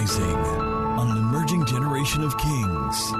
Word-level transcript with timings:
Rising 0.00 0.24
on 0.24 1.10
an 1.10 1.18
emerging 1.18 1.66
generation 1.66 2.24
of 2.24 2.38
kings. 2.38 3.12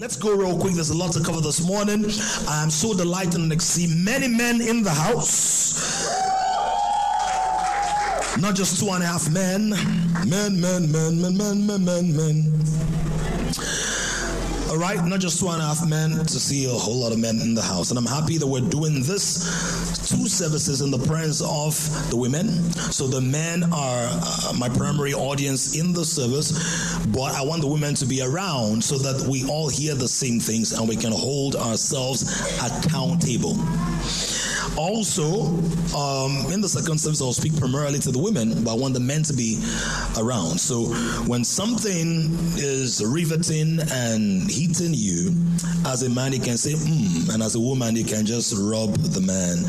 Let's 0.00 0.16
go 0.16 0.34
real 0.36 0.58
quick. 0.58 0.74
There's 0.74 0.90
a 0.90 0.96
lot 0.96 1.12
to 1.12 1.22
cover 1.22 1.40
this 1.40 1.64
morning. 1.64 2.06
I 2.48 2.64
am 2.64 2.70
so 2.70 2.92
delighted 2.96 3.48
to 3.48 3.60
see 3.60 3.86
many 4.02 4.26
men 4.26 4.60
in 4.60 4.82
the 4.82 4.90
house. 4.90 6.10
Not 8.40 8.56
just 8.56 8.80
two 8.80 8.90
and 8.90 9.04
a 9.04 9.06
half 9.06 9.30
men. 9.30 9.70
Men, 10.26 10.60
men, 10.60 10.90
men, 10.90 11.22
men, 11.22 11.38
men, 11.38 11.64
men, 11.64 11.84
men, 11.84 12.16
men. 12.16 12.65
All 14.76 14.82
right, 14.82 15.02
not 15.06 15.20
just 15.20 15.40
two 15.40 15.48
and 15.48 15.62
a 15.62 15.64
half 15.64 15.88
men, 15.88 16.10
to 16.10 16.38
see 16.38 16.66
a 16.66 16.68
whole 16.68 16.96
lot 16.96 17.10
of 17.10 17.18
men 17.18 17.40
in 17.40 17.54
the 17.54 17.62
house. 17.62 17.88
And 17.88 17.98
I'm 17.98 18.04
happy 18.04 18.36
that 18.36 18.46
we're 18.46 18.60
doing 18.60 19.02
this 19.02 19.96
two 20.06 20.28
services 20.28 20.82
in 20.82 20.90
the 20.90 20.98
presence 20.98 21.40
of 21.40 22.10
the 22.10 22.16
women. 22.16 22.48
So 22.92 23.06
the 23.06 23.22
men 23.22 23.64
are 23.72 24.06
uh, 24.10 24.52
my 24.58 24.68
primary 24.68 25.14
audience 25.14 25.80
in 25.80 25.94
the 25.94 26.04
service, 26.04 26.52
but 27.06 27.34
I 27.34 27.42
want 27.42 27.62
the 27.62 27.68
women 27.68 27.94
to 27.94 28.04
be 28.04 28.20
around 28.20 28.84
so 28.84 28.98
that 28.98 29.26
we 29.26 29.48
all 29.48 29.70
hear 29.70 29.94
the 29.94 30.08
same 30.08 30.40
things 30.40 30.72
and 30.72 30.86
we 30.86 30.96
can 30.96 31.10
hold 31.10 31.56
ourselves 31.56 32.24
accountable. 32.60 33.56
Also, 34.76 35.46
um, 35.96 36.52
in 36.52 36.60
the 36.60 36.68
second 36.68 36.98
service, 36.98 37.22
I'll 37.22 37.32
speak 37.32 37.56
primarily 37.56 37.98
to 38.00 38.10
the 38.10 38.18
women, 38.18 38.62
but 38.62 38.72
I 38.72 38.74
want 38.74 38.94
the 38.94 39.00
men 39.00 39.22
to 39.24 39.32
be 39.32 39.58
around. 40.18 40.60
So 40.60 40.84
when 41.26 41.44
something 41.44 42.30
is 42.56 43.02
riveting 43.02 43.78
and 43.90 44.50
heating 44.50 44.92
you, 44.92 45.34
as 45.86 46.02
a 46.02 46.10
man, 46.10 46.32
you 46.32 46.40
can 46.40 46.58
say, 46.58 46.74
mm, 46.74 47.32
and 47.32 47.42
as 47.42 47.54
a 47.54 47.60
woman, 47.60 47.96
you 47.96 48.04
can 48.04 48.26
just 48.26 48.52
rub 48.56 48.92
the 48.94 49.20
man. 49.20 49.64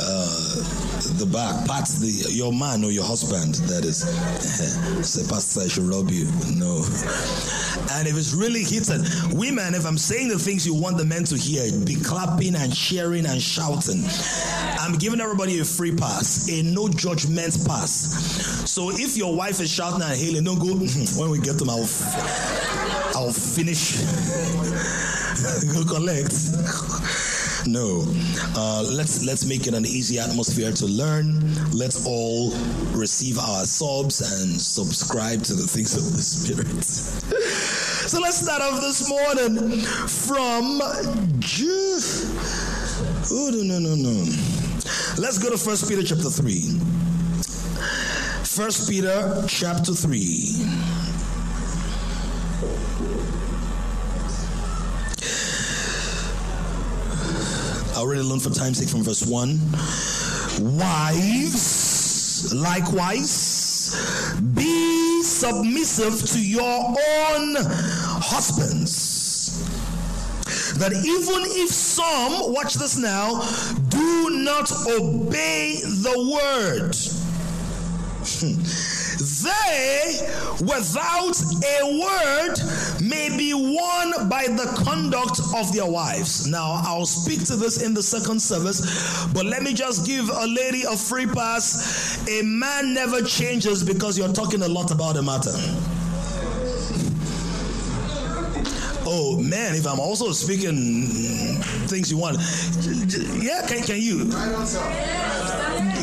Uh, 0.00 0.87
the 1.18 1.26
back, 1.26 1.66
pat 1.66 1.88
the 1.98 2.30
your 2.30 2.52
man 2.52 2.84
or 2.84 2.90
your 2.90 3.04
husband. 3.04 3.54
That 3.68 3.84
is, 3.84 3.98
say, 5.06 5.26
Pastor, 5.28 5.62
I 5.62 5.68
should 5.68 5.84
rub 5.84 6.10
you. 6.10 6.26
No. 6.54 6.84
And 7.98 8.06
if 8.06 8.16
it's 8.16 8.34
really 8.34 8.62
heated, 8.62 9.02
women, 9.34 9.74
if 9.74 9.84
I'm 9.84 9.98
saying 9.98 10.28
the 10.28 10.38
things 10.38 10.66
you 10.66 10.74
want 10.74 10.96
the 10.96 11.04
men 11.04 11.24
to 11.24 11.36
hear, 11.36 11.66
be 11.84 11.96
clapping 11.96 12.54
and 12.54 12.74
cheering 12.74 13.26
and 13.26 13.42
shouting. 13.42 14.04
I'm 14.78 14.96
giving 14.98 15.20
everybody 15.20 15.58
a 15.58 15.64
free 15.64 15.94
pass, 15.94 16.48
a 16.48 16.62
no 16.62 16.88
judgment 16.88 17.58
pass. 17.66 18.68
So 18.70 18.90
if 18.90 19.16
your 19.16 19.34
wife 19.34 19.60
is 19.60 19.70
shouting 19.70 20.02
and 20.02 20.16
hailing, 20.16 20.44
don't 20.44 20.58
go. 20.58 20.74
Mm-hmm, 20.74 21.18
when 21.20 21.30
we 21.30 21.38
get 21.40 21.58
them, 21.58 21.70
I'll, 21.70 21.88
I'll 23.18 23.32
finish. 23.32 23.98
go 25.72 25.84
collect. 25.84 26.34
No. 27.68 28.02
Uh, 28.56 28.82
let's 28.82 29.22
let's 29.26 29.44
make 29.44 29.66
it 29.66 29.74
an 29.74 29.84
easy 29.84 30.18
atmosphere 30.18 30.72
to 30.72 30.86
learn. 30.86 31.38
Let's 31.70 32.06
all 32.06 32.52
receive 32.96 33.38
our 33.38 33.64
subs 33.66 34.22
and 34.40 34.58
subscribe 34.58 35.42
to 35.44 35.54
the 35.54 35.66
things 35.66 35.94
of 35.94 36.10
the 36.16 36.22
Spirit. 36.22 36.82
so 38.08 38.20
let's 38.20 38.38
start 38.38 38.62
off 38.62 38.80
this 38.80 39.06
morning 39.10 39.80
from 40.08 40.80
Ju- 41.40 42.00
Oh 43.30 43.50
no 43.52 43.62
no 43.62 43.78
no 43.78 43.94
no. 43.94 44.24
Let's 45.18 45.36
go 45.36 45.50
to 45.50 45.58
First 45.58 45.90
Peter 45.90 46.02
chapter 46.02 46.30
three. 46.30 46.80
First 48.44 48.88
Peter 48.88 49.44
chapter 49.46 49.92
three. 49.92 50.64
I 57.98 58.00
already 58.00 58.22
learned 58.22 58.42
for 58.44 58.50
time's 58.50 58.78
sake 58.78 58.88
from 58.88 59.02
verse 59.02 59.26
1. 59.26 59.58
Wives, 60.78 62.54
likewise, 62.54 63.90
be 64.54 65.20
submissive 65.24 66.22
to 66.30 66.38
your 66.40 66.62
own 66.62 67.56
husbands. 68.22 69.58
That 70.78 70.92
even 70.92 71.42
if 71.60 71.70
some, 71.70 72.52
watch 72.52 72.74
this 72.74 72.96
now, 72.96 73.42
do 73.88 74.30
not 74.30 74.70
obey 74.86 75.80
the 75.82 76.14
word, 76.38 76.94
hmm. 78.38 78.62
They, 79.42 80.20
without 80.60 81.36
a 81.64 82.00
word, 82.00 82.54
may 83.00 83.28
be 83.36 83.54
won 83.54 84.28
by 84.28 84.46
the 84.46 84.82
conduct 84.84 85.40
of 85.56 85.72
their 85.72 85.86
wives. 85.86 86.46
Now, 86.46 86.80
I'll 86.84 87.06
speak 87.06 87.44
to 87.46 87.56
this 87.56 87.82
in 87.82 87.94
the 87.94 88.02
second 88.02 88.40
service, 88.40 89.26
but 89.32 89.46
let 89.46 89.62
me 89.62 89.74
just 89.74 90.06
give 90.06 90.28
a 90.28 90.46
lady 90.46 90.82
a 90.82 90.96
free 90.96 91.26
pass. 91.26 92.26
A 92.28 92.42
man 92.42 92.94
never 92.94 93.22
changes 93.22 93.82
because 93.84 94.18
you're 94.18 94.32
talking 94.32 94.62
a 94.62 94.68
lot 94.68 94.90
about 94.90 95.16
a 95.16 95.22
matter. 95.22 95.52
Oh 99.10 99.40
man, 99.40 99.74
if 99.74 99.86
I'm 99.86 100.00
also 100.00 100.32
speaking 100.32 101.06
things 101.88 102.10
you 102.10 102.18
want, 102.18 102.36
yeah, 103.42 103.66
can, 103.66 103.82
can 103.82 103.96
you? 104.02 104.26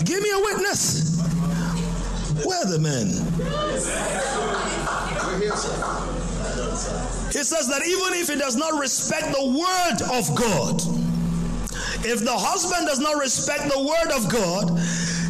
Give 0.04 0.22
me 0.24 0.32
a 0.32 0.40
witness. 0.40 1.15
Where 2.46 2.66
the 2.66 2.78
men? 2.80 3.08
He 7.32 7.44
says 7.44 7.68
that 7.68 7.82
even 7.86 8.14
if 8.14 8.30
he 8.30 8.36
does 8.36 8.56
not 8.56 8.80
respect 8.80 9.34
the 9.34 9.46
word 9.46 10.02
of 10.18 10.36
God, 10.36 10.80
if 12.06 12.24
the 12.24 12.32
husband 12.32 12.88
does 12.88 13.00
not 13.00 13.18
respect 13.18 13.64
the 13.64 13.82
word 13.82 14.12
of 14.16 14.32
God, 14.32 14.78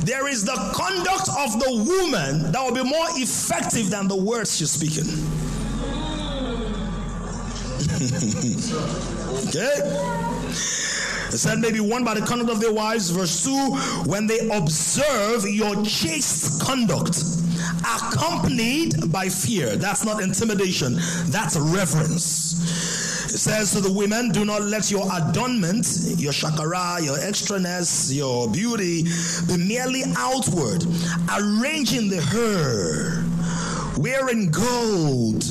there 0.06 0.28
is 0.28 0.44
the 0.44 0.56
conduct 0.76 1.30
of 1.30 1.58
the 1.60 1.72
woman 1.88 2.52
that 2.52 2.62
will 2.62 2.76
be 2.76 2.84
more 2.84 3.08
effective 3.12 3.90
than 3.90 4.08
the 4.08 4.16
words 4.16 4.58
she's 4.58 4.72
speaking. 4.72 5.08
okay? 9.48 9.80
It 11.36 11.40
said 11.40 11.60
maybe 11.60 11.82
won 11.82 12.06
by 12.06 12.14
the 12.14 12.26
conduct 12.26 12.50
of 12.50 12.62
their 12.62 12.72
wives. 12.72 13.10
Verse 13.10 13.44
2 13.44 13.52
when 14.08 14.26
they 14.26 14.48
observe 14.48 15.44
your 15.44 15.84
chaste 15.84 16.62
conduct, 16.62 17.26
accompanied 17.84 19.12
by 19.12 19.28
fear. 19.28 19.76
That's 19.76 20.06
not 20.06 20.24
intimidation, 20.24 20.96
that's 21.26 21.58
reverence. 21.58 23.34
It 23.34 23.38
says 23.38 23.74
to 23.74 23.82
the 23.82 23.92
women, 23.92 24.30
do 24.30 24.46
not 24.46 24.62
let 24.62 24.90
your 24.90 25.10
adornment, 25.14 25.86
your 26.16 26.32
shakara, 26.32 27.04
your 27.04 27.18
extraness, 27.18 28.16
your 28.16 28.50
beauty 28.50 29.04
be 29.46 29.58
merely 29.58 30.04
outward, 30.16 30.86
arranging 31.38 32.08
the 32.08 32.22
hair, 32.32 33.26
wearing 33.98 34.52
gold 34.52 35.44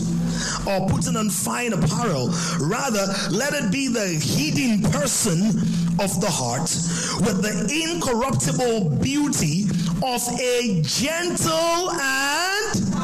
or 0.67 0.89
putting 0.89 1.17
on 1.17 1.31
fine 1.31 1.73
apparel. 1.73 2.29
Rather, 2.61 3.07
let 3.31 3.53
it 3.55 3.71
be 3.71 3.89
the 3.89 4.07
hidden 4.07 4.83
person 4.91 5.49
of 6.01 6.21
the 6.21 6.31
heart 6.31 6.71
with 7.21 7.43
the 7.43 7.55
incorruptible 7.71 8.91
beauty 9.01 9.64
of 10.05 10.23
a 10.39 10.83
gentle 10.83 11.91
and 11.91 12.95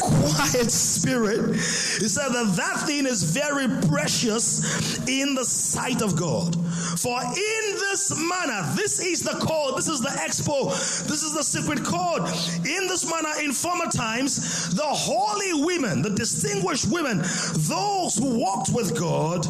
quiet 0.00 0.70
spirit. 0.70 1.54
He 1.56 2.08
said 2.08 2.28
that 2.28 2.54
that 2.56 2.86
thing 2.86 3.04
is 3.04 3.24
very 3.24 3.66
precious 3.88 4.98
in 5.08 5.34
the 5.34 5.44
sight 5.44 6.02
of 6.02 6.14
God. 6.14 6.54
For 6.98 7.20
in 7.20 7.74
this 7.74 8.12
manner, 8.16 8.72
this 8.76 9.00
is 9.00 9.22
the 9.22 9.36
code, 9.44 9.76
this 9.76 9.88
is 9.88 10.00
the 10.00 10.08
expo, 10.08 10.70
this 11.08 11.24
is 11.24 11.34
the 11.34 11.42
secret 11.42 11.84
code. 11.84 12.22
In 12.64 12.86
this 12.86 13.10
manner, 13.10 13.40
in 13.42 13.52
former 13.52 13.90
times, 13.90 14.72
the 14.74 14.82
holy 14.84 15.64
women, 15.64 16.00
the 16.00 16.10
distinguished 16.10 16.88
women, 16.88 17.18
those 17.18 18.16
who 18.16 18.38
walked 18.38 18.70
with 18.72 18.96
God, 18.96 19.46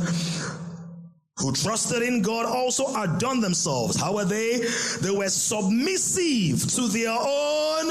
who 1.39 1.53
trusted 1.53 2.03
in 2.03 2.23
God 2.23 2.47
also 2.47 2.95
adorned 2.95 3.43
themselves. 3.43 4.01
How 4.01 4.15
were 4.15 4.25
they? 4.25 4.61
They 5.01 5.11
were 5.11 5.29
submissive 5.29 6.67
to 6.75 6.89
their 6.89 7.11
own 7.11 7.91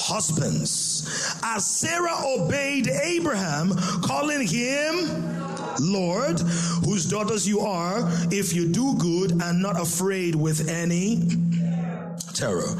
husbands. 0.00 1.36
As 1.42 1.66
Sarah 1.66 2.16
obeyed 2.24 2.88
Abraham, 2.88 3.72
calling 4.02 4.46
him 4.46 5.36
Lord, 5.80 6.40
whose 6.84 7.06
daughters 7.06 7.46
you 7.46 7.60
are, 7.60 8.00
if 8.32 8.54
you 8.54 8.66
do 8.66 8.96
good 8.96 9.32
and 9.42 9.62
not 9.62 9.80
afraid 9.80 10.34
with 10.34 10.68
any 10.68 11.22
terror. 12.34 12.74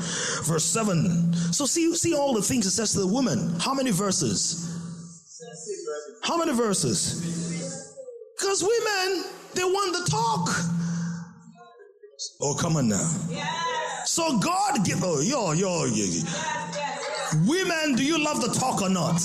Verse 0.44 0.64
7. 0.64 1.32
So 1.53 1.67
see, 1.67 1.94
see 1.94 2.14
all 2.14 2.35
the 2.35 2.43
things 2.43 2.67
it 2.67 2.71
says 2.71 2.93
to 2.93 3.00
the 3.00 3.06
woman. 3.06 3.55
How 3.61 3.75
many 3.75 3.91
verses? 3.91 4.64
How 6.23 6.37
many 6.37 6.53
verses? 6.53 7.94
Because 8.37 8.62
women, 8.62 9.25
they 9.55 9.65
want 9.65 9.93
the 9.93 10.11
talk. 10.11 10.49
Oh, 12.41 12.55
come 12.55 12.77
on 12.77 12.89
now. 12.89 13.11
So 14.05 14.39
God 14.39 14.85
give 14.85 15.03
oh 15.03 15.21
yo 15.21 15.53
yo 15.53 15.85
yo. 15.85 16.06
Women, 17.47 17.95
do 17.95 18.05
you 18.05 18.23
love 18.23 18.41
the 18.41 18.49
talk 18.59 18.81
or 18.83 18.89
not? 18.89 19.21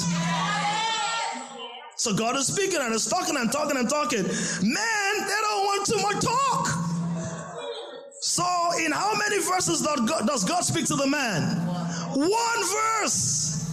So 1.96 2.14
God 2.14 2.36
is 2.36 2.48
speaking 2.48 2.80
and 2.82 2.94
is 2.94 3.08
talking 3.08 3.38
and 3.38 3.52
talking 3.52 3.78
and 3.78 3.90
talking. 3.90 4.24
Man, 4.24 5.14
they 5.28 5.40
don't 5.42 5.66
want 5.66 5.86
too 5.86 6.02
much 6.02 6.22
talk. 6.24 6.68
So, 8.22 8.44
in 8.80 8.92
how 8.92 9.14
many 9.18 9.40
verses 9.44 9.82
does 9.82 10.44
God 10.46 10.64
speak 10.64 10.86
to 10.88 10.96
the 10.96 11.08
man? 11.08 11.58
One 12.16 12.60
verse. 13.02 13.70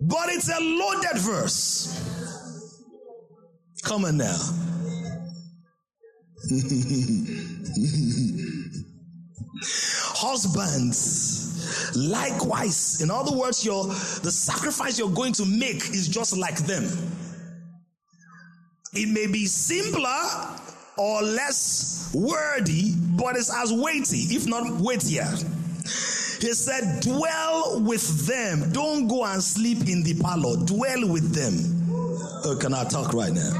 But 0.00 0.28
it's 0.28 0.48
a 0.48 0.60
loaded 0.60 1.18
verse. 1.18 2.07
Come 3.82 4.04
on 4.04 4.16
now. 4.16 4.38
Husbands, 10.20 11.96
likewise. 11.96 13.00
In 13.00 13.10
other 13.10 13.36
words, 13.36 13.64
your 13.64 13.84
the 13.86 14.30
sacrifice 14.30 14.98
you're 14.98 15.10
going 15.10 15.32
to 15.34 15.44
make 15.44 15.76
is 15.90 16.08
just 16.08 16.36
like 16.36 16.56
them. 16.58 16.84
It 18.94 19.08
may 19.08 19.26
be 19.26 19.46
simpler 19.46 20.56
or 20.96 21.22
less 21.22 22.10
wordy, 22.14 22.94
but 23.16 23.36
it's 23.36 23.54
as 23.54 23.72
weighty, 23.72 24.34
if 24.34 24.46
not 24.46 24.80
weightier. 24.80 25.28
He 26.40 26.52
said, 26.52 27.00
Dwell 27.02 27.80
with 27.80 28.26
them. 28.26 28.70
Don't 28.72 29.08
go 29.08 29.24
and 29.24 29.42
sleep 29.42 29.88
in 29.88 30.02
the 30.04 30.14
parlor. 30.20 30.56
Dwell 30.64 31.08
with 31.08 31.34
them. 31.34 31.77
Oh, 32.44 32.56
can 32.58 32.72
I 32.72 32.84
talk 32.84 33.12
right 33.14 33.32
now? 33.32 33.50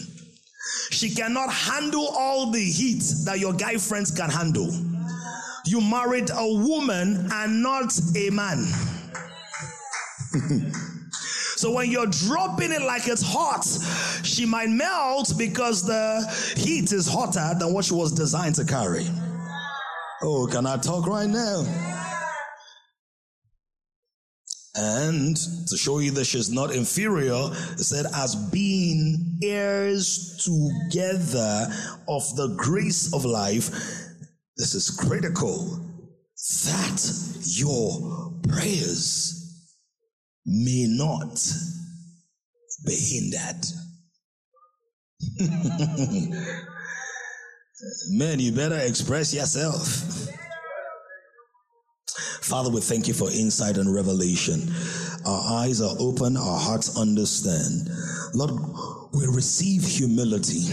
She 0.91 1.11
cannot 1.11 1.53
handle 1.53 2.09
all 2.17 2.51
the 2.51 2.63
heat 2.63 3.03
that 3.25 3.39
your 3.39 3.53
guy 3.53 3.77
friends 3.77 4.11
can 4.11 4.31
handle 4.31 4.71
you 5.69 5.81
married 5.83 6.31
a 6.31 6.47
woman 6.47 7.29
and 7.31 7.63
not 7.63 7.93
a 8.17 8.31
man. 8.31 8.65
so 11.57 11.71
when 11.73 11.91
you're 11.91 12.07
dropping 12.07 12.73
it 12.73 12.81
like 12.83 13.07
it's 13.07 13.23
hot, 13.23 13.67
she 14.25 14.47
might 14.47 14.71
melt 14.71 15.35
because 15.37 15.87
the 15.87 16.25
heat 16.57 16.93
is 16.93 17.07
hotter 17.07 17.59
than 17.59 17.75
what 17.75 17.85
she 17.85 17.95
was 17.95 18.13
designed 18.13 18.55
to 18.55 18.65
carry. 18.65 19.07
Oh, 20.23 20.49
can 20.51 20.67
I 20.67 20.79
talk 20.79 21.07
right 21.07 21.29
now? 21.29 21.65
And 24.75 25.37
to 25.67 25.77
show 25.77 25.99
you 25.99 26.13
that 26.13 26.25
she's 26.25 26.51
not 26.51 26.73
inferior, 26.73 27.51
it 27.73 27.81
said, 27.81 28.07
as 28.15 28.37
being 28.37 29.39
heirs 29.43 30.37
together 30.45 31.69
of 32.07 32.37
the 32.37 32.55
grace 32.57 33.13
of 33.13 33.25
life, 33.25 34.08
this 34.59 34.75
is 34.75 34.91
critical 34.91 35.81
that 36.65 37.01
your 37.45 38.33
prayers 38.49 39.75
may 40.45 40.87
not 40.89 41.41
be 42.85 42.95
hindered. 42.95 43.65
Man, 48.11 48.41
you 48.41 48.51
better 48.51 48.79
express 48.79 49.33
yourself. 49.33 49.87
Father, 52.43 52.71
we 52.71 52.81
thank 52.81 53.07
you 53.07 53.15
for 53.15 53.31
insight 53.31 53.77
and 53.77 53.95
revelation. 53.95 54.73
Our 55.25 55.63
eyes 55.63 55.81
are 55.81 55.95
open, 56.01 56.37
our 56.37 56.59
hearts 56.59 56.99
understand. 56.99 57.89
Lord, 58.35 58.53
we 59.13 59.27
receive 59.27 59.85
humility 59.85 60.65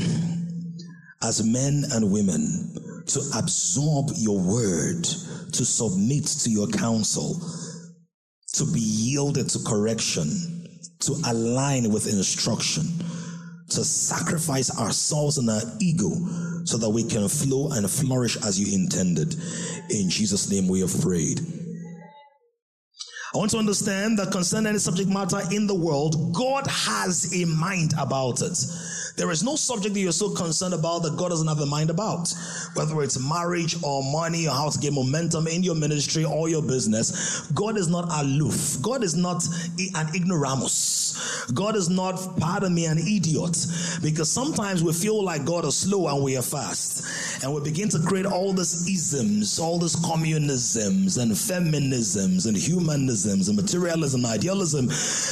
as 1.22 1.44
men 1.46 1.84
and 1.92 2.12
women 2.12 2.95
to 3.08 3.22
absorb 3.38 4.10
your 4.16 4.40
word, 4.40 5.04
to 5.04 5.66
submit 5.66 6.26
to 6.26 6.50
your 6.50 6.68
counsel, 6.68 7.40
to 8.54 8.66
be 8.72 8.80
yielded 8.80 9.50
to 9.50 9.60
correction, 9.66 10.30
to 11.00 11.14
align 11.28 11.92
with 11.92 12.08
instruction, 12.08 12.84
to 13.70 13.84
sacrifice 13.84 14.78
ourselves 14.80 15.38
and 15.38 15.50
our 15.50 15.62
ego 15.80 16.10
so 16.66 16.78
that 16.78 16.90
we 16.90 17.04
can 17.04 17.28
flow 17.28 17.72
and 17.72 17.90
flourish 17.90 18.38
as 18.38 18.60
you 18.60 18.74
intended. 18.74 19.34
In 19.90 20.10
Jesus' 20.10 20.50
name 20.50 20.68
we 20.68 20.80
have 20.82 21.02
prayed. 21.02 21.40
I 23.34 23.38
want 23.38 23.52
to 23.52 23.58
understand 23.58 24.18
that 24.20 24.32
concerning 24.32 24.68
any 24.68 24.80
subject 24.80 25.10
matter 25.10 25.42
in 25.52 25.68
the 25.68 25.76
world, 25.76 26.34
God 26.34 26.66
has 26.68 27.34
a 27.36 27.46
mind 27.46 27.94
about 28.00 28.42
it. 28.42 28.58
There 29.18 29.32
is 29.32 29.44
no 29.44 29.56
subject 29.56 29.94
that 29.94 30.02
you're 30.02 30.12
so 30.12 30.32
concerned 30.32 30.74
about 30.74 31.04
that 31.04 31.16
God 31.16 31.30
doesn't 31.30 31.48
have 31.48 31.60
a 31.60 31.66
mind 31.66 31.90
about. 31.90 32.34
Whether 32.74 33.02
it's 33.02 33.18
marriage 33.18 33.78
or 33.82 34.04
money 34.04 34.46
or 34.46 34.52
how 34.52 34.70
to 34.70 34.78
get 34.78 34.92
momentum 34.92 35.48
in 35.48 35.64
your 35.64 35.76
ministry 35.76 36.26
or 36.26 36.50
your 36.50 36.62
business, 36.62 37.48
God 37.52 37.78
is 37.78 37.88
not 37.88 38.10
aloof. 38.22 38.78
God 38.82 39.04
is 39.06 39.16
not 39.16 39.46
an 39.96 40.14
ignoramus. 40.14 41.46
God 41.54 41.78
is 41.78 41.90
not, 41.90 42.38
pardon 42.38 42.76
me, 42.76 42.88
an 42.88 42.98
idiot. 42.98 43.66
Because 44.04 44.30
sometimes 44.30 44.84
we 44.84 44.92
feel 44.92 45.24
like 45.24 45.46
God 45.46 45.64
is 45.64 45.78
slow 45.78 46.14
and 46.14 46.22
we 46.22 46.36
are 46.36 46.42
fast. 46.42 47.06
And 47.42 47.54
we 47.54 47.62
begin 47.62 47.88
to 47.90 48.00
create 48.00 48.26
all 48.26 48.52
these 48.52 48.86
isms, 48.86 49.60
all 49.60 49.80
these 49.80 49.96
communisms 49.96 51.18
and 51.18 51.32
feminisms 51.32 52.48
and 52.48 52.58
humanisms 52.58 53.48
and 53.48 53.56
materialism, 53.56 54.26
idealism, 54.26 54.88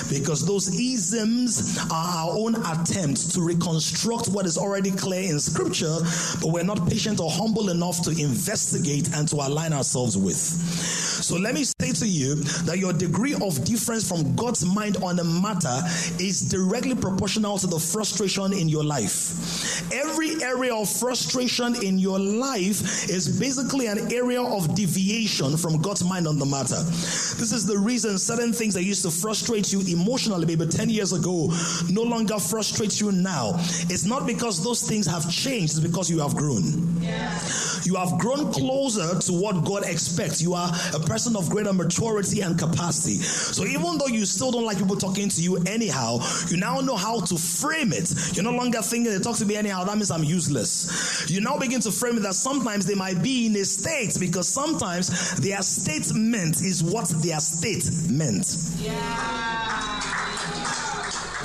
because 0.09 0.45
those 0.45 0.69
isms 0.79 1.77
are 1.91 2.29
our 2.29 2.37
own 2.37 2.55
attempt 2.55 3.33
to 3.33 3.41
reconcile 3.41 3.72
construct 3.73 4.27
what 4.27 4.45
is 4.45 4.55
already 4.55 4.91
clear 4.91 5.31
in 5.31 5.39
scripture, 5.39 5.97
but 6.41 6.51
we're 6.51 6.63
not 6.63 6.87
patient 6.87 7.19
or 7.19 7.31
humble 7.31 7.69
enough 7.69 8.03
to 8.03 8.11
investigate 8.11 9.09
and 9.15 9.27
to 9.27 9.35
align 9.37 9.73
ourselves 9.73 10.15
with. 10.15 10.35
So 10.35 11.37
let 11.37 11.55
me 11.55 11.63
say 11.63 11.91
to 11.91 12.07
you 12.07 12.35
that 12.65 12.77
your 12.77 12.93
degree 12.93 13.33
of 13.33 13.65
difference 13.65 14.07
from 14.07 14.35
God's 14.35 14.63
mind 14.63 14.97
on 14.97 15.17
a 15.17 15.23
matter 15.23 15.79
is 16.19 16.41
directly 16.49 16.93
proportional 16.93 17.57
to 17.57 17.65
the 17.65 17.79
frustration 17.79 18.53
in 18.53 18.69
your 18.69 18.83
life. 18.83 19.62
Every 19.93 20.41
area 20.43 20.75
of 20.75 20.89
frustration 20.89 21.75
in 21.83 21.97
your 21.97 22.19
life 22.19 23.09
is 23.09 23.39
basically 23.39 23.87
an 23.87 24.11
area 24.11 24.41
of 24.41 24.75
deviation 24.75 25.57
from 25.57 25.81
God's 25.81 26.03
mind 26.03 26.27
on 26.27 26.39
the 26.39 26.45
matter. 26.45 26.81
This 26.83 27.51
is 27.51 27.65
the 27.65 27.77
reason 27.77 28.17
certain 28.17 28.53
things 28.53 28.73
that 28.73 28.83
used 28.83 29.03
to 29.03 29.11
frustrate 29.11 29.71
you 29.71 29.81
emotionally 29.81 30.45
maybe 30.45 30.65
10 30.65 30.89
years 30.89 31.13
ago 31.13 31.51
no 31.89 32.03
longer 32.03 32.39
frustrate 32.39 32.99
you 32.99 33.11
now. 33.11 33.53
It's 33.89 34.05
not 34.05 34.25
because 34.25 34.63
those 34.63 34.81
things 34.87 35.05
have 35.07 35.29
changed, 35.29 35.77
it's 35.77 35.79
because 35.79 36.09
you 36.09 36.19
have 36.19 36.35
grown. 36.35 37.01
Yeah. 37.01 37.39
You 37.83 37.95
have 37.95 38.17
grown 38.17 38.51
closer 38.53 39.19
to 39.19 39.33
what 39.33 39.65
God 39.65 39.83
expects. 39.85 40.41
You 40.41 40.53
are 40.53 40.71
a 40.93 40.99
person 40.99 41.35
of 41.35 41.49
greater 41.49 41.73
maturity 41.73 42.41
and 42.41 42.57
capacity. 42.57 43.15
So 43.15 43.65
even 43.65 43.97
though 43.97 44.07
you 44.07 44.25
still 44.25 44.51
don't 44.51 44.65
like 44.65 44.77
people 44.77 44.95
talking 44.95 45.29
to 45.29 45.41
you 45.41 45.57
anyhow, 45.65 46.19
you 46.49 46.57
now 46.57 46.79
know 46.79 46.95
how 46.95 47.19
to 47.19 47.37
frame 47.37 47.91
it. 47.91 48.13
You're 48.33 48.43
no 48.43 48.51
longer 48.51 48.81
thinking 48.81 49.11
they 49.11 49.19
talk 49.19 49.37
to 49.37 49.45
me 49.45 49.55
anyhow, 49.63 49.83
that 49.85 49.95
means 49.95 50.11
I'm 50.11 50.23
useless. 50.23 51.29
You 51.29 51.41
now 51.41 51.57
begin 51.57 51.79
to 51.81 51.91
frame 51.91 52.17
it 52.17 52.21
that 52.21 52.35
sometimes 52.35 52.85
they 52.85 52.95
might 52.95 53.21
be 53.21 53.45
in 53.47 53.55
a 53.55 53.65
state 53.65 54.17
because 54.19 54.47
sometimes 54.47 55.35
their 55.37 55.61
statement 55.61 56.61
is 56.61 56.83
what 56.83 57.07
their 57.21 57.39
state 57.39 57.89
meant. 58.09 58.55
Yeah. 58.77 59.82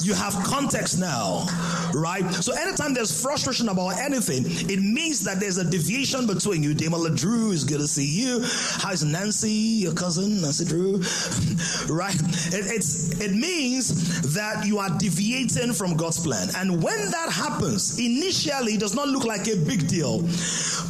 You 0.09 0.15
have 0.15 0.33
context 0.43 0.99
now, 0.99 1.45
right? 1.93 2.25
So 2.33 2.55
anytime 2.55 2.95
there's 2.95 3.23
frustration 3.23 3.69
about 3.69 3.99
anything, 3.99 4.45
it 4.71 4.81
means 4.81 5.21
that 5.25 5.39
there's 5.39 5.59
a 5.59 5.71
deviation 5.71 6.27
between 6.27 6.63
you. 6.63 6.75
Damala 6.75 7.15
Drew, 7.15 7.51
is 7.51 7.63
good 7.63 7.81
to 7.81 7.87
see 7.87 8.07
you. 8.07 8.41
How's 8.81 9.05
Nancy, 9.05 9.51
your 9.51 9.93
cousin, 9.93 10.41
Nancy 10.41 10.65
Drew? 10.65 10.97
right? 11.95 12.15
It, 12.15 12.73
it's 12.73 13.21
it 13.21 13.35
means 13.35 14.33
that 14.33 14.65
you 14.65 14.79
are 14.79 14.89
deviating 14.99 15.75
from 15.75 15.95
God's 15.95 16.19
plan. 16.19 16.49
And 16.57 16.83
when 16.83 17.11
that 17.11 17.29
happens, 17.31 17.99
initially 17.99 18.73
it 18.73 18.81
does 18.81 18.95
not 18.95 19.09
look 19.09 19.27
like 19.27 19.47
a 19.47 19.57
big 19.57 19.89
deal. 19.89 20.21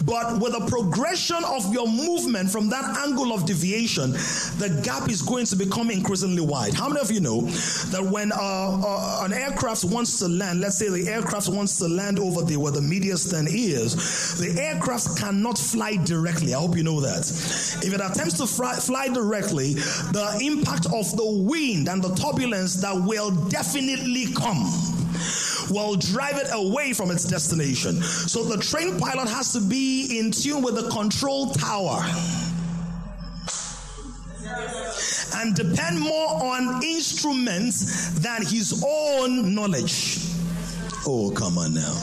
But 0.04 0.40
with 0.40 0.52
the 0.52 0.64
progression 0.68 1.42
of 1.44 1.72
your 1.72 1.88
movement 1.88 2.50
from 2.50 2.68
that 2.70 2.84
angle 3.04 3.32
of 3.32 3.46
deviation, 3.46 4.12
the 4.12 4.80
gap 4.84 5.10
is 5.10 5.22
going 5.22 5.46
to 5.46 5.56
become 5.56 5.90
increasingly 5.90 6.40
wide. 6.40 6.74
How 6.74 6.88
many 6.88 7.00
of 7.00 7.10
you 7.10 7.20
know 7.20 7.42
that 7.90 8.02
when 8.02 8.30
uh, 8.30 8.36
uh, 8.38 9.07
Uh, 9.08 9.24
an 9.24 9.32
aircraft 9.32 9.84
wants 9.84 10.18
to 10.18 10.28
land, 10.28 10.60
let's 10.60 10.76
say 10.76 10.90
the 10.90 11.08
aircraft 11.08 11.48
wants 11.48 11.78
to 11.78 11.88
land 11.88 12.18
over 12.18 12.42
there 12.42 12.60
where 12.60 12.72
the 12.72 12.82
media 12.82 13.16
stand 13.16 13.48
is, 13.50 14.36
the 14.38 14.60
aircraft 14.60 15.16
cannot 15.18 15.56
fly 15.56 15.96
directly. 16.04 16.52
I 16.52 16.58
hope 16.58 16.76
you 16.76 16.82
know 16.82 17.00
that. 17.00 17.20
If 17.82 17.94
it 17.94 18.00
attempts 18.02 18.36
to 18.36 18.46
fly, 18.46 18.74
fly 18.74 19.08
directly, 19.08 19.72
the 19.72 20.38
impact 20.42 20.86
of 20.92 21.10
the 21.16 21.24
wind 21.24 21.88
and 21.88 22.02
the 22.02 22.14
turbulence 22.16 22.74
that 22.82 22.94
will 22.94 23.30
definitely 23.48 24.26
come 24.34 24.70
will 25.70 25.96
drive 25.96 26.36
it 26.36 26.48
away 26.52 26.92
from 26.92 27.10
its 27.10 27.24
destination. 27.24 28.02
So 28.02 28.44
the 28.44 28.58
train 28.58 28.98
pilot 28.98 29.28
has 29.28 29.54
to 29.54 29.60
be 29.60 30.18
in 30.18 30.32
tune 30.32 30.60
with 30.62 30.74
the 30.74 30.88
control 30.90 31.46
tower 31.52 32.02
and 35.36 35.54
depend 35.54 36.00
more 36.00 36.42
on 36.42 36.82
instruments 36.82 38.10
than 38.18 38.42
his 38.42 38.84
own 38.86 39.54
knowledge. 39.54 40.18
Oh, 41.06 41.30
come 41.30 41.58
on 41.58 41.74
now. 41.74 41.94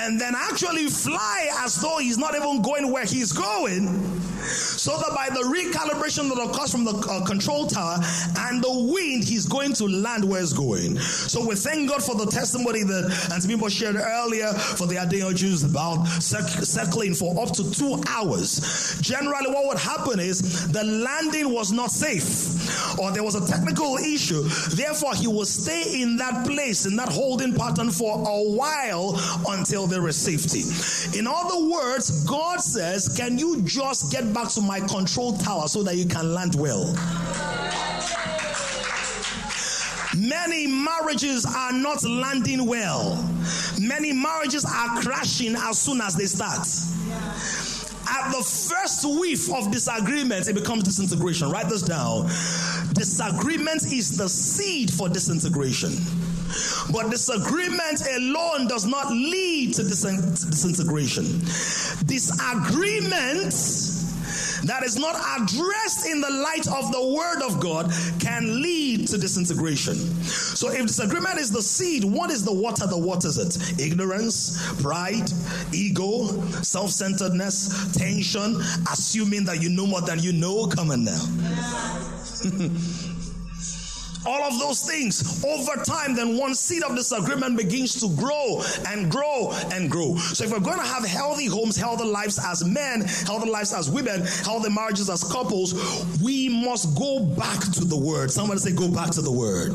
And 0.00 0.20
then 0.20 0.34
actually 0.34 0.88
fly 0.88 1.48
as 1.58 1.76
though 1.76 1.98
he's 1.98 2.18
not 2.18 2.34
even 2.34 2.62
going 2.62 2.90
where 2.90 3.04
he's 3.04 3.32
going 3.32 4.16
so 4.46 4.96
that 4.98 5.14
by 5.14 5.28
the 5.34 5.40
recalibration 5.40 6.28
that 6.28 6.40
occurs 6.40 6.70
from 6.70 6.84
the 6.84 6.92
uh, 6.92 7.24
control 7.24 7.66
tower 7.66 7.98
and 8.38 8.62
the 8.62 8.92
wind, 8.92 9.24
he's 9.24 9.46
going 9.46 9.72
to 9.74 9.86
land 9.86 10.24
where 10.24 10.40
he's 10.40 10.52
going. 10.52 10.98
So 10.98 11.44
we 11.46 11.54
thank 11.54 11.88
God 11.88 12.02
for 12.02 12.14
the 12.14 12.26
testimony 12.26 12.82
that 12.84 13.10
Antibimbo 13.32 13.70
shared 13.70 13.96
earlier 13.96 14.52
for 14.52 14.86
the 14.86 14.98
Adeo 14.98 15.32
Jews 15.32 15.64
about 15.64 16.04
circling 16.06 17.14
for 17.14 17.42
up 17.42 17.52
to 17.54 17.70
two 17.72 18.00
hours. 18.08 18.96
Generally, 19.00 19.50
what 19.50 19.66
would 19.66 19.78
happen 19.78 20.20
is 20.20 20.68
the 20.68 20.84
landing 20.84 21.52
was 21.52 21.72
not 21.72 21.90
safe 21.90 22.98
or 22.98 23.10
there 23.10 23.24
was 23.24 23.34
a 23.34 23.46
technical 23.46 23.96
issue. 23.96 24.42
Therefore, 24.70 25.14
he 25.14 25.26
will 25.26 25.44
stay 25.44 26.02
in 26.02 26.16
that 26.16 26.46
place, 26.46 26.86
in 26.86 26.96
that 26.96 27.08
holding 27.08 27.54
pattern 27.54 27.90
for 27.90 28.18
a 28.18 28.42
while 28.42 29.18
until 29.48 29.85
there 29.86 30.06
is 30.08 30.16
safety. 30.16 30.62
In 31.18 31.26
other 31.26 31.68
words, 31.68 32.24
God 32.24 32.60
says, 32.60 33.08
Can 33.16 33.38
you 33.38 33.62
just 33.62 34.12
get 34.12 34.32
back 34.32 34.48
to 34.50 34.60
my 34.60 34.80
control 34.80 35.36
tower 35.38 35.68
so 35.68 35.82
that 35.82 35.96
you 35.96 36.06
can 36.06 36.34
land 36.34 36.54
well. 36.54 36.94
Many 40.16 40.66
marriages 40.66 41.44
are 41.44 41.72
not 41.72 42.02
landing 42.04 42.66
well. 42.66 43.22
Many 43.78 44.12
marriages 44.12 44.64
are 44.64 45.00
crashing 45.02 45.54
as 45.56 45.78
soon 45.78 46.00
as 46.00 46.16
they 46.16 46.24
start. 46.24 46.66
At 48.08 48.30
the 48.30 48.42
first 48.42 49.04
whiff 49.04 49.52
of 49.52 49.70
disagreement, 49.70 50.48
it 50.48 50.54
becomes 50.54 50.84
disintegration. 50.84 51.50
Write 51.50 51.68
this 51.68 51.82
down. 51.82 52.26
Disagreement 52.94 53.84
is 53.92 54.16
the 54.16 54.28
seed 54.28 54.90
for 54.90 55.08
disintegration. 55.08 55.90
But 56.92 57.10
disagreement 57.10 58.02
alone 58.16 58.68
does 58.68 58.86
not 58.86 59.10
lead 59.10 59.74
to 59.74 59.82
disintegration. 59.84 61.24
Disagreement 62.06 63.52
that 64.64 64.82
is 64.82 64.98
not 64.98 65.14
addressed 65.36 66.06
in 66.08 66.20
the 66.20 66.30
light 66.30 66.66
of 66.66 66.90
the 66.92 67.14
Word 67.14 67.42
of 67.42 67.60
God 67.60 67.92
can 68.20 68.62
lead 68.62 69.06
to 69.08 69.18
disintegration. 69.18 69.94
So, 69.94 70.70
if 70.70 70.86
disagreement 70.86 71.38
is 71.38 71.50
the 71.50 71.62
seed, 71.62 72.04
what 72.04 72.30
is 72.30 72.44
the 72.44 72.52
water 72.52 72.86
that 72.86 72.96
waters 72.96 73.38
it? 73.38 73.80
Ignorance, 73.80 74.58
pride, 74.82 75.30
ego, 75.72 76.26
self 76.62 76.90
centeredness, 76.90 77.92
tension, 77.92 78.56
assuming 78.90 79.44
that 79.44 79.62
you 79.62 79.70
know 79.70 79.86
more 79.86 80.00
than 80.00 80.18
you 80.18 80.32
know. 80.32 80.66
Come 80.66 80.90
on 80.90 81.04
now. 81.04 81.22
all 84.26 84.42
of 84.42 84.58
those 84.58 84.82
things 84.82 85.44
over 85.44 85.82
time, 85.82 86.14
then 86.14 86.36
one 86.36 86.54
seed 86.54 86.82
of 86.82 86.96
disagreement 86.96 87.56
begins 87.56 88.00
to 88.00 88.08
grow 88.16 88.62
and 88.88 89.10
grow 89.10 89.52
and 89.72 89.90
grow. 89.90 90.16
So 90.16 90.44
if 90.44 90.50
we're 90.50 90.60
going 90.60 90.78
to 90.78 90.84
have 90.84 91.04
healthy 91.04 91.46
homes, 91.46 91.76
healthy 91.76 92.04
lives 92.04 92.38
as 92.44 92.64
men, 92.64 93.02
healthy 93.02 93.50
lives 93.50 93.72
as 93.72 93.90
women, 93.90 94.22
healthy 94.44 94.70
marriages 94.70 95.08
as 95.08 95.24
couples, 95.24 95.74
we 96.22 96.48
must 96.48 96.96
go 96.96 97.24
back 97.24 97.60
to 97.72 97.84
the 97.84 97.96
word. 97.96 98.30
Somebody 98.30 98.60
say, 98.60 98.72
go 98.72 98.90
back 98.90 99.10
to 99.10 99.22
the 99.22 99.32
word. 99.32 99.72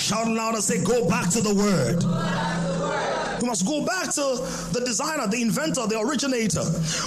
Shout 0.00 0.28
loud 0.28 0.54
and 0.54 0.62
say, 0.62 0.82
go 0.82 1.08
back 1.08 1.28
to 1.30 1.40
the 1.40 1.54
word. 1.54 2.02
We 3.40 3.46
must 3.46 3.66
go 3.66 3.84
back 3.84 4.12
to 4.14 4.40
the 4.72 4.82
designer, 4.84 5.26
the 5.28 5.42
inventor, 5.42 5.86
the 5.86 6.00
originator. 6.00 6.64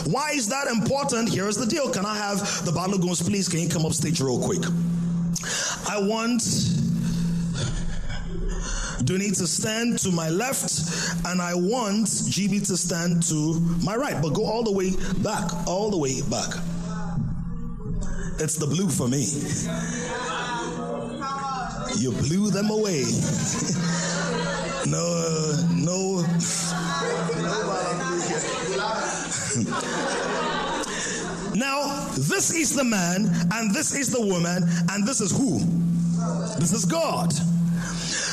Why 0.09 0.31
is 0.31 0.47
that 0.49 0.67
important? 0.67 1.33
Here's 1.33 1.57
the 1.57 1.65
deal. 1.65 1.89
Can 1.89 2.05
I 2.05 2.15
have 2.15 2.39
the 2.65 2.71
Baloguns, 2.71 3.27
please? 3.27 3.49
Can 3.49 3.59
you 3.59 3.69
come 3.69 3.85
up 3.85 3.93
stage 3.93 4.21
real 4.21 4.39
quick? 4.39 4.63
I 5.87 5.99
want 5.99 6.41
Duni 9.03 9.35
to 9.37 9.47
stand 9.47 9.99
to 9.99 10.11
my 10.11 10.29
left, 10.29 11.25
and 11.25 11.41
I 11.41 11.53
want 11.55 12.07
GB 12.07 12.65
to 12.67 12.77
stand 12.77 13.23
to 13.29 13.59
my 13.83 13.95
right, 13.95 14.21
but 14.21 14.33
go 14.33 14.45
all 14.45 14.63
the 14.63 14.71
way 14.71 14.91
back, 15.23 15.51
all 15.67 15.89
the 15.89 15.97
way 15.97 16.21
back. 16.29 16.53
It's 18.39 18.55
the 18.55 18.67
blue 18.67 18.89
for 18.89 19.07
me. 19.07 19.25
You 21.97 22.11
blew 22.11 22.51
them 22.51 22.69
away. 22.69 23.03
no, 24.85 25.03
uh, 25.03 25.67
no. 25.73 26.23
Now, 31.55 32.07
this 32.13 32.53
is 32.53 32.75
the 32.75 32.83
man, 32.83 33.29
and 33.53 33.73
this 33.73 33.95
is 33.95 34.11
the 34.11 34.21
woman, 34.21 34.63
and 34.91 35.07
this 35.07 35.21
is 35.21 35.31
who? 35.31 35.59
This 36.59 36.73
is 36.73 36.85
God. 36.85 37.31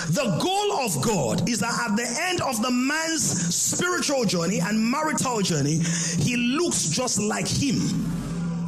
The 0.08 0.38
goal 0.40 0.73
of 0.85 1.02
God 1.02 1.49
is 1.49 1.58
that 1.61 1.90
at 1.90 1.96
the 1.96 2.06
end 2.28 2.40
of 2.40 2.62
the 2.62 2.70
man's 2.70 3.23
spiritual 3.54 4.25
journey 4.25 4.61
and 4.61 4.78
marital 4.78 5.40
journey, 5.40 5.80
he 6.18 6.37
looks 6.37 6.88
just 6.88 7.18
like 7.20 7.49
him. 7.49 7.80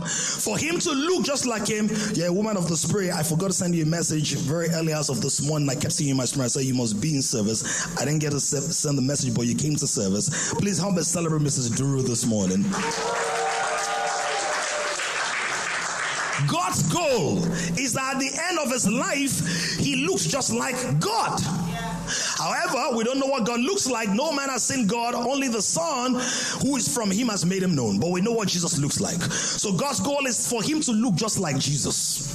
For 0.08 0.56
him 0.56 0.78
to 0.78 0.90
look 0.90 1.24
just 1.24 1.44
like 1.46 1.66
him, 1.66 1.90
yeah, 2.14 2.28
woman 2.30 2.56
of 2.56 2.68
the 2.68 2.76
spirit, 2.76 3.12
I 3.12 3.22
forgot 3.22 3.48
to 3.48 3.52
send 3.52 3.74
you 3.74 3.82
a 3.82 3.86
message 3.86 4.34
very 4.36 4.68
early 4.70 4.92
hours 4.92 5.10
of 5.10 5.20
this 5.20 5.42
morning. 5.42 5.68
I 5.68 5.74
kept 5.74 5.92
seeing 5.92 6.08
you 6.08 6.14
in 6.14 6.16
my 6.16 6.24
spirit. 6.24 6.46
I 6.46 6.48
said 6.48 6.64
you 6.64 6.74
must 6.74 7.00
be 7.00 7.14
in 7.14 7.22
service. 7.22 7.86
I 7.98 8.04
didn't 8.04 8.20
get 8.20 8.30
to 8.32 8.40
send 8.40 8.96
the 8.96 9.02
message, 9.02 9.34
but 9.34 9.46
you 9.46 9.54
came 9.54 9.76
to 9.76 9.86
service. 9.86 10.54
Please 10.54 10.78
help 10.78 10.94
me 10.94 11.02
celebrate 11.02 11.42
Mrs. 11.42 11.70
Duru 11.70 12.06
this 12.06 12.24
morning. 12.24 12.64
God's 16.46 16.92
goal 16.92 17.38
is 17.78 17.94
that 17.94 18.14
at 18.14 18.20
the 18.20 18.30
end 18.48 18.58
of 18.58 18.70
his 18.70 18.88
life, 18.88 19.78
he 19.78 20.06
looks 20.06 20.26
just 20.26 20.54
like 20.54 20.76
God. 21.00 21.40
However, 22.38 22.96
we 22.96 23.04
don't 23.04 23.18
know 23.18 23.26
what 23.26 23.44
God 23.44 23.60
looks 23.60 23.88
like. 23.88 24.08
No 24.08 24.32
man 24.32 24.48
has 24.48 24.62
seen 24.62 24.86
God, 24.86 25.14
only 25.14 25.48
the 25.48 25.60
Son 25.60 26.14
who 26.62 26.76
is 26.76 26.92
from 26.92 27.10
him 27.10 27.28
has 27.28 27.44
made 27.44 27.62
him 27.62 27.74
known. 27.74 27.98
But 27.98 28.10
we 28.10 28.20
know 28.20 28.32
what 28.32 28.48
Jesus 28.48 28.78
looks 28.78 29.00
like. 29.00 29.20
So 29.20 29.72
God's 29.72 30.00
goal 30.00 30.26
is 30.26 30.48
for 30.48 30.62
him 30.62 30.80
to 30.82 30.92
look 30.92 31.16
just 31.16 31.38
like 31.38 31.58
Jesus. 31.58 32.34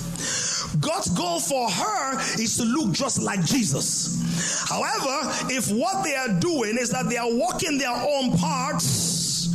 God's 0.80 1.10
goal 1.10 1.40
for 1.40 1.70
her 1.70 2.20
is 2.42 2.58
to 2.58 2.64
look 2.64 2.92
just 2.92 3.22
like 3.22 3.44
Jesus. 3.46 4.68
However, 4.70 5.32
if 5.50 5.72
what 5.72 6.04
they 6.04 6.16
are 6.16 6.40
doing 6.40 6.78
is 6.78 6.90
that 6.90 7.10
they 7.10 7.18
are 7.18 7.32
walking 7.34 7.78
their 7.78 7.96
own 7.96 8.38
parts, 8.38 9.48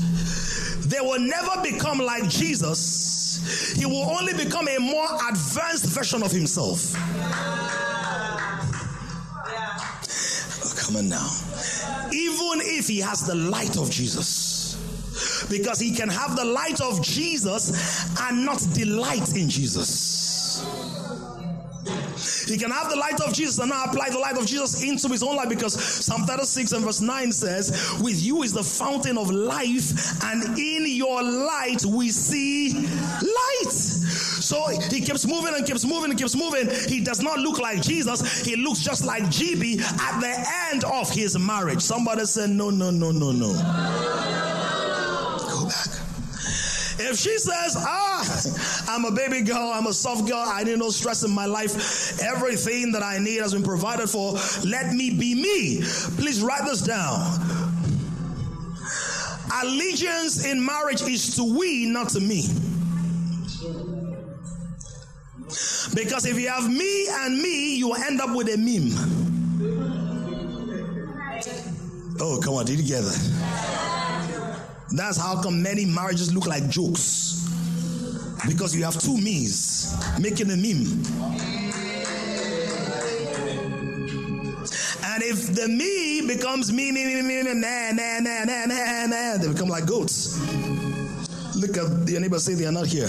they 0.87 1.01
will 1.01 1.21
never 1.21 1.63
become 1.63 1.99
like 1.99 2.29
Jesus 2.29 3.08
he 3.77 3.87
will 3.87 4.05
only 4.11 4.33
become 4.35 4.69
a 4.69 4.79
more 4.79 5.09
advanced 5.31 5.87
version 5.87 6.23
of 6.23 6.31
himself. 6.33 6.95
Oh, 10.65 10.75
come 10.77 10.97
on 10.97 11.09
now. 11.09 11.31
Even 12.13 12.61
if 12.63 12.89
he 12.89 13.01
has 13.01 13.27
the 13.27 13.35
light 13.35 13.77
of 13.77 13.91
Jesus. 13.91 14.77
Because 15.51 15.79
he 15.81 15.95
can 15.95 16.09
have 16.09 16.37
the 16.37 16.45
light 16.45 16.81
of 16.81 17.03
Jesus 17.03 18.19
and 18.21 18.45
not 18.45 18.65
delight 18.75 19.35
in 19.35 19.49
Jesus. 19.49 20.65
He 22.47 22.57
can 22.57 22.71
have 22.71 22.91
the 22.91 22.97
light 22.97 23.21
of 23.21 23.33
Jesus 23.33 23.59
and 23.59 23.71
now 23.71 23.85
apply 23.85 24.11
the 24.11 24.19
light 24.19 24.37
of 24.37 24.47
Jesus 24.47 24.83
into 24.83 25.09
his 25.09 25.23
own 25.23 25.37
life 25.37 25.49
because 25.49 25.75
Psalm 26.05 26.23
36 26.23 26.73
and 26.73 26.85
verse 26.85 27.01
9 27.01 27.33
says, 27.33 27.99
With 28.01 28.23
you 28.23 28.43
is 28.43 28.53
the 28.53 28.63
fountain 28.63 29.19
of 29.19 29.31
life, 29.31 30.23
and 30.25 30.59
in 30.59 30.87
your 30.87 31.23
light 31.23 31.85
we 31.85 32.11
see 32.11 32.75
light. 32.75 33.73
So 33.73 34.69
he 34.69 35.01
keeps 35.01 35.27
moving 35.27 35.55
and 35.55 35.67
keeps 35.67 35.85
moving 35.85 36.11
and 36.11 36.19
keeps 36.19 36.35
moving. 36.37 36.69
He 36.89 37.01
does 37.01 37.21
not 37.23 37.39
look 37.39 37.59
like 37.59 37.83
Jesus. 37.83 38.45
He 38.45 38.57
looks 38.57 38.81
just 38.81 39.05
like 39.05 39.25
GB 39.25 39.81
at 39.81 40.21
the 40.21 40.73
end 40.73 40.85
of 40.85 41.11
his 41.11 41.39
marriage. 41.39 41.81
Somebody 41.83 42.25
said, 42.25 42.51
No, 42.51 42.71
no, 42.71 42.91
no, 42.91 43.11
no, 43.11 43.33
no. 43.33 43.53
Go 45.49 45.67
back. 45.69 45.98
If 47.01 47.17
she 47.17 47.39
says, 47.39 47.77
ah, 47.79 48.89
I'm 48.89 49.05
a 49.05 49.13
baby 49.13 49.43
girl, 49.43 49.71
I'm 49.73 49.87
a 49.87 49.93
soft 49.93 50.27
girl, 50.27 50.43
I 50.45 50.65
need 50.65 50.79
no 50.79 50.91
stress 50.91 51.23
in 51.23 51.31
my 51.31 51.47
life, 51.47 52.21
everything 52.21 52.91
that 52.93 53.03
I 53.03 53.19
need 53.19 53.41
has 53.41 53.53
been 53.55 53.63
provided 53.63 54.09
for, 54.11 54.33
let 54.69 54.93
me 54.93 55.11
be 55.11 55.35
me. 55.35 55.81
Please 56.17 56.43
write 56.43 56.65
this 56.65 56.83
down. 56.83 57.21
Allegiance 59.63 60.45
in 60.45 60.65
marriage 60.65 61.03
is 61.03 61.35
to 61.37 61.45
we, 61.45 61.87
not 61.87 62.09
to 62.11 62.21
me. 62.21 62.43
Because 65.95 66.27
if 66.27 66.39
you 66.39 66.49
have 66.49 66.69
me 66.69 67.07
and 67.09 67.41
me, 67.41 67.77
you 67.77 67.93
end 67.95 68.21
up 68.21 68.37
with 68.37 68.49
a 68.49 68.57
meme. 68.59 68.93
Oh, 72.21 72.41
come 72.43 72.55
on, 72.55 72.67
do 72.67 72.75
it 72.75 72.79
together. 72.79 73.13
That's 74.91 75.19
how 75.19 75.43
come 75.43 75.63
many 75.63 75.85
marriages 75.85 76.33
look 76.35 76.47
like 76.47 76.69
jokes. 76.69 77.47
Because 78.47 78.75
you 78.75 78.85
have 78.85 78.99
two 78.99 79.17
me's 79.19 79.95
making 80.19 80.51
a 80.51 80.57
meme. 80.57 80.87
And 85.05 85.23
if 85.23 85.55
the 85.55 85.69
me 85.69 86.27
becomes 86.27 86.73
me, 86.73 86.93
me, 86.93 87.05
me, 87.05 87.23
me, 87.23 87.43
me, 87.43 87.55
nah, 87.55 87.93
nah, 87.93 88.21
nah, 88.21 88.45
nah, 88.45 88.65
nah, 88.67 89.07
nah, 89.07 89.37
they 89.37 89.49
become 89.49 89.69
like 89.69 89.87
goats. 89.87 90.39
Look 91.57 91.77
at 91.77 92.09
your 92.09 92.21
neighbor 92.21 92.39
say 92.39 92.55
they 92.55 92.67
are 92.67 92.73
not 92.73 92.87
here. 92.87 93.09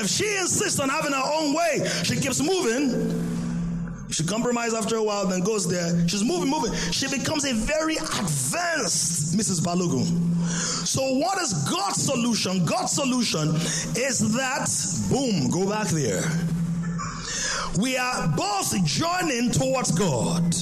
If 0.00 0.08
she 0.08 0.36
insists 0.38 0.80
on 0.80 0.88
having 0.88 1.12
her 1.12 1.22
own 1.22 1.54
way, 1.54 1.86
she 2.04 2.16
keeps 2.16 2.40
moving. 2.42 3.27
She 4.10 4.24
compromises 4.24 4.74
after 4.74 4.96
a 4.96 5.02
while, 5.02 5.26
then 5.26 5.40
goes 5.40 5.68
there. 5.68 6.08
She's 6.08 6.24
moving, 6.24 6.48
moving. 6.48 6.72
She 6.92 7.08
becomes 7.08 7.44
a 7.44 7.52
very 7.52 7.96
advanced 7.96 9.36
Mrs. 9.36 9.60
Balogun. 9.60 10.06
So, 10.86 11.02
what 11.18 11.40
is 11.42 11.52
God's 11.70 12.02
solution? 12.02 12.64
God's 12.64 12.92
solution 12.92 13.54
is 14.00 14.32
that, 14.34 14.68
boom, 15.10 15.50
go 15.50 15.68
back 15.68 15.88
there. 15.88 16.22
We 17.78 17.96
are 17.96 18.28
both 18.28 18.74
joining 18.84 19.50
towards 19.50 19.90
God. 19.92 20.54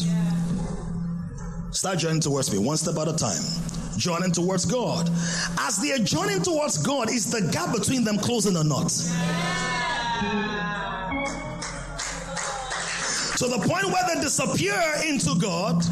Start 1.71 1.99
joining 1.99 2.21
towards 2.21 2.53
me, 2.53 2.59
one 2.59 2.77
step 2.77 2.97
at 2.97 3.09
a 3.09 3.17
time. 3.17 3.43
Joining 3.97 4.33
towards 4.33 4.65
God. 4.65 5.09
As 5.61 5.79
they 5.79 5.93
are 5.93 5.99
joining 5.99 6.43
towards 6.43 6.79
God, 6.79 7.11
is 7.11 7.31
the 7.31 7.49
gap 7.53 7.75
between 7.75 8.03
them 8.03 8.19
closing 8.19 8.57
or 8.57 8.65
not? 8.65 8.93
To 13.37 13.47
the 13.49 13.59
point 13.59 13.85
where 13.87 14.03
they 14.15 14.21
disappear 14.23 14.81
into 15.07 15.35
God, 15.39 15.85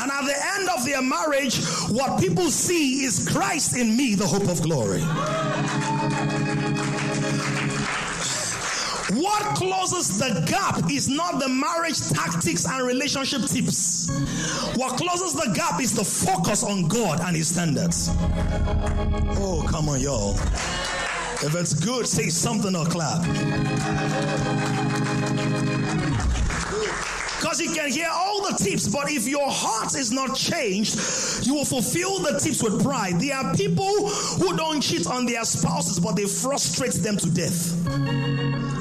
and 0.00 0.10
at 0.10 0.24
the 0.24 0.34
end 0.56 0.68
of 0.76 0.84
their 0.84 1.00
marriage, 1.00 1.64
what 1.88 2.20
people 2.20 2.50
see 2.50 3.04
is 3.04 3.28
Christ 3.28 3.76
in 3.76 3.96
me, 3.96 4.16
the 4.16 4.26
hope 4.26 4.48
of 4.48 4.60
glory. 4.62 5.00
What 9.20 9.56
closes 9.56 10.18
the 10.18 10.44
gap 10.48 10.90
is 10.90 11.08
not 11.08 11.38
the 11.38 11.48
marriage 11.48 12.00
tactics 12.10 12.66
and 12.66 12.84
relationship 12.84 13.42
tips. 13.42 14.10
What 14.74 14.96
closes 14.98 15.34
the 15.34 15.52
gap 15.54 15.80
is 15.80 15.94
the 15.94 16.04
focus 16.04 16.64
on 16.64 16.88
God 16.88 17.20
and 17.20 17.36
His 17.36 17.48
standards. 17.48 18.10
Oh, 19.38 19.64
come 19.70 19.88
on, 19.88 20.00
y'all. 20.00 20.34
If 21.40 21.54
it's 21.54 21.72
good, 21.72 22.08
say 22.08 22.30
something 22.30 22.74
or 22.74 22.84
clap. 22.86 23.24
Because 27.38 27.60
you 27.60 27.70
can 27.72 27.90
hear 27.92 28.08
all 28.12 28.42
the 28.50 28.56
tips, 28.56 28.88
but 28.88 29.08
if 29.10 29.28
your 29.28 29.48
heart 29.48 29.94
is 29.94 30.10
not 30.10 30.34
changed, 30.34 30.98
you 31.46 31.54
will 31.54 31.64
fulfill 31.64 32.18
the 32.18 32.36
tips 32.38 32.62
with 32.62 32.82
pride. 32.82 33.20
There 33.20 33.36
are 33.36 33.54
people 33.54 34.08
who 34.08 34.56
don't 34.56 34.80
cheat 34.80 35.06
on 35.06 35.24
their 35.24 35.44
spouses, 35.44 36.00
but 36.00 36.16
they 36.16 36.26
frustrate 36.26 36.94
them 36.94 37.16
to 37.16 37.30
death. 37.30 37.74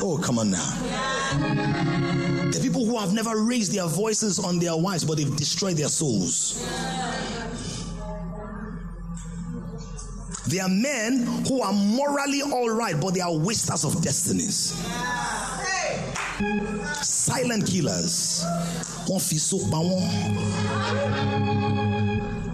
Oh, 0.01 0.19
come 0.23 0.39
on 0.39 0.49
now. 0.49 0.71
The 2.51 2.59
people 2.59 2.83
who 2.83 2.97
have 2.97 3.13
never 3.13 3.43
raised 3.43 3.73
their 3.73 3.85
voices 3.85 4.39
on 4.39 4.57
their 4.57 4.75
wives, 4.75 5.05
but 5.05 5.17
they've 5.17 5.35
destroyed 5.35 5.77
their 5.77 5.89
souls. 5.89 6.65
There 10.47 10.63
are 10.63 10.69
men 10.69 11.27
who 11.47 11.61
are 11.61 11.73
morally 11.73 12.41
all 12.41 12.71
right, 12.71 12.99
but 12.99 13.13
they 13.13 13.19
are 13.19 13.35
wasters 13.35 13.83
of 13.83 14.01
destinies. 14.01 14.73
Silent 17.01 17.65
killers. 17.65 18.45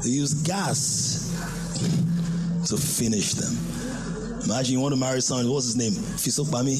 They 0.01 0.09
use 0.09 0.33
gas 0.35 1.29
to 2.67 2.77
finish 2.77 3.33
them. 3.33 3.57
Imagine 4.45 4.73
you 4.73 4.79
want 4.79 4.93
to 4.93 4.99
marry 4.99 5.21
someone, 5.21 5.49
what's 5.49 5.65
his 5.65 5.75
name? 5.75 5.91
Fisopami. 5.91 6.79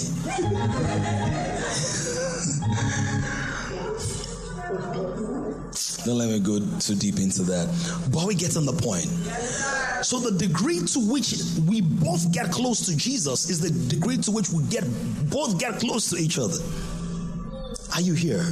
Don't 6.06 6.18
let 6.18 6.30
me 6.30 6.40
go 6.40 6.60
too 6.80 6.96
deep 6.96 7.20
into 7.20 7.44
that. 7.44 7.68
But 8.14 8.26
we 8.28 8.36
get 8.36 8.56
on 8.56 8.66
the 8.66 8.74
point. 8.74 9.08
So 10.06 10.20
the 10.20 10.32
degree 10.32 10.80
to 10.80 11.00
which 11.00 11.34
we 11.68 11.82
both 11.82 12.32
get 12.34 12.52
close 12.52 12.86
to 12.88 12.96
Jesus 12.96 13.50
is 13.50 13.60
the 13.60 13.72
degree 13.90 14.18
to 14.18 14.32
which 14.32 14.50
we 14.50 14.64
get 14.64 14.84
both 15.30 15.58
get 15.60 15.80
close 15.80 16.10
to 16.10 16.18
each 16.18 16.38
other. 16.38 16.60
Are 17.96 18.02
you 18.02 18.14
here? 18.14 18.44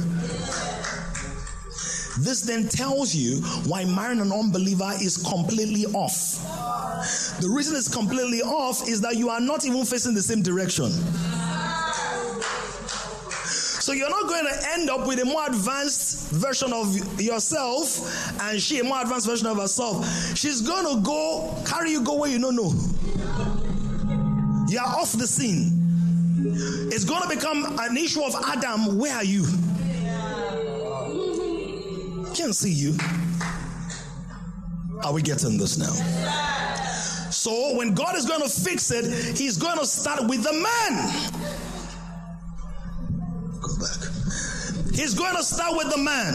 This 2.20 2.42
then 2.42 2.68
tells 2.68 3.14
you 3.14 3.40
why 3.66 3.84
marrying 3.84 4.20
an 4.20 4.30
unbeliever 4.32 4.92
is 5.00 5.16
completely 5.16 5.86
off. 5.86 6.38
The 7.40 7.48
reason 7.48 7.74
it's 7.74 7.92
completely 7.92 8.42
off 8.42 8.86
is 8.86 9.00
that 9.00 9.16
you 9.16 9.30
are 9.30 9.40
not 9.40 9.64
even 9.64 9.84
facing 9.84 10.14
the 10.14 10.22
same 10.22 10.42
direction. 10.42 10.90
So 13.82 13.92
you're 13.92 14.10
not 14.10 14.28
going 14.28 14.44
to 14.44 14.70
end 14.74 14.90
up 14.90 15.08
with 15.08 15.20
a 15.20 15.24
more 15.24 15.44
advanced 15.46 16.30
version 16.30 16.72
of 16.72 17.20
yourself 17.20 18.40
and 18.42 18.62
she 18.62 18.78
a 18.78 18.84
more 18.84 19.00
advanced 19.00 19.26
version 19.26 19.48
of 19.48 19.56
herself. 19.56 20.06
She's 20.36 20.60
going 20.60 20.86
to 20.94 21.02
go 21.02 21.52
carry 21.66 21.90
you 21.90 22.02
go 22.04 22.14
where 22.14 22.30
you 22.30 22.38
don't 22.38 22.54
know. 22.54 22.72
You're 24.68 24.82
off 24.82 25.12
the 25.12 25.26
scene. 25.26 25.81
It's 26.44 27.04
going 27.04 27.22
to 27.22 27.28
become 27.28 27.78
an 27.78 27.96
issue 27.96 28.22
of 28.22 28.34
Adam, 28.46 28.98
where 28.98 29.14
are 29.14 29.24
you? 29.24 29.44
Can't 32.34 32.54
see 32.54 32.72
you. 32.72 32.96
Are 35.04 35.12
we 35.12 35.22
getting 35.22 35.58
this 35.58 35.78
now? 35.78 35.92
So 37.30 37.76
when 37.76 37.94
God 37.94 38.16
is 38.16 38.26
going 38.26 38.42
to 38.42 38.48
fix 38.48 38.90
it, 38.90 39.36
He's 39.36 39.56
going 39.56 39.78
to 39.78 39.86
start 39.86 40.28
with 40.28 40.42
the 40.42 40.52
man. 40.52 41.32
Go 43.60 43.76
back. 43.78 44.94
He's 44.94 45.14
going 45.14 45.36
to 45.36 45.42
start 45.42 45.76
with 45.76 45.90
the 45.90 45.98
man. 45.98 46.34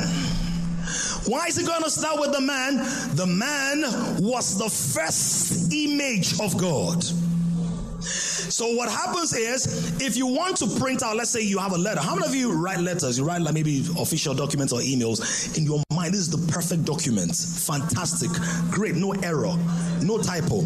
Why 1.28 1.48
is 1.48 1.58
he 1.58 1.66
going 1.66 1.84
to 1.84 1.90
start 1.90 2.20
with 2.20 2.32
the 2.32 2.42
man? 2.42 2.78
The 3.16 3.26
man 3.28 3.82
was 4.24 4.58
the 4.58 4.70
first 4.70 5.74
image 5.74 6.40
of 6.40 6.58
God. 6.58 7.04
So 8.58 8.72
what 8.74 8.90
happens 8.90 9.34
is, 9.34 10.02
if 10.02 10.18
you 10.18 10.26
want 10.26 10.58
to 10.58 10.80
print 10.80 11.04
out, 11.04 11.16
let's 11.16 11.30
say 11.30 11.44
you 11.44 11.60
have 11.60 11.74
a 11.74 11.78
letter. 11.78 12.02
How 12.02 12.16
many 12.16 12.26
of 12.26 12.34
you 12.34 12.52
write 12.52 12.80
letters? 12.80 13.20
You 13.20 13.24
write 13.24 13.40
like 13.40 13.54
maybe 13.54 13.86
official 14.00 14.34
documents 14.34 14.74
or 14.74 14.80
emails 14.80 15.56
in 15.56 15.64
your 15.64 15.84
mind. 15.94 16.16
This 16.16 16.22
is 16.22 16.32
the 16.32 16.52
perfect 16.52 16.84
document. 16.84 17.36
Fantastic, 17.36 18.32
great, 18.72 18.96
no 18.96 19.12
error, 19.22 19.56
no 20.02 20.18
typo. 20.18 20.62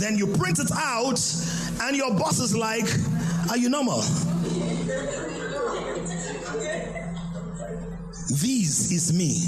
Then 0.00 0.18
you 0.18 0.26
print 0.26 0.58
it 0.58 0.72
out, 0.74 1.22
and 1.82 1.96
your 1.96 2.12
boss 2.18 2.40
is 2.40 2.56
like, 2.56 2.90
"Are 3.48 3.56
you 3.56 3.68
normal?" 3.68 4.00
This 8.28 8.90
is 8.90 9.12
me. 9.12 9.38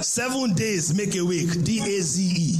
Seven 0.00 0.54
days 0.54 0.94
make 0.94 1.14
a 1.14 1.22
week. 1.22 1.62
D 1.62 1.80
A 1.80 2.00
Z 2.00 2.22
E. 2.22 2.59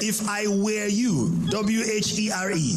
If 0.00 0.28
I 0.28 0.46
were 0.46 0.86
you, 0.86 1.30
W 1.50 1.82
H 1.82 2.18
E 2.18 2.30
R 2.30 2.50
E. 2.52 2.76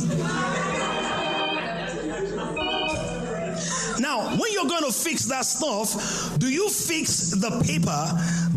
Now, 4.00 4.30
when 4.38 4.52
you're 4.54 4.68
going 4.68 4.84
to 4.86 4.92
fix 4.92 5.26
that 5.26 5.44
stuff, 5.46 6.38
do 6.40 6.48
you 6.50 6.70
fix 6.70 7.32
the 7.32 7.50
paper 7.66 8.12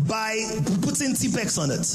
by 0.07 0.37
putting 0.81 1.15
Tipp-Ex 1.15 1.57
on 1.57 1.71
it? 1.71 1.87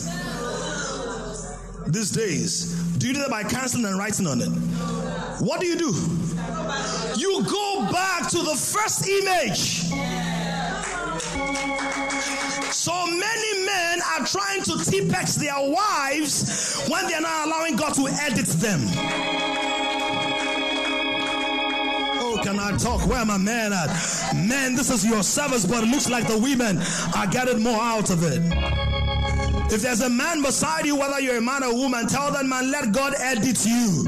These 1.92 2.10
days, 2.10 2.74
do 2.98 3.06
you 3.06 3.14
do 3.14 3.20
that 3.20 3.30
by 3.30 3.44
canceling 3.44 3.84
and 3.84 3.96
writing 3.96 4.26
on 4.26 4.40
it? 4.40 4.50
What 5.40 5.60
do 5.60 5.66
you 5.66 5.76
do? 5.78 5.94
You 7.16 7.44
go 7.44 7.86
back 7.92 8.28
to 8.30 8.38
the 8.38 8.56
first 8.56 9.06
image. 9.06 9.90
So 12.70 13.06
many 13.06 13.64
men 13.64 14.00
are 14.02 14.26
trying 14.26 14.62
to 14.62 14.78
Tipp-Ex 14.84 15.36
their 15.36 15.54
wives 15.58 16.84
when 16.88 17.06
they're 17.06 17.20
not 17.20 17.46
allowing 17.46 17.76
God 17.76 17.94
to 17.94 18.06
edit 18.08 18.46
them. 18.46 18.80
Oh, 22.18 22.40
can 22.42 22.58
I 22.58 22.76
talk? 22.76 23.06
Where 23.06 23.24
my 23.24 23.38
man 23.38 23.72
at? 23.72 23.88
Man, 24.34 24.74
this 24.74 24.90
is 24.90 25.04
your 25.04 25.22
service, 25.22 25.64
but 25.64 25.84
it 25.84 25.90
looks 25.90 26.08
like 26.08 26.26
the 26.26 26.38
women 26.38 26.78
are 27.16 27.26
getting 27.26 27.62
more 27.62 27.80
out 27.80 28.10
of 28.10 28.22
it. 28.22 28.42
If 29.72 29.82
there's 29.82 30.00
a 30.00 30.08
man 30.10 30.42
beside 30.42 30.86
you, 30.86 30.96
whether 30.96 31.20
you're 31.20 31.38
a 31.38 31.40
man 31.40 31.64
or 31.64 31.70
a 31.70 31.74
woman, 31.74 32.06
tell 32.06 32.30
that 32.32 32.46
man, 32.46 32.70
let 32.70 32.92
God 32.92 33.14
edit 33.18 33.64
you. 33.66 34.04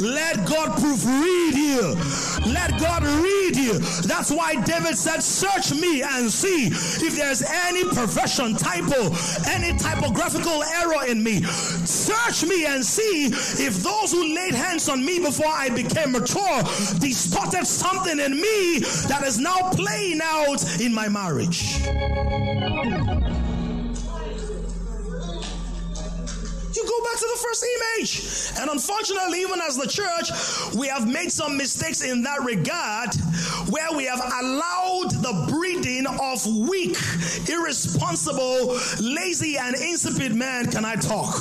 Let 0.00 0.46
God 0.46 0.78
proofread 0.78 1.54
you. 1.54 2.52
Let 2.52 2.78
God 2.80 3.02
read 3.02 3.56
you. 3.56 3.78
That's 4.06 4.30
why 4.30 4.54
David 4.62 4.96
said, 4.96 5.20
Search 5.22 5.72
me 5.78 6.02
and 6.02 6.30
see 6.30 6.66
if 6.66 7.16
there's 7.16 7.42
any 7.42 7.84
perversion, 7.84 8.54
typo, 8.54 9.10
any 9.48 9.76
typographical 9.76 10.62
error 10.62 11.06
in 11.08 11.22
me. 11.22 11.42
Search 11.42 12.48
me 12.48 12.66
and 12.66 12.84
see 12.84 13.26
if 13.26 13.82
those 13.82 14.12
who 14.12 14.34
laid 14.34 14.54
hands 14.54 14.88
on 14.88 15.04
me 15.04 15.18
before 15.18 15.46
I 15.48 15.68
became 15.70 16.12
mature 16.12 16.62
distorted 17.00 17.66
something 17.66 18.18
in 18.18 18.40
me 18.40 18.78
that 19.08 19.22
is 19.26 19.38
now 19.38 19.70
playing 19.72 20.20
out 20.22 20.80
in 20.80 20.94
my 20.94 21.08
marriage. 21.08 21.78
You 26.78 26.86
go 26.86 27.02
back 27.02 27.18
to 27.18 27.26
the 27.26 27.40
first 27.42 27.66
image. 27.76 28.60
And 28.60 28.70
unfortunately, 28.70 29.40
even 29.40 29.60
as 29.60 29.76
the 29.76 29.88
church, 29.88 30.30
we 30.76 30.86
have 30.86 31.08
made 31.08 31.32
some 31.32 31.56
mistakes 31.56 32.02
in 32.02 32.22
that 32.22 32.44
regard 32.44 33.12
where 33.68 33.90
we 33.96 34.04
have 34.04 34.20
allowed 34.20 35.10
the 35.10 35.46
breeding 35.50 36.06
of 36.06 36.46
weak, 36.46 36.96
irresponsible, 37.48 38.78
lazy, 39.00 39.56
and 39.56 39.74
insipid 39.74 40.36
men. 40.36 40.70
Can 40.70 40.84
I 40.84 40.94
talk? 40.94 41.34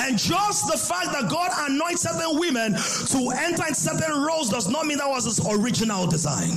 And 0.00 0.18
just 0.18 0.66
the 0.66 0.76
fact 0.76 1.12
that 1.12 1.30
God 1.30 1.52
anoints 1.70 2.02
certain 2.02 2.36
women 2.36 2.72
to 2.72 3.30
enter 3.30 3.64
in 3.68 3.74
certain 3.74 4.24
roles 4.24 4.50
does 4.50 4.68
not 4.68 4.86
mean 4.86 4.98
that 4.98 5.08
was 5.08 5.24
his 5.24 5.38
original 5.46 6.08
design. 6.08 6.50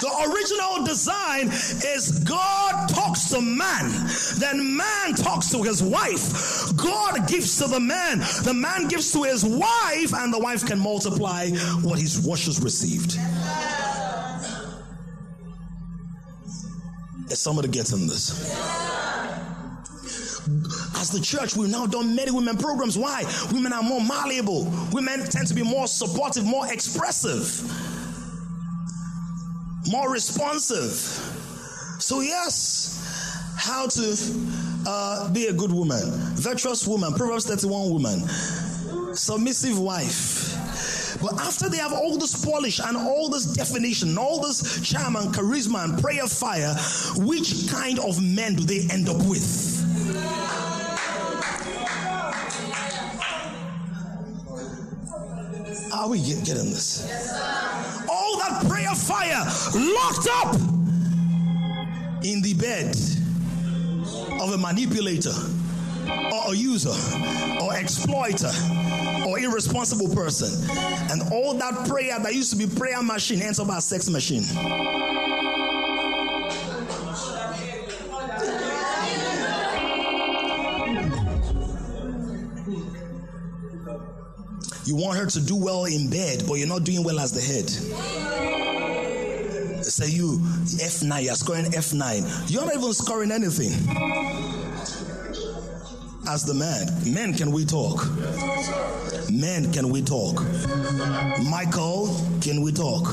The 0.00 0.30
original 0.30 0.84
design 0.84 1.48
is 1.48 2.20
God 2.24 2.88
talks 2.88 3.28
to 3.30 3.40
man, 3.40 3.90
then 4.38 4.76
man 4.76 5.14
talks 5.14 5.50
to 5.50 5.62
his 5.62 5.82
wife. 5.82 6.76
God 6.76 7.28
gives 7.28 7.58
to 7.58 7.68
the 7.68 7.80
man, 7.80 8.18
the 8.44 8.54
man 8.54 8.88
gives 8.88 9.12
to 9.12 9.22
his 9.22 9.44
wife, 9.44 10.12
and 10.14 10.32
the 10.32 10.38
wife 10.38 10.66
can 10.66 10.78
multiply 10.78 11.50
what 11.82 11.98
his 11.98 12.20
washes 12.20 12.60
received. 12.62 13.18
Is 17.30 17.40
somebody 17.40 17.68
getting 17.68 18.06
this? 18.06 18.54
As 20.96 21.10
the 21.10 21.20
church, 21.20 21.56
we've 21.56 21.70
now 21.70 21.86
done 21.86 22.14
many 22.14 22.30
women 22.30 22.56
programs. 22.56 22.98
Why? 22.98 23.24
Women 23.52 23.72
are 23.72 23.82
more 23.82 24.00
malleable. 24.00 24.70
Women 24.92 25.24
tend 25.24 25.48
to 25.48 25.54
be 25.54 25.62
more 25.62 25.86
supportive, 25.86 26.44
more 26.44 26.70
expressive 26.70 27.62
more 29.90 30.10
responsive. 30.10 30.92
So, 32.00 32.20
yes, 32.20 33.54
how 33.56 33.86
to 33.86 34.16
uh, 34.86 35.32
be 35.32 35.46
a 35.46 35.52
good 35.52 35.72
woman, 35.72 36.10
virtuous 36.34 36.86
woman, 36.86 37.14
Proverbs 37.14 37.46
31 37.46 37.90
woman, 37.90 38.28
submissive 39.14 39.78
wife. 39.78 40.52
But 41.20 41.40
after 41.40 41.68
they 41.68 41.78
have 41.78 41.92
all 41.92 42.18
this 42.18 42.44
polish 42.44 42.80
and 42.80 42.96
all 42.96 43.30
this 43.30 43.46
definition, 43.46 44.18
all 44.18 44.42
this 44.42 44.80
charm 44.82 45.16
and 45.16 45.32
charisma 45.32 45.84
and 45.84 46.02
prayer 46.02 46.26
fire, 46.26 46.74
which 47.24 47.70
kind 47.70 47.98
of 48.00 48.22
men 48.22 48.56
do 48.56 48.64
they 48.64 48.86
end 48.92 49.08
up 49.08 49.16
with? 49.24 49.80
Are 55.94 56.08
we 56.08 56.18
getting 56.18 56.70
this? 56.70 57.06
That 58.48 58.66
prayer 58.68 58.94
fire 58.94 59.44
locked 59.74 60.28
up 60.30 60.54
in 62.24 62.42
the 62.42 62.54
bed 62.54 62.96
of 64.40 64.52
a 64.52 64.58
manipulator 64.58 65.32
or 66.32 66.52
a 66.52 66.56
user 66.56 66.90
or 67.62 67.74
exploiter 67.76 68.50
or 69.26 69.38
irresponsible 69.38 70.14
person. 70.14 70.68
And 71.10 71.22
all 71.32 71.54
that 71.54 71.88
prayer 71.88 72.18
that 72.18 72.34
used 72.34 72.50
to 72.52 72.56
be 72.56 72.66
prayer 72.66 73.02
machine 73.02 73.40
ends 73.40 73.58
up 73.58 73.68
as 73.70 73.84
sex 73.86 74.08
machine. 74.10 74.44
You 84.86 84.96
want 84.96 85.18
her 85.18 85.26
to 85.26 85.40
do 85.40 85.56
well 85.56 85.86
in 85.86 86.10
bed, 86.10 86.44
but 86.46 86.54
you're 86.54 86.68
not 86.68 86.84
doing 86.84 87.02
well 87.04 87.18
as 87.18 87.32
the 87.32 87.40
head. 87.40 88.33
Say 89.94 90.10
you 90.10 90.38
F9, 90.38 91.22
you're 91.22 91.36
scoring 91.36 91.66
F9. 91.66 92.50
You're 92.50 92.64
not 92.64 92.74
even 92.74 92.92
scoring 92.92 93.30
anything. 93.30 93.70
As 96.26 96.42
the 96.42 96.52
man, 96.52 97.14
men, 97.14 97.32
can 97.32 97.52
we 97.52 97.64
talk? 97.64 98.04
Men, 99.30 99.72
can 99.72 99.90
we 99.90 100.02
talk? 100.02 100.42
Michael, 101.48 102.08
can 102.40 102.60
we 102.62 102.72
talk? 102.72 103.06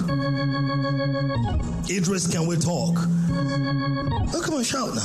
Idris, 1.88 2.26
can 2.32 2.48
we 2.48 2.56
talk? 2.58 2.98
Oh, 2.98 4.42
come 4.44 4.56
on, 4.56 4.64
shout 4.64 4.96
now. 4.96 5.02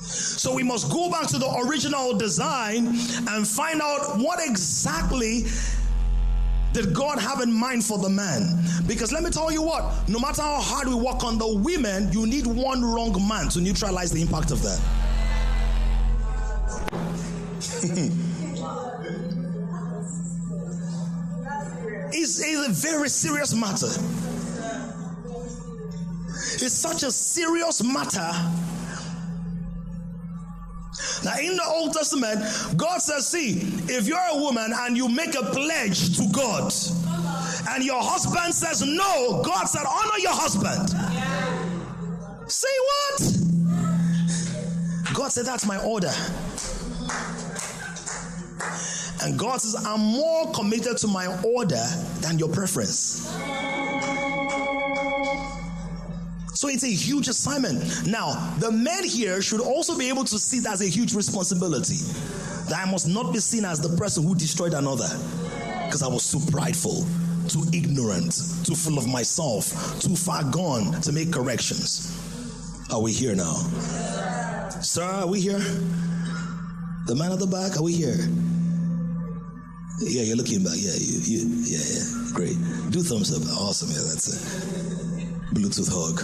So 0.00 0.52
we 0.52 0.64
must 0.64 0.90
go 0.90 1.08
back 1.08 1.28
to 1.28 1.38
the 1.38 1.48
original 1.68 2.18
design 2.18 2.88
and 2.88 3.46
find 3.46 3.80
out 3.80 4.18
what 4.18 4.40
exactly 4.44 5.44
did 6.72 6.94
God 6.94 7.18
have 7.18 7.40
in 7.40 7.52
mind 7.52 7.84
for 7.84 7.98
the 7.98 8.08
man? 8.08 8.58
Because 8.86 9.12
let 9.12 9.22
me 9.22 9.30
tell 9.30 9.52
you 9.52 9.62
what, 9.62 10.08
no 10.08 10.18
matter 10.18 10.42
how 10.42 10.60
hard 10.60 10.88
we 10.88 10.94
work 10.94 11.22
on 11.24 11.38
the 11.38 11.46
women, 11.46 12.10
you 12.12 12.26
need 12.26 12.46
one 12.46 12.82
wrong 12.84 13.14
man 13.28 13.48
to 13.50 13.60
neutralize 13.60 14.10
the 14.10 14.22
impact 14.22 14.50
of 14.50 14.62
that. 14.62 14.80
it's, 22.12 22.40
it's 22.40 22.68
a 22.68 22.88
very 22.88 23.08
serious 23.08 23.54
matter. 23.54 23.88
It's 26.64 26.72
such 26.72 27.02
a 27.02 27.10
serious 27.10 27.82
matter 27.82 28.30
now, 31.24 31.38
in 31.38 31.56
the 31.56 31.64
Old 31.64 31.92
Testament, 31.92 32.40
God 32.76 32.98
says, 32.98 33.26
See, 33.28 33.60
if 33.92 34.06
you're 34.06 34.18
a 34.18 34.36
woman 34.36 34.72
and 34.74 34.96
you 34.96 35.08
make 35.08 35.34
a 35.34 35.42
pledge 35.42 36.16
to 36.16 36.28
God, 36.32 36.72
and 37.70 37.84
your 37.84 38.02
husband 38.02 38.54
says 38.54 38.82
no, 38.82 39.42
God 39.44 39.64
said, 39.66 39.84
Honor 39.86 40.18
your 40.18 40.32
husband. 40.34 40.90
Say 42.50 42.68
what? 42.88 43.20
God 45.14 45.28
said, 45.28 45.46
That's 45.46 45.66
my 45.66 45.78
order. 45.84 46.12
And 49.22 49.38
God 49.38 49.60
says, 49.60 49.76
I'm 49.86 50.00
more 50.00 50.50
committed 50.52 50.96
to 50.98 51.06
my 51.06 51.26
order 51.44 51.84
than 52.20 52.38
your 52.40 52.48
preference. 52.48 53.32
So 56.54 56.68
it's 56.68 56.84
a 56.84 56.92
huge 56.92 57.28
assignment. 57.28 58.06
Now, 58.06 58.54
the 58.58 58.70
men 58.70 59.04
here 59.04 59.40
should 59.40 59.60
also 59.60 59.96
be 59.96 60.08
able 60.08 60.24
to 60.24 60.38
see 60.38 60.60
that 60.60 60.74
as 60.74 60.80
a 60.82 60.86
huge 60.88 61.14
responsibility. 61.14 61.96
That 62.68 62.86
I 62.86 62.90
must 62.90 63.08
not 63.08 63.32
be 63.32 63.38
seen 63.38 63.64
as 63.64 63.80
the 63.80 63.96
person 63.96 64.22
who 64.22 64.34
destroyed 64.34 64.74
another 64.74 65.08
because 65.86 66.02
I 66.02 66.08
was 66.08 66.30
too 66.30 66.40
prideful, 66.50 67.06
too 67.48 67.64
ignorant, 67.72 68.32
too 68.64 68.74
full 68.74 68.98
of 68.98 69.06
myself, 69.08 70.00
too 70.00 70.14
far 70.14 70.44
gone 70.44 71.00
to 71.02 71.12
make 71.12 71.32
corrections. 71.32 72.18
Are 72.90 73.00
we 73.00 73.12
here 73.12 73.34
now? 73.34 73.54
Sir, 74.80 75.02
are 75.02 75.26
we 75.26 75.40
here? 75.40 75.58
The 77.06 77.14
man 77.16 77.32
at 77.32 77.40
the 77.40 77.46
back, 77.46 77.76
are 77.78 77.82
we 77.82 77.94
here? 77.94 78.16
Yeah, 80.00 80.22
you're 80.22 80.36
looking 80.36 80.62
back. 80.64 80.76
Yeah, 80.76 80.94
you, 80.98 81.18
you, 81.22 81.62
yeah, 81.64 81.78
yeah. 81.78 82.32
Great. 82.32 82.56
Do 82.90 83.02
thumbs 83.02 83.32
up. 83.34 83.42
Awesome. 83.58 83.90
Yeah, 83.90 84.02
that's 84.08 84.28
it. 84.28 85.01
Bluetooth 85.52 85.90
hug. 85.90 86.22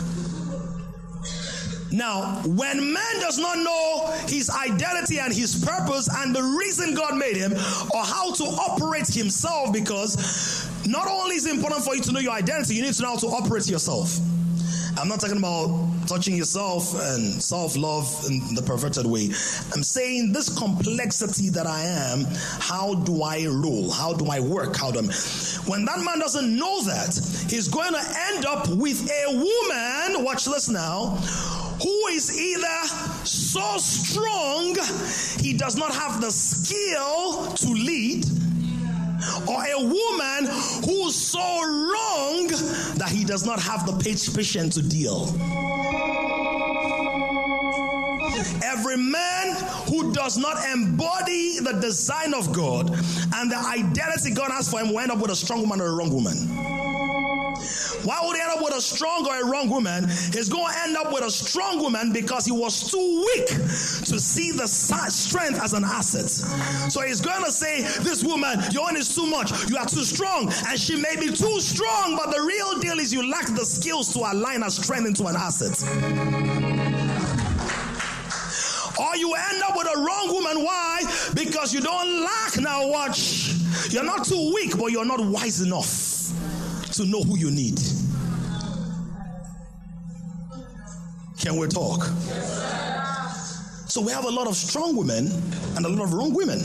Now, 1.91 2.43
when 2.45 2.93
man 2.93 3.21
does 3.21 3.39
not 3.39 3.57
know 3.59 4.13
his 4.27 4.51
identity 4.51 5.19
and 5.19 5.33
his 5.33 5.65
purpose 5.65 6.09
and 6.19 6.35
the 6.35 6.43
reason 6.43 6.95
God 6.95 7.17
made 7.17 7.37
him 7.37 7.53
or 7.53 8.05
how 8.05 8.33
to 8.35 8.45
operate 8.45 9.09
himself, 9.09 9.73
because 9.73 10.69
not 10.87 11.09
only 11.09 11.37
is 11.37 11.47
it 11.47 11.55
important 11.55 11.83
for 11.85 11.95
you 11.95 12.03
to 12.03 12.13
know 12.13 12.21
your 12.21 12.33
identity, 12.33 12.75
you 12.75 12.83
need 12.83 12.93
to 12.95 13.03
know 13.03 13.11
how 13.11 13.17
to 13.17 13.27
operate 13.29 13.69
yourself. 13.69 14.19
I'm 14.99 15.07
not 15.07 15.21
talking 15.21 15.39
about 15.39 16.09
touching 16.09 16.37
yourself 16.37 16.93
and 16.95 17.41
self 17.41 17.77
love 17.77 18.09
in 18.29 18.55
the 18.55 18.63
perverted 18.63 19.07
way. 19.07 19.27
I'm 19.73 19.85
saying 19.85 20.33
this 20.33 20.49
complexity 20.59 21.51
that 21.51 21.67
I 21.67 21.83
am, 21.83 22.27
how 22.59 22.95
do 22.95 23.23
I 23.23 23.45
rule? 23.45 23.93
How 23.93 24.13
do 24.13 24.27
I 24.27 24.41
work? 24.41 24.77
How 24.77 24.91
do 24.91 24.99
I. 24.99 25.03
When 25.67 25.85
that 25.85 26.01
man 26.05 26.19
doesn't 26.19 26.57
know 26.57 26.83
that, 26.83 27.15
he's 27.49 27.69
going 27.69 27.93
to 27.93 28.03
end 28.33 28.45
up 28.47 28.69
with 28.69 29.09
a 29.09 29.33
woman, 29.33 30.25
watch 30.25 30.45
this 30.47 30.69
now, 30.69 31.17
who 31.83 32.07
is 32.09 32.37
either 32.37 33.25
so 33.25 33.77
strong 33.77 34.75
he 35.41 35.53
does 35.57 35.77
not 35.77 35.95
have 35.95 36.21
the 36.21 36.31
skill 36.31 37.53
to 37.53 37.69
lead, 37.69 38.27
or 39.49 39.63
a 39.65 39.81
woman 39.81 40.51
who's 40.85 41.15
so 41.15 41.39
wrong 41.41 42.47
that 42.97 43.09
he 43.11 43.25
does 43.25 43.45
not 43.45 43.61
have 43.61 43.87
the 43.87 43.93
patience 43.99 44.75
to 44.75 44.83
deal. 44.83 45.27
Every 48.65 48.97
man 48.97 49.57
who 49.89 50.13
does 50.13 50.37
not 50.39 50.57
embody 50.73 51.59
the 51.61 51.79
design 51.81 52.35
of 52.35 52.53
God 52.53 52.91
and 53.35 53.51
the 53.51 53.57
identity 53.59 54.33
God 54.35 54.51
has 54.51 54.71
for 54.71 54.81
him 54.81 54.91
will 54.91 55.01
end 55.01 55.11
up 55.11 55.19
with 55.19 55.31
a 55.31 55.37
strong 55.37 55.61
woman 55.61 55.81
or 55.81 55.87
a 55.87 55.95
wrong 55.95 56.13
woman. 56.13 56.37
Why 58.05 58.21
would 58.23 58.37
he 58.37 58.43
end 58.43 58.53
up 58.53 58.63
with 58.63 58.75
a 58.75 58.81
strong 58.81 59.27
or 59.27 59.41
a 59.41 59.45
wrong 59.45 59.69
woman? 59.69 60.09
He's 60.33 60.49
going 60.49 60.73
to 60.73 60.79
end 60.81 60.97
up 60.97 61.13
with 61.13 61.25
a 61.25 61.31
strong 61.31 61.81
woman 61.81 62.13
because 62.13 62.45
he 62.45 62.53
was 62.53 62.91
too 62.91 63.25
weak 63.35 63.47
to 63.49 64.19
see 64.19 64.53
the 64.53 64.67
strength 64.67 65.61
as 65.63 65.73
an 65.73 65.85
asset. 65.85 66.31
So 66.91 67.01
he's 67.01 67.21
going 67.21 67.45
to 67.45 67.51
say, 67.51 67.83
This 68.03 68.23
woman, 68.23 68.61
your 68.71 68.89
own 68.89 68.97
is 68.97 69.15
too 69.15 69.27
much. 69.27 69.69
You 69.69 69.77
are 69.77 69.87
too 69.87 70.05
strong. 70.05 70.53
And 70.69 70.79
she 70.79 70.97
may 70.97 71.17
be 71.17 71.27
too 71.27 71.61
strong, 71.61 72.17
but 72.17 72.35
the 72.35 72.43
real 72.43 72.79
deal 72.79 72.99
is 72.99 73.13
you 73.13 73.29
lack 73.29 73.47
the 73.47 73.65
skills 73.65 74.13
to 74.15 74.21
align 74.21 74.63
her 74.63 74.71
strength 74.71 75.07
into 75.07 75.25
an 75.27 75.37
asset. 75.37 75.83
Or 79.01 79.17
you 79.17 79.33
end 79.35 79.63
up 79.63 79.77
with 79.77 79.87
a 79.87 80.01
wrong 80.01 80.33
woman. 80.33 80.65
Why? 80.65 81.03
Because 81.35 81.73
you 81.73 81.81
don't 81.81 82.25
lack. 82.25 82.59
Now, 82.59 82.87
watch. 82.89 83.55
You're 83.91 84.05
not 84.05 84.25
too 84.25 84.53
weak, 84.55 84.77
but 84.77 84.87
you're 84.87 85.05
not 85.05 85.21
wise 85.21 85.61
enough 85.61 86.18
to 86.99 87.07
know 87.07 87.23
who 87.23 87.39
you 87.39 87.49
need. 87.49 87.79
Can 91.39 91.57
we 91.57 91.69
talk? 91.69 92.03
So 93.87 94.01
we 94.01 94.11
have 94.11 94.25
a 94.25 94.31
lot 94.31 94.49
of 94.49 94.57
strong 94.57 94.97
women 94.97 95.31
and 95.77 95.87
a 95.87 95.89
lot 95.89 96.03
of 96.03 96.13
wrong 96.13 96.35
women. 96.35 96.59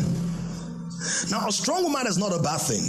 Now, 1.30 1.48
a 1.48 1.52
strong 1.52 1.84
woman 1.84 2.08
is 2.08 2.18
not 2.18 2.34
a 2.34 2.42
bad 2.42 2.58
thing. 2.58 2.82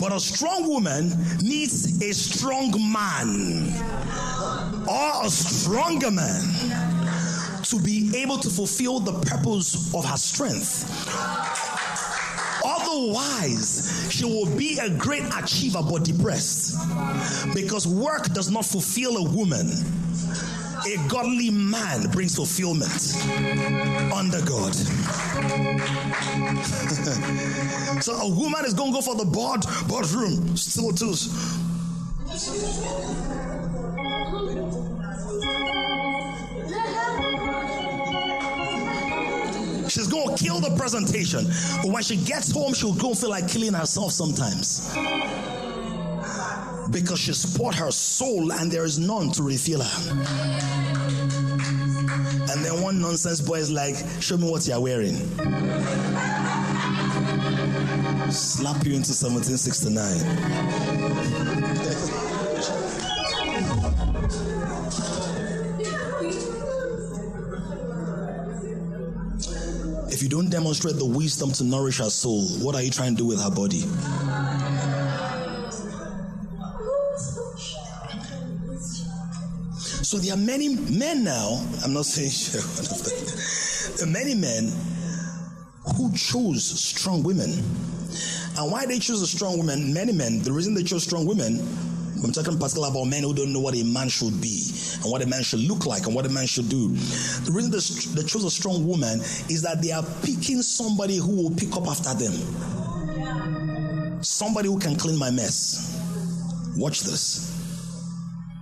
But 0.00 0.12
a 0.12 0.18
strong 0.18 0.66
woman 0.66 1.12
needs 1.42 2.02
a 2.02 2.12
strong 2.12 2.72
man 2.92 3.72
or 4.88 5.26
a 5.26 5.30
stronger 5.30 6.10
man 6.10 6.42
to 7.62 7.80
be 7.80 8.10
able 8.16 8.38
to 8.38 8.50
fulfill 8.50 8.98
the 8.98 9.12
purpose 9.20 9.94
of 9.94 10.04
her 10.04 10.16
strength. 10.16 11.67
Otherwise, 12.98 14.08
she 14.10 14.24
will 14.24 14.46
be 14.56 14.76
a 14.78 14.90
great 14.90 15.22
achiever 15.36 15.80
but 15.88 16.02
depressed 16.04 16.76
because 17.54 17.86
work 17.86 18.24
does 18.34 18.50
not 18.50 18.64
fulfill 18.64 19.18
a 19.18 19.22
woman. 19.22 19.70
A 20.84 20.96
godly 21.08 21.50
man 21.50 22.10
brings 22.10 22.34
fulfillment 22.34 22.90
under 24.12 24.44
God. 24.44 24.74
so 28.02 28.14
a 28.14 28.28
woman 28.28 28.64
is 28.64 28.74
going 28.74 28.92
to 28.92 28.96
go 28.96 29.00
for 29.00 29.14
the 29.14 29.24
board 29.24 29.64
boardroom, 29.88 30.56
still 30.56 30.90
twos. 30.92 31.28
She's 39.98 40.06
going 40.06 40.36
to 40.36 40.44
kill 40.44 40.60
the 40.60 40.70
presentation. 40.76 41.44
But 41.82 41.90
when 41.90 42.04
she 42.04 42.18
gets 42.18 42.52
home, 42.52 42.72
she'll 42.72 42.94
go 42.94 43.14
feel 43.14 43.30
like 43.30 43.48
killing 43.48 43.72
herself 43.72 44.12
sometimes. 44.12 44.94
Because 46.88 47.18
she's 47.18 47.38
spoiled 47.38 47.74
her 47.74 47.90
soul 47.90 48.52
and 48.52 48.70
there 48.70 48.84
is 48.84 49.00
none 49.00 49.32
to 49.32 49.42
refill 49.42 49.82
her. 49.82 50.10
And 52.52 52.64
then 52.64 52.80
one 52.80 53.00
nonsense 53.00 53.40
boy 53.40 53.56
is 53.56 53.72
like, 53.72 53.96
Show 54.20 54.36
me 54.36 54.48
what 54.48 54.68
you're 54.68 54.80
wearing. 54.80 55.16
Slap 58.30 58.86
you 58.86 58.94
into 58.94 59.10
1769. 59.10 61.77
If 70.18 70.24
you 70.24 70.28
don't 70.28 70.50
demonstrate 70.50 70.96
the 70.96 71.04
wisdom 71.04 71.52
to 71.52 71.62
nourish 71.62 71.98
her 71.98 72.10
soul, 72.10 72.44
what 72.58 72.74
are 72.74 72.82
you 72.82 72.90
trying 72.90 73.14
to 73.14 73.18
do 73.18 73.24
with 73.24 73.40
her 73.40 73.52
body? 73.52 73.82
So 79.78 80.18
there 80.18 80.34
are 80.34 80.36
many 80.36 80.70
men 80.74 81.22
now, 81.22 81.64
I'm 81.84 81.92
not 81.92 82.04
saying 82.04 82.32
there 83.96 84.08
are 84.08 84.10
many 84.10 84.34
men 84.34 84.72
who 85.96 86.12
chose 86.14 86.64
strong 86.64 87.22
women. 87.22 87.50
And 88.58 88.72
why 88.72 88.86
they 88.86 88.98
choose 88.98 89.22
a 89.22 89.26
strong 89.28 89.56
woman, 89.56 89.94
many 89.94 90.12
men, 90.12 90.42
the 90.42 90.50
reason 90.50 90.74
they 90.74 90.82
chose 90.82 91.04
strong 91.04 91.26
women 91.26 91.58
I'm 92.22 92.32
talking 92.32 92.58
particularly 92.58 92.90
about 92.90 93.04
men 93.04 93.22
who 93.22 93.34
don't 93.34 93.52
know 93.52 93.60
what 93.60 93.76
a 93.76 93.84
man 93.84 94.08
should 94.08 94.40
be 94.40 94.72
and 95.02 95.10
what 95.10 95.22
a 95.22 95.26
man 95.26 95.42
should 95.42 95.60
look 95.60 95.86
like 95.86 96.06
and 96.06 96.14
what 96.14 96.26
a 96.26 96.28
man 96.28 96.46
should 96.46 96.68
do. 96.68 96.88
The 96.88 97.52
reason 97.52 97.70
they, 98.14 98.22
chose 98.24 98.44
a 98.44 98.50
strong 98.50 98.86
woman 98.86 99.20
is 99.48 99.62
that 99.62 99.80
they 99.82 99.92
are 99.92 100.02
picking 100.22 100.62
somebody 100.62 101.16
who 101.16 101.42
will 101.42 101.54
pick 101.56 101.74
up 101.76 101.86
after 101.86 102.14
them. 102.14 102.32
Somebody 104.22 104.68
who 104.68 104.78
can 104.78 104.96
clean 104.96 105.16
my 105.16 105.30
mess. 105.30 105.94
Watch 106.76 107.02
this. 107.02 107.54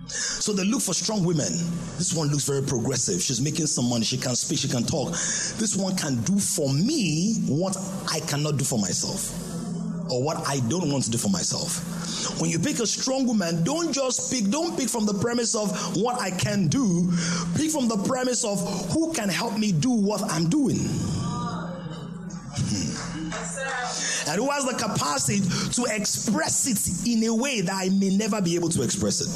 So 0.09 0.53
they 0.53 0.65
look 0.65 0.83
for 0.83 0.95
strong 0.95 1.25
women. 1.25 1.51
This 1.99 2.15
one 2.15 2.29
looks 2.29 2.47
very 2.47 2.63
progressive. 2.63 3.21
She's 3.23 3.41
making 3.41 3.67
some 3.67 3.89
money. 3.89 4.05
She 4.05 4.19
can 4.19 4.37
speak. 4.37 4.59
She 4.59 4.69
can 4.69 4.85
talk. 4.85 5.11
This 5.11 5.77
one 5.77 5.97
can 5.97 6.17
do 6.23 6.39
for 6.39 6.73
me 6.73 7.37
what 7.49 7.77
I 8.13 8.21
cannot 8.21 8.59
do 8.59 8.65
for 8.65 8.79
myself 8.79 9.46
or 10.11 10.23
what 10.23 10.47
I 10.49 10.61
don't 10.69 10.91
want 10.91 11.05
to 11.05 11.11
do 11.11 11.19
for 11.19 11.31
myself. 11.31 12.41
When 12.41 12.51
you 12.51 12.59
pick 12.59 12.79
a 12.81 12.87
strong 12.87 13.27
woman, 13.27 13.65
don't 13.65 13.93
just 13.93 14.33
pick, 14.33 14.51
don't 14.51 14.77
pick 14.77 14.89
from 14.89 15.07
the 15.07 15.15
premise 15.15 15.55
of 15.55 15.97
what 15.97 16.21
I 16.21 16.31
can 16.31 16.69
do, 16.69 17.13
pick 17.57 17.71
from 17.71 17.89
the 17.89 17.97
premise 17.97 18.45
of 18.45 18.61
who 18.93 19.13
can 19.13 19.29
help 19.29 19.59
me 19.59 19.73
do 19.73 19.91
what 19.91 20.23
I'm 20.31 20.49
doing. 20.49 20.79
Hmm. 22.59 24.31
And 24.31 24.41
who 24.41 24.51
has 24.51 24.65
the 24.65 24.75
capacity 24.75 25.41
to 25.73 25.85
express 25.95 26.67
it 26.67 27.07
in 27.09 27.23
a 27.25 27.35
way 27.35 27.61
that 27.61 27.75
I 27.75 27.89
may 27.91 28.11
never 28.11 28.41
be 28.43 28.55
able 28.57 28.69
to 28.71 28.83
express 28.83 29.21
it. 29.21 29.29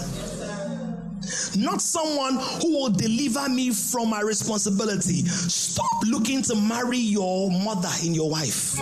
Not 1.57 1.81
someone 1.81 2.37
who 2.61 2.73
will 2.73 2.91
deliver 2.91 3.49
me 3.49 3.71
from 3.71 4.11
my 4.11 4.21
responsibility. 4.21 5.27
Stop 5.27 5.91
looking 6.07 6.43
to 6.43 6.57
marry 6.57 6.99
your 6.99 7.51
mother 7.51 7.91
in 8.05 8.15
your 8.15 8.31
wife. 8.31 8.79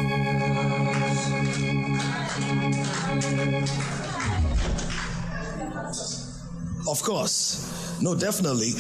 Of 6.99 7.05
course. 7.05 8.01
No, 8.03 8.17
definitely. 8.17 8.73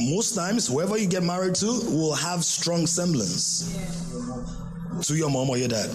Most 0.00 0.34
times, 0.34 0.68
whoever 0.68 0.96
you 0.96 1.06
get 1.06 1.22
married 1.22 1.54
to 1.56 1.66
will 1.66 2.14
have 2.14 2.42
strong 2.42 2.86
semblance 2.86 3.76
to 5.02 5.14
your 5.14 5.28
mom 5.28 5.50
or 5.50 5.58
your 5.58 5.68
dad. 5.68 5.90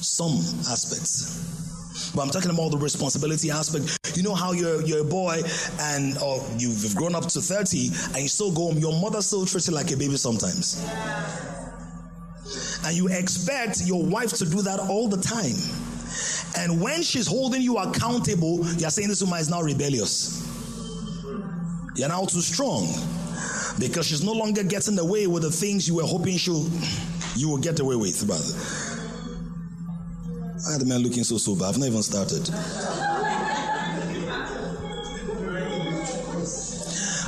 Some 0.00 0.38
aspects. 0.70 2.12
But 2.14 2.22
I'm 2.22 2.30
talking 2.30 2.50
about 2.50 2.70
the 2.70 2.78
responsibility 2.78 3.50
aspect. 3.50 3.98
You 4.16 4.22
know 4.22 4.34
how 4.34 4.52
you're, 4.52 4.80
you're 4.86 5.02
a 5.02 5.04
boy 5.04 5.42
and 5.80 6.16
or 6.16 6.42
you've 6.56 6.94
grown 6.96 7.14
up 7.14 7.26
to 7.28 7.42
30 7.42 7.90
and 8.14 8.22
you 8.22 8.28
still 8.28 8.50
go 8.50 8.68
home, 8.72 8.78
your 8.78 8.98
mother 8.98 9.20
still 9.20 9.44
treats 9.44 9.68
you 9.68 9.74
like 9.74 9.90
a 9.90 9.98
baby 9.98 10.16
sometimes. 10.16 10.82
And 12.86 12.96
you 12.96 13.08
expect 13.08 13.82
your 13.84 14.02
wife 14.02 14.32
to 14.38 14.48
do 14.48 14.62
that 14.62 14.80
all 14.80 15.08
the 15.08 15.20
time. 15.20 15.56
And 16.56 16.80
when 16.80 17.02
she's 17.02 17.26
holding 17.26 17.62
you 17.62 17.78
accountable, 17.78 18.64
you're 18.76 18.90
saying 18.90 19.08
this 19.08 19.22
woman 19.22 19.40
is 19.40 19.50
now 19.50 19.60
rebellious. 19.60 20.53
You're 21.96 22.08
now 22.08 22.24
too 22.24 22.40
strong 22.40 22.86
because 23.78 24.06
she's 24.06 24.22
no 24.22 24.32
longer 24.32 24.64
getting 24.64 24.98
away 24.98 25.26
with 25.26 25.44
the 25.44 25.50
things 25.50 25.86
you 25.86 25.96
were 25.96 26.02
hoping 26.02 26.36
she 26.36 26.50
you 27.36 27.48
will 27.48 27.58
get 27.58 27.78
away 27.80 27.96
with, 27.96 28.26
brother. 28.26 28.42
I 30.66 30.72
had 30.72 30.80
the 30.80 30.86
man 30.86 31.02
looking 31.02 31.24
so 31.24 31.36
sober. 31.36 31.64
I've 31.64 31.78
not 31.78 31.86
even 31.86 32.02
started. 32.02 32.48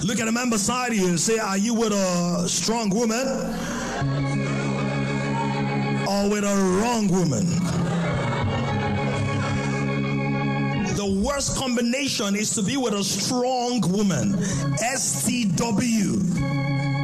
Look 0.05 0.21
at 0.21 0.27
the 0.27 0.33
man 0.33 0.51
beside 0.51 0.93
you 0.95 1.09
and 1.09 1.19
say, 1.19 1.39
Are 1.39 1.59
you 1.59 1.75
with 1.75 1.93
a 1.93 2.49
strong 2.49 2.91
woman 2.91 3.27
or 6.09 6.31
with 6.31 6.45
a 6.45 6.81
wrong 6.81 7.09
woman? 7.09 7.86
the 11.07 11.21
worst 11.21 11.57
combination 11.57 12.35
is 12.35 12.51
to 12.55 12.62
be 12.62 12.77
with 12.77 12.92
a 12.92 13.05
strong 13.05 13.81
woman. 13.92 14.35
S 14.83 15.25
T 15.25 15.45
W 15.45 16.21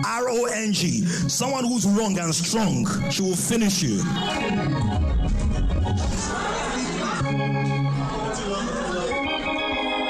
R 0.04 0.28
O 0.28 0.46
N 0.46 0.72
G. 0.72 1.04
Someone 1.28 1.64
who's 1.64 1.86
wrong 1.86 2.18
and 2.18 2.34
strong. 2.34 2.86
She 3.10 3.22
will 3.22 3.36
finish 3.36 3.82
you. 3.82 4.00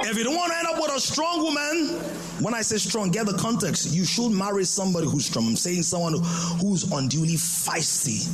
If 0.09 0.16
you 0.16 0.24
don't 0.24 0.37
want 0.37 0.52
to 0.52 0.59
end 0.59 0.68
up 0.68 0.81
with 0.81 0.92
a 0.96 1.00
strong 1.00 1.42
woman, 1.42 2.12
when 2.40 2.55
I 2.55 2.62
say 2.62 2.79
strong, 2.79 3.11
get 3.11 3.27
the 3.27 3.35
context. 3.35 3.92
You 3.95 4.05
should 4.05 4.31
marry 4.31 4.64
somebody 4.64 5.07
who's 5.07 5.27
strong. 5.27 5.47
I'm 5.47 5.57
saying 5.57 5.83
someone 5.83 6.14
who's 6.61 6.90
unduly 6.90 7.35
feisty 7.35 8.27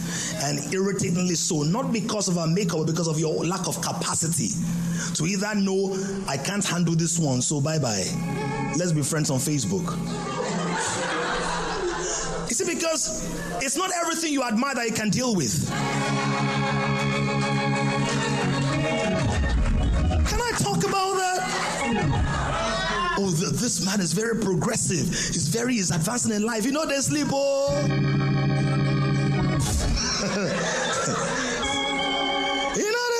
and 0.44 0.72
irritatingly 0.72 1.34
so, 1.34 1.62
not 1.62 1.92
because 1.92 2.28
of 2.28 2.36
her 2.36 2.46
makeup, 2.46 2.78
but 2.78 2.86
because 2.86 3.08
of 3.08 3.18
your 3.18 3.44
lack 3.44 3.66
of 3.66 3.80
capacity 3.82 4.50
to 5.14 5.26
either 5.26 5.54
know 5.54 5.96
I 6.26 6.36
can't 6.36 6.64
handle 6.64 6.94
this 6.94 7.18
one, 7.18 7.42
so 7.42 7.60
bye 7.60 7.78
bye. 7.78 8.04
Let's 8.76 8.92
be 8.92 9.02
friends 9.02 9.30
on 9.30 9.38
Facebook. 9.38 9.96
You 12.48 12.54
see, 12.54 12.74
because 12.74 13.28
it's 13.62 13.76
not 13.76 13.90
everything 14.02 14.32
you 14.32 14.42
admire 14.42 14.74
that 14.74 14.86
you 14.86 14.94
can 14.94 15.10
deal 15.10 15.34
with. 15.34 15.68
Can 20.28 20.40
I 20.40 20.52
talk 20.58 20.78
about 20.84 21.16
that? 21.16 22.47
Oh, 23.20 23.30
this 23.30 23.84
man 23.84 24.00
is 24.00 24.12
very 24.12 24.40
progressive. 24.40 25.08
He's 25.08 25.48
very, 25.48 25.74
he's 25.74 25.90
advancing 25.90 26.32
in 26.32 26.44
life. 26.44 26.64
You 26.64 26.70
know, 26.70 26.86
they 26.86 27.00
sleep, 27.00 27.26
oh. 27.32 27.68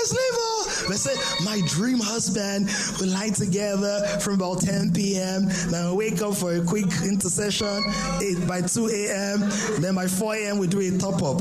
sleep, 0.04 0.34
oh. 0.34 1.44
My 1.44 1.60
dream 1.66 1.98
husband, 1.98 2.70
we 3.00 3.08
lie 3.08 3.30
together 3.30 4.06
from 4.20 4.34
about 4.34 4.60
10 4.60 4.92
p.m. 4.92 5.48
Then 5.68 5.90
we 5.90 5.96
wake 6.10 6.22
up 6.22 6.36
for 6.36 6.54
a 6.54 6.64
quick 6.64 6.86
intercession 7.04 7.82
by 8.46 8.60
2 8.62 8.86
a.m. 8.86 9.50
Then 9.80 9.96
by 9.96 10.06
4 10.06 10.36
a.m., 10.36 10.58
we 10.58 10.68
do 10.68 10.78
a 10.78 10.96
top 10.96 11.20
up. 11.24 11.38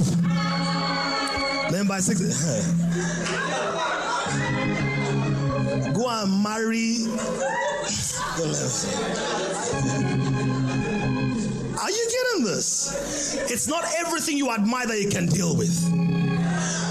Then 1.69 1.85
by 1.85 1.99
6 1.99 2.21
go 5.97 6.07
and 6.09 6.43
marry. 6.43 7.07
Are 11.79 11.91
you 11.91 12.09
getting 12.09 12.43
this? 12.45 13.35
It's 13.51 13.67
not 13.67 13.83
everything 13.97 14.37
you 14.37 14.51
admire 14.51 14.87
that 14.87 15.01
you 15.01 15.09
can 15.09 15.25
deal 15.27 15.55
with. 15.55 15.73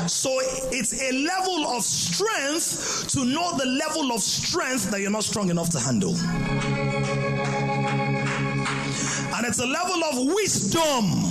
So 0.09 0.39
it's 0.73 1.01
a 1.03 1.13
level 1.13 1.67
of 1.69 1.83
strength 1.83 3.09
to 3.11 3.25
know 3.25 3.57
the 3.57 3.67
level 3.67 4.13
of 4.13 4.21
strength 4.21 4.91
that 4.91 5.01
you're 5.01 5.11
not 5.11 5.25
strong 5.25 5.51
enough 5.51 5.71
to 5.71 5.81
handle. 5.81 6.15
And 9.35 9.47
it's 9.47 9.61
a 9.61 9.67
level 9.67 10.05
of 10.05 10.35
wisdom 10.35 11.23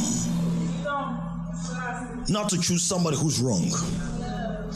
not 2.29 2.49
to 2.49 2.59
choose 2.59 2.83
somebody 2.83 3.17
who's 3.17 3.41
wrong. 3.41 3.69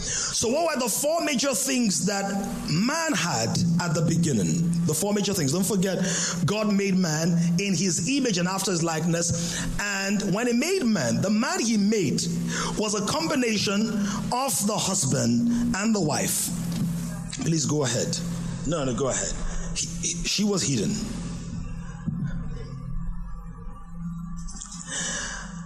So, 0.02 0.48
what 0.48 0.76
were 0.76 0.82
the 0.82 0.90
four 0.90 1.24
major 1.24 1.54
things 1.54 2.06
that 2.06 2.32
man 2.70 3.14
had 3.14 3.50
at 3.82 3.94
the 3.94 4.06
beginning? 4.08 4.72
The 4.86 4.94
four 4.94 5.14
major 5.14 5.34
things. 5.34 5.52
Don't 5.52 5.66
forget, 5.66 6.00
God 6.46 6.74
made 6.74 6.96
man 6.96 7.38
in 7.60 7.76
his 7.76 8.08
image 8.10 8.38
and 8.38 8.48
after 8.48 8.72
his 8.72 8.84
likeness. 8.84 9.66
And 9.82 10.34
when 10.34 10.48
he 10.48 10.54
made 10.54 10.84
man, 10.84 11.22
the 11.22 11.30
man 11.30 11.60
he 11.60 11.78
made 11.78 12.22
was 12.78 12.96
a 12.96 13.06
combination 13.06 13.90
of 14.32 14.68
the 14.68 14.76
husband 14.78 15.76
and 15.76 15.94
the 15.94 16.02
wife. 16.02 16.50
Please 17.42 17.66
go 17.66 17.84
ahead. 17.84 18.18
No, 18.68 18.86
no, 18.86 18.96
go 18.96 19.10
ahead. 19.10 19.34
He, 19.76 19.88
she 20.26 20.44
was 20.44 20.64
hidden. 20.64 20.96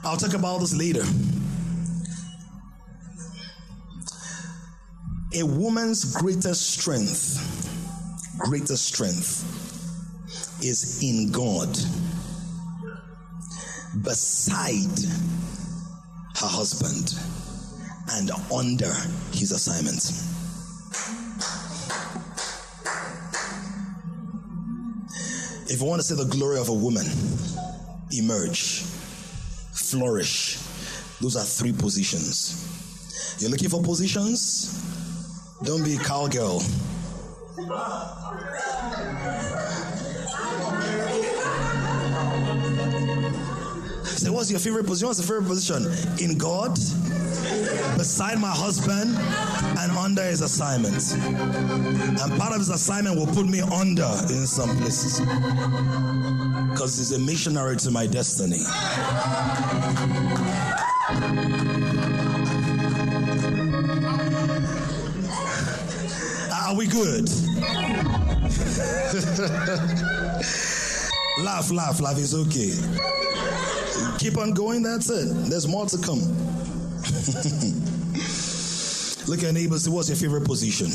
I'll 0.04 0.18
talk 0.18 0.34
about 0.34 0.60
this 0.60 0.76
later. 0.76 1.04
A 5.36 5.44
woman's 5.44 6.14
greatest 6.14 6.70
strength, 6.70 7.40
greatest 8.38 8.86
strength 8.86 9.44
is 10.64 11.02
in 11.02 11.32
God 11.32 11.76
beside 14.04 15.00
her 16.36 16.48
husband 16.48 17.16
and 18.12 18.30
under 18.54 18.94
his 19.32 19.52
assignment. 19.52 20.04
If 25.68 25.82
you 25.82 25.88
want 25.88 26.00
to 26.00 26.08
see 26.08 26.16
the 26.16 26.30
glory 26.30 26.60
of 26.60 26.70
a 26.70 26.74
woman 26.74 27.08
emerge, 28.12 28.84
flourish, 29.74 30.60
those 31.20 31.36
are 31.36 31.44
three 31.44 31.74
positions. 31.74 32.70
You're 33.40 33.50
looking 33.50 33.70
for 33.70 33.82
positions? 33.82 34.93
Don't 35.64 35.84
be 35.84 35.96
a 35.96 36.00
cowgirl. 36.00 36.60
Say, 44.04 44.30
what's 44.30 44.52
your 44.52 44.60
favorite 44.60 44.86
position? 44.86 45.08
What's 45.08 45.20
the 45.20 45.26
favorite 45.26 45.48
position? 45.48 45.84
In 46.22 46.38
God, 46.38 46.76
beside 47.98 48.40
my 48.40 48.52
husband, 48.52 49.16
and 49.80 49.92
under 49.98 50.24
his 50.24 50.42
assignment. 50.42 51.14
And 51.14 52.40
part 52.40 52.52
of 52.52 52.60
his 52.60 52.70
assignment 52.70 53.16
will 53.18 53.28
put 53.28 53.48
me 53.48 53.62
under 53.62 54.12
in 54.30 54.46
some 54.46 54.76
places. 54.78 55.22
Because 56.72 56.98
he's 56.98 57.14
a 57.14 57.20
missionary 57.20 57.78
to 57.78 57.92
my 57.92 58.06
destiny. 58.06 58.64
Are 66.74 66.76
we 66.76 66.88
good? 66.88 67.30
laugh, 71.38 71.70
laugh, 71.70 72.02
laugh. 72.02 72.18
It's 72.18 72.34
okay. 72.34 72.74
Keep 74.18 74.40
on 74.40 74.56
going. 74.56 74.82
That's 74.82 75.08
it. 75.12 75.28
There's 75.52 75.68
more 75.68 75.86
to 75.86 76.00
come. 76.00 76.18
Look 79.28 79.38
at 79.38 79.44
your 79.44 79.54
neighbors. 79.54 79.88
What's 79.88 80.10
your 80.10 80.16
favorite 80.16 80.46
position? 80.46 80.88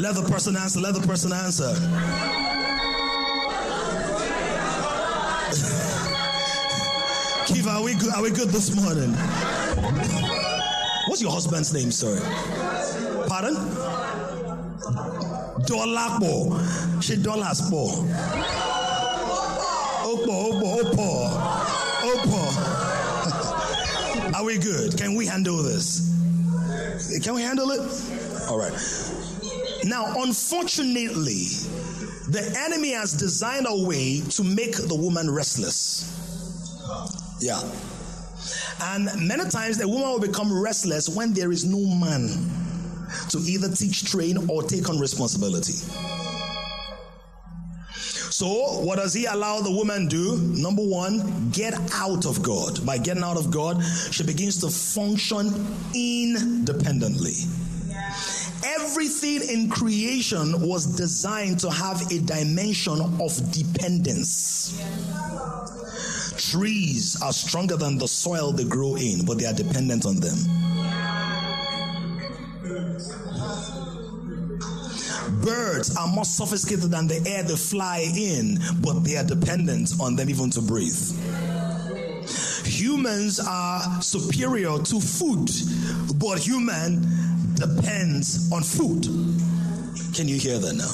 Let 0.00 0.14
the 0.14 0.24
person 0.30 0.56
answer. 0.56 0.78
Let 0.78 0.94
the 0.94 1.04
person 1.04 1.32
answer. 1.32 1.74
Kiva, 7.52 7.70
are 7.70 7.82
we 7.82 7.96
good? 7.96 8.14
Are 8.14 8.22
we 8.22 8.30
good 8.30 8.50
this 8.50 8.72
morning? 8.76 9.12
What's 11.08 11.22
your 11.22 11.32
husband's 11.32 11.72
name, 11.72 11.90
sir? 11.90 12.75
Pardon? 13.36 13.56
Dolapo. 15.68 16.56
She 17.02 17.16
dollars 17.16 17.60
po. 17.68 17.88
Opo, 20.08 20.32
oh, 20.32 20.52
opo, 20.52 20.64
oh, 20.64 20.80
opo. 20.80 21.08
Oh, 22.00 22.24
opo. 22.24 22.40
Are 24.36 24.42
we 24.42 24.56
good? 24.56 24.96
Can 24.96 25.14
we 25.14 25.26
handle 25.26 25.62
this? 25.62 26.00
Can 27.22 27.34
we 27.34 27.42
handle 27.42 27.72
it? 27.72 27.82
All 28.48 28.56
right. 28.58 28.72
Now, 29.84 30.14
unfortunately, 30.22 31.44
the 32.32 32.56
enemy 32.64 32.92
has 32.92 33.12
designed 33.12 33.66
a 33.68 33.84
way 33.86 34.22
to 34.30 34.44
make 34.44 34.76
the 34.76 34.96
woman 34.96 35.30
restless. 35.30 36.08
Yeah. 37.42 37.60
And 38.80 39.10
many 39.28 39.46
times 39.50 39.76
the 39.76 39.86
woman 39.86 40.08
will 40.08 40.20
become 40.20 40.58
restless 40.58 41.06
when 41.10 41.34
there 41.34 41.52
is 41.52 41.66
no 41.66 41.84
man 41.94 42.64
to 43.30 43.38
either 43.38 43.68
teach, 43.74 44.10
train, 44.10 44.48
or 44.48 44.62
take 44.62 44.88
on 44.88 44.98
responsibility. 44.98 45.74
So, 48.36 48.48
what 48.84 48.96
does 48.96 49.14
he 49.14 49.24
allow 49.24 49.60
the 49.60 49.70
woman 49.70 50.08
do? 50.08 50.36
Number 50.36 50.82
one, 50.82 51.50
get 51.52 51.72
out 51.94 52.26
of 52.26 52.42
God. 52.42 52.84
By 52.84 52.98
getting 52.98 53.22
out 53.22 53.38
of 53.38 53.50
God, 53.50 53.82
she 54.10 54.24
begins 54.24 54.60
to 54.60 54.68
function 54.68 55.46
independently. 55.94 57.32
Everything 58.62 59.40
in 59.48 59.70
creation 59.70 60.60
was 60.60 60.84
designed 60.84 61.60
to 61.60 61.70
have 61.70 62.02
a 62.12 62.18
dimension 62.18 63.00
of 63.20 63.52
dependence. 63.52 64.82
Trees 66.36 67.16
are 67.22 67.32
stronger 67.32 67.76
than 67.76 67.96
the 67.96 68.08
soil 68.08 68.52
they 68.52 68.64
grow 68.64 68.96
in, 68.96 69.24
but 69.24 69.38
they 69.38 69.46
are 69.46 69.54
dependent 69.54 70.04
on 70.04 70.16
them. 70.16 70.36
Birds 75.46 75.94
are 75.96 76.08
more 76.08 76.24
sophisticated 76.24 76.90
than 76.90 77.06
the 77.06 77.22
air 77.24 77.44
they 77.44 77.54
fly 77.54 78.04
in, 78.16 78.58
but 78.80 79.04
they 79.04 79.16
are 79.16 79.22
dependent 79.22 79.92
on 80.00 80.16
them 80.16 80.28
even 80.28 80.50
to 80.50 80.60
breathe. 80.60 80.98
Humans 82.64 83.38
are 83.46 84.02
superior 84.02 84.76
to 84.76 85.00
food, 85.00 85.48
but 86.18 86.40
human 86.40 87.06
depends 87.54 88.50
on 88.50 88.64
food. 88.64 89.04
Can 90.16 90.26
you 90.26 90.36
hear 90.36 90.58
that 90.58 90.74
now? 90.74 90.90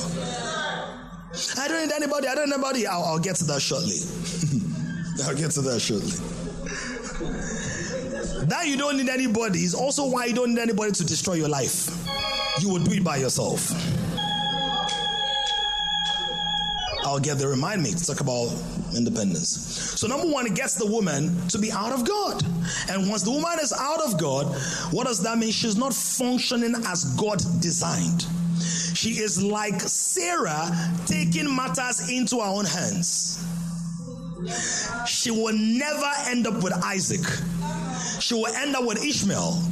I 1.59 1.69
don't 1.69 1.87
need 1.87 1.95
anybody. 1.95 2.29
I 2.29 2.35
don't 2.35 2.51
need 2.51 2.55
anybody. 2.55 2.87
I'll, 2.87 3.05
I'll 3.05 3.19
get 3.19 3.37
to 3.37 3.45
that 3.45 3.63
shortly. 3.63 3.97
I'll 5.25 5.35
get 5.35 5.53
to 5.53 5.63
that 5.63 5.81
shortly. 5.81 6.13
That 8.49 8.69
you 8.69 8.77
don't 8.77 8.99
need 8.99 9.09
anybody 9.09 9.61
is 9.61 9.75
also 9.75 10.11
why 10.11 10.27
you 10.27 10.35
don't 10.35 10.51
need 10.55 10.61
anybody 10.61 10.93
to 10.93 11.07
destroy 11.07 11.35
your 11.35 11.49
life. 11.49 11.89
You 12.61 12.69
will 12.69 12.85
do 12.85 12.93
it 12.93 13.03
by 13.03 13.17
yourself. 13.17 13.73
I'll 17.13 17.21
get 17.21 17.37
there. 17.37 17.51
Remind 17.51 17.83
me 17.83 17.91
to 17.91 18.07
talk 18.07 18.21
about 18.21 18.51
independence. 18.97 19.51
So, 20.01 20.07
number 20.07 20.27
one, 20.27 20.47
it 20.47 20.55
gets 20.55 20.77
the 20.77 20.87
woman 20.87 21.47
to 21.49 21.59
be 21.59 21.71
out 21.71 21.93
of 21.93 22.09
God. 22.09 22.43
And 22.89 23.11
once 23.11 23.23
the 23.23 23.33
woman 23.33 23.59
is 23.61 23.71
out 23.71 24.01
of 24.01 24.19
God, 24.19 24.47
what 24.93 25.07
does 25.07 25.23
that 25.23 25.37
mean? 25.37 25.51
She's 25.51 25.77
not 25.77 25.93
functioning 25.93 26.75
as 26.87 27.05
God 27.17 27.37
designed. 27.61 28.25
She 28.97 29.21
is 29.21 29.43
like 29.43 29.79
Sarah 29.79 30.71
taking 31.05 31.55
matters 31.55 32.09
into 32.09 32.39
her 32.39 32.47
own 32.47 32.65
hands. 32.65 33.45
She 35.07 35.31
will 35.31 35.55
never 35.55 36.11
end 36.29 36.47
up 36.47 36.65
with 36.65 36.73
Isaac. 36.83 37.27
She 38.21 38.33
will 38.33 38.47
end 38.47 38.75
up 38.75 38.87
with 38.87 39.05
Ishmael. 39.05 39.63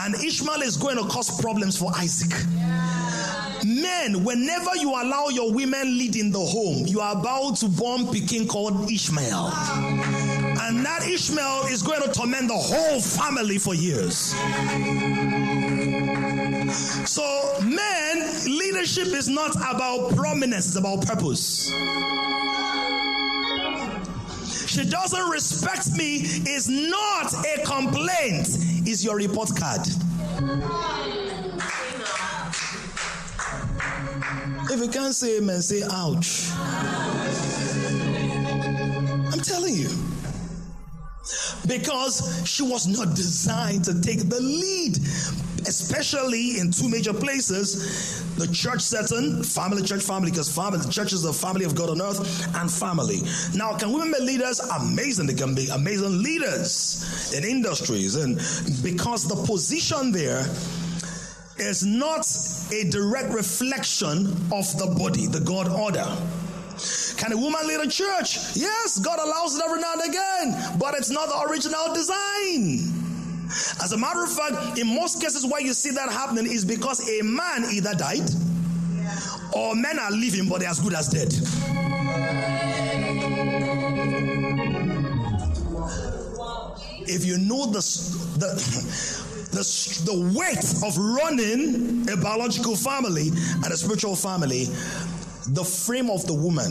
And 0.00 0.16
Ishmael 0.16 0.62
is 0.62 0.76
going 0.76 0.96
to 0.96 1.04
cause 1.04 1.40
problems 1.40 1.78
for 1.78 1.92
Isaac. 1.96 2.32
Men, 3.64 4.24
whenever 4.24 4.76
you 4.76 4.90
allow 4.90 5.28
your 5.28 5.52
women 5.52 5.98
lead 5.98 6.16
in 6.16 6.30
the 6.30 6.38
home, 6.38 6.86
you 6.86 7.00
are 7.00 7.18
about 7.18 7.56
to 7.56 7.68
born 7.68 8.06
Peking 8.08 8.46
called 8.46 8.90
Ishmael. 8.90 9.46
And 10.60 10.84
that 10.84 11.06
Ishmael 11.08 11.66
is 11.66 11.82
going 11.82 12.02
to 12.02 12.08
torment 12.12 12.48
the 12.48 12.54
whole 12.54 13.00
family 13.00 13.58
for 13.58 13.74
years. 13.74 14.34
So, 17.08 17.58
men, 17.64 18.30
leadership 18.46 19.08
is 19.08 19.28
not 19.28 19.56
about 19.56 20.14
prominence, 20.14 20.68
it's 20.68 20.76
about 20.76 21.06
purpose. 21.06 21.70
She 24.68 24.84
doesn't 24.84 25.30
respect 25.30 25.96
me 25.96 26.18
is 26.46 26.68
not 26.68 27.32
a 27.46 27.64
complaint, 27.64 28.48
is 28.86 29.04
your 29.04 29.16
report 29.16 29.48
card. 29.56 29.80
If 34.70 34.80
you 34.80 34.88
can't 34.88 35.14
say 35.14 35.38
amen, 35.38 35.62
say 35.62 35.82
ouch. 35.90 36.50
I'm 39.32 39.40
telling 39.40 39.74
you. 39.74 39.88
Because 41.66 42.42
she 42.46 42.62
was 42.62 42.86
not 42.86 43.14
designed 43.14 43.84
to 43.86 44.00
take 44.00 44.28
the 44.28 44.40
lead, 44.40 44.98
especially 45.66 46.58
in 46.58 46.70
two 46.70 46.88
major 46.88 47.14
places 47.14 48.24
the 48.38 48.46
church 48.52 48.80
setting, 48.80 49.42
family, 49.42 49.82
church 49.82 50.02
family, 50.02 50.30
because 50.30 50.54
family, 50.54 50.78
the 50.78 50.90
church 50.90 51.12
is 51.12 51.22
the 51.22 51.32
family 51.32 51.64
of 51.64 51.74
God 51.74 51.90
on 51.90 52.00
earth, 52.00 52.46
and 52.56 52.70
family. 52.70 53.20
Now, 53.54 53.76
can 53.76 53.92
women 53.92 54.12
be 54.16 54.24
leaders? 54.24 54.60
Amazing. 54.60 55.26
They 55.26 55.34
can 55.34 55.54
be 55.54 55.68
amazing 55.68 56.22
leaders 56.22 57.32
in 57.34 57.44
industries, 57.44 58.14
and 58.16 58.36
because 58.82 59.26
the 59.26 59.34
position 59.44 60.12
there 60.12 60.46
is 61.60 61.84
not 61.84 62.26
a 62.72 62.88
direct 62.90 63.32
reflection 63.32 64.28
of 64.52 64.66
the 64.78 64.94
body, 64.98 65.26
the 65.26 65.40
God 65.40 65.68
order. 65.68 66.06
Can 67.16 67.32
a 67.32 67.36
woman 67.36 67.66
lead 67.66 67.80
a 67.80 67.88
church? 67.88 68.38
Yes, 68.54 68.98
God 68.98 69.18
allows 69.18 69.56
it 69.56 69.62
every 69.64 69.80
now 69.80 69.94
and 69.94 70.08
again, 70.08 70.78
but 70.78 70.94
it's 70.94 71.10
not 71.10 71.28
the 71.28 71.50
original 71.50 71.92
design. 71.92 72.94
As 73.82 73.92
a 73.92 73.98
matter 73.98 74.22
of 74.22 74.32
fact, 74.32 74.78
in 74.78 74.86
most 74.86 75.20
cases, 75.20 75.44
why 75.46 75.58
you 75.58 75.72
see 75.72 75.90
that 75.90 76.10
happening 76.10 76.46
is 76.46 76.64
because 76.64 77.00
a 77.08 77.22
man 77.22 77.64
either 77.72 77.94
died 77.94 78.28
or 79.52 79.74
men 79.74 79.98
are 79.98 80.10
living 80.10 80.48
but 80.48 80.60
they're 80.60 80.68
as 80.68 80.80
good 80.80 80.94
as 80.94 81.08
dead. 81.08 81.32
If 87.10 87.24
you 87.24 87.38
know 87.38 87.66
the, 87.66 87.80
the 88.38 89.24
the, 89.58 90.02
the 90.04 90.38
weight 90.38 90.64
of 90.86 90.96
running 90.96 92.08
a 92.10 92.16
biological 92.16 92.76
family 92.76 93.28
and 93.28 93.66
a 93.66 93.76
spiritual 93.76 94.14
family, 94.14 94.64
the 95.48 95.64
frame 95.64 96.10
of 96.10 96.26
the 96.26 96.34
woman 96.34 96.70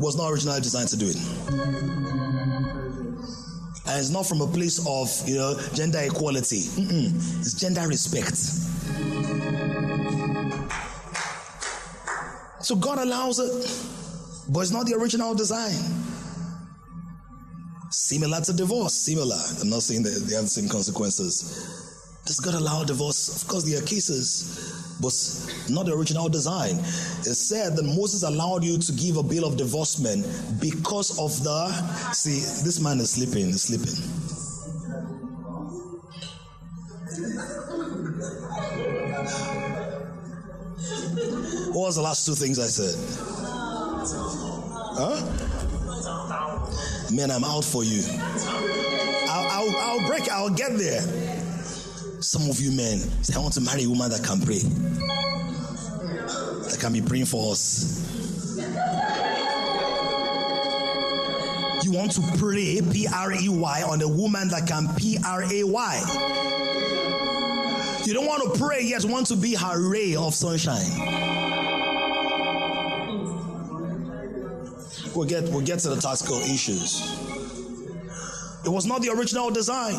was 0.00 0.16
not 0.16 0.30
originally 0.30 0.60
designed 0.60 0.88
to 0.88 0.96
do 0.96 1.06
it. 1.06 1.16
And 3.84 3.98
it's 4.00 4.10
not 4.10 4.26
from 4.26 4.40
a 4.40 4.46
place 4.46 4.84
of 4.86 5.28
you 5.28 5.36
know 5.36 5.58
gender 5.74 6.00
equality. 6.00 6.60
Mm-mm. 6.60 7.14
It's 7.40 7.54
gender 7.54 7.86
respect. 7.86 8.36
So 12.64 12.76
God 12.76 12.98
allows 12.98 13.38
it, 13.38 13.52
but 14.48 14.60
it's 14.60 14.70
not 14.70 14.86
the 14.86 14.94
original 14.94 15.34
design. 15.34 15.74
Similar 17.90 18.40
to 18.40 18.52
divorce, 18.54 18.94
similar. 18.94 19.36
I'm 19.60 19.68
not 19.68 19.82
saying 19.82 20.04
they 20.04 20.10
have 20.10 20.44
the 20.44 20.48
same 20.48 20.68
consequences. 20.68 21.81
Does 22.24 22.38
God 22.38 22.54
allow 22.54 22.84
divorce? 22.84 23.42
Of 23.42 23.48
course, 23.48 23.64
there 23.64 23.82
are 23.82 23.86
cases, 23.86 24.96
but 25.00 25.12
not 25.72 25.86
the 25.86 25.92
original 25.94 26.28
design. 26.28 26.78
It 26.78 27.34
said 27.34 27.76
that 27.76 27.82
Moses 27.82 28.22
allowed 28.22 28.62
you 28.62 28.78
to 28.78 28.92
give 28.92 29.16
a 29.16 29.22
bill 29.24 29.44
of 29.44 29.56
divorcement 29.56 30.24
because 30.60 31.18
of 31.18 31.42
the. 31.42 31.68
See, 32.12 32.40
this 32.64 32.78
man 32.80 33.00
is 33.00 33.10
sleeping, 33.10 33.48
is 33.48 33.62
sleeping. 33.62 33.96
What 41.72 41.86
was 41.86 41.96
the 41.96 42.02
last 42.02 42.24
two 42.24 42.34
things 42.34 42.58
I 42.60 42.66
said? 42.66 42.94
Huh? 44.94 45.50
Man, 47.10 47.30
I'm 47.30 47.44
out 47.44 47.64
for 47.64 47.82
you. 47.82 48.02
I'll, 49.28 49.48
I'll, 49.50 49.76
I'll 49.76 50.06
break, 50.06 50.28
I'll 50.30 50.50
get 50.50 50.78
there. 50.78 51.00
Some 52.22 52.48
of 52.48 52.60
you 52.60 52.70
men 52.70 52.98
say, 53.24 53.34
I 53.34 53.40
want 53.40 53.54
to 53.54 53.60
marry 53.60 53.82
a 53.82 53.88
woman 53.88 54.08
that 54.10 54.22
can 54.22 54.40
pray, 54.40 54.60
that 56.68 56.78
can 56.80 56.92
be 56.92 57.02
praying 57.02 57.24
for 57.24 57.50
us. 57.50 57.98
You 61.84 61.90
want 61.90 62.12
to 62.12 62.22
pray, 62.38 62.80
P 62.92 63.08
R 63.12 63.32
E 63.32 63.48
Y, 63.48 63.82
on 63.82 64.00
a 64.02 64.08
woman 64.08 64.48
that 64.48 64.68
can 64.68 64.86
P 64.94 65.18
R 65.26 65.42
A 65.42 65.64
Y. 65.64 66.02
You 68.04 68.14
don't 68.14 68.26
want 68.26 68.52
to 68.52 68.58
pray, 68.58 68.82
yet 68.84 69.04
want 69.04 69.26
to 69.26 69.36
be 69.36 69.54
her 69.56 69.90
ray 69.90 70.14
of 70.14 70.32
sunshine. 70.32 70.78
We'll 75.12 75.26
get, 75.28 75.42
we'll 75.50 75.62
get 75.62 75.80
to 75.80 75.88
the 75.88 76.00
tactical 76.00 76.38
issues. 76.38 77.02
It 78.64 78.68
was 78.68 78.86
not 78.86 79.02
the 79.02 79.10
original 79.10 79.50
design. 79.50 79.96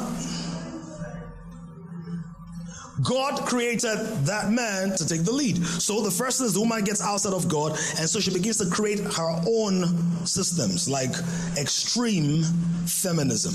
God 3.03 3.45
created 3.45 3.97
that 4.25 4.51
man 4.51 4.95
to 4.95 5.07
take 5.07 5.23
the 5.23 5.31
lead. 5.31 5.57
So 5.65 6.01
the 6.01 6.11
first 6.11 6.39
thing 6.39 6.47
is 6.47 6.53
the 6.53 6.61
woman 6.61 6.83
gets 6.83 7.01
outside 7.01 7.33
of 7.33 7.47
God, 7.47 7.71
and 7.99 8.09
so 8.09 8.19
she 8.19 8.31
begins 8.31 8.57
to 8.57 8.69
create 8.69 8.99
her 8.99 9.41
own 9.47 10.25
systems, 10.25 10.87
like 10.89 11.11
extreme 11.57 12.43
feminism 12.85 13.53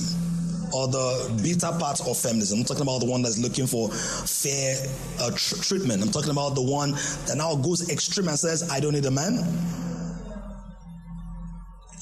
or 0.72 0.86
the 0.88 1.40
beta 1.42 1.74
part 1.78 2.00
of 2.06 2.16
feminism. 2.16 2.60
I'm 2.60 2.64
talking 2.64 2.82
about 2.82 3.00
the 3.00 3.06
one 3.06 3.22
that's 3.22 3.38
looking 3.38 3.66
for 3.66 3.88
fair 3.90 4.76
uh, 5.20 5.30
tr- 5.30 5.56
treatment. 5.62 6.02
I'm 6.02 6.10
talking 6.10 6.30
about 6.30 6.54
the 6.54 6.62
one 6.62 6.92
that 7.26 7.34
now 7.36 7.54
goes 7.56 7.88
extreme 7.90 8.28
and 8.28 8.38
says, 8.38 8.70
I 8.70 8.80
don't 8.80 8.92
need 8.92 9.06
a 9.06 9.10
man. 9.10 9.44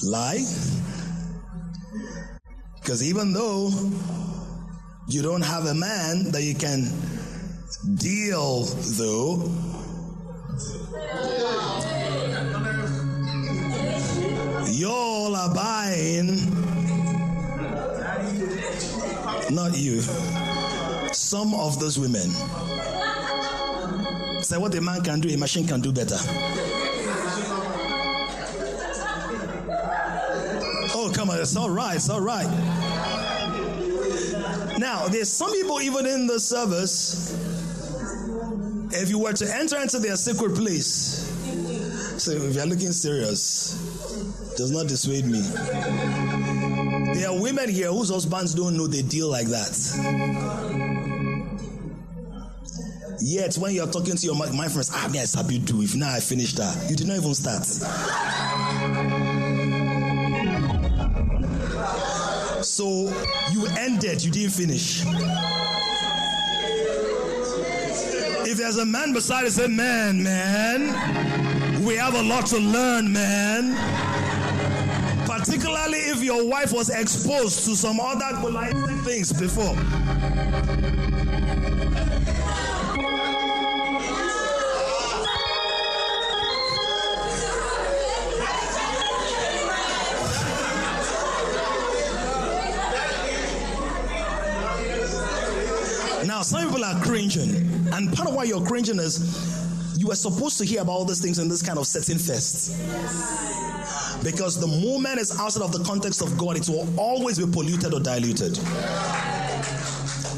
Lie. 0.02 0.44
Because 2.80 3.02
even 3.02 3.32
though 3.32 3.70
you 5.08 5.22
don't 5.22 5.44
have 5.44 5.66
a 5.66 5.74
man 5.74 6.30
that 6.32 6.42
you 6.42 6.54
can 6.54 6.90
deal, 7.96 8.64
though, 8.96 9.50
y'all 14.68 15.34
are 15.34 15.54
buying, 15.54 16.36
not 19.50 19.76
you, 19.76 20.00
some 21.12 21.54
of 21.54 21.78
those 21.80 21.98
women. 21.98 22.30
Say 24.42 24.58
what 24.58 24.74
a 24.74 24.80
man 24.80 25.02
can 25.02 25.20
do, 25.20 25.28
a 25.28 25.36
machine 25.36 25.66
can 25.66 25.80
do 25.80 25.92
better. 25.92 26.18
Oh, 30.98 31.10
come 31.14 31.30
on, 31.30 31.40
it's 31.40 31.56
all 31.56 31.70
right, 31.70 31.96
it's 31.96 32.08
all 32.08 32.20
right. 32.20 32.46
Now, 34.78 35.08
there's 35.08 35.30
some 35.32 35.50
people 35.52 35.80
even 35.80 36.04
in 36.06 36.26
the 36.26 36.38
service, 36.38 37.34
if 38.96 39.10
you 39.10 39.18
were 39.18 39.32
to 39.32 39.54
enter 39.54 39.80
into 39.80 39.98
their 39.98 40.16
secret 40.16 40.54
place, 40.54 41.32
so 42.18 42.30
if 42.32 42.54
you're 42.54 42.66
looking 42.66 42.92
serious, 42.92 43.74
does 44.56 44.70
not 44.70 44.88
dissuade 44.88 45.26
me. 45.26 45.40
There 47.14 47.28
are 47.28 47.40
women 47.40 47.68
here 47.68 47.88
whose 47.88 48.10
husbands 48.10 48.54
don't 48.54 48.76
know 48.76 48.86
they 48.86 49.02
deal 49.02 49.28
like 49.28 49.48
that. 49.48 49.72
Yet, 53.20 53.56
when 53.56 53.74
you're 53.74 53.86
talking 53.86 54.16
to 54.16 54.26
your 54.26 54.34
my 54.34 54.68
friends, 54.68 54.90
ah, 54.92 55.08
me, 55.10 55.20
I 55.20 55.24
sabi 55.24 55.58
do. 55.58 55.82
If 55.82 55.94
now 55.94 56.12
I 56.12 56.20
finished 56.20 56.56
that, 56.58 56.90
you 56.90 56.96
did 56.96 57.06
not 57.06 57.16
even 57.16 57.34
start. 57.34 57.64
So 62.64 63.12
you 63.52 63.66
ended, 63.78 64.24
you 64.24 64.30
didn't 64.30 64.52
finish. 64.52 65.04
If 68.56 68.62
there's 68.62 68.78
a 68.78 68.86
man 68.86 69.12
beside 69.12 69.42
you, 69.42 69.50
say, 69.50 69.66
man, 69.66 70.22
man, 70.22 71.84
we 71.84 71.94
have 71.96 72.14
a 72.14 72.22
lot 72.22 72.46
to 72.46 72.58
learn, 72.58 73.12
man. 73.12 73.76
Particularly 75.26 75.98
if 75.98 76.22
your 76.22 76.42
wife 76.48 76.72
was 76.72 76.88
exposed 76.88 77.66
to 77.66 77.76
some 77.76 78.00
other 78.00 78.34
polite 78.40 78.74
things 79.04 79.30
before. 79.30 79.76
Now, 96.26 96.40
some 96.40 96.66
people 96.66 96.84
are 96.84 96.98
cringing, 97.02 97.65
and 97.92 98.12
part 98.14 98.28
of 98.28 98.34
why 98.34 98.44
you're 98.44 98.64
cringing 98.64 98.98
is 98.98 99.96
you 99.98 100.08
were 100.08 100.14
supposed 100.14 100.58
to 100.58 100.64
hear 100.64 100.82
about 100.82 100.92
all 100.92 101.04
these 101.04 101.20
things 101.20 101.38
in 101.38 101.48
this 101.48 101.62
kind 101.62 101.78
of 101.78 101.86
setting 101.86 102.18
first. 102.18 102.76
Because 104.24 104.58
the 104.60 104.66
moment 104.66 105.18
it's 105.20 105.38
outside 105.38 105.62
of 105.62 105.72
the 105.72 105.82
context 105.84 106.22
of 106.22 106.36
God, 106.36 106.56
it 106.56 106.68
will 106.68 106.88
always 106.98 107.38
be 107.38 107.50
polluted 107.50 107.94
or 107.94 108.00
diluted. 108.00 108.54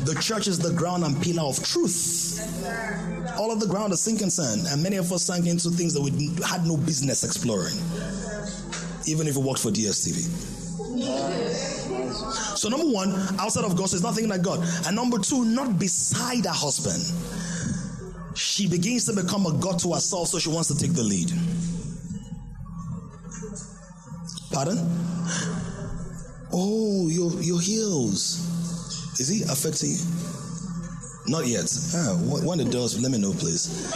The 0.05 0.14
church 0.20 0.46
is 0.49 0.59
the 0.59 0.72
ground 0.72 1.05
and 1.05 1.20
pillar 1.22 1.42
of 1.42 1.62
truth. 1.62 2.40
All 3.38 3.53
of 3.53 3.61
the 3.61 3.66
ground 3.66 3.92
is 3.92 4.01
sinking 4.01 4.30
sand, 4.30 4.66
and 4.68 4.82
many 4.82 4.96
of 4.96 5.12
us 5.12 5.22
sank 5.22 5.46
into 5.46 5.70
things 5.70 5.92
that 5.94 6.03
we 6.03 6.11
had 6.46 6.66
no 6.66 6.76
business 6.76 7.24
exploring, 7.24 7.76
even 9.07 9.26
if 9.28 9.36
we 9.36 9.42
worked 9.42 9.61
for 9.61 9.70
DSTV. 9.70 10.57
So, 12.57 12.68
number 12.68 12.86
one, 12.86 13.11
outside 13.38 13.64
of 13.64 13.76
God, 13.76 13.88
so 13.88 13.96
it's 13.96 14.05
nothing 14.05 14.28
like 14.28 14.42
God. 14.42 14.61
And 14.86 14.96
number 14.96 15.18
two, 15.18 15.44
not 15.44 15.78
beside 15.78 16.44
a 16.46 16.53
husband. 16.53 17.05
She 18.39 18.68
begins 18.68 19.05
to 19.07 19.12
become 19.12 19.47
a 19.47 19.53
God 19.55 19.80
to 19.80 19.95
herself, 19.95 20.28
so 20.28 20.39
she 20.39 20.49
wants 20.49 20.68
to 20.68 20.78
take 20.78 20.93
the 20.93 21.03
lead. 21.03 21.32
Pardon? 24.53 24.78
Oh, 26.53 27.09
your 27.09 27.32
your 27.43 27.61
heels. 27.61 28.39
Is 29.18 29.26
he 29.26 29.43
affecting 29.43 29.91
you? 29.91 29.99
Not 31.26 31.49
yet. 31.49 31.66
Ah, 31.97 32.14
when 32.47 32.61
it 32.61 32.70
does, 32.70 33.01
let 33.03 33.11
me 33.11 33.18
know, 33.18 33.32
please. 33.32 33.93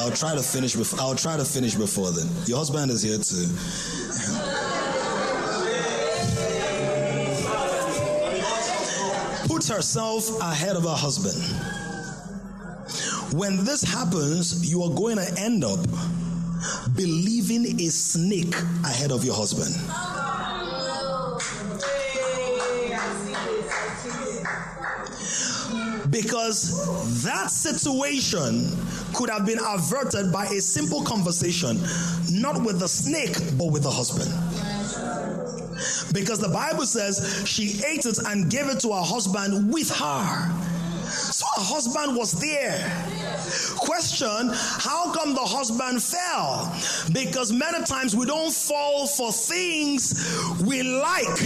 I'll 0.00 0.10
try 0.10 0.34
to 0.34 0.42
finish. 0.42 0.74
Before, 0.74 1.00
I'll 1.00 1.14
try 1.14 1.36
to 1.36 1.44
finish 1.44 1.76
before 1.76 2.10
then. 2.10 2.26
Your 2.46 2.58
husband 2.58 2.90
is 2.90 3.02
here 3.02 3.18
too. 3.18 3.46
Puts 9.46 9.68
herself 9.68 10.28
ahead 10.40 10.74
of 10.74 10.82
her 10.82 10.96
husband. 10.96 11.87
When 13.32 13.62
this 13.62 13.82
happens, 13.82 14.70
you 14.70 14.82
are 14.82 14.94
going 14.94 15.16
to 15.16 15.34
end 15.38 15.62
up 15.62 15.80
believing 16.96 17.78
a 17.78 17.90
snake 17.90 18.54
ahead 18.84 19.12
of 19.12 19.22
your 19.22 19.34
husband. 19.34 19.74
Because 26.10 27.22
that 27.22 27.50
situation 27.50 28.72
could 29.14 29.28
have 29.28 29.44
been 29.44 29.58
averted 29.62 30.32
by 30.32 30.46
a 30.46 30.60
simple 30.60 31.02
conversation, 31.02 31.78
not 32.30 32.64
with 32.64 32.80
the 32.80 32.88
snake, 32.88 33.36
but 33.58 33.66
with 33.66 33.82
the 33.82 33.90
husband. 33.90 34.32
Because 36.14 36.38
the 36.38 36.48
Bible 36.48 36.86
says 36.86 37.44
she 37.46 37.84
ate 37.84 38.06
it 38.06 38.18
and 38.26 38.50
gave 38.50 38.68
it 38.68 38.80
to 38.80 38.88
her 38.88 39.02
husband 39.02 39.70
with 39.72 39.90
her. 39.90 40.67
Her 41.56 41.62
husband 41.62 42.16
was 42.16 42.32
there. 42.32 42.78
Question 43.76 44.50
How 44.52 45.12
come 45.12 45.34
the 45.34 45.40
husband 45.40 46.02
fell? 46.02 46.74
Because 47.12 47.52
many 47.52 47.84
times 47.84 48.14
we 48.14 48.26
don't 48.26 48.52
fall 48.52 49.06
for 49.06 49.32
things 49.32 50.14
we 50.62 50.82
like 50.82 51.38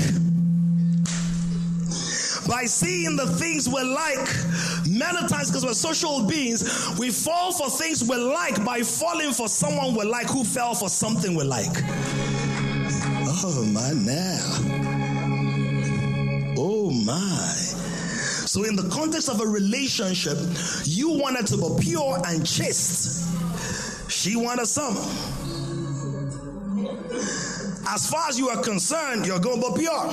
by 2.48 2.64
seeing 2.64 3.16
the 3.16 3.26
things 3.26 3.68
we 3.68 3.82
like. 3.82 4.28
Many 4.88 5.28
times, 5.28 5.50
because 5.50 5.64
we're 5.64 5.74
social 5.74 6.26
beings, 6.26 6.62
we 6.98 7.10
fall 7.10 7.52
for 7.52 7.70
things 7.70 8.02
we 8.08 8.16
like 8.16 8.64
by 8.64 8.80
falling 8.82 9.32
for 9.32 9.48
someone 9.48 9.94
we 9.94 10.04
like 10.04 10.28
who 10.28 10.44
fell 10.44 10.74
for 10.74 10.88
something 10.88 11.34
we 11.34 11.44
like. 11.44 11.82
Oh 13.44 13.64
my 13.72 13.92
now. 13.92 14.92
Oh 16.56 16.90
my. 16.90 17.71
So, 18.52 18.64
in 18.64 18.76
the 18.76 18.86
context 18.90 19.30
of 19.30 19.40
a 19.40 19.46
relationship, 19.46 20.36
you 20.84 21.08
wanted 21.08 21.46
to 21.46 21.56
be 21.56 21.84
pure 21.84 22.20
and 22.26 22.46
chaste. 22.46 23.26
She 24.10 24.36
wanted 24.36 24.66
some. 24.66 24.94
As 27.88 28.10
far 28.10 28.28
as 28.28 28.38
you 28.38 28.50
are 28.50 28.62
concerned, 28.62 29.26
you're 29.26 29.38
going 29.38 29.58
to 29.62 29.72
be 29.72 29.80
pure. 29.80 30.12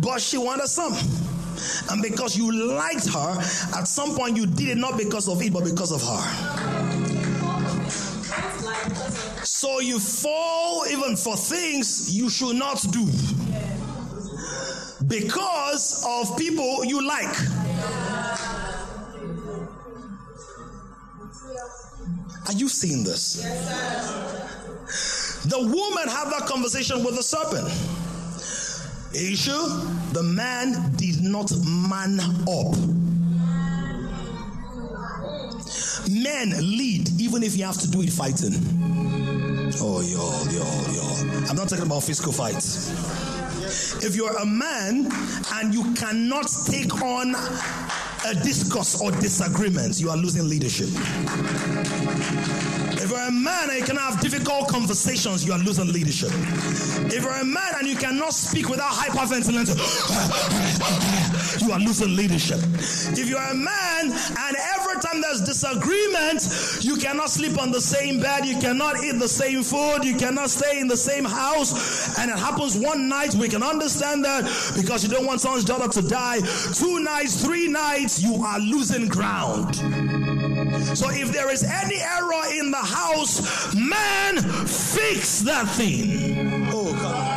But 0.00 0.20
she 0.20 0.36
wanted 0.36 0.66
some. 0.66 0.94
And 1.90 2.02
because 2.02 2.36
you 2.36 2.50
liked 2.50 3.06
her, 3.10 3.38
at 3.78 3.84
some 3.86 4.16
point 4.16 4.36
you 4.36 4.44
did 4.44 4.70
it 4.70 4.76
not 4.76 4.98
because 4.98 5.28
of 5.28 5.40
it, 5.40 5.52
but 5.52 5.62
because 5.62 5.92
of 5.92 6.02
her. 6.02 6.86
So 9.44 9.78
you 9.78 10.00
fall 10.00 10.84
even 10.90 11.16
for 11.16 11.36
things 11.36 12.12
you 12.12 12.28
should 12.28 12.56
not 12.56 12.84
do 12.90 13.06
because 15.06 16.04
of 16.06 16.36
people 16.36 16.84
you 16.84 17.06
like. 17.06 17.34
Are 22.48 22.52
you 22.52 22.68
seeing 22.68 23.02
this? 23.02 23.40
Yes, 23.42 25.44
the 25.46 25.58
woman 25.58 26.08
had 26.08 26.30
that 26.30 26.46
conversation 26.46 27.02
with 27.04 27.16
the 27.16 27.22
serpent. 27.22 27.66
Issue, 29.14 29.66
the 30.12 30.22
man 30.22 30.92
did 30.96 31.22
not 31.22 31.50
man 31.64 32.20
up. 32.20 32.76
Men 36.08 36.50
lead 36.76 37.08
even 37.20 37.42
if 37.42 37.56
you 37.56 37.64
have 37.64 37.78
to 37.78 37.90
do 37.90 38.02
it 38.02 38.10
fighting. 38.10 38.54
Oh, 39.80 40.00
y'all, 40.02 40.46
y'all, 40.52 40.94
y'all. 40.94 41.50
I'm 41.50 41.56
not 41.56 41.68
talking 41.68 41.86
about 41.86 42.04
physical 42.04 42.32
fights. 42.32 42.92
If 44.02 44.14
you're 44.14 44.36
a 44.36 44.46
man 44.46 45.08
and 45.54 45.74
you 45.74 45.94
cannot 45.94 46.46
take 46.66 47.02
on 47.02 47.34
a 47.34 48.34
discourse 48.34 49.00
or 49.00 49.10
disagreement, 49.12 50.00
you 50.00 50.10
are 50.10 50.16
losing 50.16 50.48
leadership. 50.48 50.88
If 53.06 53.12
you're 53.12 53.20
a 53.20 53.30
man 53.30 53.70
and 53.70 53.78
you 53.78 53.84
cannot 53.84 54.14
have 54.14 54.20
difficult 54.20 54.66
conversations, 54.66 55.46
you 55.46 55.52
are 55.52 55.60
losing 55.60 55.92
leadership. 55.92 56.30
If 57.06 57.22
you're 57.22 57.36
a 57.36 57.44
man 57.44 57.72
and 57.78 57.86
you 57.86 57.94
cannot 57.94 58.34
speak 58.34 58.68
without 58.68 58.90
hyperventilating, 58.90 59.78
you 61.62 61.70
are 61.70 61.78
losing 61.78 62.16
leadership. 62.16 62.58
If 63.16 63.28
you're 63.28 63.38
a 63.38 63.54
man 63.54 64.10
and 64.10 64.56
every 64.74 65.00
time 65.00 65.20
there's 65.20 65.40
disagreement, 65.40 66.82
you 66.82 66.96
cannot 66.96 67.30
sleep 67.30 67.62
on 67.62 67.70
the 67.70 67.80
same 67.80 68.18
bed, 68.18 68.44
you 68.44 68.58
cannot 68.58 69.04
eat 69.04 69.20
the 69.20 69.28
same 69.28 69.62
food, 69.62 70.00
you 70.02 70.16
cannot 70.16 70.50
stay 70.50 70.80
in 70.80 70.88
the 70.88 70.96
same 70.96 71.24
house, 71.24 72.18
and 72.18 72.28
it 72.28 72.36
happens 72.36 72.76
one 72.76 73.08
night, 73.08 73.36
we 73.36 73.48
can 73.48 73.62
understand 73.62 74.24
that 74.24 74.42
because 74.74 75.04
you 75.04 75.08
don't 75.08 75.26
want 75.26 75.40
someone's 75.40 75.64
daughter 75.64 75.86
to 75.88 76.02
die. 76.08 76.40
Two 76.74 76.98
nights, 76.98 77.40
three 77.44 77.68
nights, 77.68 78.20
you 78.20 78.42
are 78.42 78.58
losing 78.58 79.06
ground. 79.06 79.80
So 80.94 81.10
if 81.10 81.32
there 81.32 81.50
is 81.50 81.62
any 81.62 81.96
error 81.96 82.46
in 82.58 82.70
the 82.70 82.76
house, 82.78 83.74
man, 83.74 84.38
fix 84.66 85.40
that 85.40 85.68
thing. 85.68 86.68
Oh, 86.72 86.92
God. 86.92 87.36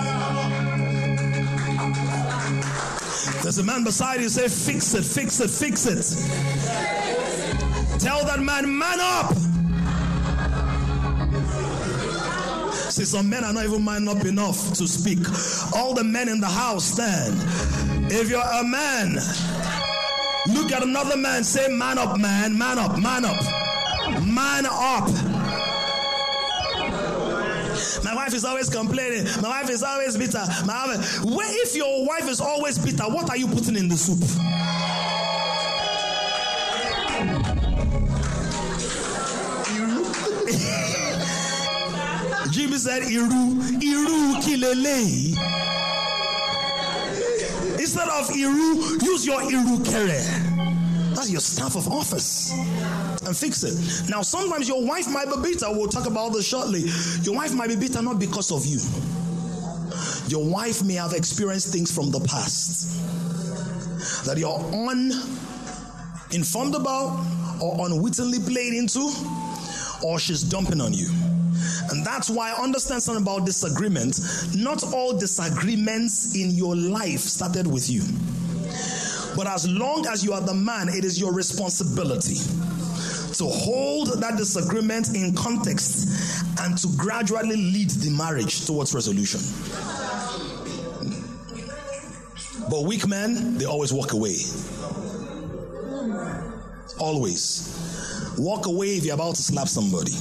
There's 3.43 3.57
a 3.57 3.63
man 3.63 3.83
beside 3.83 4.21
you, 4.21 4.29
say, 4.29 4.47
fix 4.47 4.93
it, 4.93 5.03
fix 5.03 5.39
it, 5.39 5.49
fix 5.49 5.85
it. 5.85 6.05
Tell 7.99 8.23
that 8.25 8.39
man, 8.39 8.77
man 8.77 8.99
up. 8.99 9.33
See, 12.91 13.05
some 13.05 13.29
men 13.29 13.43
are 13.43 13.53
not 13.53 13.65
even 13.65 13.83
man 13.83 14.07
up 14.07 14.25
enough 14.25 14.73
to 14.73 14.87
speak. 14.87 15.19
All 15.75 15.93
the 15.93 16.03
men 16.03 16.27
in 16.27 16.39
the 16.39 16.47
house 16.47 16.85
stand. 16.85 17.35
If 18.11 18.29
you're 18.29 18.41
a 18.41 18.63
man, 18.63 19.19
look 20.53 20.71
at 20.71 20.83
another 20.83 21.17
man, 21.17 21.43
say, 21.43 21.67
man 21.67 21.97
up, 21.97 22.17
man, 22.19 22.57
man 22.57 22.77
up, 22.79 22.97
man 22.99 23.25
up, 23.25 23.41
man 24.25 24.65
up. 24.65 25.09
My 28.03 28.15
wife 28.15 28.33
is 28.33 28.45
always 28.45 28.69
complaining. 28.69 29.25
My 29.41 29.49
wife 29.49 29.69
is 29.69 29.83
always 29.83 30.17
bitter. 30.17 30.43
My 30.65 30.87
wife, 30.87 31.23
where 31.25 31.61
if 31.63 31.75
your 31.75 32.05
wife 32.05 32.27
is 32.29 32.41
always 32.41 32.77
bitter, 32.77 33.03
what 33.03 33.29
are 33.29 33.37
you 33.37 33.47
putting 33.47 33.75
in 33.75 33.87
the 33.87 33.97
soup? 33.97 34.19
Jimmy 42.51 42.77
said, 42.77 43.03
Iru, 43.03 43.61
Iru 43.79 44.35
kilele. 44.41 45.37
Instead 47.89 48.09
of 48.09 48.29
Iru, 48.29 49.01
use 49.01 49.25
your 49.25 49.41
Iru 49.41 49.83
kere. 49.83 50.21
That's 51.15 51.31
your 51.31 51.41
staff 51.41 51.75
of 51.75 51.87
office. 51.87 52.51
And 53.25 53.35
fix 53.35 53.63
it. 53.63 54.07
Now, 54.07 54.21
sometimes 54.21 54.67
your 54.67 54.85
wife 54.85 55.09
might 55.09 55.25
be 55.25 55.41
bitter. 55.41 55.65
We'll 55.71 55.87
talk 55.87 56.05
about 56.05 56.33
this 56.33 56.47
shortly. 56.47 56.81
Your 57.23 57.33
wife 57.33 57.51
might 57.55 57.69
be 57.69 57.75
bitter 57.75 58.03
not 58.03 58.19
because 58.19 58.51
of 58.51 58.63
you. 58.63 58.79
Your 60.27 60.45
wife 60.45 60.83
may 60.83 60.93
have 60.93 61.13
experienced 61.13 61.73
things 61.73 61.91
from 61.91 62.11
the 62.11 62.19
past 62.19 62.95
that 64.27 64.37
you're 64.37 64.59
uninformed 66.31 66.75
about 66.75 67.25
or 67.59 67.87
unwittingly 67.87 68.37
played 68.37 68.75
into, 68.75 69.11
or 70.05 70.19
she's 70.19 70.43
dumping 70.43 70.79
on 70.79 70.93
you. 70.93 71.09
And 71.91 72.05
that's 72.05 72.29
why 72.29 72.51
I 72.51 72.61
understand 72.61 73.01
something 73.01 73.23
about 73.23 73.45
disagreement. 73.45 74.19
Not 74.55 74.83
all 74.93 75.17
disagreements 75.17 76.35
in 76.35 76.51
your 76.51 76.75
life 76.75 77.21
started 77.21 77.67
with 77.67 77.89
you. 77.89 78.01
But 79.35 79.47
as 79.47 79.67
long 79.67 80.05
as 80.07 80.23
you 80.23 80.33
are 80.33 80.41
the 80.41 80.53
man, 80.53 80.89
it 80.89 81.05
is 81.05 81.19
your 81.19 81.33
responsibility 81.33 82.35
to 83.33 83.45
hold 83.45 84.19
that 84.19 84.35
disagreement 84.37 85.15
in 85.15 85.33
context 85.33 86.43
and 86.59 86.77
to 86.77 86.89
gradually 86.97 87.55
lead 87.55 87.89
the 87.89 88.09
marriage 88.09 88.65
towards 88.65 88.93
resolution. 88.93 89.39
But 92.69 92.83
weak 92.83 93.07
men, 93.07 93.57
they 93.57 93.65
always 93.65 93.93
walk 93.93 94.13
away. 94.13 94.35
Always. 96.99 98.35
Walk 98.37 98.65
away 98.65 98.97
if 98.97 99.05
you're 99.05 99.15
about 99.15 99.35
to 99.35 99.41
slap 99.41 99.67
somebody. 99.67 100.11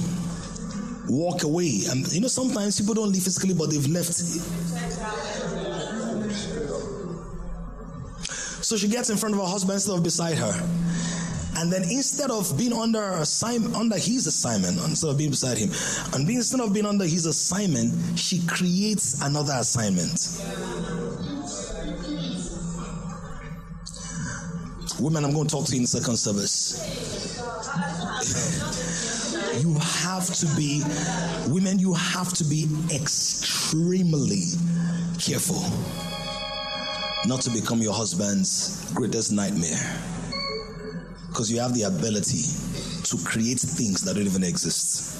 Walk 1.09 1.43
away. 1.43 1.81
And 1.89 2.07
you 2.13 2.21
know, 2.21 2.27
sometimes 2.27 2.79
people 2.79 2.93
don't 2.93 3.11
leave 3.11 3.23
physically, 3.23 3.53
but 3.53 3.71
they've 3.71 3.87
left. 3.87 4.13
So 8.63 8.77
she 8.77 8.87
gets 8.87 9.09
in 9.09 9.17
front 9.17 9.33
of 9.33 9.41
her 9.41 9.47
husband 9.47 9.73
instead 9.73 9.95
of 9.95 10.03
beside 10.03 10.37
her. 10.37 10.53
And 11.57 11.73
then 11.73 11.81
instead 11.83 12.29
of 12.29 12.55
being 12.57 12.71
under 12.71 13.03
assignment, 13.13 13.75
under 13.75 13.97
his 13.97 14.27
assignment, 14.27 14.77
instead 14.85 15.09
of 15.09 15.17
being 15.17 15.31
beside 15.31 15.57
him, 15.57 15.71
and 16.13 16.27
being, 16.27 16.37
instead 16.37 16.61
of 16.61 16.71
being 16.71 16.85
under 16.85 17.05
his 17.05 17.25
assignment, 17.25 18.17
she 18.17 18.45
creates 18.45 19.19
another 19.21 19.53
assignment. 19.53 20.39
Women, 24.99 25.25
I'm 25.25 25.33
going 25.33 25.47
to 25.47 25.55
talk 25.55 25.65
to 25.65 25.73
you 25.73 25.81
in 25.81 25.87
second 25.87 26.17
service. 26.17 26.85
you 29.57 29.73
have 29.79 30.25
to 30.25 30.45
be, 30.55 30.83
women, 31.47 31.79
you 31.79 31.93
have 31.93 32.33
to 32.33 32.43
be 32.43 32.67
extremely 32.93 34.43
careful 35.19 35.63
not 37.25 37.41
to 37.41 37.49
become 37.49 37.81
your 37.81 37.93
husband's 37.93 38.91
greatest 38.93 39.31
nightmare. 39.31 39.97
Because 41.27 41.51
you 41.51 41.59
have 41.59 41.73
the 41.73 41.83
ability 41.83 42.43
to 43.03 43.17
create 43.25 43.59
things 43.59 44.01
that 44.01 44.15
don't 44.15 44.25
even 44.25 44.43
exist. 44.43 45.17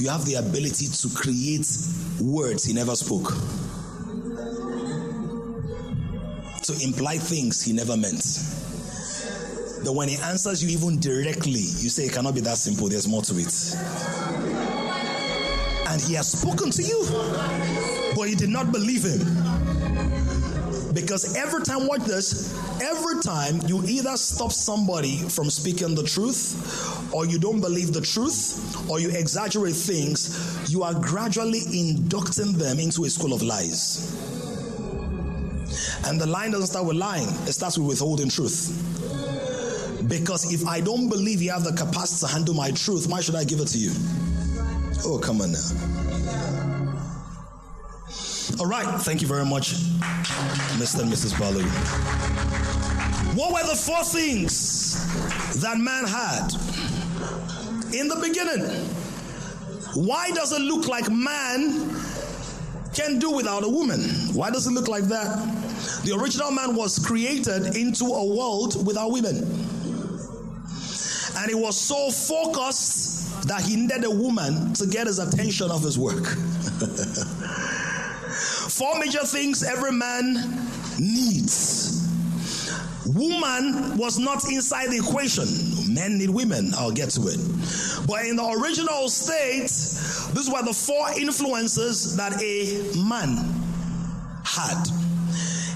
You 0.00 0.08
have 0.08 0.24
the 0.24 0.34
ability 0.34 0.86
to 0.86 1.08
create 1.14 1.66
words 2.20 2.64
he 2.64 2.72
never 2.72 2.94
spoke, 2.96 3.32
to 6.62 6.72
imply 6.82 7.18
things 7.18 7.62
he 7.62 7.72
never 7.72 7.96
meant 7.96 8.61
that 9.84 9.92
when 9.92 10.08
he 10.08 10.16
answers 10.16 10.62
you 10.62 10.70
even 10.70 10.98
directly, 11.00 11.60
you 11.60 11.88
say 11.90 12.04
it 12.04 12.12
cannot 12.12 12.34
be 12.34 12.40
that 12.42 12.56
simple, 12.56 12.88
there's 12.88 13.08
more 13.08 13.22
to 13.22 13.34
it. 13.38 13.76
And 15.88 16.00
he 16.00 16.14
has 16.14 16.32
spoken 16.32 16.70
to 16.70 16.82
you, 16.82 17.04
but 18.16 18.30
you 18.30 18.36
did 18.36 18.48
not 18.48 18.72
believe 18.72 19.04
him. 19.04 19.20
Because 20.94 21.36
every 21.36 21.62
time, 21.62 21.86
watch 21.86 22.02
this, 22.02 22.54
every 22.82 23.22
time 23.22 23.60
you 23.66 23.82
either 23.84 24.16
stop 24.16 24.52
somebody 24.52 25.16
from 25.16 25.48
speaking 25.48 25.94
the 25.94 26.02
truth, 26.02 27.12
or 27.14 27.24
you 27.26 27.38
don't 27.38 27.60
believe 27.60 27.92
the 27.92 28.00
truth, 28.00 28.88
or 28.90 29.00
you 29.00 29.08
exaggerate 29.10 29.74
things, 29.74 30.70
you 30.70 30.82
are 30.82 30.94
gradually 30.94 31.60
inducting 31.72 32.52
them 32.52 32.78
into 32.78 33.04
a 33.04 33.10
school 33.10 33.32
of 33.32 33.42
lies. 33.42 34.14
And 36.06 36.20
the 36.20 36.26
line 36.26 36.50
doesn't 36.50 36.66
start 36.66 36.86
with 36.86 36.96
lying, 36.96 37.28
it 37.46 37.52
starts 37.52 37.78
with 37.78 37.88
withholding 37.88 38.28
truth. 38.28 38.91
Because 40.12 40.52
if 40.52 40.66
I 40.66 40.82
don't 40.82 41.08
believe 41.08 41.40
you 41.40 41.50
have 41.52 41.64
the 41.64 41.72
capacity 41.72 42.26
to 42.26 42.30
handle 42.30 42.52
my 42.52 42.70
truth, 42.72 43.06
why 43.08 43.22
should 43.22 43.34
I 43.34 43.44
give 43.44 43.60
it 43.60 43.68
to 43.68 43.78
you? 43.78 43.92
Oh, 45.06 45.18
come 45.18 45.40
on 45.40 45.52
now. 45.52 45.58
All 48.60 48.66
right, 48.66 49.00
thank 49.00 49.22
you 49.22 49.26
very 49.26 49.46
much, 49.46 49.72
Mr. 50.76 51.00
and 51.00 51.10
Mrs. 51.10 51.32
Balu. 51.38 51.62
What 53.34 53.54
were 53.54 53.66
the 53.66 53.74
four 53.74 54.04
things 54.04 55.00
that 55.62 55.78
man 55.78 56.04
had 56.04 56.52
in 57.98 58.08
the 58.08 58.16
beginning? 58.16 58.68
Why 59.94 60.30
does 60.32 60.52
it 60.52 60.60
look 60.60 60.88
like 60.88 61.10
man 61.10 61.90
can 62.92 63.18
do 63.18 63.30
without 63.30 63.64
a 63.64 63.68
woman? 63.68 64.00
Why 64.34 64.50
does 64.50 64.66
it 64.66 64.72
look 64.72 64.88
like 64.88 65.04
that? 65.04 65.38
The 66.04 66.14
original 66.20 66.50
man 66.50 66.76
was 66.76 66.98
created 66.98 67.76
into 67.76 68.04
a 68.04 68.26
world 68.26 68.86
without 68.86 69.10
women. 69.10 69.70
And 71.36 71.48
he 71.48 71.54
was 71.54 71.80
so 71.80 72.10
focused 72.10 73.46
that 73.48 73.62
he 73.62 73.76
needed 73.76 74.04
a 74.04 74.10
woman 74.10 74.72
to 74.74 74.86
get 74.86 75.06
his 75.06 75.18
attention 75.18 75.70
of 75.70 75.82
his 75.82 75.98
work. 75.98 76.24
Four 78.70 78.98
major 78.98 79.24
things 79.24 79.62
every 79.62 79.92
man 79.92 80.34
needs. 80.98 82.08
Woman 83.06 83.96
was 83.96 84.18
not 84.18 84.44
inside 84.50 84.90
the 84.90 84.96
equation. 84.96 85.46
Men 85.92 86.18
need 86.18 86.30
women. 86.30 86.72
I'll 86.76 86.92
get 86.92 87.10
to 87.10 87.22
it. 87.28 87.38
But 88.06 88.26
in 88.26 88.36
the 88.36 88.58
original 88.62 89.08
state, 89.08 89.62
these 90.34 90.48
were 90.48 90.62
the 90.62 90.72
four 90.72 91.10
influences 91.18 92.16
that 92.16 92.40
a 92.40 92.92
man 93.06 93.36
had. 94.44 94.86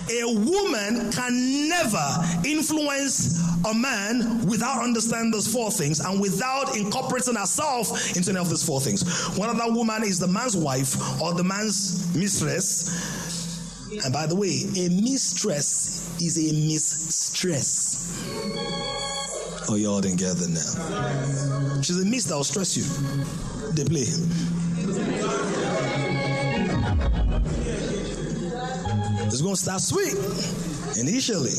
A 0.09 0.24
woman 0.24 1.11
can 1.11 1.68
never 1.68 2.07
influence 2.44 3.40
a 3.64 3.74
man 3.74 4.46
without 4.46 4.82
understanding 4.82 5.32
those 5.32 5.52
four 5.52 5.70
things 5.70 6.00
and 6.00 6.20
without 6.20 6.76
incorporating 6.76 7.34
herself 7.34 8.16
into 8.16 8.30
any 8.30 8.38
of 8.38 8.48
these 8.48 8.64
four 8.64 8.80
things. 8.80 9.02
Of 9.02 9.59
that 9.59 9.72
woman 9.72 10.02
is 10.02 10.18
the 10.18 10.28
man's 10.28 10.57
wife 10.57 11.20
or 11.20 11.34
the 11.34 11.44
man's 11.44 12.14
mistress. 12.14 12.88
And 14.04 14.12
by 14.12 14.26
the 14.26 14.34
way, 14.36 14.62
a 14.76 14.88
mistress 14.90 16.20
is 16.20 16.36
a 16.38 16.52
mistress. 16.66 18.12
Oh, 19.68 19.74
y'all 19.74 20.00
didn't 20.00 20.18
get 20.18 20.36
that 20.36 20.48
now. 20.48 21.80
She's 21.82 22.00
a 22.00 22.04
miss 22.04 22.24
that 22.24 22.36
will 22.36 22.44
stress 22.44 22.76
you. 22.76 22.84
They 23.72 23.84
play. 23.84 24.07
It's 29.27 29.43
going 29.43 29.55
to 29.55 29.61
start 29.61 29.81
sweet 29.81 30.14
initially, 30.99 31.51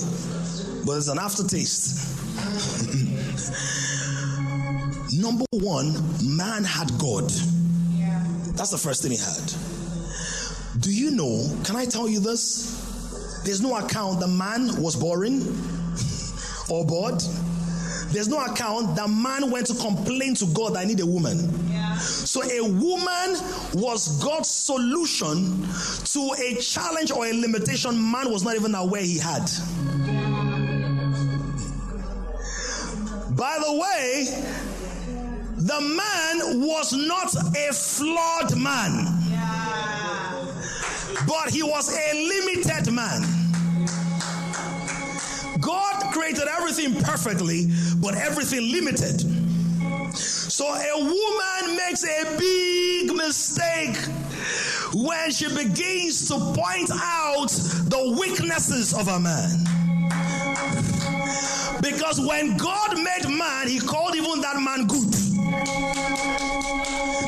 but 0.85 0.93
it's 0.97 1.09
an 1.09 1.19
aftertaste. 1.19 2.15
Number 5.21 5.45
one, 5.51 5.93
man 6.23 6.63
had 6.63 6.89
God. 6.97 7.29
That's 8.55 8.71
the 8.71 8.77
first 8.77 9.03
thing 9.03 9.11
he 9.11 9.17
had. 9.17 9.53
Do 10.81 10.91
you 10.93 11.11
know? 11.11 11.45
Can 11.65 11.75
I 11.75 11.85
tell 11.85 12.07
you 12.07 12.19
this? 12.19 13.41
There's 13.43 13.61
no 13.61 13.75
account 13.77 14.19
the 14.19 14.27
man 14.27 14.81
was 14.81 14.95
boring 14.95 15.41
or 16.69 16.85
bored. 16.85 17.21
There's 18.11 18.29
no 18.29 18.43
account 18.43 18.95
that 18.95 19.09
man 19.09 19.51
went 19.51 19.67
to 19.67 19.73
complain 19.75 20.35
to 20.35 20.45
God, 20.53 20.77
I 20.77 20.85
need 20.85 20.99
a 21.01 21.05
woman. 21.05 21.37
So 21.99 22.43
a 22.43 22.61
woman 22.61 23.37
was 23.73 24.23
God's 24.23 24.49
solution 24.49 25.65
to 26.05 26.35
a 26.39 26.55
challenge 26.61 27.11
or 27.11 27.25
a 27.25 27.33
limitation 27.33 28.11
man 28.11 28.31
was 28.31 28.43
not 28.43 28.55
even 28.55 28.75
aware 28.75 29.01
he 29.01 29.17
had. 29.17 29.49
By 33.35 33.59
the 33.63 33.73
way, 33.73 34.25
the 35.57 35.81
man 35.81 36.61
was 36.61 36.93
not 36.93 37.35
a 37.35 37.73
flawed 37.73 38.57
man, 38.57 39.05
but 41.27 41.49
he 41.51 41.61
was 41.61 41.89
a 41.93 42.13
limited 42.13 42.91
man. 42.91 43.21
God 45.59 46.13
created 46.13 46.47
everything 46.47 46.95
perfectly, 47.03 47.67
but 48.01 48.15
everything 48.15 48.71
limited. 48.71 49.46
So 50.15 50.65
a 50.65 50.97
woman 50.97 51.77
makes 51.77 52.03
a 52.03 52.37
big 52.37 53.15
mistake 53.15 53.97
when 54.93 55.31
she 55.31 55.47
begins 55.53 56.27
to 56.29 56.35
point 56.35 56.89
out 56.93 57.49
the 57.49 58.15
weaknesses 58.19 58.93
of 58.93 59.07
a 59.07 59.19
man. 59.19 59.63
Because 61.81 62.19
when 62.19 62.57
God 62.57 62.97
made 62.97 63.29
man, 63.29 63.67
he 63.67 63.79
called 63.79 64.15
even 64.15 64.41
that 64.41 64.59
man 64.59 64.87
good. 64.87 65.13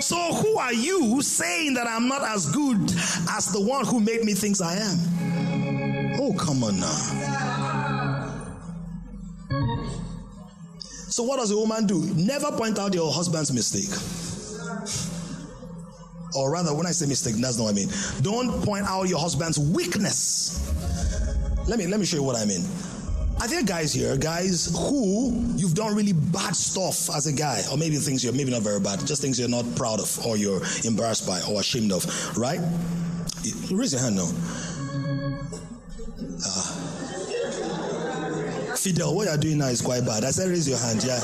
So 0.01 0.16
who 0.34 0.57
are 0.57 0.74
you 0.74 1.22
saying 1.22 1.76
that 1.76 1.88
I'm 1.88 2.07
not 2.07 2.24
as 2.24 2.45
good 2.51 2.82
as 3.30 3.47
the 3.51 3.62
one 3.62 3.86
who 3.86 3.99
made 3.99 4.24
me 4.24 4.34
think 4.34 4.62
I 4.62 4.76
am? 4.76 6.20
Oh, 6.20 6.34
come 6.34 6.64
on 6.64 6.80
now. 6.80 7.49
So 11.20 11.24
what 11.26 11.36
does 11.38 11.51
a 11.51 11.57
woman 11.57 11.86
do? 11.86 11.99
Never 12.15 12.49
point 12.53 12.80
out 12.80 12.93
your 12.93 13.11
husband's 13.11 13.51
mistake. 13.51 13.91
Or 16.34 16.49
rather, 16.49 16.74
when 16.74 16.88
I 16.88 16.91
say 16.91 17.07
mistake, 17.07 17.36
that's 17.36 17.57
not 17.57 17.65
what 17.65 17.72
I 17.72 17.74
mean. 17.74 17.89
Don't 18.22 18.63
point 18.63 18.86
out 18.88 19.09
your 19.09 19.20
husband's 19.20 19.59
weakness. 19.59 20.72
Let 21.67 21.78
me 21.78 21.88
let 21.88 21.99
me 21.99 22.05
show 22.05 22.15
you 22.15 22.24
what 22.24 22.38
I 22.38 22.45
mean. 22.45 22.63
Are 23.41 23.49
there 23.49 23.63
guys 23.63 23.91
here, 23.91 24.15
guys 24.15 24.74
who 24.74 25.34
you've 25.57 25.74
done 25.76 25.93
really 25.93 26.13
bad 26.13 26.55
stuff 26.55 27.13
as 27.13 27.28
a 27.28 27.34
guy, 27.34 27.63
or 27.70 27.78
maybe 27.78 27.97
things 27.97 28.24
you're 28.24 28.32
maybe 28.32 28.51
not 28.51 28.61
very 28.61 28.80
bad, 28.80 29.05
just 29.05 29.22
things 29.22 29.38
you're 29.38 29.49
not 29.49 29.65
proud 29.76 29.99
of, 29.99 30.26
or 30.26 30.38
you're 30.38 30.61
embarrassed 30.86 31.28
by, 31.28 31.41
or 31.49 31.59
ashamed 31.59 31.91
of, 31.91 32.05
right? 32.38 32.61
Raise 33.70 33.91
your 33.91 34.01
hand 34.01 34.15
now. 34.15 34.32
Uh, 36.45 36.99
Fidel, 38.80 39.13
what 39.13 39.27
you're 39.27 39.36
doing 39.36 39.57
now 39.57 39.67
is 39.67 39.82
quite 39.82 40.05
bad. 40.05 40.23
I 40.23 40.32
said, 40.32 40.47
raise 40.47 40.67
your 40.67 40.77
hand. 40.77 41.03
Yeah. 41.03 41.19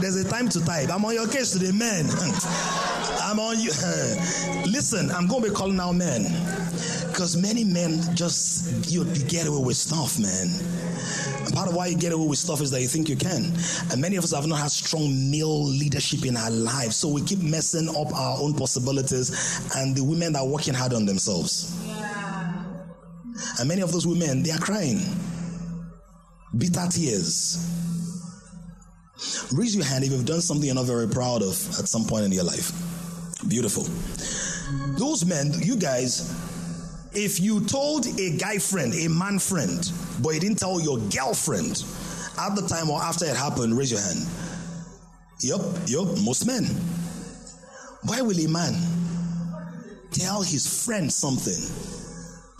There's 0.00 0.16
a 0.16 0.26
time 0.26 0.48
to 0.48 0.64
type. 0.64 0.88
I'm 0.88 1.04
on 1.04 1.12
your 1.12 1.28
case 1.28 1.52
today, 1.52 1.72
man. 1.72 2.06
I'm 3.22 3.38
on 3.38 3.60
you. 3.60 3.68
Listen, 4.64 5.10
I'm 5.10 5.26
going 5.26 5.42
to 5.42 5.50
be 5.50 5.54
calling 5.54 5.78
out 5.78 5.92
men 5.92 6.22
because 7.08 7.36
many 7.36 7.64
men 7.64 8.00
just 8.16 8.90
you, 8.90 9.04
you 9.04 9.24
get 9.24 9.46
away 9.46 9.62
with 9.62 9.76
stuff, 9.76 10.18
man. 10.18 10.48
And 11.44 11.52
part 11.52 11.68
of 11.68 11.74
why 11.74 11.88
you 11.88 11.98
get 11.98 12.12
away 12.12 12.28
with 12.28 12.38
stuff 12.38 12.62
is 12.62 12.70
that 12.70 12.80
you 12.80 12.88
think 12.88 13.10
you 13.10 13.16
can. 13.16 13.52
And 13.92 14.00
many 14.00 14.16
of 14.16 14.24
us 14.24 14.32
have 14.32 14.46
not 14.46 14.58
had 14.58 14.70
strong 14.70 15.30
male 15.30 15.64
leadership 15.64 16.24
in 16.24 16.34
our 16.34 16.50
lives, 16.50 16.96
so 16.96 17.08
we 17.08 17.20
keep 17.20 17.40
messing 17.40 17.90
up 17.90 18.10
our 18.14 18.40
own 18.40 18.54
possibilities. 18.54 19.68
And 19.76 19.94
the 19.94 20.02
women 20.02 20.34
are 20.34 20.46
working 20.46 20.72
hard 20.72 20.94
on 20.94 21.04
themselves. 21.04 21.76
Yeah. 21.86 22.64
And 23.58 23.68
many 23.68 23.82
of 23.82 23.92
those 23.92 24.06
women, 24.06 24.42
they 24.42 24.50
are 24.50 24.58
crying 24.58 25.04
bitter 26.56 26.86
tears. 26.90 27.66
Raise 29.52 29.76
your 29.76 29.84
hand 29.84 30.04
if 30.04 30.10
you've 30.10 30.24
done 30.24 30.40
something 30.40 30.66
you're 30.66 30.74
not 30.74 30.86
very 30.86 31.08
proud 31.08 31.42
of 31.42 31.54
at 31.78 31.88
some 31.88 32.04
point 32.04 32.24
in 32.24 32.32
your 32.32 32.44
life. 32.44 32.72
Beautiful. 33.48 33.84
Those 34.98 35.24
men, 35.24 35.52
you 35.60 35.76
guys, 35.76 36.30
if 37.12 37.40
you 37.40 37.60
told 37.66 38.06
a 38.18 38.36
guy 38.36 38.58
friend, 38.58 38.92
a 38.94 39.08
man 39.08 39.38
friend, 39.38 39.90
but 40.22 40.30
you 40.30 40.40
didn't 40.40 40.58
tell 40.58 40.80
your 40.80 40.98
girlfriend 40.98 41.84
at 42.38 42.54
the 42.54 42.66
time 42.68 42.90
or 42.90 43.00
after 43.02 43.24
it 43.24 43.36
happened, 43.36 43.76
raise 43.76 43.90
your 43.90 44.00
hand. 44.00 44.26
Yup, 45.40 45.60
yup, 45.86 46.06
most 46.24 46.46
men. 46.46 46.64
Why 48.04 48.22
will 48.22 48.38
a 48.38 48.48
man 48.48 48.74
tell 50.10 50.42
his 50.42 50.84
friend 50.84 51.12
something 51.12 51.60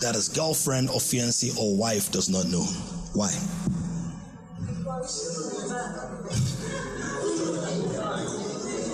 that 0.00 0.14
his 0.14 0.28
girlfriend 0.28 0.88
or 0.88 0.96
fiancé 0.96 1.56
or 1.58 1.76
wife 1.76 2.10
does 2.10 2.28
not 2.28 2.46
know? 2.46 2.64
Why? 3.12 3.30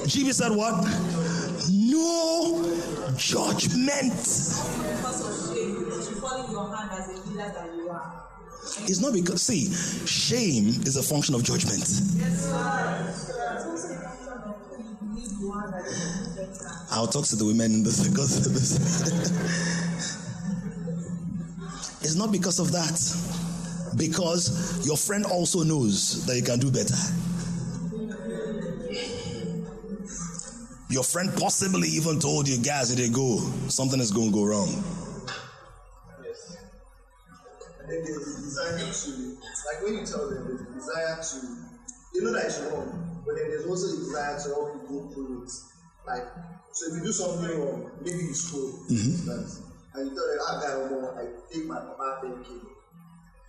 GB 0.07 0.33
said 0.33 0.53
what? 0.53 0.85
No 1.71 2.63
judgment. 3.17 4.13
It's 8.89 9.01
not 9.01 9.13
because, 9.13 9.43
see, 9.43 9.73
shame 10.07 10.69
is 10.85 10.97
a 10.97 11.03
function 11.03 11.35
of 11.35 11.43
judgment. 11.43 11.83
I'll 16.93 17.09
talk 17.09 17.25
to 17.27 17.37
the 17.37 17.45
women 17.45 17.75
in 17.75 17.83
this 17.83 18.07
because 18.09 18.47
it's 22.03 22.15
not 22.15 22.31
because 22.31 22.61
of 22.61 22.71
that. 22.73 23.36
Because 23.97 24.87
your 24.87 24.97
friend 24.97 25.25
also 25.25 25.63
knows 25.63 26.27
that 26.27 26.37
you 26.37 26.43
can 26.43 26.59
do 26.59 26.71
better. 26.71 26.95
Your 30.89 31.03
friend 31.03 31.31
possibly 31.37 31.89
even 31.89 32.21
told 32.21 32.49
you, 32.49 32.63
guys, 32.63 32.91
it 32.97 33.13
go. 33.13 33.39
Something 33.69 34.01
is 34.01 34.11
going 34.13 34.29
to 34.29 34.35
go 34.35 34.45
wrong. 34.45 34.69
Yes. 36.23 36.57
And 37.81 37.91
then 37.91 38.05
there's 38.05 38.37
the 38.37 38.43
desire 38.43 38.79
to, 38.79 39.37
like 39.67 39.83
when 39.83 39.95
you 39.99 40.07
tell 40.07 40.31
them, 40.31 40.47
there's 40.47 40.61
a 40.61 40.73
desire 40.75 41.17
to, 41.17 41.47
you 42.15 42.23
know 42.23 42.33
that 42.33 42.45
it's 42.47 42.61
wrong, 42.61 43.23
but 43.27 43.35
then 43.35 43.49
there's 43.49 43.67
also 43.67 43.87
a 43.87 43.97
desire 43.99 44.39
to 44.39 44.49
help 44.55 44.75
you 44.75 44.89
go 44.89 45.09
through 45.13 45.43
it. 45.45 45.53
Like, 46.07 46.25
so 46.73 46.87
if 46.93 46.99
you 46.99 47.05
do 47.05 47.13
something 47.13 47.59
wrong, 47.59 47.91
maybe 48.01 48.19
you 48.19 48.35
school, 48.35 48.79
mm-hmm. 48.89 49.29
and 49.29 50.11
you 50.11 50.15
tell 50.15 50.27
them, 50.29 50.39
ah, 50.47 50.61
guy, 50.63 50.89
more, 50.89 51.19
I 51.19 51.53
take 51.53 51.67
my 51.67 51.81
papa 51.81 52.21
10k. 52.23 52.76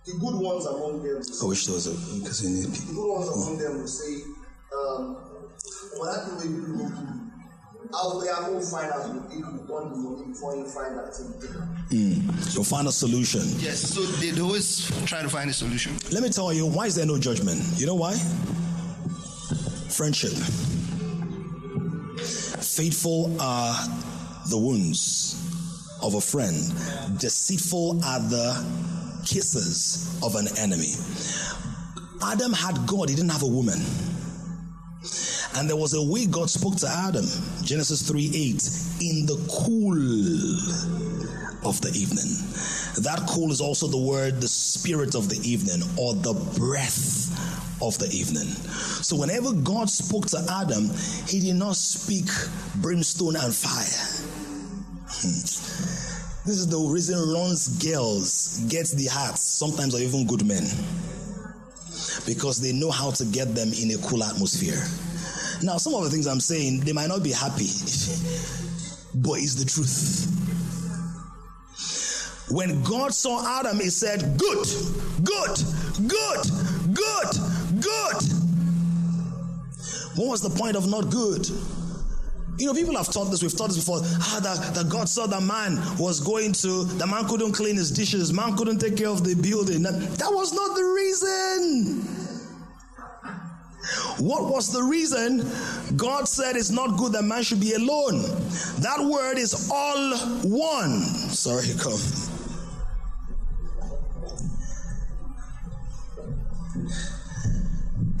The 0.08 0.14
good 0.18 0.40
ones 0.40 0.64
among 0.64 1.02
them. 1.02 1.20
I 1.20 1.46
wish 1.46 1.66
there 1.66 1.74
was 1.74 1.86
a 1.86 1.92
because 2.18 2.42
you 2.42 2.48
need 2.48 2.72
people. 2.72 2.88
The 2.88 2.94
good 2.94 3.12
ones 3.12 3.28
among 3.28 3.58
them 3.58 3.78
will 3.78 3.86
say, 3.86 4.24
um, 4.72 5.16
well, 6.00 6.08
that 6.08 6.40
thing 6.40 6.56
will 6.56 6.88
do 6.88 7.28
out 7.94 8.20
there, 8.20 8.34
I'm 8.34 8.52
going 8.52 8.60
to 8.60 8.66
find 8.66 8.92
out 8.92 9.00
if 9.00 9.38
you 9.38 9.44
want 9.66 9.90
the 9.90 9.96
money 9.96 10.28
before 10.28 10.56
you 10.56 10.64
find 10.66 10.98
that 10.98 11.14
thing. 11.14 11.32
Mm. 11.90 12.34
So 12.40 12.62
find 12.62 12.86
a 12.86 12.92
solution. 12.92 13.40
Yes, 13.58 13.80
so 13.80 14.02
they 14.20 14.38
always 14.40 14.90
try 15.06 15.22
to 15.22 15.28
find 15.28 15.48
a 15.48 15.52
solution. 15.52 15.96
Let 16.12 16.22
me 16.22 16.28
tell 16.28 16.52
you, 16.52 16.66
why 16.66 16.86
is 16.86 16.94
there 16.94 17.06
no 17.06 17.18
judgment? 17.18 17.62
You 17.76 17.86
know 17.86 17.94
why? 17.94 18.14
Friendship. 19.88 20.32
Faithful 22.62 23.34
are 23.40 23.74
the 24.50 24.58
wounds 24.58 25.42
of 26.02 26.14
a 26.14 26.20
friend, 26.20 26.54
deceitful 27.18 28.04
are 28.04 28.20
the 28.20 28.64
kisses 29.28 30.18
of 30.22 30.34
an 30.34 30.48
enemy. 30.58 30.94
Adam 32.24 32.52
had 32.52 32.86
God, 32.86 33.08
he 33.08 33.14
didn't 33.14 33.30
have 33.30 33.42
a 33.42 33.46
woman. 33.46 33.78
And 35.56 35.68
there 35.68 35.76
was 35.76 35.94
a 35.94 36.02
way 36.02 36.26
God 36.26 36.50
spoke 36.50 36.76
to 36.76 36.88
Adam, 36.88 37.24
Genesis 37.62 38.02
3 38.08 38.26
8, 38.26 38.34
in 39.00 39.26
the 39.26 39.36
cool 39.50 39.98
of 41.68 41.80
the 41.80 41.90
evening. 41.94 42.30
That 43.02 43.26
cool 43.28 43.50
is 43.50 43.60
also 43.60 43.86
the 43.86 43.98
word, 43.98 44.40
the 44.40 44.48
spirit 44.48 45.14
of 45.14 45.28
the 45.28 45.38
evening, 45.48 45.82
or 45.98 46.14
the 46.14 46.34
breath 46.56 47.28
of 47.82 47.98
the 47.98 48.08
evening. 48.12 48.48
So 49.02 49.16
whenever 49.16 49.52
God 49.52 49.88
spoke 49.90 50.26
to 50.28 50.44
Adam, 50.50 50.90
he 51.26 51.40
did 51.40 51.56
not 51.56 51.76
speak 51.76 52.26
brimstone 52.76 53.36
and 53.36 53.54
fire. 53.54 54.24
Hmm. 55.08 55.97
This 56.48 56.60
is 56.60 56.66
the 56.66 56.78
reason 56.78 57.30
Ron's 57.30 57.68
girls 57.84 58.60
get 58.70 58.86
the 58.86 59.04
hearts, 59.04 59.42
sometimes 59.42 59.94
or 59.94 59.98
even 59.98 60.26
good 60.26 60.46
men, 60.46 60.64
because 62.24 62.58
they 62.58 62.72
know 62.72 62.90
how 62.90 63.10
to 63.10 63.26
get 63.26 63.54
them 63.54 63.68
in 63.74 63.90
a 63.90 63.98
cool 64.08 64.24
atmosphere. 64.24 64.82
Now, 65.62 65.76
some 65.76 65.92
of 65.92 66.04
the 66.04 66.08
things 66.08 66.26
I'm 66.26 66.40
saying, 66.40 66.80
they 66.80 66.94
might 66.94 67.08
not 67.08 67.22
be 67.22 67.32
happy, 67.32 67.68
but 69.14 69.36
it's 69.44 69.56
the 69.56 69.66
truth. 69.68 70.24
When 72.50 72.82
God 72.82 73.12
saw 73.12 73.60
Adam, 73.60 73.78
he 73.78 73.90
said, 73.90 74.38
Good, 74.38 74.68
good, 75.22 75.54
good, 76.08 76.44
good, 76.96 77.30
good. 77.84 78.22
What 80.16 80.28
was 80.28 80.40
the 80.40 80.54
point 80.58 80.76
of 80.76 80.88
not 80.88 81.10
good? 81.10 81.46
You 82.58 82.66
know, 82.66 82.74
people 82.74 82.96
have 82.96 83.12
taught 83.12 83.26
this, 83.26 83.42
we've 83.42 83.56
taught 83.56 83.68
this 83.68 83.78
before. 83.78 84.00
Ah, 84.02 84.40
that, 84.42 84.74
that 84.74 84.88
God 84.88 85.08
saw 85.08 85.26
the 85.26 85.40
man 85.40 85.76
was 85.96 86.18
going 86.20 86.52
to, 86.54 86.84
the 86.84 87.06
man 87.06 87.26
couldn't 87.28 87.52
clean 87.52 87.76
his 87.76 87.90
dishes, 87.90 88.32
man 88.32 88.56
couldn't 88.56 88.78
take 88.78 88.96
care 88.96 89.08
of 89.08 89.22
the 89.22 89.34
building. 89.34 89.82
That, 89.82 89.92
that 90.18 90.32
was 90.32 90.52
not 90.52 90.74
the 90.74 90.84
reason. 90.84 92.02
What 94.18 94.50
was 94.50 94.72
the 94.72 94.82
reason? 94.82 95.48
God 95.96 96.26
said 96.26 96.56
it's 96.56 96.70
not 96.70 96.98
good 96.98 97.12
that 97.12 97.22
man 97.22 97.42
should 97.42 97.60
be 97.60 97.74
alone. 97.74 98.22
That 98.80 98.98
word 99.00 99.38
is 99.38 99.70
all 99.72 100.16
one. 100.42 101.00
Sorry, 101.30 101.68
come. 101.78 102.00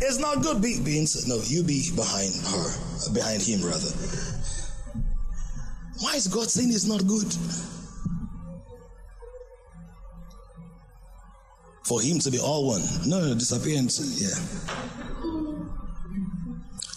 It's 0.00 0.18
not 0.18 0.42
good 0.42 0.62
be, 0.62 0.80
being 0.80 1.06
no, 1.26 1.40
you 1.44 1.64
be 1.64 1.90
behind 1.96 2.32
her, 2.46 3.12
behind 3.12 3.42
him 3.42 3.64
rather. 3.64 3.90
Why 6.00 6.14
is 6.14 6.28
God 6.28 6.48
saying 6.50 6.70
it's 6.72 6.86
not 6.86 7.06
good? 7.06 7.26
For 11.84 12.00
him 12.02 12.18
to 12.20 12.30
be 12.30 12.38
all 12.38 12.66
one. 12.68 12.82
No, 13.06 13.20
no, 13.20 13.34
disappearance. 13.34 13.98
Yeah. 14.20 14.36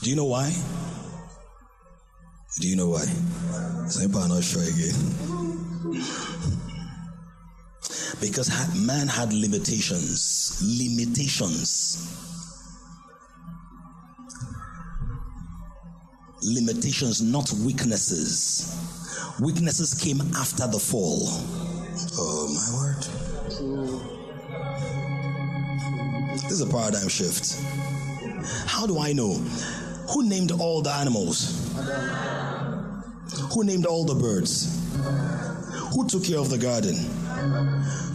Do 0.04 0.10
you 0.10 0.16
know 0.16 0.26
why? 0.26 0.52
Do 2.60 2.68
you 2.68 2.76
know 2.76 2.90
why? 2.90 3.06
Not 4.28 4.44
sure 4.44 4.64
again. 4.64 4.96
because 8.22 8.50
man 8.76 9.08
had 9.08 9.34
limitations. 9.34 10.62
Limitations. 10.64 11.98
Limitations, 16.44 17.22
not 17.22 17.52
weaknesses. 17.54 18.76
Weaknesses 19.40 19.94
came 19.94 20.22
after 20.36 20.66
the 20.68 20.80
fall. 20.80 21.28
Oh, 22.18 22.48
my 22.50 22.68
word. 22.80 22.98
This 26.34 26.52
is 26.52 26.62
a 26.62 26.66
paradigm 26.66 27.10
shift. 27.10 27.62
How 28.66 28.88
do 28.88 28.98
I 28.98 29.14
know? 29.14 29.34
Who 30.14 30.28
named 30.28 30.52
all 30.52 30.82
the 30.82 30.90
animals? 30.90 31.72
Who 33.54 33.64
named 33.64 33.86
all 33.86 34.04
the 34.06 34.16
birds? 34.16 34.82
Who 35.94 36.08
took 36.08 36.24
care 36.24 36.40
of 36.40 36.50
the 36.50 36.58
garden? 36.58 36.96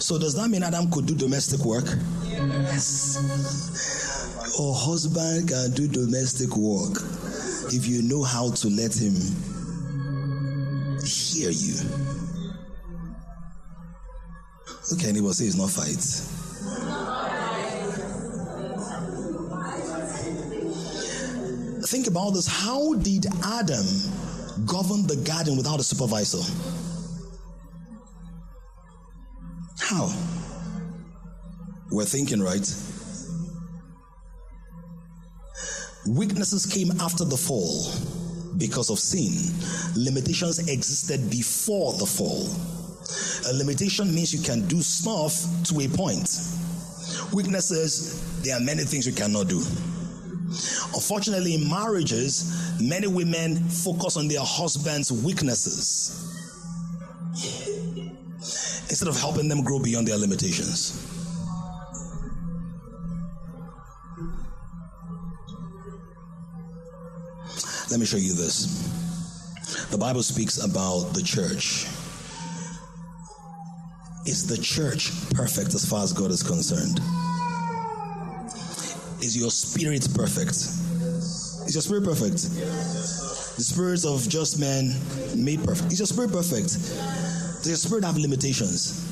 So, 0.01 0.19
does 0.19 0.35
that 0.35 0.49
mean 0.49 0.65
Adam 0.65 0.91
could 0.91 1.07
do 1.07 1.15
domestic 1.15 1.65
work? 1.65 1.87
Yes. 2.25 3.19
Your 4.59 4.75
husband 4.75 5.49
can 5.49 5.71
do 5.73 5.87
domestic 5.87 6.57
work 6.57 7.03
if 7.73 7.87
you 7.87 8.03
know 8.03 8.23
how 8.23 8.51
to 8.51 8.69
let 8.69 8.95
him 8.95 9.15
hear 11.05 11.51
you. 11.51 11.75
Look 14.91 15.01
at 15.01 15.09
anybody 15.09 15.33
say 15.35 15.47
it's 15.47 15.57
not 15.57 15.71
fight. 15.71 15.97
Think 21.87 22.07
about 22.09 22.31
this. 22.31 22.47
How 22.47 22.95
did 22.95 23.27
Adam 23.45 23.87
govern 24.65 25.07
the 25.07 25.17
garden 25.25 25.57
without 25.57 25.79
a 25.81 25.85
supervisor? 25.85 26.43
How? 29.79 30.13
We're 31.91 32.05
thinking, 32.05 32.43
right? 32.43 32.67
Weaknesses 36.09 36.67
came 36.67 36.93
after 37.01 37.25
the 37.25 37.37
fall 37.37 37.91
because 38.59 38.91
of 38.91 38.99
sin. 38.99 39.53
Limitations 39.97 40.61
existed 40.69 41.29
before 41.31 41.95
the 41.95 42.07
fall. 42.07 42.47
A 43.51 43.53
limitation 43.57 44.15
means 44.15 44.33
you 44.33 44.41
can 44.41 44.67
do 44.69 44.81
stuff 44.83 45.35
to 45.65 45.81
a 45.81 45.89
point. 45.89 46.29
Weaknesses, 47.33 48.23
there 48.43 48.57
are 48.57 48.61
many 48.61 48.85
things 48.85 49.07
you 49.07 49.13
cannot 49.13 49.49
do. 49.49 49.59
Unfortunately, 50.95 51.55
in 51.55 51.69
marriages, 51.69 52.79
many 52.81 53.09
women 53.09 53.57
focus 53.57 54.17
on 54.17 54.29
their 54.29 54.43
husband's 54.43 55.11
weaknesses 55.11 56.23
instead 58.89 59.09
of 59.09 59.19
helping 59.19 59.49
them 59.49 59.65
grow 59.65 59.81
beyond 59.81 60.07
their 60.07 60.17
limitations. 60.17 61.16
Let 67.91 68.01
me 68.01 68.07
show 68.07 68.17
you 68.17 68.35
this. 68.35 68.67
The 69.91 69.99
Bible 69.99 70.23
speaks 70.23 70.63
about 70.63 71.15
the 71.15 71.23
church. 71.23 71.87
Is 74.27 74.47
the 74.49 74.59
church 74.59 75.13
perfect 75.35 75.73
as 75.73 75.89
far 75.89 76.03
as 76.03 76.13
God 76.13 76.33
is 76.33 76.43
concerned? 76.43 76.99
Is 79.23 79.37
your 79.37 79.51
spirit 79.51 80.09
perfect? 80.15 80.51
Is 81.67 81.75
your 81.75 81.83
spirit 81.83 82.05
perfect? 82.05 82.43
The 83.57 83.63
spirits 83.63 84.05
of 84.05 84.29
just 84.29 84.59
men 84.59 84.93
made 85.37 85.63
perfect. 85.65 85.93
Is 85.93 86.01
your 86.01 86.07
spirit 86.07 86.33
perfect? 86.33 86.73
Does 87.63 87.69
your 87.69 87.77
spirit 87.77 88.05
have 88.05 88.17
limitations? 88.17 89.03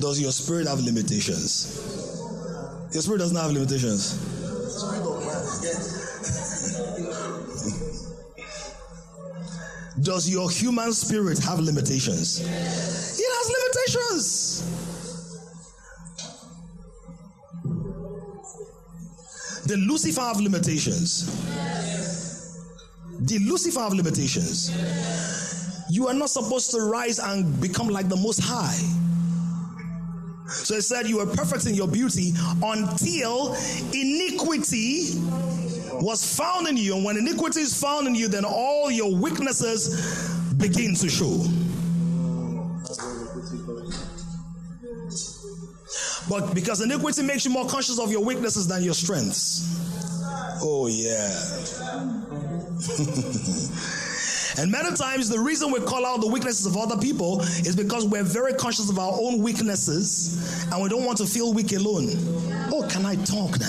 Does 0.00 0.20
your 0.20 0.32
spirit 0.32 0.66
have 0.66 0.80
limitations? 0.80 1.78
Your 2.92 3.02
spirit 3.02 3.18
doesn't 3.18 3.36
have 3.36 3.52
limitations. 3.52 4.39
Does 10.02 10.30
your 10.30 10.50
human 10.50 10.94
spirit 10.94 11.38
have 11.40 11.60
limitations? 11.60 12.40
It 12.40 12.48
has 12.48 13.50
limitations. 13.58 14.62
The 19.66 19.76
Lucifer 19.76 20.22
have 20.22 20.40
limitations. 20.40 21.26
The 23.20 23.38
Lucifer 23.40 23.80
have 23.80 23.92
limitations. 23.92 24.70
You 25.90 26.08
are 26.08 26.14
not 26.14 26.30
supposed 26.30 26.70
to 26.70 26.80
rise 26.80 27.18
and 27.18 27.60
become 27.60 27.88
like 27.88 28.08
the 28.08 28.16
Most 28.16 28.40
High. 28.42 29.09
So 30.50 30.74
it 30.74 30.82
said 30.82 31.08
you 31.08 31.18
were 31.18 31.26
perfect 31.26 31.66
in 31.66 31.74
your 31.74 31.88
beauty 31.88 32.32
until 32.62 33.54
iniquity 33.92 35.14
was 36.00 36.36
found 36.36 36.66
in 36.68 36.76
you. 36.76 36.96
And 36.96 37.04
when 37.04 37.16
iniquity 37.16 37.60
is 37.60 37.80
found 37.80 38.06
in 38.06 38.14
you, 38.14 38.28
then 38.28 38.44
all 38.44 38.90
your 38.90 39.14
weaknesses 39.14 40.28
begin 40.56 40.94
to 40.96 41.08
show. 41.08 41.44
But 46.28 46.54
because 46.54 46.80
iniquity 46.80 47.22
makes 47.22 47.44
you 47.44 47.50
more 47.50 47.66
conscious 47.66 47.98
of 47.98 48.12
your 48.12 48.24
weaknesses 48.24 48.68
than 48.68 48.82
your 48.82 48.94
strengths. 48.94 49.66
Oh, 50.62 50.86
yeah. 50.86 51.28
and 54.60 54.70
many 54.70 54.94
times, 54.94 55.30
the 55.30 55.38
reason 55.38 55.72
we 55.72 55.80
call 55.80 56.04
out 56.04 56.20
the 56.20 56.26
weaknesses 56.26 56.66
of 56.66 56.76
other 56.76 56.98
people 56.98 57.40
is 57.40 57.74
because 57.74 58.04
we're 58.04 58.22
very 58.22 58.52
conscious 58.52 58.90
of 58.90 58.98
our 58.98 59.14
own 59.18 59.40
weaknesses 59.40 60.66
and 60.70 60.82
we 60.82 60.90
don't 60.90 61.06
want 61.06 61.16
to 61.16 61.24
feel 61.24 61.54
weak 61.54 61.72
alone. 61.72 62.10
Oh, 62.70 62.86
can 62.90 63.06
I 63.06 63.14
talk 63.24 63.58
now? 63.58 63.66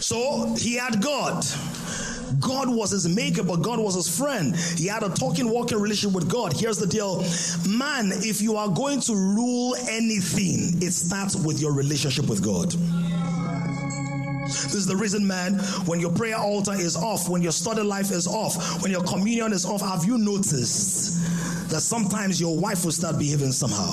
So 0.00 0.54
he 0.54 0.76
had 0.76 1.02
God. 1.02 1.44
God 2.40 2.74
was 2.74 2.92
his 2.92 3.06
maker, 3.14 3.42
but 3.42 3.56
God 3.56 3.78
was 3.78 3.94
his 3.94 4.18
friend. 4.18 4.56
He 4.56 4.86
had 4.86 5.02
a 5.02 5.10
talking, 5.10 5.50
walking 5.50 5.78
relationship 5.78 6.14
with 6.14 6.30
God. 6.30 6.54
Here's 6.54 6.78
the 6.78 6.86
deal 6.86 7.22
man, 7.68 8.10
if 8.14 8.40
you 8.40 8.56
are 8.56 8.68
going 8.68 9.02
to 9.02 9.14
rule 9.14 9.76
anything, 9.90 10.82
it 10.82 10.92
starts 10.92 11.36
with 11.36 11.60
your 11.60 11.74
relationship 11.74 12.26
with 12.26 12.42
God. 12.42 12.74
This 14.44 14.74
is 14.74 14.86
the 14.86 14.96
reason, 14.96 15.26
man, 15.26 15.54
when 15.86 16.00
your 16.00 16.10
prayer 16.12 16.36
altar 16.36 16.72
is 16.74 16.96
off, 16.96 17.28
when 17.28 17.42
your 17.42 17.52
study 17.52 17.82
life 17.82 18.10
is 18.10 18.26
off, 18.26 18.82
when 18.82 18.90
your 18.90 19.02
communion 19.04 19.52
is 19.52 19.64
off, 19.64 19.80
have 19.82 20.04
you 20.04 20.18
noticed 20.18 21.70
that 21.70 21.80
sometimes 21.80 22.40
your 22.40 22.58
wife 22.58 22.84
will 22.84 22.92
start 22.92 23.18
behaving 23.18 23.52
somehow? 23.52 23.92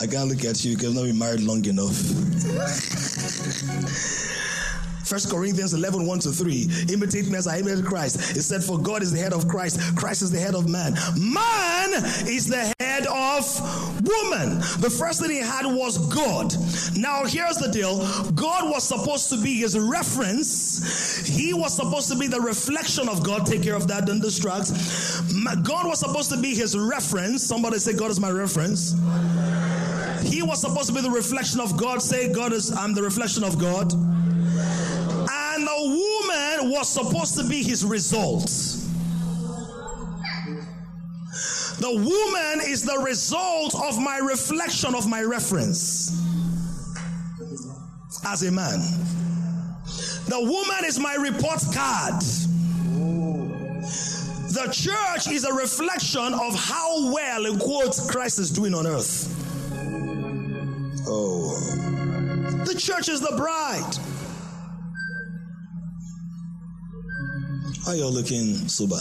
I 0.00 0.06
can't 0.06 0.28
look 0.28 0.44
at 0.44 0.64
you 0.64 0.76
because 0.76 0.90
I've 0.90 0.94
not 0.94 1.04
been 1.04 1.18
married 1.18 1.40
long 1.40 1.64
enough. 1.64 1.96
First 5.08 5.30
Corinthians 5.30 5.72
11, 5.72 6.06
1 6.06 6.18
to 6.20 6.32
3. 6.32 6.68
Imitate 6.92 7.28
me 7.28 7.36
as 7.36 7.46
I 7.46 7.60
imitate 7.60 7.82
Christ. 7.84 8.36
It 8.36 8.42
said, 8.42 8.62
For 8.62 8.78
God 8.78 9.02
is 9.02 9.10
the 9.10 9.18
head 9.18 9.32
of 9.32 9.48
Christ, 9.48 9.96
Christ 9.96 10.20
is 10.20 10.30
the 10.30 10.38
head 10.38 10.54
of 10.54 10.68
man. 10.68 10.92
Man 11.16 12.04
is 12.28 12.46
the 12.46 12.74
head 12.78 13.06
of 13.06 13.44
woman. 14.06 14.58
The 14.80 14.90
first 14.90 15.22
thing 15.22 15.30
he 15.30 15.38
had 15.38 15.64
was 15.64 15.96
God. 16.14 16.54
Now, 16.94 17.24
here's 17.24 17.56
the 17.56 17.70
deal 17.72 17.98
God 18.32 18.70
was 18.70 18.84
supposed 18.84 19.30
to 19.30 19.42
be 19.42 19.54
his 19.54 19.78
reference, 19.78 21.26
he 21.26 21.54
was 21.54 21.74
supposed 21.74 22.10
to 22.10 22.16
be 22.16 22.26
the 22.26 22.40
reflection 22.40 23.08
of 23.08 23.24
God. 23.24 23.46
Take 23.46 23.62
care 23.62 23.76
of 23.76 23.88
that, 23.88 24.06
don't 24.06 24.20
distract. 24.20 24.68
God 25.64 25.86
was 25.86 26.00
supposed 26.00 26.30
to 26.32 26.36
be 26.36 26.54
his 26.54 26.76
reference. 26.76 27.42
Somebody 27.42 27.78
say, 27.78 27.94
God 27.94 28.10
is 28.10 28.20
my 28.20 28.30
reference. 28.30 28.92
He 30.22 30.42
was 30.42 30.60
supposed 30.60 30.88
to 30.88 30.94
be 30.94 31.00
the 31.00 31.10
reflection 31.10 31.60
of 31.60 31.78
God. 31.78 32.02
Say, 32.02 32.30
God 32.30 32.52
is, 32.52 32.70
I'm 32.70 32.92
the 32.92 33.02
reflection 33.02 33.42
of 33.42 33.58
God. 33.58 33.92
Was 36.60 36.88
supposed 36.88 37.36
to 37.36 37.48
be 37.48 37.62
his 37.62 37.84
result. 37.84 38.46
The 41.78 41.92
woman 41.92 42.66
is 42.68 42.82
the 42.82 42.98
result 42.98 43.74
of 43.76 44.00
my 44.00 44.18
reflection 44.18 44.94
of 44.94 45.08
my 45.08 45.22
reference 45.22 46.10
as 48.26 48.42
a 48.42 48.50
man. 48.50 48.80
The 50.26 50.40
woman 50.40 50.84
is 50.84 50.98
my 50.98 51.14
report 51.14 51.62
card. 51.72 52.20
The 54.50 54.68
church 54.72 55.32
is 55.32 55.44
a 55.44 55.52
reflection 55.52 56.34
of 56.34 56.54
how 56.54 57.12
well, 57.12 57.46
in 57.46 57.58
quotes, 57.58 58.10
Christ 58.10 58.40
is 58.40 58.50
doing 58.50 58.74
on 58.74 58.86
earth. 58.86 59.34
Oh. 61.06 61.58
The 62.64 62.74
church 62.74 63.08
is 63.08 63.20
the 63.20 63.34
bride. 63.36 63.96
How 67.88 67.94
you 67.94 68.06
looking, 68.06 68.68
Suba? 68.68 68.98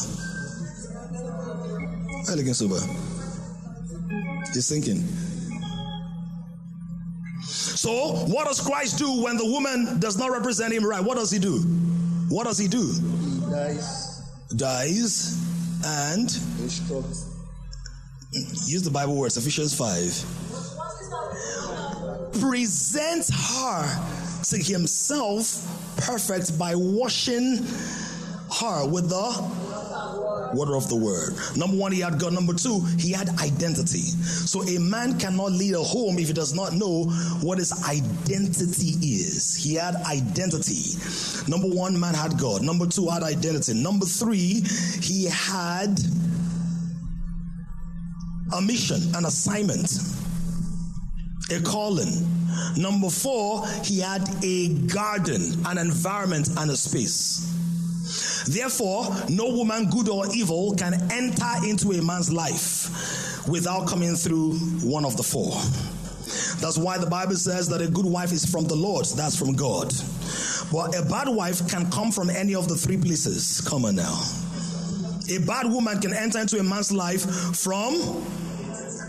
How 2.26 2.36
looking, 2.36 2.54
Suba? 2.54 2.80
He's 4.54 4.70
thinking. 4.70 5.06
So, 7.44 8.24
what 8.28 8.48
does 8.48 8.62
Christ 8.62 8.98
do 8.98 9.24
when 9.24 9.36
the 9.36 9.46
woman 9.46 10.00
does 10.00 10.18
not 10.18 10.32
represent 10.32 10.74
him 10.74 10.86
right? 10.86 11.04
What 11.04 11.18
does 11.18 11.30
he 11.30 11.38
do? 11.38 11.58
What 12.30 12.46
does 12.46 12.58
he 12.58 12.70
do? 12.70 12.80
He 12.80 13.52
dies, 13.52 14.22
Dies 14.56 15.38
and 15.86 16.30
instructs. 16.62 17.26
use 18.70 18.84
the 18.84 18.92
Bible 18.92 19.18
words, 19.18 19.36
Ephesians 19.36 19.78
5. 19.78 22.40
Present 22.40 23.30
her 23.36 24.44
to 24.44 24.58
himself 24.58 25.98
perfect 25.98 26.58
by 26.58 26.74
washing 26.74 27.68
her 28.54 28.88
with 28.88 29.10
the 29.10 29.26
water 30.54 30.76
of 30.76 30.89
the 30.89 30.95
word. 30.95 31.34
Number 31.56 31.78
one, 31.78 31.91
he 31.91 32.00
had 32.00 32.20
God. 32.20 32.34
Number 32.34 32.54
two, 32.54 32.82
he 32.98 33.12
had 33.12 33.30
identity. 33.39 34.02
So 34.02 34.64
a 34.64 34.80
man 34.80 35.20
cannot 35.20 35.52
lead 35.52 35.74
a 35.76 35.84
home 35.84 36.18
if 36.20 36.28
he 36.28 36.34
does 36.34 36.54
not 36.54 36.74
know 36.74 37.06
what 37.41 37.58
his 37.58 37.72
identity 37.88 38.98
is. 39.02 39.56
He 39.56 39.76
had 39.76 39.95
identity. 39.95 40.98
Number 41.50 41.68
one, 41.68 42.00
man 42.00 42.14
had 42.14 42.38
God. 42.38 42.62
Number 42.62 42.86
two, 42.88 43.08
had 43.08 43.24
identity. 43.24 43.74
Number 43.74 44.06
three, 44.06 44.64
he 45.02 45.26
had 45.26 46.00
a 48.56 48.62
mission, 48.62 49.02
an 49.16 49.26
assignment, 49.26 49.91
a 51.52 51.62
calling. 51.62 52.26
Number 52.78 53.10
four, 53.10 53.68
he 53.84 54.00
had 54.00 54.28
a 54.43 54.70
garden, 54.88 55.41
an 55.66 55.78
environment, 55.78 56.50
and 56.58 56.72
a 56.72 56.78
space. 56.78 57.57
Therefore, 58.48 59.08
no 59.30 59.50
woman, 59.50 59.89
good 59.89 60.10
or 60.10 60.26
evil, 60.34 60.74
can 60.76 60.93
enter 61.12 61.66
into 61.66 61.91
a 61.91 62.02
man's 62.02 62.32
life 62.32 63.48
without 63.48 63.88
coming 63.88 64.16
through 64.16 64.54
one 64.84 65.06
of 65.06 65.18
the 65.18 65.24
four. 65.24 65.52
That's 66.60 66.78
why 66.78 66.98
the 66.98 67.08
Bible 67.08 67.36
says 67.36 67.68
that 67.70 67.82
a 67.82 67.88
good 67.88 68.06
wife 68.06 68.32
is 68.32 68.45
from 68.45 68.66
the 68.66 68.76
Lord, 68.76 69.06
that's 69.16 69.38
from 69.38 69.54
God. 69.54 69.93
But 70.72 70.98
a 70.98 71.04
bad 71.04 71.30
wife 71.30 71.68
can 71.70 71.89
come 71.91 72.12
from 72.12 72.30
any 72.30 72.56
of 72.56 72.68
the 72.68 72.76
three 72.76 72.98
places. 72.98 73.62
Come 73.62 73.86
on 73.86 73.95
now. 73.95 74.20
A 75.30 75.39
bad 75.39 75.72
woman 75.72 76.00
can 76.00 76.14
enter 76.14 76.39
into 76.39 76.58
a 76.60 76.64
man's 76.64 76.91
life 76.91 77.22
from 77.56 78.26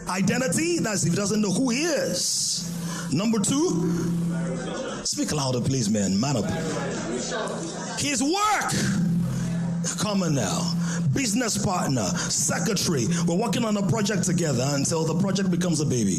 identity, 0.08 0.78
that's 0.78 1.04
if 1.04 1.12
he 1.12 1.16
doesn't 1.16 1.40
know 1.40 1.50
who 1.50 1.70
he 1.70 1.82
is. 1.82 2.70
Number 3.12 3.38
two, 3.38 4.12
speak 5.04 5.32
louder, 5.32 5.60
please, 5.60 5.88
man. 5.88 6.18
Man 6.18 6.36
up. 6.36 6.50
His 7.98 8.22
work. 8.22 9.07
Come 9.98 10.22
on 10.22 10.34
now. 10.34 10.74
Business 11.14 11.62
partner, 11.64 12.04
secretary. 12.30 13.06
We're 13.26 13.36
working 13.36 13.64
on 13.64 13.76
a 13.76 13.86
project 13.88 14.24
together 14.24 14.64
until 14.68 15.04
the 15.04 15.14
project 15.20 15.50
becomes 15.50 15.80
a 15.80 15.86
baby. 15.86 16.18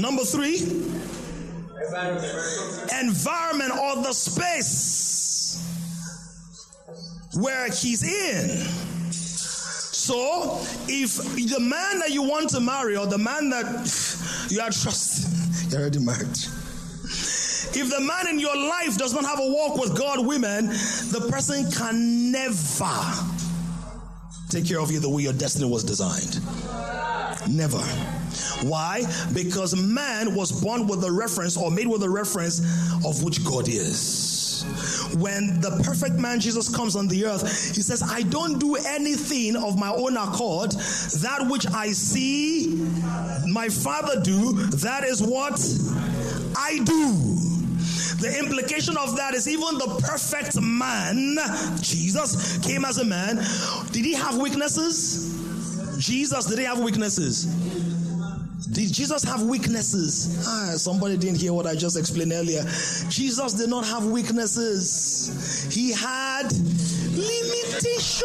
Number 0.00 0.22
three, 0.24 0.60
environment 3.00 3.72
or 3.72 4.02
the 4.02 4.12
space 4.12 5.62
where 7.34 7.66
he's 7.66 8.02
in. 8.02 8.48
So, 9.12 10.58
if 10.88 11.16
the 11.16 11.60
man 11.60 11.98
that 12.00 12.10
you 12.10 12.22
want 12.22 12.50
to 12.50 12.60
marry 12.60 12.96
or 12.96 13.06
the 13.06 13.18
man 13.18 13.50
that 13.50 14.48
you 14.48 14.60
are 14.60 14.70
trusting, 14.70 15.70
you're 15.70 15.80
already 15.80 15.98
married. 16.00 16.38
If 17.72 17.90
the 17.90 18.00
man 18.00 18.28
in 18.28 18.38
your 18.38 18.56
life 18.56 18.98
does 18.98 19.14
not 19.14 19.24
have 19.24 19.38
a 19.38 19.46
walk 19.46 19.78
with 19.78 19.96
God, 19.96 20.26
women, 20.26 20.66
the 20.66 21.28
person 21.30 21.70
can 21.70 22.32
never 22.32 22.90
take 24.48 24.66
care 24.66 24.80
of 24.80 24.90
you 24.90 24.98
the 24.98 25.08
way 25.08 25.22
your 25.22 25.32
destiny 25.32 25.70
was 25.70 25.84
designed. 25.84 26.40
Never. 27.48 27.78
Why? 28.66 29.04
Because 29.32 29.76
man 29.76 30.34
was 30.34 30.52
born 30.62 30.86
with 30.86 31.04
a 31.04 31.10
reference 31.10 31.56
or 31.56 31.70
made 31.70 31.86
with 31.86 32.02
a 32.02 32.10
reference 32.10 32.58
of 33.06 33.22
which 33.22 33.44
God 33.44 33.68
is 33.68 34.40
when 35.14 35.60
the 35.60 35.70
perfect 35.82 36.16
man 36.16 36.40
Jesus 36.40 36.74
comes 36.74 36.96
on 36.96 37.08
the 37.08 37.26
earth, 37.26 37.74
he 37.74 37.82
says, 37.82 38.02
I 38.02 38.22
don't 38.22 38.58
do 38.58 38.76
anything 38.76 39.56
of 39.56 39.78
my 39.78 39.90
own 39.90 40.16
accord. 40.16 40.72
That 40.72 41.46
which 41.50 41.66
I 41.66 41.88
see 41.92 42.76
my 43.48 43.68
father 43.68 44.20
do, 44.20 44.52
that 44.52 45.04
is 45.04 45.22
what 45.22 45.60
I 46.56 46.78
do. 46.84 47.49
The 48.20 48.38
implication 48.38 48.96
of 48.98 49.16
that 49.16 49.34
is 49.34 49.48
even 49.48 49.78
the 49.78 50.02
perfect 50.06 50.60
man, 50.60 51.38
Jesus, 51.80 52.58
came 52.58 52.84
as 52.84 52.98
a 52.98 53.04
man. 53.04 53.36
Did 53.92 54.04
he 54.04 54.12
have 54.12 54.36
weaknesses? 54.36 55.34
Jesus, 55.98 56.44
did 56.44 56.58
he 56.58 56.64
have 56.64 56.80
weaknesses? 56.80 57.46
Did 58.72 58.92
Jesus 58.92 59.24
have 59.24 59.42
weaknesses? 59.42 60.44
Ah, 60.46 60.74
somebody 60.76 61.16
didn't 61.16 61.38
hear 61.38 61.52
what 61.52 61.66
I 61.66 61.74
just 61.74 61.96
explained 61.98 62.32
earlier. 62.32 62.62
Jesus 63.08 63.54
did 63.54 63.70
not 63.70 63.86
have 63.86 64.04
weaknesses. 64.06 65.66
He 65.72 65.90
had 65.92 66.52
limitations. 67.12 68.20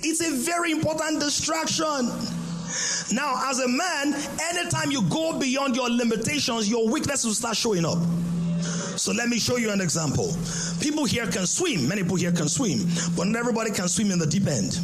It's 0.00 0.20
a 0.26 0.30
very 0.30 0.72
important 0.72 1.20
distraction. 1.20 2.10
Now, 3.12 3.50
as 3.50 3.60
a 3.60 3.68
man, 3.68 4.14
anytime 4.50 4.90
you 4.90 5.02
go 5.08 5.38
beyond 5.38 5.76
your 5.76 5.90
limitations, 5.90 6.68
your 6.68 6.88
weaknesses 6.88 7.24
will 7.24 7.34
start 7.34 7.56
showing 7.56 7.84
up. 7.84 7.98
So 8.96 9.12
let 9.12 9.28
me 9.28 9.38
show 9.38 9.56
you 9.56 9.70
an 9.70 9.80
example. 9.80 10.34
People 10.80 11.04
here 11.04 11.26
can 11.26 11.46
swim. 11.46 11.88
Many 11.88 12.02
people 12.02 12.16
here 12.16 12.32
can 12.32 12.48
swim, 12.48 12.86
but 13.16 13.26
not 13.26 13.38
everybody 13.38 13.70
can 13.70 13.88
swim 13.88 14.10
in 14.10 14.18
the 14.18 14.26
deep 14.26 14.46
end. 14.46 14.78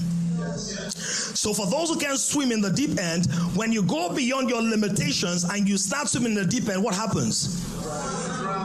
So 0.59 1.55
for 1.55 1.67
those 1.67 1.91
who 1.91 1.99
can 1.99 2.17
swim 2.17 2.51
in 2.51 2.61
the 2.61 2.71
deep 2.71 2.99
end, 2.99 3.27
when 3.55 3.71
you 3.71 3.83
go 3.83 4.13
beyond 4.15 4.49
your 4.49 4.63
limitations 4.63 5.45
and 5.45 5.69
you 5.69 5.79
start 5.79 6.09
swimming 6.09 6.33
in 6.33 6.39
the 6.39 6.45
deep 6.47 6.69
end, 6.69 6.83
what 6.83 6.95
happens? 6.95 7.65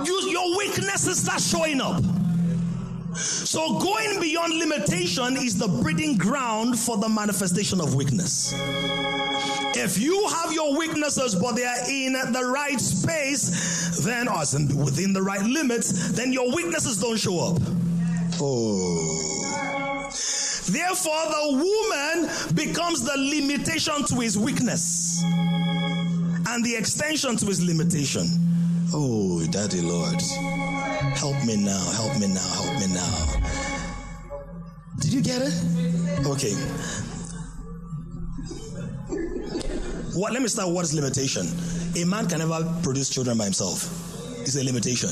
You, 0.05 0.29
your 0.29 0.57
weaknesses 0.57 1.19
start 1.21 1.41
showing 1.41 1.81
up. 1.81 2.01
So 3.15 3.79
going 3.79 4.19
beyond 4.19 4.57
limitation 4.57 5.37
is 5.37 5.57
the 5.57 5.67
breeding 5.67 6.17
ground 6.17 6.79
for 6.79 6.97
the 6.97 7.07
manifestation 7.09 7.79
of 7.79 7.93
weakness. 7.93 8.53
If 9.75 9.97
you 9.97 10.27
have 10.27 10.53
your 10.53 10.77
weaknesses, 10.77 11.35
but 11.35 11.55
they 11.55 11.65
are 11.65 11.89
in 11.89 12.13
the 12.31 12.45
right 12.45 12.79
space, 12.79 13.99
then, 14.03 14.27
or 14.27 14.39
within 14.83 15.13
the 15.13 15.21
right 15.21 15.41
limits, 15.41 16.11
then 16.11 16.31
your 16.31 16.53
weaknesses 16.55 17.01
don't 17.01 17.17
show 17.17 17.39
up. 17.39 17.61
Oh. 18.39 20.09
Therefore, 20.65 21.25
the 21.27 21.47
woman 21.51 22.29
becomes 22.55 23.03
the 23.03 23.17
limitation 23.17 24.05
to 24.05 24.15
his 24.15 24.37
weakness 24.37 25.23
and 25.23 26.63
the 26.63 26.75
extension 26.77 27.35
to 27.37 27.45
his 27.45 27.63
limitation. 27.63 28.27
Oh, 28.93 29.45
Daddy 29.47 29.81
Lord, 29.81 30.21
help 31.17 31.43
me 31.45 31.57
now, 31.57 31.83
help 31.91 32.19
me 32.19 32.27
now, 32.27 32.47
help 32.61 32.79
me 32.79 32.87
now. 32.93 33.27
Did 34.99 35.13
you 35.13 35.21
get 35.21 35.41
it? 35.41 35.53
Okay. 36.27 36.55
What? 40.15 40.33
Let 40.33 40.41
me 40.41 40.47
start. 40.47 40.69
What 40.69 40.85
is 40.85 40.93
limitation? 40.93 41.47
A 42.01 42.05
man 42.05 42.27
can 42.27 42.39
never 42.39 42.63
produce 42.83 43.09
children 43.09 43.37
by 43.37 43.45
himself. 43.45 43.89
It's 44.41 44.55
a 44.55 44.63
limitation, 44.63 45.09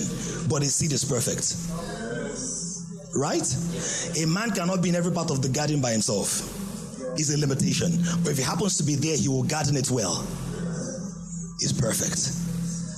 but 0.49 0.61
his 0.61 0.75
seed 0.75 0.91
is 0.91 1.05
perfect. 1.05 1.55
Right? 3.15 3.45
A 4.21 4.25
man 4.27 4.51
cannot 4.51 4.81
be 4.81 4.89
in 4.89 4.95
every 4.95 5.11
part 5.11 5.31
of 5.31 5.41
the 5.41 5.49
garden 5.49 5.81
by 5.81 5.91
himself. 5.91 6.41
It's 7.17 7.33
a 7.33 7.37
limitation. 7.37 7.91
But 8.23 8.31
if 8.31 8.37
he 8.37 8.43
happens 8.43 8.77
to 8.77 8.83
be 8.83 8.95
there, 8.95 9.17
he 9.17 9.27
will 9.27 9.43
garden 9.43 9.75
it 9.75 9.89
well. 9.91 10.25
It's 11.59 11.73
perfect. 11.73 12.31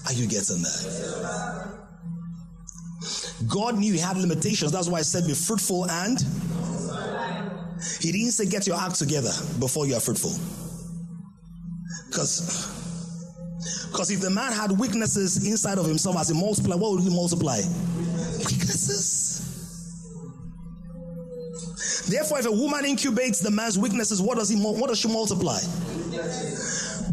Are 0.08 0.14
you 0.14 0.28
getting 0.28 0.62
that? 0.62 1.80
God 3.47 3.78
knew 3.78 3.93
he 3.93 3.99
had 3.99 4.18
limitations. 4.18 4.72
That's 4.72 4.88
why 4.88 4.99
I 4.99 5.01
said 5.01 5.28
be 5.28 5.34
fruitful 5.34 5.89
and. 5.89 6.20
He 7.99 8.12
didn't 8.12 8.32
say 8.32 8.45
get 8.45 8.66
your 8.66 8.78
act 8.80 8.95
together 8.95 9.32
before 9.60 9.86
you 9.88 9.95
are 9.95 9.99
fruitful. 9.99 10.32
Because 12.14 12.70
because 13.91 14.11
if 14.11 14.22
the 14.22 14.30
man 14.30 14.51
had 14.53 14.72
weaknesses 14.72 15.47
inside 15.47 15.80
of 15.80 15.88
himself 15.88 16.16
as 16.18 16.30
he 16.30 16.39
multiply, 16.39 16.76
what 16.76 16.91
would 16.91 17.01
he 17.01 17.09
multiply? 17.09 17.57
Weaknesses. 18.38 19.39
Therefore, 22.07 22.39
if 22.39 22.45
a 22.45 22.51
woman 22.51 22.86
incubates 22.86 23.41
the 23.41 23.49
man's 23.49 23.80
weaknesses, 23.80 24.22
what 24.22 24.38
does 24.38 24.49
he 24.49 24.57
what 24.61 24.89
does 24.89 24.99
she 24.99 25.07
multiply? 25.07 25.57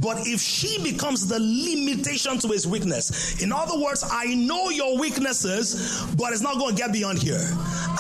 But 0.01 0.26
if 0.26 0.40
she 0.40 0.82
becomes 0.82 1.26
the 1.26 1.38
limitation 1.38 2.38
to 2.38 2.48
his 2.48 2.66
weakness, 2.66 3.42
in 3.42 3.53
other 3.53 3.78
words, 3.78 4.03
I 4.11 4.34
know 4.34 4.70
your 4.70 4.98
weaknesses, 4.98 6.07
but 6.16 6.32
it's 6.32 6.40
not 6.40 6.57
going 6.59 6.74
to 6.74 6.82
get 6.82 6.92
beyond 6.92 7.22
here. 7.22 7.46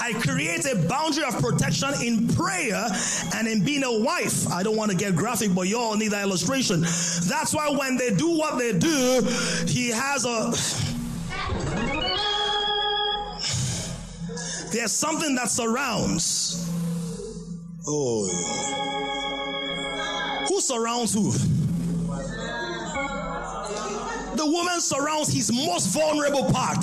I 0.00 0.14
create 0.20 0.64
a 0.64 0.76
boundary 0.88 1.24
of 1.24 1.38
protection 1.40 1.90
in 2.02 2.26
prayer 2.28 2.86
and 3.34 3.46
in 3.46 3.62
being 3.64 3.84
a 3.84 4.00
wife. 4.02 4.48
I 4.48 4.62
don't 4.62 4.76
want 4.76 4.90
to 4.90 4.96
get 4.96 5.14
graphic, 5.14 5.54
but 5.54 5.68
you 5.68 5.78
all 5.78 5.94
need 5.96 6.12
that 6.12 6.22
illustration. 6.22 6.80
That's 6.80 7.52
why 7.52 7.68
when 7.68 7.98
they 7.98 8.14
do 8.14 8.30
what 8.30 8.58
they 8.58 8.78
do, 8.78 9.20
he 9.66 9.90
has 9.90 10.24
a. 10.24 10.52
There's 14.72 14.92
something 14.92 15.34
that 15.34 15.50
surrounds. 15.50 16.66
Oh, 17.86 18.28
who 20.48 20.60
surrounds 20.60 21.12
who? 21.12 21.59
The 24.40 24.46
woman 24.46 24.80
surrounds 24.80 25.30
his 25.30 25.52
most 25.52 25.88
vulnerable 25.88 26.44
part. 26.50 26.82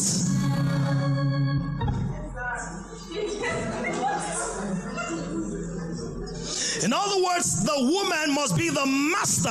In 6.84 6.93
other 6.93 7.24
words, 7.24 7.64
the 7.64 7.78
woman 7.80 8.36
must 8.36 8.55
be 8.55 8.70
the 8.70 8.86
master 8.86 9.49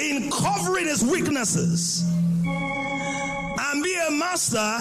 in 0.00 0.30
covering 0.30 0.86
his 0.86 1.02
weaknesses 1.02 2.04
and 2.44 3.82
be 3.82 3.98
a 4.06 4.12
master 4.12 4.78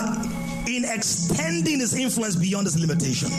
in 0.67 0.85
extending 0.85 1.79
his 1.79 1.95
influence 1.95 2.35
beyond 2.35 2.67
his 2.67 2.79
limitation. 2.79 3.29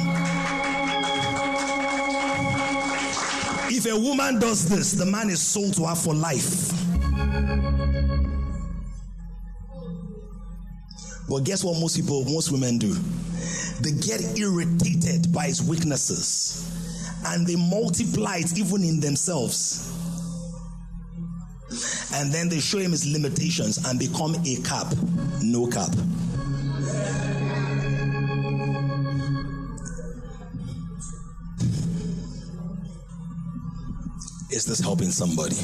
If 3.71 3.87
a 3.87 3.97
woman 3.97 4.41
does 4.41 4.69
this, 4.69 4.91
the 4.91 5.07
man 5.07 5.31
is 5.31 5.41
sold 5.41 5.75
to 5.75 5.85
her 5.85 5.95
for 5.95 6.13
life. 6.13 6.84
But 11.29 11.45
guess 11.45 11.65
what 11.65 11.81
most 11.81 11.97
people, 11.97 12.25
most 12.25 12.53
women 12.53 12.79
do? 12.79 12.93
They 13.81 13.93
get 13.93 14.39
irritated 14.39 15.33
by 15.33 15.47
his 15.47 15.63
weaknesses 15.63 16.71
and 17.27 17.47
they 17.47 17.57
multiply 17.57 18.37
it 18.37 18.57
even 18.59 18.85
in 18.85 19.01
themselves. 19.01 19.91
And 22.15 22.33
then 22.33 22.49
they 22.49 22.61
show 22.61 22.79
him 22.79 22.93
his 22.93 23.07
limitations 23.07 23.85
and 23.85 23.99
become 23.99 24.37
a 24.47 24.57
cap, 24.63 24.95
no 25.43 25.67
cap. 25.67 25.91
Is 34.51 34.65
this 34.67 34.79
helping 34.79 35.11
somebody? 35.11 35.57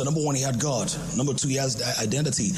So, 0.00 0.04
number 0.04 0.22
one, 0.22 0.34
he 0.34 0.40
had 0.40 0.58
God. 0.58 0.90
Number 1.14 1.34
two, 1.34 1.48
he 1.48 1.56
has 1.56 1.76
identity. 2.00 2.52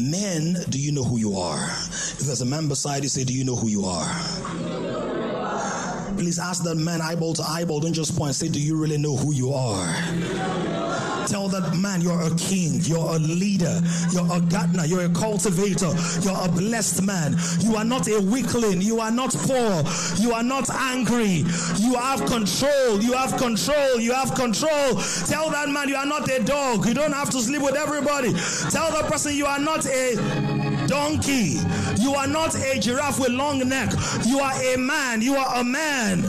Men, 0.00 0.56
do 0.70 0.80
you 0.80 0.92
know 0.92 1.04
who 1.04 1.18
you 1.18 1.36
are? 1.36 1.62
If 1.68 2.20
there's 2.20 2.40
a 2.40 2.46
man 2.46 2.68
beside 2.68 3.02
you, 3.02 3.10
say, 3.10 3.22
Do 3.22 3.34
you 3.34 3.44
know 3.44 3.54
who 3.54 3.68
you 3.68 3.84
are? 3.84 5.25
Please 6.16 6.38
ask 6.38 6.64
that 6.64 6.76
man 6.76 7.00
eyeball 7.02 7.34
to 7.34 7.42
eyeball. 7.42 7.80
Don't 7.80 7.92
just 7.92 8.16
point. 8.16 8.34
Say, 8.34 8.48
Do 8.48 8.60
you 8.60 8.76
really 8.76 8.98
know 8.98 9.16
who 9.16 9.32
you 9.32 9.52
are? 9.52 9.86
Tell 11.26 11.48
that 11.48 11.76
man 11.76 12.00
you're 12.00 12.22
a 12.22 12.30
king, 12.36 12.80
you're 12.84 13.16
a 13.16 13.18
leader, 13.18 13.82
you're 14.12 14.32
a 14.32 14.40
gardener, 14.40 14.84
you're 14.84 15.06
a 15.06 15.08
cultivator, 15.08 15.92
you're 16.22 16.38
a 16.40 16.48
blessed 16.48 17.02
man. 17.02 17.36
You 17.60 17.74
are 17.74 17.84
not 17.84 18.06
a 18.06 18.20
weakling, 18.20 18.80
you 18.80 19.00
are 19.00 19.10
not 19.10 19.34
poor, 19.34 19.82
you 20.18 20.32
are 20.32 20.44
not 20.44 20.70
angry. 20.70 21.44
You 21.78 21.94
have 21.94 22.24
control, 22.26 23.02
you 23.02 23.12
have 23.12 23.36
control, 23.38 24.00
you 24.00 24.12
have 24.12 24.34
control. 24.36 24.94
Tell 25.26 25.50
that 25.50 25.68
man 25.68 25.88
you 25.88 25.96
are 25.96 26.06
not 26.06 26.30
a 26.30 26.42
dog, 26.44 26.86
you 26.86 26.94
don't 26.94 27.12
have 27.12 27.30
to 27.30 27.40
sleep 27.40 27.62
with 27.62 27.74
everybody. 27.74 28.32
Tell 28.70 28.92
that 28.92 29.06
person 29.10 29.34
you 29.34 29.46
are 29.46 29.58
not 29.58 29.84
a 29.86 30.55
donkey. 30.86 31.58
You 31.98 32.14
are 32.14 32.26
not 32.26 32.54
a 32.54 32.78
giraffe 32.78 33.18
with 33.18 33.30
long 33.30 33.68
neck. 33.68 33.92
You 34.24 34.40
are 34.40 34.52
a 34.52 34.76
man. 34.76 35.22
You 35.22 35.36
are 35.36 35.60
a 35.60 35.64
man. 35.64 36.22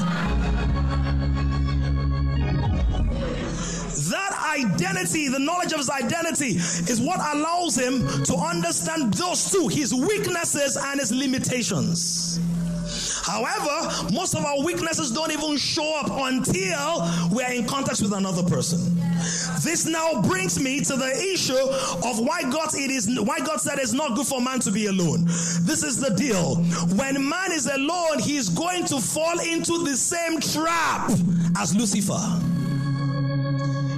That 4.10 4.56
identity, 4.58 5.28
the 5.28 5.40
knowledge 5.40 5.74
of 5.74 5.80
his 5.80 5.90
identity, 5.90 6.56
is 6.56 7.02
what 7.02 7.20
allows 7.36 7.78
him 7.78 8.08
to 8.24 8.36
understand 8.36 9.14
those 9.14 9.52
two 9.52 9.68
his 9.68 9.94
weaknesses 9.94 10.78
and 10.78 11.00
his 11.00 11.12
limitations. 11.12 12.40
However, 13.26 14.14
most 14.14 14.36
of 14.36 14.46
our 14.46 14.64
weaknesses 14.64 15.12
don't 15.12 15.32
even 15.32 15.58
show 15.58 16.00
up 16.00 16.10
until 16.10 17.30
we're 17.30 17.52
in 17.52 17.66
contact 17.66 18.02
with 18.02 18.14
another 18.14 18.44
person. 18.44 18.97
This 19.64 19.86
now 19.86 20.22
brings 20.22 20.60
me 20.60 20.82
to 20.82 20.96
the 20.96 21.12
issue 21.34 21.58
of 22.08 22.20
why 22.20 22.44
God 22.44 22.70
it 22.76 22.92
is 22.92 23.20
why 23.20 23.40
God 23.40 23.60
said 23.60 23.80
it's 23.80 23.94
not 23.94 24.16
good 24.16 24.28
for 24.28 24.42
man 24.42 24.60
to 24.62 24.72
be 24.72 24.88
alone. 24.88 25.26
This 25.26 25.84
is 25.84 26.00
the 26.00 26.14
deal. 26.16 26.56
When 26.96 27.28
man 27.28 27.52
is 27.52 27.68
alone, 27.68 28.20
he 28.20 28.38
is 28.38 28.50
going 28.50 28.86
to 28.86 29.00
fall 29.00 29.40
into 29.40 29.84
the 29.84 29.96
same 29.96 30.40
trap 30.40 31.10
as 31.58 31.76
Lucifer. 31.76 32.14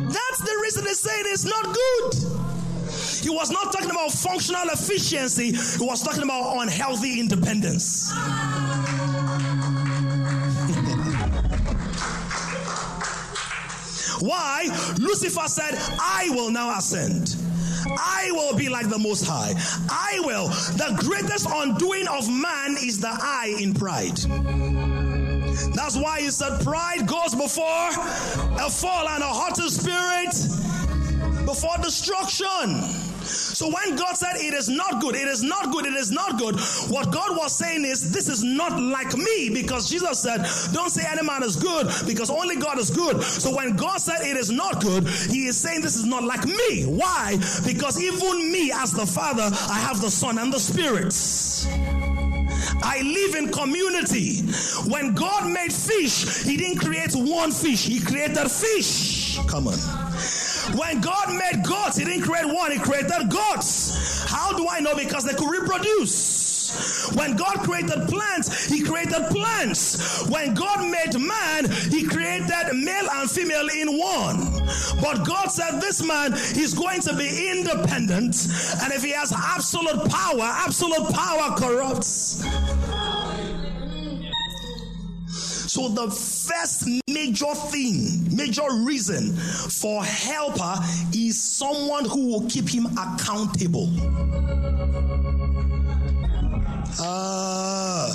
That's 0.09 0.39
the 0.39 0.59
reason 0.63 0.83
they 0.85 0.93
say 0.93 1.11
it's 1.31 1.45
not 1.45 1.65
good. 1.65 2.39
He 3.21 3.29
was 3.29 3.51
not 3.51 3.71
talking 3.71 3.91
about 3.91 4.11
functional 4.11 4.69
efficiency, 4.69 5.51
he 5.51 5.85
was 5.85 6.01
talking 6.01 6.23
about 6.23 6.61
unhealthy 6.61 7.19
independence. 7.19 8.11
Why? 14.19 14.65
Lucifer 14.99 15.47
said, 15.47 15.75
I 15.99 16.29
will 16.31 16.51
now 16.51 16.77
ascend. 16.77 17.35
I 17.87 18.29
will 18.31 18.55
be 18.57 18.69
like 18.69 18.89
the 18.89 18.99
Most 18.99 19.25
High. 19.25 19.53
I 19.89 20.19
will. 20.23 20.47
The 20.47 20.95
greatest 20.99 21.47
undoing 21.49 22.07
of 22.07 22.29
man 22.29 22.75
is 22.83 22.99
the 22.99 23.09
I 23.09 23.55
in 23.59 23.73
pride. 23.73 24.17
That's 25.73 25.95
why 25.95 26.21
he 26.21 26.29
said 26.29 26.61
pride 26.63 27.07
goes 27.07 27.35
before 27.35 27.89
a 28.59 28.69
fall 28.69 29.07
and 29.07 29.23
a 29.23 29.27
haughty 29.27 29.69
spirit 29.69 30.33
before 31.45 31.77
destruction. 31.81 32.83
So 33.29 33.67
when 33.67 33.95
God 33.95 34.15
said 34.15 34.35
it 34.35 34.53
is 34.53 34.69
not 34.69 35.01
good, 35.01 35.15
it 35.15 35.27
is 35.27 35.43
not 35.43 35.71
good, 35.71 35.85
it 35.85 35.93
is 35.93 36.11
not 36.11 36.37
good, 36.37 36.59
what 36.89 37.11
God 37.11 37.37
was 37.37 37.55
saying 37.55 37.85
is 37.85 38.11
this 38.11 38.27
is 38.27 38.43
not 38.43 38.79
like 38.79 39.15
me 39.15 39.49
because 39.49 39.89
Jesus 39.89 40.19
said, 40.19 40.45
don't 40.73 40.89
say 40.89 41.03
any 41.09 41.25
man 41.25 41.43
is 41.43 41.55
good 41.55 41.87
because 42.05 42.29
only 42.29 42.55
God 42.55 42.79
is 42.79 42.89
good. 42.89 43.21
So 43.21 43.55
when 43.55 43.75
God 43.75 43.97
said 43.97 44.21
it 44.21 44.37
is 44.37 44.51
not 44.51 44.81
good, 44.81 45.07
he 45.07 45.47
is 45.47 45.57
saying 45.57 45.81
this 45.81 45.95
is 45.95 46.05
not 46.05 46.23
like 46.23 46.45
me. 46.45 46.83
Why? 46.83 47.37
Because 47.65 48.01
even 48.01 48.51
me 48.51 48.71
as 48.71 48.91
the 48.91 49.05
Father, 49.05 49.49
I 49.69 49.79
have 49.79 50.01
the 50.01 50.09
Son 50.09 50.37
and 50.37 50.51
the 50.51 50.59
Spirit. 50.59 51.13
I 52.81 53.01
live 53.01 53.35
in 53.35 53.51
community. 53.51 54.41
When 54.89 55.13
God 55.13 55.51
made 55.51 55.73
fish, 55.73 56.43
He 56.43 56.57
didn't 56.57 56.79
create 56.79 57.13
one 57.13 57.51
fish, 57.51 57.85
He 57.85 57.99
created 57.99 58.49
fish. 58.49 59.39
Come 59.47 59.67
on. 59.67 59.77
When 60.75 61.01
God 61.01 61.33
made 61.33 61.63
gods, 61.63 61.97
He 61.97 62.05
didn't 62.05 62.23
create 62.23 62.45
one, 62.45 62.71
He 62.71 62.79
created 62.79 63.29
gods. 63.29 64.25
How 64.27 64.55
do 64.55 64.67
I 64.69 64.79
know? 64.79 64.95
Because 64.95 65.23
they 65.23 65.33
could 65.33 65.49
reproduce. 65.49 67.11
When 67.15 67.35
God 67.35 67.59
created 67.61 68.07
plants, 68.07 68.67
He 68.67 68.83
created 68.83 69.27
plants. 69.29 70.27
When 70.29 70.53
God 70.53 70.89
made 70.89 71.19
man, 71.19 71.69
He 71.89 72.05
created 72.05 72.73
male 72.73 73.07
and 73.11 73.29
female 73.29 73.67
in 73.69 73.97
one. 73.97 74.59
But 75.01 75.25
God 75.25 75.47
said 75.47 75.79
this 75.79 76.05
man 76.05 76.33
is 76.33 76.73
going 76.73 77.01
to 77.01 77.15
be 77.15 77.49
independent, 77.49 78.35
and 78.83 78.93
if 78.93 79.03
he 79.03 79.11
has 79.11 79.33
absolute 79.33 80.09
power, 80.09 80.41
absolute 80.41 81.09
power 81.11 81.55
corrupts. 81.57 82.43
So 85.69 85.87
the 85.87 86.09
first 86.09 86.87
major 87.07 87.53
thing, 87.53 88.35
major 88.35 88.63
reason 88.83 89.35
for 89.35 90.03
helper 90.03 90.73
is 91.13 91.39
someone 91.39 92.05
who 92.05 92.25
will 92.25 92.49
keep 92.49 92.67
him 92.67 92.87
accountable. 92.97 93.87
Ah. 96.99 98.09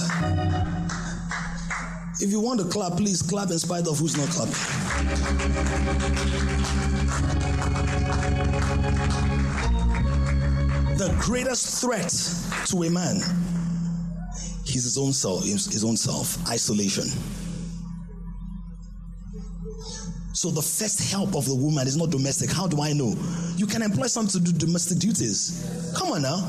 If 2.20 2.32
you 2.32 2.40
want 2.40 2.58
to 2.58 2.66
clap, 2.66 2.96
please 2.96 3.22
clap 3.22 3.52
in 3.52 3.58
spite 3.60 3.86
of 3.86 4.00
who's 4.00 4.16
not 4.16 4.28
clapping. 4.30 4.54
The 10.98 11.16
greatest 11.20 11.80
threat 11.80 12.12
to 12.66 12.82
a 12.82 12.90
man 12.90 13.18
is 14.66 14.82
his 14.82 14.98
own 14.98 15.12
self, 15.12 15.44
his 15.44 15.84
own 15.84 15.96
self, 15.96 16.36
isolation. 16.50 17.06
So 20.34 20.50
the 20.50 20.60
first 20.60 21.12
help 21.12 21.36
of 21.36 21.46
the 21.46 21.54
woman 21.54 21.86
is 21.86 21.96
not 21.96 22.10
domestic. 22.10 22.50
How 22.50 22.66
do 22.66 22.82
I 22.82 22.92
know? 22.92 23.14
You 23.56 23.66
can 23.66 23.82
employ 23.82 24.08
some 24.08 24.26
to 24.26 24.40
do 24.40 24.52
domestic 24.52 24.98
duties. 24.98 25.64
Come 25.96 26.10
on 26.10 26.22
now. 26.22 26.42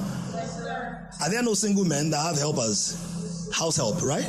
Are 1.22 1.30
there 1.30 1.44
no 1.44 1.54
single 1.54 1.86
men 1.86 2.10
that 2.10 2.18
have 2.18 2.36
helpers? 2.36 2.98
House 3.54 3.78
help, 3.78 4.02
right? 4.02 4.28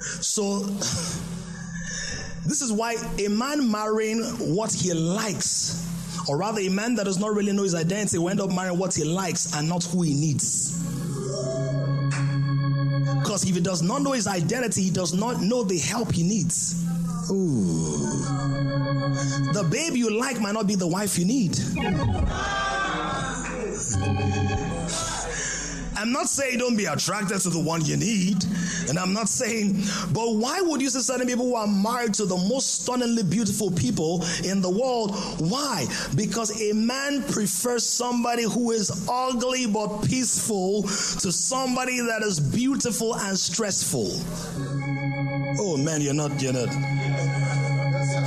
So 0.00 0.60
this 2.46 2.62
is 2.62 2.72
why 2.72 2.96
a 3.18 3.28
man 3.28 3.70
marrying 3.70 4.22
what 4.56 4.72
he 4.72 4.94
likes, 4.94 5.86
or 6.26 6.38
rather 6.38 6.62
a 6.62 6.70
man 6.70 6.94
that 6.94 7.04
does 7.04 7.20
not 7.20 7.34
really 7.34 7.52
know 7.52 7.64
his 7.64 7.74
identity, 7.74 8.16
will 8.16 8.30
end 8.30 8.40
up 8.40 8.50
marrying 8.50 8.78
what 8.78 8.94
he 8.94 9.04
likes 9.04 9.54
and 9.54 9.68
not 9.68 9.84
who 9.84 10.00
he 10.00 10.14
needs. 10.14 10.83
Because 13.24 13.48
if 13.48 13.54
he 13.54 13.60
does 13.62 13.82
not 13.82 14.02
know 14.02 14.12
his 14.12 14.26
identity, 14.26 14.82
he 14.82 14.90
does 14.90 15.14
not 15.14 15.40
know 15.40 15.64
the 15.64 15.78
help 15.78 16.12
he 16.12 16.22
needs. 16.22 16.84
Ooh. 17.30 17.96
The 19.54 19.66
babe 19.70 19.94
you 19.96 20.20
like 20.20 20.38
might 20.42 20.52
not 20.52 20.66
be 20.66 20.74
the 20.74 20.86
wife 20.86 21.18
you 21.18 21.24
need. 21.24 21.58
I'm 26.04 26.12
not 26.12 26.28
saying 26.28 26.58
don't 26.58 26.76
be 26.76 26.84
attracted 26.84 27.40
to 27.40 27.48
the 27.48 27.58
one 27.58 27.82
you 27.82 27.96
need, 27.96 28.44
and 28.90 28.98
I'm 28.98 29.14
not 29.14 29.26
saying, 29.26 29.72
but 30.12 30.34
why 30.34 30.60
would 30.60 30.82
you 30.82 30.90
see 30.90 31.00
certain 31.00 31.26
people 31.26 31.46
who 31.46 31.54
are 31.54 31.66
married 31.66 32.12
to 32.14 32.26
the 32.26 32.36
most 32.36 32.82
stunningly 32.82 33.22
beautiful 33.22 33.70
people 33.70 34.22
in 34.44 34.60
the 34.60 34.68
world? 34.68 35.16
Why? 35.40 35.86
Because 36.14 36.60
a 36.60 36.74
man 36.74 37.22
prefers 37.22 37.86
somebody 37.86 38.42
who 38.42 38.72
is 38.72 39.08
ugly 39.10 39.66
but 39.66 40.02
peaceful 40.02 40.82
to 40.82 41.32
somebody 41.32 42.00
that 42.00 42.20
is 42.22 42.38
beautiful 42.38 43.16
and 43.16 43.38
stressful. 43.38 44.10
Oh 45.58 45.78
man, 45.78 46.02
you're 46.02 46.12
not, 46.12 46.38
you're 46.42 46.52
not. 46.52 46.68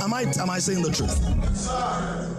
Am 0.02 0.12
I 0.12 0.22
am 0.40 0.50
I 0.50 0.58
saying 0.58 0.82
the 0.82 0.90
truth? 0.90 2.37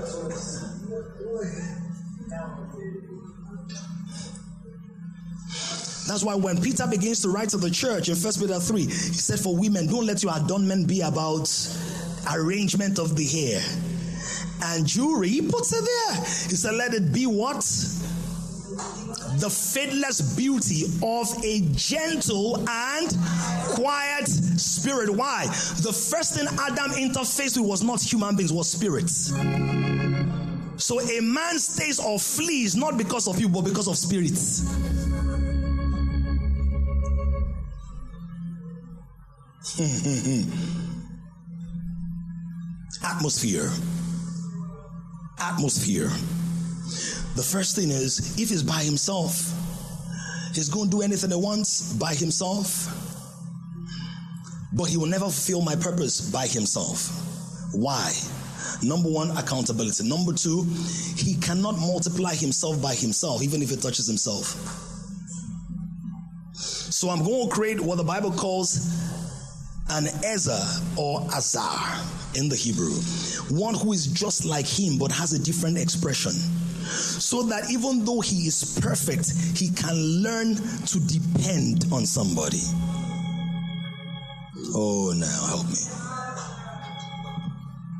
That's 6.09 6.23
why 6.23 6.33
when 6.33 6.59
Peter 6.59 6.87
begins 6.87 7.21
to 7.21 7.29
write 7.29 7.49
to 7.49 7.57
the 7.57 7.69
church 7.69 8.09
in 8.09 8.15
First 8.15 8.39
Peter 8.39 8.59
3, 8.59 8.81
he 8.81 8.89
said, 8.89 9.39
For 9.39 9.55
women, 9.55 9.85
don't 9.85 10.07
let 10.07 10.23
your 10.23 10.35
adornment 10.35 10.87
be 10.87 11.01
about 11.01 11.47
arrangement 12.33 12.97
of 12.97 13.15
the 13.15 13.23
hair 13.23 13.61
and 14.63 14.87
jewelry. 14.87 15.29
He 15.29 15.43
puts 15.43 15.71
it 15.71 15.85
there. 15.85 16.15
He 16.15 16.55
said, 16.55 16.73
Let 16.73 16.95
it 16.95 17.13
be 17.13 17.27
what? 17.27 17.61
The 19.37 19.51
faithless 19.51 20.35
beauty 20.35 20.85
of 21.03 21.31
a 21.45 21.61
gentle 21.75 22.67
and 22.67 23.15
quiet 23.75 24.27
spirit. 24.27 25.11
Why? 25.11 25.45
The 25.45 25.93
first 25.93 26.33
thing 26.33 26.47
Adam 26.59 26.89
interfaced 26.89 27.55
with 27.59 27.67
was 27.67 27.83
not 27.83 28.01
human 28.01 28.35
beings, 28.35 28.51
was 28.51 28.67
spirits. 28.67 29.31
So 30.77 31.01
a 31.01 31.19
man 31.21 31.59
stays 31.59 31.99
or 31.99 32.17
flees 32.17 32.75
not 32.75 32.97
because 32.97 33.27
of 33.27 33.39
you, 33.39 33.47
but 33.47 33.61
because 33.61 33.87
of 33.87 33.95
spirits. 33.95 34.65
Atmosphere. 43.01 43.71
Atmosphere. 45.39 46.09
The 47.35 47.43
first 47.43 47.77
thing 47.77 47.89
is 47.89 48.37
if 48.37 48.49
he's 48.49 48.61
by 48.61 48.83
himself, 48.83 49.53
he's 50.53 50.67
going 50.67 50.89
to 50.89 50.97
do 50.97 51.01
anything 51.01 51.29
he 51.29 51.37
wants 51.37 51.93
by 51.93 52.13
himself, 52.13 52.89
but 54.73 54.89
he 54.89 54.97
will 54.97 55.05
never 55.05 55.23
fulfill 55.25 55.61
my 55.61 55.77
purpose 55.77 56.29
by 56.29 56.45
himself. 56.45 57.09
Why? 57.71 58.11
Number 58.83 59.07
one, 59.07 59.31
accountability. 59.37 60.03
Number 60.03 60.33
two, 60.33 60.65
he 61.15 61.35
cannot 61.35 61.79
multiply 61.79 62.33
himself 62.33 62.81
by 62.81 62.95
himself, 62.95 63.41
even 63.41 63.61
if 63.61 63.69
he 63.69 63.77
touches 63.77 64.07
himself. 64.07 64.57
So 66.53 67.09
I'm 67.09 67.23
going 67.23 67.47
to 67.47 67.55
create 67.55 67.79
what 67.79 67.95
the 67.95 68.03
Bible 68.03 68.33
calls 68.33 69.09
an 69.89 70.07
Ezer 70.23 70.61
or 70.97 71.21
Azar 71.35 72.01
in 72.35 72.49
the 72.49 72.55
Hebrew, 72.55 72.93
one 73.49 73.73
who 73.73 73.93
is 73.93 74.07
just 74.07 74.45
like 74.45 74.67
him 74.67 74.97
but 74.97 75.11
has 75.11 75.33
a 75.33 75.39
different 75.39 75.77
expression. 75.77 76.31
So 76.89 77.43
that 77.43 77.69
even 77.71 78.05
though 78.05 78.21
he 78.21 78.47
is 78.47 78.79
perfect, 78.81 79.31
he 79.57 79.69
can 79.69 79.95
learn 80.23 80.55
to 80.55 80.99
depend 80.99 81.85
on 81.91 82.05
somebody. 82.05 82.61
Oh, 84.75 85.13
now 85.15 85.47
help 85.47 85.67
me. 85.67 85.79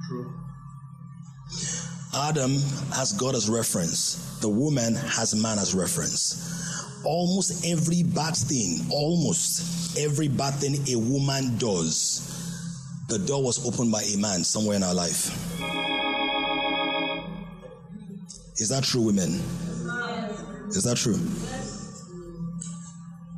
True. 0.07 0.33
Adam 2.15 2.57
has 2.93 3.13
God 3.13 3.35
as 3.35 3.49
reference, 3.49 4.37
the 4.41 4.49
woman 4.49 4.95
has 4.95 5.35
man 5.35 5.59
as 5.59 5.75
reference. 5.75 6.68
Almost 7.03 7.65
every 7.65 8.03
bad 8.03 8.35
thing, 8.35 8.85
almost 8.91 9.97
every 9.97 10.27
bad 10.27 10.55
thing 10.55 10.75
a 10.89 10.97
woman 10.97 11.57
does, 11.57 12.25
the 13.07 13.19
door 13.19 13.43
was 13.43 13.65
opened 13.65 13.91
by 13.91 14.03
a 14.03 14.17
man 14.17 14.43
somewhere 14.43 14.75
in 14.75 14.83
our 14.83 14.93
life. 14.93 15.27
Is 18.57 18.69
that 18.69 18.83
true, 18.83 19.01
women? 19.01 19.41
Is 20.69 20.83
that 20.83 20.97
true? 20.97 21.17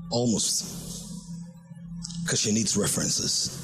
Almost. 0.10 0.80
Because 2.24 2.42
she 2.42 2.52
needs 2.52 2.76
references. 2.76 3.58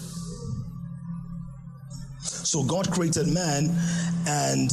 So 2.22 2.64
God 2.64 2.91
created 2.91 3.28
man, 3.28 3.76
and 4.28 4.72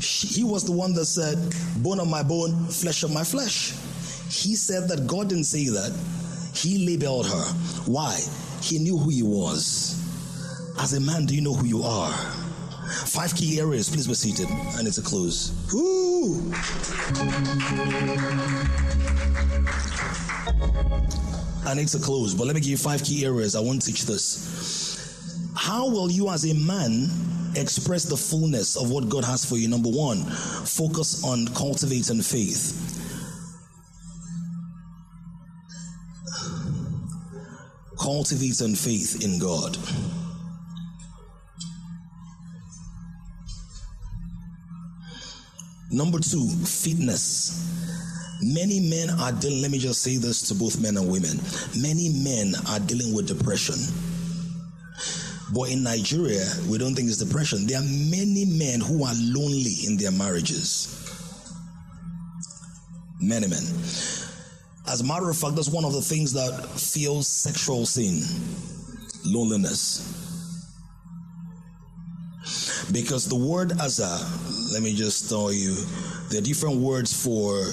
he 0.00 0.44
was 0.44 0.64
the 0.64 0.72
one 0.72 0.94
that 0.94 1.06
said, 1.06 1.36
Bone 1.82 2.00
of 2.00 2.08
my 2.08 2.22
bone, 2.22 2.68
flesh 2.68 3.02
of 3.02 3.12
my 3.12 3.24
flesh. 3.24 3.74
He 4.34 4.56
said 4.56 4.88
that 4.88 5.06
God 5.06 5.28
didn't 5.28 5.44
say 5.44 5.68
that. 5.68 5.96
He 6.54 6.84
labeled 6.84 7.26
her. 7.26 7.44
Why? 7.86 8.18
He 8.60 8.78
knew 8.78 8.98
who 8.98 9.08
he 9.08 9.22
was. 9.22 10.00
As 10.80 10.92
a 10.92 11.00
man, 11.00 11.24
do 11.24 11.34
you 11.34 11.40
know 11.40 11.54
who 11.54 11.66
you 11.66 11.82
are? 11.82 12.12
Five 13.06 13.34
key 13.36 13.60
areas. 13.60 13.88
Please 13.88 14.08
be 14.08 14.14
seated. 14.14 14.48
I 14.50 14.82
need 14.82 14.92
to 14.94 15.02
close. 15.02 15.52
Woo! 15.72 16.52
I 21.64 21.74
need 21.74 21.88
to 21.88 21.98
close, 21.98 22.34
but 22.34 22.46
let 22.46 22.54
me 22.54 22.60
give 22.60 22.70
you 22.70 22.76
five 22.76 23.02
key 23.04 23.24
areas. 23.24 23.54
I 23.54 23.60
want 23.60 23.82
to 23.82 23.86
teach 23.86 24.04
this. 24.04 25.48
How 25.56 25.88
will 25.88 26.10
you, 26.10 26.28
as 26.28 26.44
a 26.44 26.54
man, 26.54 27.08
express 27.56 28.04
the 28.04 28.16
fullness 28.16 28.76
of 28.76 28.90
what 28.90 29.08
God 29.08 29.24
has 29.24 29.44
for 29.44 29.56
you? 29.56 29.68
Number 29.68 29.90
one, 29.90 30.24
focus 30.24 31.24
on 31.24 31.46
cultivating 31.54 32.20
faith. 32.20 33.03
Cultivating 38.04 38.74
faith 38.74 39.24
in 39.24 39.38
God. 39.38 39.78
Number 45.90 46.18
two, 46.18 46.46
fitness. 46.66 47.64
Many 48.42 48.80
men 48.90 49.08
are 49.08 49.32
dealing, 49.32 49.62
let 49.62 49.70
me 49.70 49.78
just 49.78 50.02
say 50.02 50.18
this 50.18 50.42
to 50.48 50.54
both 50.54 50.78
men 50.82 50.98
and 50.98 51.10
women. 51.10 51.40
Many 51.80 52.10
men 52.10 52.52
are 52.68 52.78
dealing 52.80 53.14
with 53.14 53.26
depression. 53.26 53.76
But 55.54 55.70
in 55.70 55.82
Nigeria, 55.82 56.44
we 56.68 56.76
don't 56.76 56.94
think 56.94 57.08
it's 57.08 57.16
depression. 57.16 57.66
There 57.66 57.78
are 57.78 57.88
many 58.10 58.44
men 58.44 58.82
who 58.82 59.02
are 59.06 59.14
lonely 59.16 59.76
in 59.86 59.96
their 59.96 60.12
marriages. 60.12 61.10
Many 63.18 63.46
men. 63.46 63.62
As 64.86 65.00
a 65.00 65.04
matter 65.04 65.30
of 65.30 65.36
fact, 65.36 65.56
that's 65.56 65.70
one 65.70 65.84
of 65.84 65.92
the 65.92 66.02
things 66.02 66.32
that 66.34 66.66
fuels 66.78 67.26
sexual 67.26 67.86
sin 67.86 68.20
loneliness. 69.24 70.10
Because 72.92 73.26
the 73.28 73.36
word 73.36 73.72
Azar, 73.80 74.20
let 74.72 74.82
me 74.82 74.94
just 74.94 75.30
tell 75.30 75.50
you, 75.52 75.74
there 76.28 76.40
are 76.40 76.44
different 76.44 76.76
words 76.76 77.12
for 77.12 77.64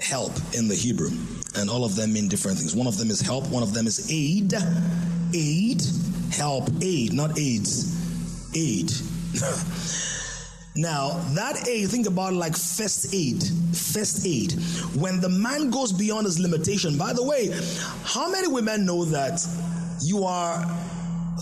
help 0.00 0.32
in 0.54 0.66
the 0.66 0.74
Hebrew, 0.74 1.10
and 1.54 1.70
all 1.70 1.84
of 1.84 1.94
them 1.94 2.12
mean 2.12 2.28
different 2.28 2.58
things. 2.58 2.74
One 2.74 2.88
of 2.88 2.98
them 2.98 3.10
is 3.10 3.20
help, 3.20 3.48
one 3.48 3.62
of 3.62 3.72
them 3.72 3.86
is 3.86 4.10
aid. 4.10 4.52
Aid, 5.34 5.82
help, 6.32 6.68
aid, 6.82 7.12
not 7.12 7.38
AIDS. 7.38 7.94
Aid. 8.54 8.90
now, 10.74 11.20
that 11.34 11.68
aid, 11.68 11.90
think 11.90 12.06
about 12.06 12.32
like 12.32 12.56
first 12.56 13.12
aid. 13.12 13.42
First 13.72 14.26
aid. 14.26 14.52
When 14.94 15.20
the 15.20 15.28
man 15.28 15.70
goes 15.70 15.92
beyond 15.92 16.24
his 16.24 16.38
limitation, 16.40 16.96
by 16.96 17.12
the 17.12 17.22
way, 17.22 17.50
how 18.04 18.30
many 18.30 18.48
women 18.48 18.86
know 18.86 19.04
that 19.04 19.46
you 20.00 20.24
are 20.24 20.66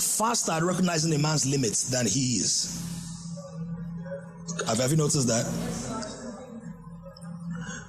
faster 0.01 0.53
at 0.53 0.65
recognizing 0.65 1.15
a 1.15 1.19
man's 1.19 1.47
limits 1.47 1.85
than 1.85 2.07
he 2.07 2.39
is? 2.39 2.77
Have, 4.67 4.79
have 4.79 4.91
you 4.91 4.97
noticed 4.97 5.29
that? 5.29 5.47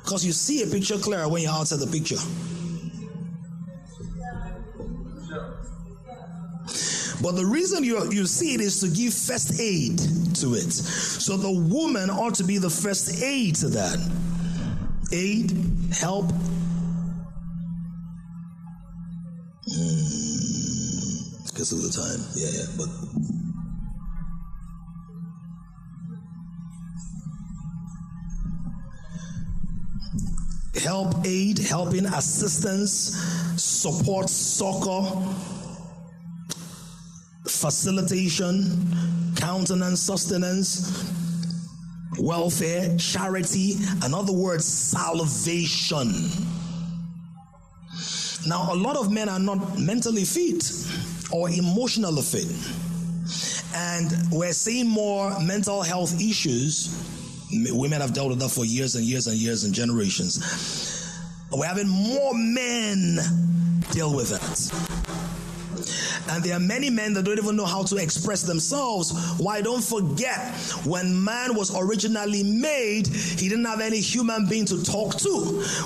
Because 0.04 0.24
you 0.24 0.32
see 0.34 0.62
a 0.62 0.68
picture 0.68 0.98
clearer 1.00 1.28
when 1.28 1.42
you're 1.42 1.52
outside 1.52 1.80
the 1.80 1.88
picture. 1.88 2.18
But 7.22 7.36
the 7.36 7.46
reason 7.46 7.84
you, 7.84 8.12
you 8.12 8.26
see 8.26 8.56
it 8.56 8.62
is 8.62 8.80
to 8.80 8.88
give 8.88 9.14
first 9.14 9.60
aid 9.60 10.00
to 10.36 10.56
it. 10.56 10.74
So 10.74 11.38
the 11.38 11.52
woman 11.52 12.10
ought 12.10 12.36
to 12.36 12.44
be 12.44 12.58
the 12.58 12.70
first 12.70 13.22
aid 13.22 13.56
to 13.58 13.68
that. 13.70 14.00
Aid, 15.12 15.52
help. 15.94 16.26
Mm, 19.70 21.48
because 21.48 21.72
of 21.72 21.84
the 21.84 21.92
time. 21.92 22.26
Yeah, 22.34 22.50
yeah. 22.52 22.66
But 22.78 22.90
help, 30.82 31.26
aid, 31.26 31.60
helping, 31.60 32.06
assistance, 32.06 33.16
support, 33.62 34.30
succor, 34.30 35.04
facilitation, 37.62 38.66
countenance, 39.36 40.02
sustenance, 40.02 41.06
welfare, 42.20 42.98
charity, 42.98 43.76
in 44.04 44.14
other 44.14 44.34
words, 44.34 44.66
salvation. 44.66 46.12
Now, 48.48 48.74
a 48.74 48.76
lot 48.76 48.98
of 48.98 49.12
men 49.12 49.30
are 49.30 49.40
not 49.40 49.78
mentally 49.78 50.26
fit 50.26 50.64
or 51.32 51.50
emotionally 51.50 52.24
fit. 52.24 52.50
And 53.76 54.12
we're 54.32 54.54
seeing 54.54 54.88
more 54.90 55.40
mental 55.40 55.84
health 55.84 56.20
issues. 56.20 56.98
Women 57.52 58.02
have 58.02 58.14
dealt 58.14 58.30
with 58.30 58.40
that 58.40 58.50
for 58.50 58.66
years 58.66 58.96
and 58.96 59.06
years 59.06 59.28
and 59.28 59.38
years 59.38 59.64
and 59.64 59.74
generations. 59.74 61.20
We're 61.52 61.68
having 61.68 61.88
more 61.88 62.34
men 62.34 63.20
deal 63.92 64.16
with 64.16 64.32
it. 64.32 65.21
And 66.30 66.44
there 66.44 66.56
are 66.56 66.60
many 66.60 66.90
men 66.90 67.14
that 67.14 67.26
don't 67.26 67.38
even 67.38 67.56
know 67.56 67.66
how 67.66 67.84
to 67.84 67.98
express 67.98 68.44
themselves. 68.44 69.12
Why 69.38 69.62
don't 69.62 69.84
forget 69.84 70.56
when 70.86 71.24
man 71.24 71.56
was 71.56 71.76
originally 71.76 72.44
made, 72.44 73.08
he 73.08 73.50
didn't 73.50 73.66
have 73.66 73.82
any 73.82 74.00
human 74.00 74.48
being 74.48 74.66
to 74.66 74.84
talk 74.84 75.16
to. 75.18 75.30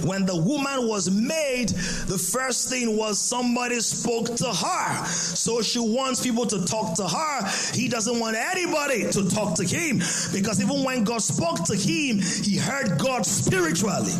When 0.03 0.25
the 0.25 0.35
woman 0.35 0.87
was 0.87 1.09
made, 1.09 1.69
the 1.69 2.17
first 2.17 2.69
thing 2.69 2.97
was 2.97 3.19
somebody 3.19 3.79
spoke 3.79 4.35
to 4.35 4.53
her. 4.53 5.05
So 5.05 5.61
she 5.61 5.79
wants 5.79 6.21
people 6.21 6.45
to 6.47 6.65
talk 6.65 6.95
to 6.95 7.07
her. 7.07 7.49
He 7.73 7.87
doesn't 7.87 8.19
want 8.19 8.35
anybody 8.35 9.11
to 9.11 9.29
talk 9.29 9.55
to 9.55 9.63
him 9.63 9.99
because 10.33 10.61
even 10.61 10.83
when 10.83 11.03
God 11.03 11.21
spoke 11.21 11.63
to 11.65 11.75
him, 11.75 12.19
he 12.19 12.57
heard 12.57 12.97
God 12.99 13.25
spiritually. 13.25 14.13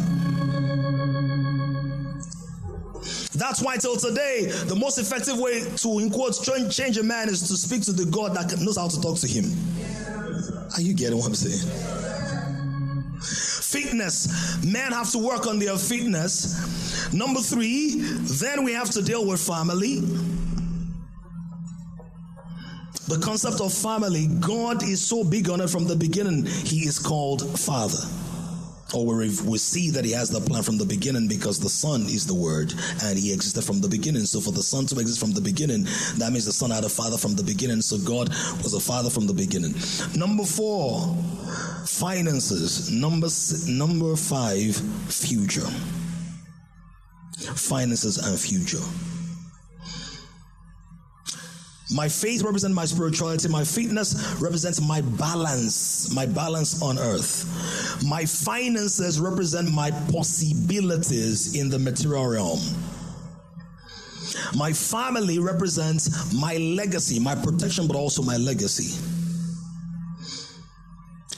That's 3.36 3.62
why 3.62 3.78
till 3.78 3.98
today, 3.98 4.46
the 4.66 4.76
most 4.76 4.98
effective 4.98 5.38
way 5.38 5.62
to, 5.78 6.00
in 6.00 6.10
quotes, 6.10 6.40
change 6.76 6.98
a 6.98 7.04
man 7.04 7.30
is 7.30 7.48
to 7.48 7.58
speak 7.58 7.84
to 7.84 7.92
the 7.92 8.06
God 8.06 8.34
that 8.36 8.60
knows 8.60 8.78
how 8.78 8.88
to 8.88 9.02
talk 9.02 9.20
to 9.20 9.28
him. 9.28 9.46
Are 10.76 10.82
you 10.82 10.94
getting 10.94 11.18
what 11.18 11.28
I'm 11.28 11.36
saying? 11.36 11.62
Fitness. 13.22 14.64
Men 14.64 14.92
have 14.92 15.12
to 15.12 15.20
work 15.20 15.48
on 15.48 15.60
their 15.60 15.78
fitness. 15.78 17.14
Number 17.14 17.42
three, 17.42 17.96
then 18.00 18.64
we 18.64 18.72
have 18.74 18.90
to 18.92 19.02
deal 19.02 19.28
with 19.28 19.46
family. 19.46 20.00
The 23.08 23.20
concept 23.24 23.62
of 23.62 23.74
family, 23.74 24.28
God 24.40 24.82
is 24.82 25.06
so 25.06 25.24
big 25.24 25.50
on 25.50 25.62
it 25.62 25.70
from 25.70 25.86
the 25.86 25.96
beginning. 25.96 26.46
He 26.46 26.88
is 26.88 26.98
called 26.98 27.60
Father 27.60 28.00
or 28.96 29.18
we 29.18 29.58
see 29.58 29.90
that 29.92 30.06
he 30.06 30.12
has 30.12 30.30
the 30.30 30.40
plan 30.40 30.64
from 30.64 30.78
the 30.78 30.86
beginning 30.86 31.28
because 31.28 31.60
the 31.60 31.70
son 31.70 32.04
is 32.04 32.26
the 32.26 32.34
word 32.34 32.74
and 33.04 33.20
he 33.20 33.34
existed 33.34 33.64
from 33.64 33.82
the 33.82 33.88
beginning. 33.88 34.26
So 34.26 34.40
for 34.40 34.52
the 34.52 34.64
son 34.64 34.86
to 34.88 35.00
exist 35.00 35.20
from 35.20 35.34
the 35.34 35.42
beginning 35.42 35.84
that 36.18 36.30
means 36.32 36.46
the 36.46 36.54
son 36.54 36.72
had 36.72 36.84
a 36.84 36.90
father 36.90 37.18
from 37.18 37.36
the 37.36 37.44
beginning. 37.44 37.82
So 37.82 37.98
god 37.98 38.30
was 38.64 38.74
a 38.74 38.80
father 38.80 39.10
from 39.10 39.28
the 39.28 39.34
beginning. 39.34 39.76
Number 40.16 40.44
four 40.44 41.16
finances. 41.86 42.92
Number 42.92 43.28
number 43.68 44.16
five 44.16 44.76
future. 45.10 45.70
Finances 47.56 48.18
and 48.18 48.40
future 48.40 49.15
my 51.94 52.10
faith 52.10 52.42
represents 52.42 52.76
my 52.76 52.86
spirituality. 52.86 53.48
My 53.48 53.64
fitness 53.64 54.36
represents 54.42 54.82
my 54.82 55.02
balance, 55.02 56.12
my 56.14 56.26
balance 56.26 56.82
on 56.82 56.98
earth. 56.98 57.46
My 58.04 58.26
finances 58.26 59.20
represent 59.20 59.72
my 59.72 59.92
possibilities 60.12 61.56
in 61.56 61.70
the 61.70 61.78
material 61.78 62.28
realm. 62.28 62.60
My 64.58 64.74
family 64.74 65.38
represents 65.38 66.34
my 66.34 66.58
legacy, 66.58 67.20
my 67.20 67.36
protection, 67.36 67.88
but 67.88 67.96
also 67.96 68.24
my 68.24 68.38
legacy. 68.38 69.00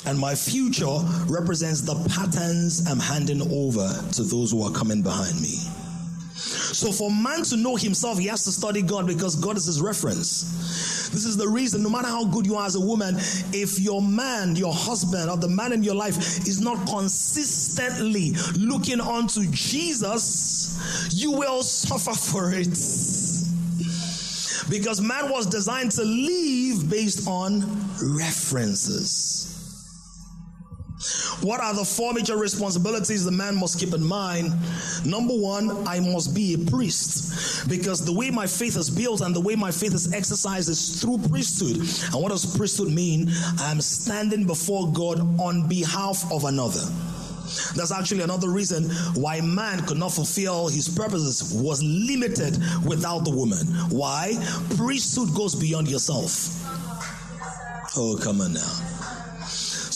And 0.05 0.17
my 0.17 0.33
future 0.33 0.99
represents 1.27 1.81
the 1.81 1.95
patterns 2.15 2.89
I'm 2.89 2.99
handing 2.99 3.41
over 3.51 3.89
to 4.13 4.23
those 4.23 4.51
who 4.51 4.63
are 4.63 4.71
coming 4.71 5.01
behind 5.01 5.41
me. 5.41 5.57
So, 6.77 6.91
for 6.91 7.09
man 7.09 7.41
to 7.45 7.57
know 7.57 7.75
himself, 7.75 8.19
he 8.19 8.27
has 8.27 8.43
to 8.43 8.51
study 8.51 8.83
God 8.83 9.07
because 9.07 9.35
God 9.35 9.57
is 9.57 9.65
his 9.65 9.81
reference. 9.81 11.09
This 11.09 11.25
is 11.25 11.35
the 11.35 11.47
reason, 11.47 11.81
no 11.81 11.89
matter 11.89 12.07
how 12.07 12.23
good 12.25 12.45
you 12.45 12.55
are 12.55 12.67
as 12.67 12.75
a 12.75 12.79
woman, 12.79 13.15
if 13.51 13.79
your 13.79 13.99
man, 13.99 14.55
your 14.55 14.71
husband, 14.71 15.27
or 15.27 15.37
the 15.37 15.47
man 15.47 15.73
in 15.73 15.81
your 15.81 15.95
life 15.95 16.17
is 16.45 16.61
not 16.61 16.87
consistently 16.87 18.33
looking 18.59 19.01
onto 19.01 19.49
Jesus, 19.49 21.09
you 21.15 21.31
will 21.31 21.63
suffer 21.63 22.13
for 22.13 22.53
it. 22.53 22.67
Because 24.69 25.01
man 25.01 25.31
was 25.31 25.47
designed 25.47 25.89
to 25.93 26.03
live 26.03 26.91
based 26.91 27.27
on 27.27 27.61
references. 28.03 29.56
What 31.41 31.61
are 31.61 31.75
the 31.75 31.85
four 31.85 32.13
major 32.13 32.37
responsibilities 32.37 33.23
the 33.23 33.31
man 33.31 33.55
must 33.55 33.79
keep 33.79 33.93
in 33.93 34.03
mind? 34.03 34.51
Number 35.05 35.33
one, 35.35 35.87
I 35.87 35.99
must 35.99 36.33
be 36.33 36.55
a 36.55 36.57
priest 36.57 37.69
because 37.69 38.03
the 38.03 38.13
way 38.13 38.31
my 38.31 38.47
faith 38.47 38.75
is 38.75 38.89
built 38.89 39.21
and 39.21 39.35
the 39.35 39.39
way 39.39 39.55
my 39.55 39.69
faith 39.69 39.93
is 39.93 40.11
exercised 40.11 40.69
is 40.69 40.99
through 40.99 41.19
priesthood. 41.29 41.77
And 42.11 42.21
what 42.21 42.29
does 42.29 42.57
priesthood 42.57 42.91
mean? 42.91 43.29
I'm 43.59 43.79
standing 43.79 44.47
before 44.47 44.91
God 44.91 45.19
on 45.39 45.67
behalf 45.67 46.25
of 46.31 46.45
another. 46.45 46.81
That's 47.75 47.91
actually 47.91 48.23
another 48.23 48.49
reason 48.49 48.89
why 49.13 49.39
man 49.41 49.85
could 49.85 49.97
not 49.97 50.13
fulfill 50.13 50.67
his 50.67 50.89
purposes, 50.89 51.53
was 51.53 51.81
limited 51.83 52.57
without 52.83 53.19
the 53.19 53.31
woman. 53.31 53.67
Why? 53.89 54.33
Priesthood 54.75 55.33
goes 55.35 55.53
beyond 55.53 55.89
yourself. 55.89 56.49
Oh, 57.95 58.19
come 58.21 58.41
on 58.41 58.53
now. 58.53 58.96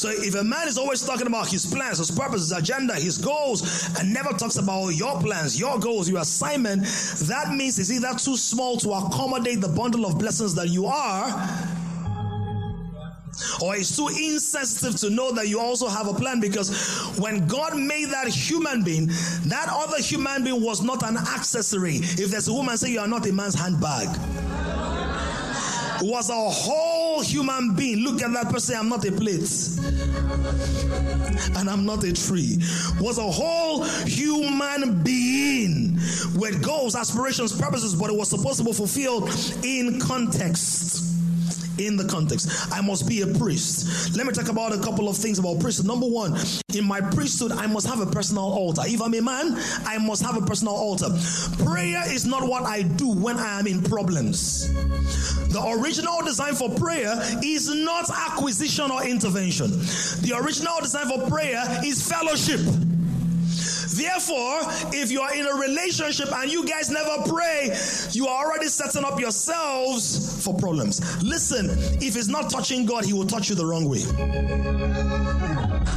So 0.01 0.09
if 0.09 0.33
a 0.33 0.43
man 0.43 0.67
is 0.67 0.79
always 0.79 1.05
talking 1.05 1.27
about 1.27 1.47
his 1.47 1.63
plans, 1.63 1.99
his 1.99 2.09
purpose, 2.09 2.49
his 2.49 2.51
agenda, 2.51 2.95
his 2.95 3.19
goals, 3.19 3.87
and 3.99 4.11
never 4.11 4.29
talks 4.29 4.55
about 4.55 4.89
your 4.95 5.21
plans, 5.21 5.59
your 5.59 5.77
goals, 5.77 6.09
your 6.09 6.21
assignment, 6.21 6.81
that 7.27 7.53
means 7.55 7.77
is 7.77 7.91
either 7.91 8.17
too 8.17 8.35
small 8.35 8.77
to 8.77 8.93
accommodate 8.93 9.61
the 9.61 9.67
bundle 9.67 10.07
of 10.07 10.17
blessings 10.17 10.55
that 10.55 10.69
you 10.69 10.87
are, 10.87 11.29
or 13.61 13.75
it's 13.75 13.95
too 13.95 14.07
insensitive 14.07 14.99
to 15.01 15.11
know 15.11 15.33
that 15.33 15.47
you 15.47 15.59
also 15.59 15.87
have 15.87 16.07
a 16.07 16.15
plan 16.15 16.39
because 16.39 17.11
when 17.19 17.45
God 17.45 17.77
made 17.77 18.09
that 18.09 18.27
human 18.27 18.83
being, 18.83 19.05
that 19.05 19.67
other 19.69 20.01
human 20.01 20.43
being 20.43 20.63
was 20.63 20.81
not 20.81 21.03
an 21.03 21.15
accessory. 21.15 21.97
If 21.97 22.31
there's 22.31 22.47
a 22.47 22.53
woman 22.53 22.75
say 22.75 22.89
you 22.89 23.01
are 23.01 23.07
not 23.07 23.27
a 23.27 23.31
man's 23.31 23.53
handbag 23.53 24.07
was 26.01 26.29
a 26.29 26.33
whole 26.33 27.21
human 27.21 27.75
being. 27.75 27.99
Look 27.99 28.21
at 28.21 28.31
that 28.33 28.51
person. 28.51 28.75
I'm 28.77 28.89
not 28.89 29.05
a 29.05 29.11
plate. 29.11 29.49
And 31.57 31.69
I'm 31.69 31.85
not 31.85 32.03
a 32.03 32.13
tree. 32.13 32.57
Was 32.99 33.17
a 33.17 33.23
whole 33.23 33.83
human 34.05 35.03
being 35.03 35.95
with 36.35 36.63
goals, 36.63 36.95
aspirations, 36.95 37.59
purposes, 37.59 37.95
but 37.95 38.09
it 38.09 38.15
was 38.15 38.29
supposed 38.29 38.59
to 38.59 38.63
be 38.63 38.73
fulfilled 38.73 39.29
in 39.63 39.99
context 39.99 41.10
in 41.77 41.97
the 41.97 42.05
context. 42.05 42.49
I 42.71 42.81
must 42.81 43.07
be 43.07 43.21
a 43.21 43.27
priest. 43.27 44.15
Let 44.15 44.25
me 44.25 44.33
talk 44.33 44.49
about 44.49 44.73
a 44.73 44.79
couple 44.79 45.09
of 45.09 45.17
things 45.17 45.39
about 45.39 45.59
priesthood. 45.59 45.87
Number 45.87 46.07
one, 46.07 46.37
in 46.73 46.85
my 46.85 47.01
priesthood, 47.01 47.51
I 47.51 47.67
must 47.67 47.87
have 47.87 47.99
a 47.99 48.05
personal 48.05 48.43
altar. 48.43 48.83
If 48.85 49.01
I'm 49.01 49.13
a 49.13 49.21
man, 49.21 49.57
I 49.85 49.97
must 49.97 50.23
have 50.23 50.37
a 50.37 50.45
personal 50.45 50.73
altar. 50.73 51.09
Prayer 51.63 52.03
is 52.11 52.25
not 52.25 52.47
what 52.47 52.63
I 52.63 52.83
do 52.83 53.09
when 53.09 53.37
I 53.37 53.59
am 53.59 53.67
in 53.67 53.81
problems. 53.81 54.71
The 55.51 55.61
original 55.79 56.21
design 56.23 56.55
for 56.55 56.69
prayer 56.69 57.13
is 57.43 57.73
not 57.73 58.09
acquisition 58.09 58.89
or 58.89 59.03
intervention. 59.03 59.69
The 60.21 60.33
original 60.41 60.79
design 60.81 61.07
for 61.07 61.29
prayer 61.29 61.63
is 61.83 62.07
fellowship. 62.07 62.61
Therefore, 64.01 64.61
if 64.93 65.11
you 65.11 65.21
are 65.21 65.33
in 65.35 65.45
a 65.45 65.53
relationship 65.53 66.33
and 66.33 66.51
you 66.51 66.65
guys 66.65 66.89
never 66.89 67.21
pray, 67.27 67.77
you 68.11 68.27
are 68.27 68.45
already 68.45 68.67
setting 68.67 69.03
up 69.03 69.19
yourselves 69.19 70.43
for 70.43 70.55
problems. 70.55 71.21
Listen, 71.23 71.69
if 72.01 72.15
it's 72.15 72.27
not 72.27 72.49
touching 72.49 72.87
God, 72.87 73.05
He 73.05 73.13
will 73.13 73.27
touch 73.27 73.49
you 73.49 73.55
the 73.55 73.65
wrong 73.65 73.87
way. 73.87 74.01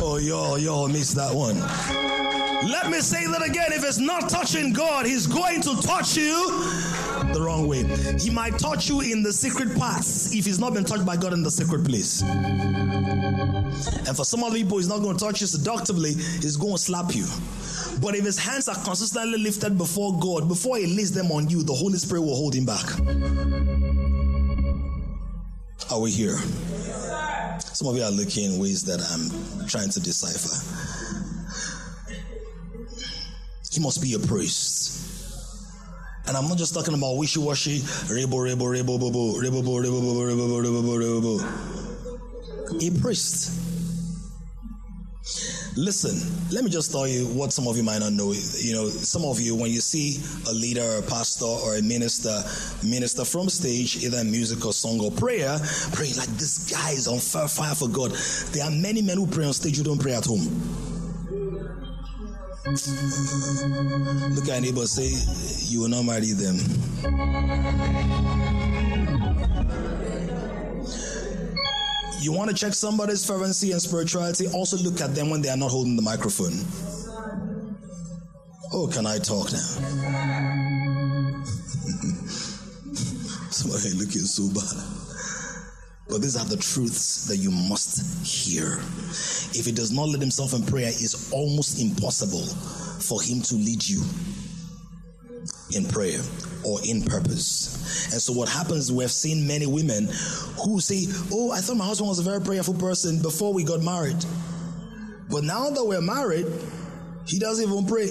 Oh, 0.00 0.18
y'all, 0.20 0.58
y'all 0.58 0.86
missed 0.86 1.16
that 1.16 1.34
one. 1.34 1.58
Let 2.70 2.90
me 2.90 3.00
say 3.00 3.26
that 3.26 3.42
again. 3.42 3.72
If 3.72 3.84
it's 3.84 3.98
not 3.98 4.28
touching 4.28 4.72
God, 4.74 5.06
He's 5.06 5.26
going 5.26 5.62
to 5.62 5.80
touch 5.82 6.16
you 6.16 6.46
the 7.32 7.40
wrong 7.40 7.66
way. 7.66 7.84
He 8.18 8.28
might 8.30 8.58
touch 8.58 8.88
you 8.88 9.00
in 9.00 9.22
the 9.22 9.32
secret 9.32 9.76
parts 9.76 10.34
if 10.34 10.44
He's 10.44 10.58
not 10.58 10.74
been 10.74 10.84
touched 10.84 11.06
by 11.06 11.16
God 11.16 11.32
in 11.32 11.42
the 11.42 11.50
secret 11.50 11.84
place. 11.84 12.22
And 12.22 14.16
for 14.16 14.24
some 14.24 14.44
other 14.44 14.56
people, 14.56 14.76
He's 14.78 14.88
not 14.88 15.00
going 15.00 15.16
to 15.16 15.24
touch 15.24 15.40
you 15.40 15.46
seductively, 15.46 16.14
He's 16.14 16.56
going 16.56 16.74
to 16.74 16.78
slap 16.78 17.14
you. 17.14 17.26
But 18.00 18.14
if 18.14 18.24
his 18.24 18.38
hands 18.38 18.68
are 18.68 18.76
consistently 18.84 19.38
lifted 19.38 19.78
before 19.78 20.18
God, 20.20 20.48
before 20.48 20.76
he 20.76 20.86
lays 20.86 21.12
them 21.12 21.30
on 21.32 21.48
you, 21.48 21.62
the 21.62 21.74
Holy 21.74 21.98
Spirit 21.98 22.22
will 22.22 22.36
hold 22.36 22.54
him 22.54 22.66
back. 22.66 22.84
Are 25.90 26.00
we 26.00 26.10
here? 26.10 26.36
Some 27.60 27.88
of 27.88 27.96
you 27.96 28.02
are 28.02 28.10
looking 28.10 28.52
in 28.52 28.60
ways 28.60 28.82
that 28.84 29.00
I'm 29.00 29.66
trying 29.66 29.90
to 29.90 30.00
decipher. 30.00 30.54
He 33.70 33.80
must 33.80 34.00
be 34.00 34.14
a 34.14 34.18
priest. 34.18 35.00
And 36.26 36.36
I'm 36.36 36.48
not 36.48 36.56
just 36.56 36.72
talking 36.72 36.94
about 36.94 37.16
wishy-washy, 37.16 37.80
rebo, 37.80 38.38
rebo, 38.40 38.68
rebo, 38.70 38.98
bobo, 38.98 39.34
rebo, 39.40 39.62
rebo, 39.62 39.82
rebo, 39.82 40.14
rebo, 40.24 40.62
rebo, 40.62 40.82
rebo, 40.82 41.40
rebo. 41.40 42.80
A 42.80 43.00
priest. 43.00 43.63
Listen, 45.76 46.14
let 46.52 46.62
me 46.62 46.70
just 46.70 46.92
tell 46.92 47.06
you 47.06 47.26
what 47.26 47.52
some 47.52 47.66
of 47.66 47.76
you 47.76 47.82
might 47.82 47.98
not 47.98 48.12
know. 48.12 48.32
You 48.32 48.74
know, 48.74 48.88
some 48.88 49.24
of 49.24 49.40
you, 49.40 49.56
when 49.56 49.72
you 49.72 49.80
see 49.80 50.22
a 50.48 50.52
leader 50.54 50.82
or 50.82 50.98
a 50.98 51.02
pastor 51.02 51.46
or 51.46 51.76
a 51.76 51.82
minister, 51.82 52.30
minister 52.86 53.24
from 53.24 53.48
stage, 53.48 54.04
either 54.04 54.22
music 54.22 54.64
or 54.64 54.72
song 54.72 55.00
or 55.00 55.10
prayer, 55.10 55.58
praying 55.92 56.14
like 56.16 56.28
this 56.38 56.70
guy 56.70 56.92
is 56.92 57.08
on 57.08 57.18
fire, 57.18 57.48
fire 57.48 57.74
for 57.74 57.88
God. 57.88 58.12
There 58.52 58.64
are 58.64 58.70
many 58.70 59.02
men 59.02 59.16
who 59.18 59.26
pray 59.26 59.46
on 59.46 59.52
stage 59.52 59.76
who 59.76 59.82
don't 59.82 60.00
pray 60.00 60.14
at 60.14 60.24
home. 60.24 60.44
Look 64.36 64.48
at 64.48 64.62
neighbor 64.62 64.86
say, 64.86 65.10
You 65.68 65.80
will 65.80 65.88
not 65.88 66.04
marry 66.04 66.32
them. 66.32 66.56
You 72.24 72.32
want 72.32 72.48
to 72.48 72.56
check 72.56 72.72
somebody's 72.72 73.26
fervency 73.26 73.72
and 73.72 73.82
spirituality? 73.82 74.46
Also 74.46 74.78
look 74.78 75.02
at 75.02 75.14
them 75.14 75.28
when 75.28 75.42
they 75.42 75.50
are 75.50 75.58
not 75.58 75.70
holding 75.70 75.94
the 75.94 76.00
microphone. 76.00 76.54
Oh, 78.72 78.86
can 78.86 79.04
I 79.04 79.18
talk 79.18 79.52
now? 79.52 79.58
Somebody 83.50 83.90
looking 83.92 84.22
so 84.22 84.48
bad. 84.54 84.72
But 86.08 86.22
these 86.22 86.38
are 86.38 86.46
the 86.46 86.56
truths 86.56 87.26
that 87.26 87.36
you 87.36 87.50
must 87.50 88.24
hear. 88.24 88.78
If 89.52 89.66
he 89.66 89.72
does 89.72 89.92
not 89.92 90.08
lead 90.08 90.22
himself 90.22 90.54
in 90.54 90.64
prayer, 90.64 90.88
it's 90.88 91.30
almost 91.30 91.78
impossible 91.78 92.46
for 93.02 93.20
him 93.20 93.42
to 93.42 93.54
lead 93.56 93.86
you 93.86 94.02
in 95.72 95.86
prayer 95.86 96.20
or 96.64 96.78
in 96.84 97.02
purpose. 97.02 98.12
And 98.12 98.20
so 98.20 98.32
what 98.32 98.48
happens, 98.48 98.92
we 98.92 99.04
have 99.04 99.12
seen 99.12 99.46
many 99.46 99.66
women 99.66 100.08
who 100.64 100.80
say, 100.80 101.06
Oh, 101.32 101.50
I 101.52 101.60
thought 101.60 101.76
my 101.76 101.86
husband 101.86 102.08
was 102.08 102.18
a 102.18 102.22
very 102.22 102.40
prayerful 102.40 102.74
person 102.74 103.20
before 103.20 103.52
we 103.52 103.64
got 103.64 103.82
married. 103.82 104.24
But 105.30 105.44
now 105.44 105.70
that 105.70 105.84
we're 105.84 106.00
married, 106.00 106.46
he 107.26 107.38
doesn't 107.38 107.68
even 107.68 107.86
pray. 107.86 108.10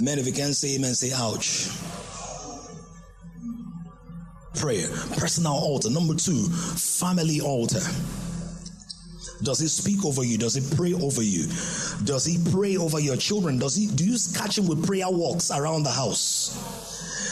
Men, 0.00 0.18
if 0.18 0.26
you 0.26 0.32
can't 0.32 0.54
say 0.54 0.76
amen, 0.76 0.94
say 0.94 1.12
ouch. 1.12 1.68
Prayer, 4.54 4.88
personal 5.16 5.52
altar. 5.52 5.90
Number 5.90 6.14
two, 6.14 6.44
family 6.44 7.40
altar. 7.40 7.80
Does 9.42 9.60
he 9.60 9.68
speak 9.68 10.04
over 10.04 10.24
you? 10.24 10.36
Does 10.36 10.54
he 10.54 10.76
pray 10.76 10.94
over 10.94 11.22
you? 11.22 11.46
Does 12.04 12.24
he 12.24 12.38
pray 12.50 12.76
over 12.76 12.98
your 12.98 13.16
children? 13.16 13.58
Does 13.58 13.76
he 13.76 13.86
do 13.86 14.04
you 14.04 14.16
catch 14.34 14.58
him 14.58 14.66
with 14.66 14.84
prayer 14.86 15.08
walks 15.08 15.50
around 15.50 15.84
the 15.84 15.90
house? 15.90 16.56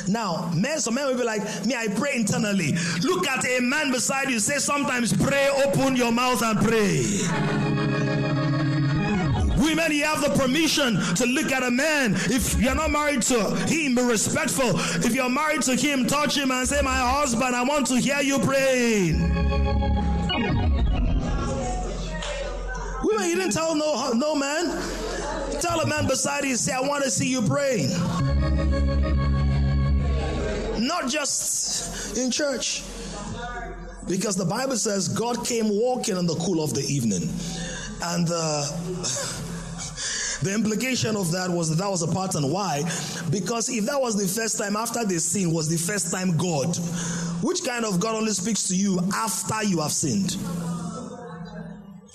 Now, 0.08 0.52
men, 0.54 0.78
some 0.78 0.94
men 0.94 1.08
will 1.08 1.16
be 1.16 1.24
like, 1.24 1.42
me, 1.66 1.74
I 1.74 1.88
pray 1.88 2.14
internally. 2.14 2.74
Look 3.02 3.26
at 3.26 3.44
a 3.44 3.60
man 3.60 3.90
beside 3.90 4.30
you. 4.30 4.38
Say 4.38 4.58
sometimes 4.58 5.12
pray, 5.12 5.48
open 5.64 5.96
your 5.96 6.12
mouth 6.12 6.42
and 6.42 6.58
pray. 6.60 7.02
Women, 9.58 9.90
you 9.90 10.04
have 10.04 10.20
the 10.22 10.30
permission 10.38 10.96
to 11.16 11.26
look 11.26 11.50
at 11.50 11.64
a 11.64 11.70
man. 11.72 12.14
If 12.14 12.60
you're 12.60 12.76
not 12.76 12.92
married 12.92 13.22
to 13.22 13.56
him, 13.66 13.96
be 13.96 14.02
respectful. 14.02 14.78
If 15.04 15.12
you're 15.12 15.28
married 15.30 15.62
to 15.62 15.74
him, 15.74 16.06
touch 16.06 16.36
him 16.36 16.52
and 16.52 16.68
say, 16.68 16.82
My 16.82 16.98
husband, 16.98 17.56
I 17.56 17.64
want 17.64 17.88
to 17.88 17.96
hear 17.96 18.20
you 18.20 18.38
praying. 18.38 20.05
Women, 23.16 23.30
you 23.30 23.36
didn't 23.36 23.52
tell 23.52 23.74
no, 23.74 24.12
no 24.12 24.34
man. 24.34 24.66
Tell 25.60 25.80
a 25.80 25.86
man 25.86 26.06
beside 26.06 26.44
you, 26.44 26.54
say, 26.56 26.74
I 26.74 26.80
want 26.80 27.02
to 27.04 27.10
see 27.10 27.28
you 27.28 27.40
praying. 27.40 27.88
Not 30.86 31.08
just 31.08 32.18
in 32.18 32.30
church. 32.30 32.82
Because 34.06 34.36
the 34.36 34.44
Bible 34.44 34.76
says 34.76 35.08
God 35.08 35.46
came 35.46 35.68
walking 35.70 36.16
in 36.16 36.26
the 36.26 36.34
cool 36.36 36.62
of 36.62 36.74
the 36.74 36.82
evening. 36.82 37.22
And 38.02 38.28
uh, 38.30 38.66
the 40.42 40.52
implication 40.54 41.16
of 41.16 41.32
that 41.32 41.48
was 41.48 41.70
that 41.70 41.78
that 41.78 41.90
was 41.90 42.02
a 42.02 42.08
pattern. 42.08 42.50
Why? 42.50 42.82
Because 43.30 43.70
if 43.70 43.86
that 43.86 43.98
was 44.00 44.16
the 44.16 44.28
first 44.28 44.58
time 44.58 44.76
after 44.76 45.06
the 45.06 45.18
sin 45.18 45.52
was 45.52 45.68
the 45.68 45.78
first 45.78 46.12
time 46.12 46.36
God, 46.36 46.76
which 47.42 47.64
kind 47.64 47.86
of 47.86 47.98
God 47.98 48.14
only 48.14 48.32
speaks 48.32 48.68
to 48.68 48.76
you 48.76 49.00
after 49.14 49.64
you 49.64 49.80
have 49.80 49.92
sinned? 49.92 50.36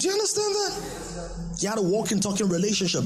Do 0.01 0.07
you 0.07 0.13
understand 0.13 0.55
that? 0.55 1.31
He 1.59 1.67
had 1.67 1.77
a 1.77 1.81
walking, 1.83 2.19
talking 2.19 2.49
relationship. 2.49 3.03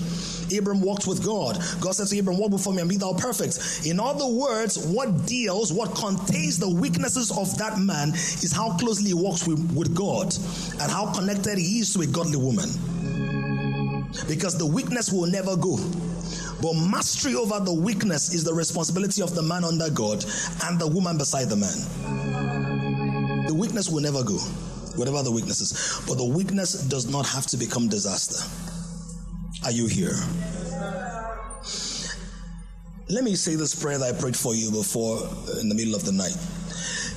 Abram 0.57 0.79
walked 0.79 1.07
with 1.07 1.25
God. 1.25 1.61
God 1.81 1.91
said 1.91 2.07
to 2.07 2.17
Abram, 2.17 2.37
Walk 2.37 2.51
before 2.51 2.71
me 2.71 2.79
and 2.79 2.89
be 2.89 2.95
thou 2.95 3.11
perfect. 3.11 3.85
In 3.85 3.99
other 3.99 4.25
words, 4.25 4.77
what 4.87 5.25
deals, 5.25 5.73
what 5.73 5.93
contains 5.93 6.57
the 6.57 6.69
weaknesses 6.69 7.37
of 7.37 7.57
that 7.57 7.77
man 7.79 8.13
is 8.13 8.53
how 8.53 8.77
closely 8.77 9.07
he 9.07 9.13
walks 9.13 9.45
with, 9.45 9.59
with 9.75 9.93
God 9.93 10.33
and 10.79 10.89
how 10.89 11.11
connected 11.11 11.57
he 11.57 11.79
is 11.79 11.91
to 11.95 11.99
a 11.99 12.07
godly 12.07 12.37
woman. 12.37 12.69
Because 14.29 14.57
the 14.57 14.65
weakness 14.65 15.11
will 15.11 15.27
never 15.27 15.57
go. 15.57 15.75
But 16.61 16.75
mastery 16.75 17.35
over 17.35 17.59
the 17.59 17.73
weakness 17.73 18.33
is 18.33 18.45
the 18.45 18.53
responsibility 18.53 19.21
of 19.21 19.35
the 19.35 19.43
man 19.43 19.65
under 19.65 19.89
God 19.89 20.23
and 20.63 20.79
the 20.79 20.87
woman 20.87 21.17
beside 21.17 21.49
the 21.49 21.57
man. 21.57 21.75
The 23.47 23.53
weakness 23.53 23.89
will 23.89 24.01
never 24.01 24.23
go 24.23 24.39
whatever 24.95 25.21
the 25.23 25.31
weaknesses. 25.31 26.01
But 26.07 26.17
the 26.17 26.25
weakness 26.25 26.83
does 26.83 27.09
not 27.09 27.27
have 27.27 27.45
to 27.47 27.57
become 27.57 27.87
disaster. 27.87 28.43
Are 29.63 29.71
you 29.71 29.87
here? 29.87 30.15
Let 33.07 33.23
me 33.23 33.35
say 33.35 33.55
this 33.55 33.75
prayer 33.75 33.99
that 33.99 34.15
I 34.15 34.19
prayed 34.19 34.35
for 34.35 34.55
you 34.55 34.71
before 34.71 35.17
uh, 35.19 35.59
in 35.59 35.69
the 35.69 35.75
middle 35.75 35.93
of 35.95 36.05
the 36.05 36.11
night. 36.11 36.35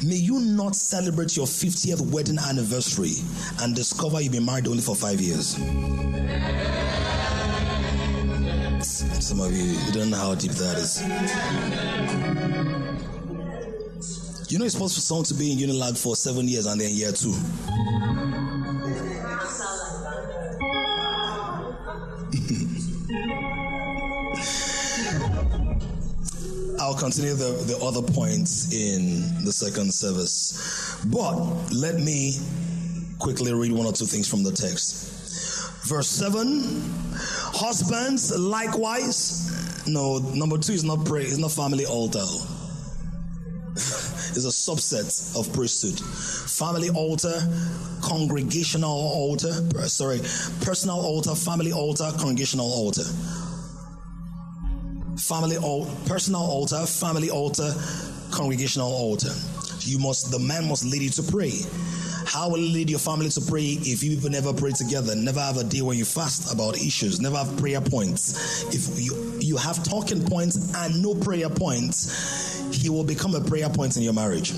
May 0.05 0.17
you 0.17 0.39
not 0.39 0.77
celebrate 0.77 1.37
your 1.37 1.47
50th 1.47 2.13
wedding 2.13 2.39
anniversary 2.39 3.15
and 3.61 3.75
discover 3.75 4.21
you've 4.21 4.33
been 4.33 4.45
married 4.45 4.69
only 4.69 4.83
for 4.83 4.95
five 4.95 5.21
years. 5.21 5.57
Some 9.25 9.41
of 9.41 9.53
you, 9.53 9.65
you 9.65 9.93
don't 9.93 10.11
know 10.11 10.19
how 10.19 10.35
deep 10.35 10.53
that 10.53 10.77
is. 10.77 11.03
You 14.49 14.59
know, 14.59 14.65
it's 14.65 14.73
supposed 14.73 14.95
for 14.95 15.03
someone 15.03 15.27
to 15.27 15.35
be 15.35 15.53
in 15.53 15.59
Unilag 15.59 16.03
for 16.03 16.17
seven 16.17 16.49
years 16.49 16.65
and 16.65 16.81
then 16.81 16.91
year 16.95 17.13
two. 17.13 17.29
I'll 26.81 26.95
continue 26.95 27.35
the, 27.35 27.63
the 27.67 27.79
other 27.83 28.01
points 28.01 28.73
in 28.73 29.45
the 29.45 29.53
second 29.53 29.93
service. 29.93 30.99
But 31.13 31.35
let 31.71 31.97
me 31.97 32.39
quickly 33.19 33.53
read 33.53 33.73
one 33.73 33.85
or 33.87 33.93
two 33.93 34.07
things 34.07 34.27
from 34.27 34.45
the 34.45 34.53
text. 34.53 35.85
Verse 35.87 36.09
7 36.09 36.63
Husbands, 37.53 38.35
likewise. 38.39 39.87
No, 39.87 40.21
number 40.35 40.57
two 40.57 40.73
is 40.73 40.85
not 40.85 41.05
pray, 41.05 41.25
it's 41.25 41.37
not 41.37 41.53
family 41.53 41.85
altar 41.85 42.25
is 44.39 44.47
a 44.47 44.49
subset 44.49 45.37
of 45.37 45.53
priesthood. 45.53 45.99
Family 45.99 46.91
altar, 46.91 47.35
congregational 48.03 48.91
altar, 48.91 49.53
sorry, 49.89 50.21
personal 50.63 50.97
altar, 50.97 51.35
family 51.35 51.73
altar, 51.73 52.11
congregational 52.19 52.67
altar. 52.67 53.05
Family 55.19 55.57
altar, 55.59 55.91
personal 56.07 56.41
altar, 56.41 56.87
family 56.87 57.31
altar, 57.31 57.75
congregational 58.31 58.89
altar. 58.89 59.35
You 59.81 59.99
must, 59.99 60.31
the 60.31 60.39
man 60.39 60.69
must 60.69 60.85
lead 60.85 61.03
you 61.03 61.11
to 61.11 61.23
pray. 61.25 61.53
How 62.27 62.51
will 62.51 62.59
you 62.59 62.73
lead 62.73 62.91
your 62.91 62.99
family 62.99 63.31
to 63.31 63.41
pray 63.41 63.79
if 63.81 64.03
you 64.03 64.15
people 64.15 64.29
never 64.29 64.53
pray 64.53 64.73
together? 64.73 65.17
Never 65.17 65.41
have 65.41 65.57
a 65.57 65.65
day 65.65 65.81
when 65.81 65.97
you 65.97 66.05
fast 66.05 66.53
about 66.53 66.77
issues. 66.77 67.21
Never 67.21 67.39
have 67.39 67.57
prayer 67.57 67.81
points. 67.81 68.65
If 68.75 69.01
you 69.01 69.39
you 69.41 69.57
have 69.57 69.83
talking 69.83 70.23
points 70.23 70.75
and 70.77 71.03
no 71.03 71.15
prayer 71.15 71.49
points, 71.49 72.58
he 72.79 72.89
will 72.89 73.05
become 73.05 73.35
a 73.35 73.41
prayer 73.41 73.69
point 73.69 73.97
in 73.97 74.03
your 74.03 74.13
marriage. 74.13 74.53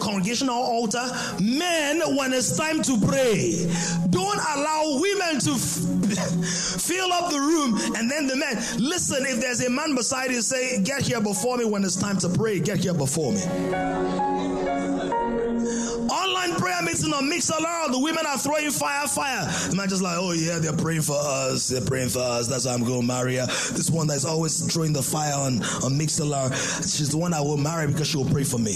Congregational 0.00 0.54
altar, 0.56 1.04
men, 1.40 2.00
when 2.16 2.32
it's 2.32 2.56
time 2.56 2.82
to 2.82 2.98
pray, 3.06 3.70
don't 4.10 4.38
allow 4.38 4.98
women 5.00 5.38
to 5.40 5.50
f- 5.52 6.80
fill 6.82 7.12
up 7.12 7.30
the 7.30 7.38
room 7.38 7.76
and 7.96 8.10
then 8.10 8.26
the 8.26 8.34
men. 8.34 8.56
Listen, 8.78 9.24
if 9.26 9.40
there's 9.40 9.64
a 9.64 9.70
man 9.70 9.94
beside 9.94 10.30
you, 10.30 10.40
say, 10.42 10.82
Get 10.82 11.02
here 11.02 11.20
before 11.20 11.56
me 11.58 11.64
when 11.66 11.84
it's 11.84 11.96
time 11.96 12.18
to 12.18 12.28
pray, 12.28 12.58
get 12.60 12.78
here 12.78 12.94
before 12.94 13.32
me. 13.32 13.42
Prayer 16.82 16.94
meeting 16.94 17.12
on 17.12 17.30
Mixlr, 17.30 17.92
the 17.92 17.98
women 17.98 18.26
are 18.26 18.38
throwing 18.38 18.70
fire, 18.70 19.06
fire. 19.06 19.46
The 19.70 19.76
man 19.76 19.88
just 19.88 20.02
like, 20.02 20.16
oh 20.18 20.32
yeah, 20.32 20.58
they're 20.58 20.72
praying 20.72 21.02
for 21.02 21.16
us. 21.16 21.68
They're 21.68 21.84
praying 21.84 22.08
for 22.08 22.20
us. 22.20 22.48
That's 22.48 22.66
why 22.66 22.72
I'm 22.72 22.84
going 22.84 23.02
to 23.02 23.06
marry 23.06 23.36
her. 23.36 23.46
This 23.46 23.90
one 23.90 24.06
that's 24.06 24.24
always 24.24 24.72
throwing 24.72 24.92
the 24.92 25.02
fire 25.02 25.34
on, 25.34 25.62
on 25.84 25.98
Mixlr, 25.98 26.52
she's 26.82 27.10
the 27.10 27.18
one 27.18 27.34
I 27.34 27.40
will 27.40 27.56
marry 27.56 27.86
because 27.86 28.08
she 28.08 28.16
will 28.16 28.30
pray 28.30 28.44
for 28.44 28.58
me. 28.58 28.72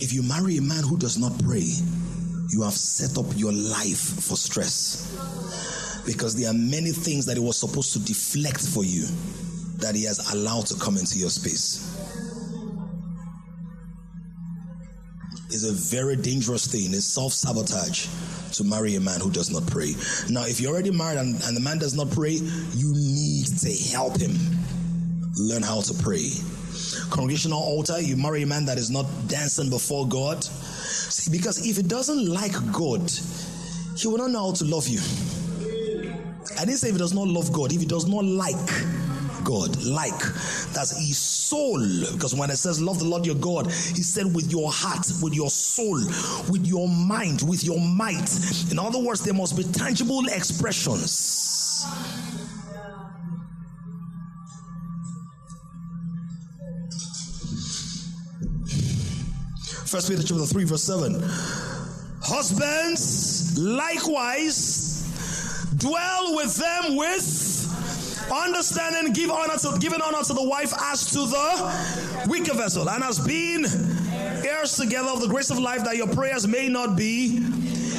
If 0.00 0.12
you 0.12 0.22
marry 0.22 0.56
a 0.58 0.62
man 0.62 0.84
who 0.84 0.96
does 0.96 1.18
not 1.18 1.32
pray, 1.42 1.68
you 2.50 2.62
have 2.62 2.74
set 2.74 3.18
up 3.18 3.26
your 3.36 3.52
life 3.52 3.98
for 3.98 4.36
stress 4.36 5.87
because 6.08 6.34
there 6.34 6.50
are 6.50 6.54
many 6.54 6.90
things 6.90 7.26
that 7.26 7.36
it 7.36 7.40
was 7.40 7.56
supposed 7.58 7.92
to 7.92 8.00
deflect 8.00 8.66
for 8.66 8.82
you. 8.84 9.04
that 9.78 9.94
he 9.94 10.02
has 10.04 10.32
allowed 10.34 10.66
to 10.66 10.74
come 10.80 10.96
into 10.96 11.18
your 11.20 11.30
space. 11.30 11.86
It's 15.50 15.64
a 15.64 15.72
very 15.72 16.16
dangerous 16.16 16.66
thing. 16.66 16.92
It's 16.92 17.04
self 17.06 17.32
sabotage 17.32 18.08
to 18.56 18.64
marry 18.64 18.96
a 18.96 19.00
man 19.00 19.20
who 19.20 19.30
does 19.30 19.50
not 19.50 19.66
pray. 19.68 19.94
Now, 20.28 20.44
if 20.46 20.60
you're 20.60 20.72
already 20.72 20.90
married 20.90 21.18
and, 21.18 21.40
and 21.44 21.56
the 21.56 21.60
man 21.60 21.78
does 21.78 21.94
not 21.94 22.10
pray, 22.10 22.32
you 22.32 22.92
need 22.94 23.46
to 23.60 23.72
help 23.92 24.18
him 24.18 24.34
learn 25.36 25.62
how 25.62 25.80
to 25.82 25.94
pray. 26.02 26.30
Congregational 27.10 27.60
altar, 27.60 28.00
you 28.00 28.16
marry 28.16 28.42
a 28.42 28.46
man 28.46 28.64
that 28.66 28.78
is 28.78 28.90
not 28.90 29.06
dancing 29.28 29.70
before 29.70 30.08
God. 30.08 30.42
See, 30.42 31.30
because 31.30 31.64
if 31.66 31.76
he 31.76 31.82
doesn't 31.82 32.26
like 32.26 32.54
God, 32.72 33.08
he 33.96 34.08
will 34.08 34.18
not 34.18 34.30
know 34.32 34.48
how 34.48 34.54
to 34.54 34.64
love 34.64 34.88
you. 34.88 35.00
I 36.58 36.64
didn't 36.64 36.78
say 36.78 36.88
if 36.88 36.94
he 36.94 36.98
does 36.98 37.14
not 37.14 37.28
love 37.28 37.52
God, 37.52 37.72
if 37.72 37.80
he 37.80 37.86
does 37.86 38.06
not 38.06 38.24
like 38.24 38.56
God, 39.44 39.82
like 39.84 40.18
that's 40.72 40.96
his 40.96 41.18
soul. 41.18 41.78
Because 42.12 42.34
when 42.34 42.50
it 42.50 42.56
says 42.56 42.80
love 42.80 42.98
the 42.98 43.04
Lord 43.04 43.24
your 43.24 43.36
God, 43.36 43.66
he 43.66 44.02
said 44.02 44.34
with 44.34 44.50
your 44.50 44.70
heart, 44.72 45.06
with 45.22 45.34
your 45.34 45.50
soul, 45.50 45.98
with 46.50 46.66
your 46.66 46.88
mind, 46.88 47.42
with 47.42 47.64
your 47.64 47.80
might. 47.80 48.30
In 48.70 48.78
other 48.78 48.98
words, 48.98 49.24
there 49.24 49.34
must 49.34 49.56
be 49.56 49.64
tangible 49.64 50.26
expressions. 50.26 51.86
First 59.86 60.10
Peter 60.10 60.22
chapter 60.22 60.44
3, 60.44 60.64
verse 60.64 60.84
7. 60.84 61.22
Husbands, 62.20 63.58
likewise, 63.58 64.87
dwell 65.78 66.36
with 66.36 66.54
them 66.56 66.96
with 66.96 67.48
understanding, 68.30 69.12
give 69.12 69.30
honor 69.30 69.56
to 69.56 69.78
giving 69.80 70.00
honor 70.02 70.22
to 70.22 70.34
the 70.34 70.42
wife 70.42 70.72
as 70.80 71.10
to 71.12 71.20
the 71.20 72.26
weaker 72.28 72.54
vessel, 72.54 72.88
and 72.90 73.02
as 73.02 73.18
being 73.18 73.64
heirs 74.46 74.76
together 74.76 75.08
of 75.08 75.20
the 75.20 75.28
grace 75.28 75.50
of 75.50 75.58
life, 75.58 75.84
that 75.84 75.96
your 75.96 76.08
prayers 76.08 76.46
may 76.46 76.68
not 76.68 76.96
be 76.96 77.40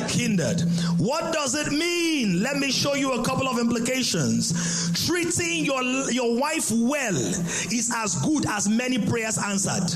hindered. 0.08 0.62
What 0.98 1.34
does 1.34 1.56
it 1.56 1.72
mean? 1.72 2.42
Let 2.42 2.58
me 2.58 2.72
show 2.72 2.94
you 2.96 3.14
a 3.14 3.24
couple 3.24 3.48
of 3.48 3.60
implications. 3.60 5.06
Treating 5.06 5.66
your, 5.66 5.82
your 6.12 6.36
wife 6.40 6.72
well 6.72 7.16
is 7.16 7.92
as 7.96 8.16
good 8.22 8.46
as 8.48 8.68
many 8.68 8.98
prayers 8.98 9.38
answered. 9.38 9.90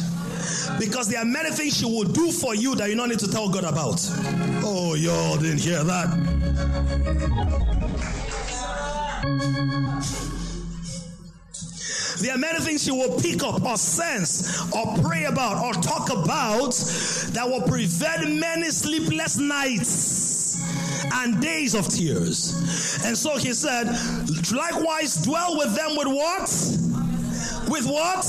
Because 0.79 1.07
there 1.09 1.19
are 1.19 1.25
many 1.25 1.49
things 1.51 1.77
she 1.77 1.85
will 1.85 2.03
do 2.03 2.31
for 2.31 2.55
you 2.55 2.75
that 2.75 2.89
you 2.89 2.95
don't 2.95 3.09
need 3.09 3.19
to 3.19 3.31
tell 3.31 3.49
God 3.49 3.63
about. 3.63 3.99
Oh, 4.63 4.95
y'all 4.95 5.37
didn't 5.37 5.61
hear 5.61 5.83
that. 5.83 6.09
There 12.21 12.33
are 12.33 12.37
many 12.37 12.59
things 12.59 12.83
she 12.83 12.91
will 12.91 13.19
pick 13.19 13.43
up 13.43 13.61
or 13.63 13.75
sense 13.75 14.71
or 14.71 14.97
pray 15.03 15.25
about 15.25 15.61
or 15.61 15.73
talk 15.81 16.09
about 16.09 16.73
that 17.33 17.45
will 17.45 17.63
prevent 17.63 18.39
many 18.39 18.69
sleepless 18.69 19.37
nights 19.37 20.63
and 21.13 21.41
days 21.41 21.75
of 21.75 21.87
tears. 21.89 23.03
And 23.05 23.17
so 23.17 23.37
he 23.37 23.53
said, 23.53 23.87
likewise, 24.53 25.15
dwell 25.17 25.57
with 25.57 25.75
them 25.75 25.97
with 25.97 26.07
what? 26.07 26.49
With 27.69 27.85
what? 27.85 28.25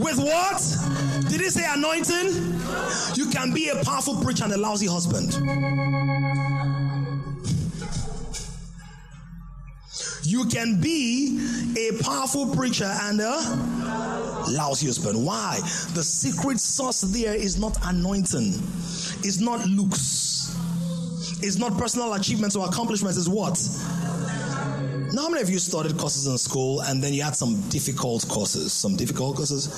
With 0.00 0.18
what? 0.18 0.60
Did 1.34 1.40
he 1.40 1.50
say 1.50 1.64
anointing? 1.66 2.54
You 3.16 3.28
can 3.28 3.52
be 3.52 3.68
a 3.68 3.82
powerful 3.82 4.22
preacher 4.22 4.44
and 4.44 4.52
a 4.52 4.56
lousy 4.56 4.86
husband. 4.86 5.32
You 10.22 10.44
can 10.44 10.80
be 10.80 11.40
a 11.76 12.00
powerful 12.04 12.54
preacher 12.54 12.84
and 12.84 13.20
a 13.20 14.44
lousy 14.48 14.86
husband. 14.86 15.26
Why? 15.26 15.58
The 15.94 16.04
secret 16.04 16.60
sauce 16.60 17.00
there 17.00 17.34
is 17.34 17.58
not 17.58 17.76
anointing, 17.82 18.52
it's 19.24 19.40
not 19.40 19.66
looks, 19.66 20.56
it's 21.42 21.58
not 21.58 21.76
personal 21.76 22.12
achievements 22.14 22.54
or 22.54 22.68
accomplishments. 22.68 23.18
Is 23.18 23.28
what? 23.28 23.58
How 25.16 25.28
many 25.28 25.42
of 25.42 25.50
you 25.50 25.58
started 25.58 25.96
courses 25.96 26.26
in 26.26 26.36
school 26.38 26.80
and 26.80 27.02
then 27.02 27.14
you 27.14 27.22
had 27.22 27.36
some 27.36 27.60
difficult 27.68 28.26
courses? 28.28 28.72
Some 28.72 28.96
difficult 28.96 29.36
courses? 29.36 29.68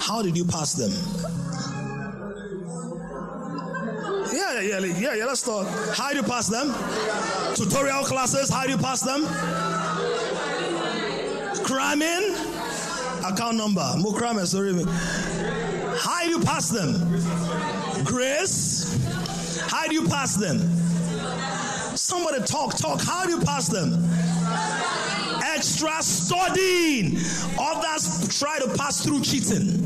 How 0.00 0.22
did 0.22 0.36
you 0.36 0.44
pass 0.44 0.72
them? 0.72 0.90
Yeah, 4.32 4.60
yeah, 4.60 4.78
yeah, 4.78 5.14
yeah. 5.14 5.24
Let's 5.26 5.40
start. 5.40 5.66
How 5.96 6.10
do 6.10 6.16
you 6.16 6.22
pass 6.22 6.48
them? 6.48 6.72
Tutorial 7.54 8.04
classes. 8.04 8.48
How 8.48 8.64
do 8.64 8.70
you 8.70 8.78
pass 8.78 9.02
them? 9.02 9.24
Cramming. 11.64 12.34
Account 13.24 13.56
number. 13.56 13.82
Mukrame, 13.98 14.46
sorry. 14.46 14.72
How 15.98 16.24
do 16.24 16.30
you 16.30 16.40
pass 16.40 16.70
them? 16.70 16.94
Grace. 18.04 18.96
How 19.70 19.86
do 19.86 19.94
you 19.94 20.06
pass 20.08 20.36
them? 20.36 20.58
Somebody 21.96 22.42
talk, 22.44 22.76
talk. 22.76 23.02
How 23.02 23.24
do 23.24 23.32
you 23.32 23.40
pass 23.40 23.68
them? 23.68 24.02
Extra 25.54 26.02
studying. 26.02 27.16
Others 27.58 28.38
try 28.38 28.58
to 28.58 28.68
pass 28.76 29.04
through 29.04 29.22
cheating. 29.22 29.82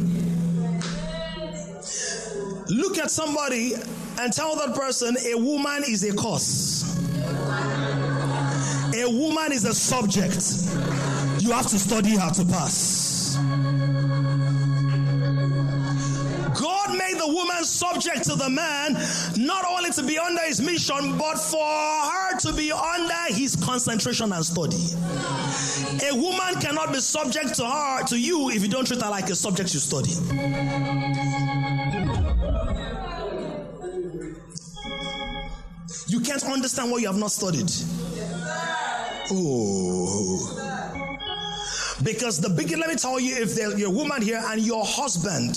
Look 2.68 2.98
at 2.98 3.10
somebody 3.10 3.74
and 4.20 4.32
tell 4.32 4.56
that 4.56 4.74
person 4.74 5.16
a 5.26 5.34
woman 5.36 5.82
is 5.88 6.04
a 6.04 6.14
cause. 6.14 6.96
A 8.94 9.08
woman 9.08 9.52
is 9.52 9.64
a 9.64 9.74
subject. 9.74 11.42
You 11.42 11.52
have 11.52 11.66
to 11.68 11.78
study 11.78 12.16
her 12.16 12.30
to 12.30 12.44
pass. 12.44 12.99
The 17.20 17.28
woman 17.28 17.64
subject 17.64 18.24
to 18.24 18.34
the 18.34 18.48
man, 18.48 18.94
not 19.36 19.64
only 19.68 19.90
to 19.90 20.02
be 20.02 20.18
under 20.18 20.40
his 20.42 20.60
mission, 20.60 21.18
but 21.18 21.36
for 21.38 21.62
her 21.62 22.38
to 22.38 22.52
be 22.54 22.72
under 22.72 23.34
his 23.34 23.56
concentration 23.56 24.32
and 24.32 24.44
study. 24.44 24.94
A 26.10 26.14
woman 26.16 26.60
cannot 26.60 26.92
be 26.92 27.00
subject 27.00 27.54
to 27.56 27.66
her, 27.66 28.04
to 28.04 28.18
you, 28.18 28.48
if 28.50 28.62
you 28.62 28.68
don't 28.68 28.86
treat 28.86 29.02
her 29.02 29.10
like 29.10 29.28
a 29.28 29.34
subject 29.34 29.74
you 29.74 29.80
study. 29.80 30.10
You 36.08 36.20
can't 36.20 36.42
understand 36.44 36.90
what 36.90 37.02
you 37.02 37.06
have 37.08 37.18
not 37.18 37.32
studied. 37.32 37.70
Oh. 39.30 40.56
Because 42.02 42.40
the 42.40 42.48
big, 42.48 42.70
let 42.70 42.88
me 42.88 42.96
tell 42.96 43.20
you, 43.20 43.36
if 43.36 43.58
you're 43.78 43.88
a 43.88 43.90
woman 43.90 44.22
here 44.22 44.42
and 44.42 44.62
your 44.62 44.84
husband 44.86 45.54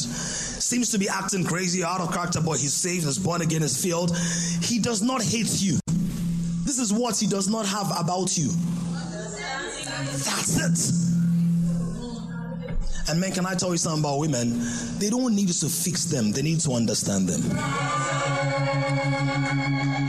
seems 0.74 0.90
to 0.90 0.98
be 0.98 1.08
acting 1.08 1.44
crazy, 1.44 1.84
out 1.84 2.02
of 2.02 2.12
character, 2.12 2.42
but 2.42 2.54
he's 2.54 2.74
saved, 2.74 3.06
is 3.06 3.20
born 3.20 3.44
again, 3.44 3.62
is 3.62 3.80
filled, 3.80 4.18
he 4.60 4.80
does 4.80 5.04
not 5.04 5.22
hate 5.22 5.62
you. 5.62 5.78
This 6.66 6.80
is 6.80 6.92
what 6.92 7.16
he 7.16 7.28
does 7.28 7.48
not 7.48 7.68
have 7.68 7.92
about 7.96 8.36
you. 8.36 8.50
That's 10.26 10.58
it. 10.58 10.80
And 13.08 13.22
men, 13.22 13.34
can 13.34 13.46
I 13.46 13.54
tell 13.54 13.70
you 13.70 13.78
something 13.78 14.02
about 14.02 14.18
women? 14.18 14.64
They 14.98 15.12
don't 15.12 15.36
need 15.36 15.50
to 15.50 15.70
fix 15.70 16.06
them, 16.06 16.32
they 16.32 16.42
need 16.42 16.62
to 16.62 16.72
understand 16.72 17.30
them. 17.30 17.44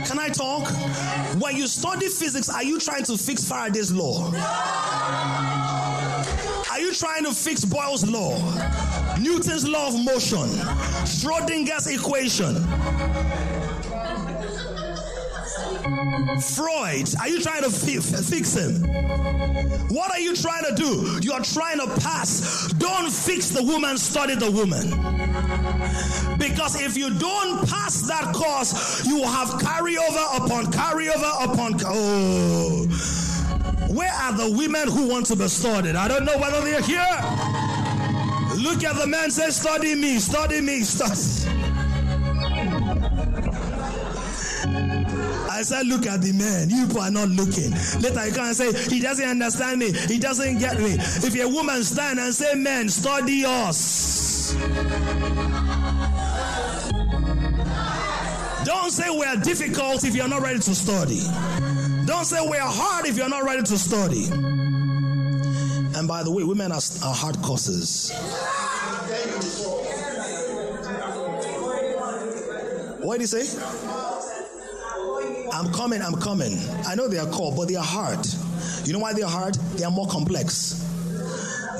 Can 0.03 0.17
I 0.17 0.29
talk? 0.33 0.67
When 1.39 1.55
you 1.55 1.67
study 1.67 2.07
physics, 2.07 2.49
are 2.49 2.63
you 2.63 2.79
trying 2.79 3.03
to 3.03 3.19
fix 3.19 3.47
Faraday's 3.47 3.91
law? 3.91 4.31
Are 6.75 6.81
you 6.81 6.93
trying 6.93 7.23
to 7.23 7.31
fix 7.31 7.63
Boyle's 7.63 8.05
law? 8.05 8.37
Newton's 9.17 9.65
law 9.65 9.87
of 9.87 9.93
motion? 9.93 10.49
Schrodinger's 11.07 11.87
equation? 11.87 12.55
Freud, 16.41 17.07
are 17.21 17.29
you 17.29 17.41
trying 17.41 17.63
to 17.63 17.69
fix 17.69 18.53
him? 18.53 18.83
What 19.87 20.11
are 20.11 20.19
you 20.19 20.35
trying 20.35 20.65
to 20.65 20.75
do? 20.75 21.17
You 21.21 21.31
are 21.31 21.39
trying 21.39 21.79
to 21.79 21.87
pass. 22.01 22.73
Don't 22.73 23.09
fix 23.09 23.51
the 23.51 23.63
woman, 23.63 23.97
study 23.97 24.35
the 24.35 24.51
woman. 24.51 24.89
Because 26.37 26.81
if 26.81 26.97
you 26.97 27.17
don't 27.17 27.69
pass 27.69 28.01
that 28.01 28.33
course, 28.35 29.05
you 29.05 29.15
will 29.15 29.27
have 29.27 29.47
carryover 29.61 30.43
upon 30.43 30.65
carryover 30.73 31.53
upon. 31.53 31.79
Oh. 31.85 33.34
Where 33.89 34.11
are 34.11 34.33
the 34.33 34.55
women 34.57 34.87
who 34.89 35.07
want 35.07 35.25
to 35.27 35.35
be 35.35 35.47
studied? 35.47 35.95
I 35.95 36.07
don't 36.07 36.25
know 36.25 36.37
whether 36.37 36.61
they're 36.61 36.81
here. 36.81 37.17
Look 38.57 38.83
at 38.83 38.95
the 38.95 39.05
man 39.07 39.31
say, 39.31 39.49
study 39.49 39.95
me, 39.95 40.17
study 40.17 40.61
me, 40.61 40.81
study. 40.81 41.51
I 45.55 45.61
said, 45.61 45.87
look 45.87 46.05
at 46.05 46.21
the 46.21 46.33
man. 46.33 46.69
You 46.69 46.85
people 46.87 47.01
are 47.01 47.11
not 47.11 47.29
looking. 47.29 47.71
Later 48.01 48.27
you 48.27 48.41
and 48.41 48.55
say, 48.55 48.73
he 48.93 48.99
doesn't 48.99 49.25
understand 49.25 49.79
me. 49.79 49.93
He 49.93 50.19
doesn't 50.19 50.57
get 50.57 50.79
me. 50.79 50.95
If 50.95 51.35
a 51.39 51.47
woman 51.47 51.83
stand 51.83 52.19
and 52.19 52.33
say, 52.33 52.55
men, 52.55 52.89
study 52.89 53.43
us. 53.45 54.53
Don't 58.65 58.91
say 58.91 59.09
we 59.09 59.25
are 59.25 59.37
difficult 59.37 60.03
if 60.03 60.15
you're 60.15 60.27
not 60.27 60.41
ready 60.41 60.59
to 60.59 60.75
study. 60.75 61.21
Don't 62.05 62.25
say 62.25 62.37
we 62.47 62.57
are 62.57 62.71
hard 62.71 63.07
if 63.07 63.17
you're 63.17 63.29
not 63.29 63.43
ready 63.43 63.63
to 63.63 63.77
study. 63.77 64.25
And 65.97 66.07
by 66.07 66.23
the 66.23 66.31
way, 66.31 66.43
women 66.43 66.71
are, 66.71 66.81
are 67.03 67.15
hard 67.15 67.41
courses. 67.41 68.11
What 73.01 73.19
did 73.19 73.21
he 73.21 73.27
say? 73.27 73.59
I'm 75.51 75.71
coming, 75.71 76.01
I'm 76.01 76.19
coming. 76.19 76.57
I 76.85 76.95
know 76.95 77.07
they 77.07 77.17
are 77.17 77.29
called, 77.31 77.55
but 77.55 77.67
they 77.69 77.75
are 77.75 77.83
hard. 77.83 78.19
You 78.83 78.93
know 78.93 78.99
why 78.99 79.13
they 79.13 79.23
are 79.23 79.29
hard? 79.29 79.55
They 79.77 79.83
are 79.83 79.91
more 79.91 80.07
complex. 80.07 80.83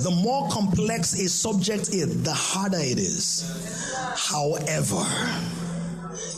The 0.01 0.11
more 0.11 0.49
complex 0.49 1.19
a 1.19 1.27
subject 1.29 1.89
is, 1.89 2.23
the 2.23 2.33
harder 2.33 2.79
it 2.79 2.97
is. 2.97 3.43
However, 4.15 5.03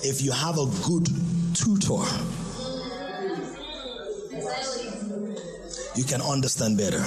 if 0.04 0.22
you 0.22 0.32
have 0.32 0.58
a 0.58 0.66
good 0.86 1.08
tutor, 1.54 2.04
you 5.96 6.04
can 6.04 6.22
understand 6.22 6.78
better. 6.78 7.04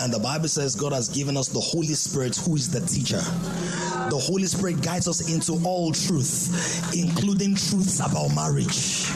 And 0.00 0.12
the 0.12 0.18
Bible 0.18 0.48
says 0.48 0.74
God 0.74 0.92
has 0.92 1.08
given 1.08 1.36
us 1.36 1.48
the 1.48 1.60
Holy 1.60 1.94
Spirit, 1.94 2.36
who 2.36 2.56
is 2.56 2.70
the 2.70 2.80
teacher. 2.80 3.20
The 4.10 4.18
Holy 4.18 4.44
Spirit 4.44 4.82
guides 4.82 5.08
us 5.08 5.32
into 5.32 5.60
all 5.66 5.92
truth, 5.92 6.94
including 6.94 7.56
truths 7.56 8.00
about 8.00 8.34
marriage. 8.34 9.08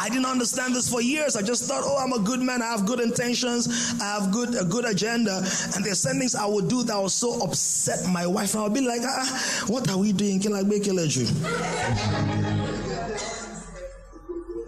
I 0.00 0.08
didn't 0.10 0.26
understand 0.26 0.74
this 0.74 0.88
for 0.90 1.02
years. 1.02 1.36
I 1.36 1.42
just 1.42 1.64
thought, 1.64 1.82
oh, 1.84 1.98
I'm 1.98 2.12
a 2.12 2.18
good 2.24 2.40
man. 2.40 2.62
I 2.62 2.66
have 2.66 2.86
good 2.86 3.00
intentions. 3.00 3.94
I 4.00 4.20
have 4.20 4.30
good 4.30 4.54
a 4.54 4.64
good 4.64 4.84
agenda. 4.84 5.38
And 5.74 5.84
there's 5.84 6.00
some 6.00 6.18
things 6.18 6.34
I 6.34 6.46
would 6.46 6.68
do 6.68 6.82
that 6.84 6.98
would 6.98 7.10
so 7.10 7.42
upset 7.42 8.08
my 8.10 8.26
wife. 8.26 8.56
I 8.56 8.62
would 8.62 8.74
be 8.74 8.80
like, 8.80 9.02
ah, 9.04 9.64
what 9.66 9.90
are 9.90 9.98
we 9.98 10.12
doing? 10.12 10.40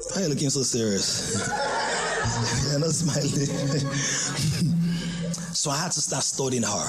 Why 0.09 0.16
are 0.16 0.22
you 0.24 0.28
looking 0.28 0.51
so 0.51 0.62
serious? 0.62 1.48
You're 2.70 2.81
not 2.81 2.90
smiling. 2.90 3.31
so 5.52 5.70
I 5.70 5.77
had 5.77 5.93
to 5.93 6.01
start 6.01 6.24
studying 6.24 6.62
her. 6.62 6.86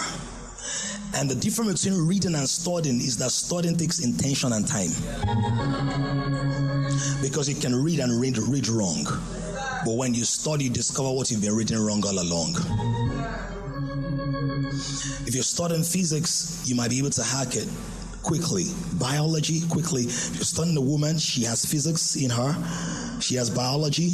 And 1.16 1.30
the 1.30 1.36
difference 1.36 1.84
between 1.84 2.08
reading 2.08 2.36
and 2.36 2.48
studying 2.48 2.98
is 2.98 3.18
that 3.18 3.32
studying 3.32 3.76
takes 3.76 4.00
intention 4.00 4.54
and 4.54 4.66
time. 4.66 4.92
Because 7.22 7.50
you 7.50 7.56
can 7.56 7.76
read 7.76 8.00
and 8.00 8.20
read, 8.20 8.38
read 8.38 8.70
wrong. 8.70 9.04
But 9.86 9.96
when 9.96 10.14
you 10.14 10.24
study, 10.24 10.66
you 10.66 10.70
discover 10.70 11.12
what 11.12 11.30
you've 11.30 11.42
been 11.42 11.56
reading 11.56 11.80
wrong 11.80 12.04
all 12.06 12.18
along. 12.18 12.56
If 15.28 15.36
you're 15.36 15.44
studying 15.44 15.84
physics, 15.84 16.64
you 16.66 16.76
might 16.76 16.90
be 16.90 17.00
able 17.00 17.10
to 17.12 17.24
hack 17.24 17.58
it 17.58 17.68
quickly. 18.24 18.66
Biology, 18.94 19.62
quickly. 19.70 20.04
You're 20.04 20.46
studying 20.46 20.78
a 20.78 20.82
woman, 20.82 21.18
she 21.18 21.44
has 21.44 21.66
physics 21.66 22.16
in 22.16 22.30
her 22.30 22.56
she 23.22 23.36
has 23.36 23.50
biology, 23.50 24.14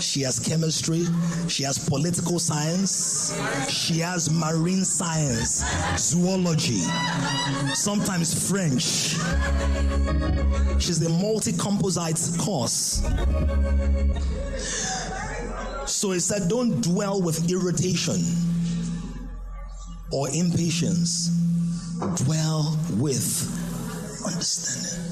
she 0.00 0.22
has 0.22 0.38
chemistry, 0.38 1.06
she 1.48 1.62
has 1.62 1.78
political 1.78 2.38
science, 2.38 3.32
she 3.70 4.00
has 4.00 4.30
marine 4.30 4.84
science, 4.84 5.64
zoology, 5.96 6.80
sometimes 7.74 8.50
French. 8.50 9.16
She's 10.82 11.04
a 11.04 11.08
multi 11.08 11.52
composite 11.52 12.38
course. 12.38 13.06
So 15.86 16.12
he 16.12 16.20
said, 16.20 16.48
don't 16.48 16.80
dwell 16.82 17.22
with 17.22 17.50
irritation 17.50 18.20
or 20.12 20.28
impatience, 20.30 21.30
dwell 21.98 22.78
with 22.92 23.26
understanding. 24.26 25.04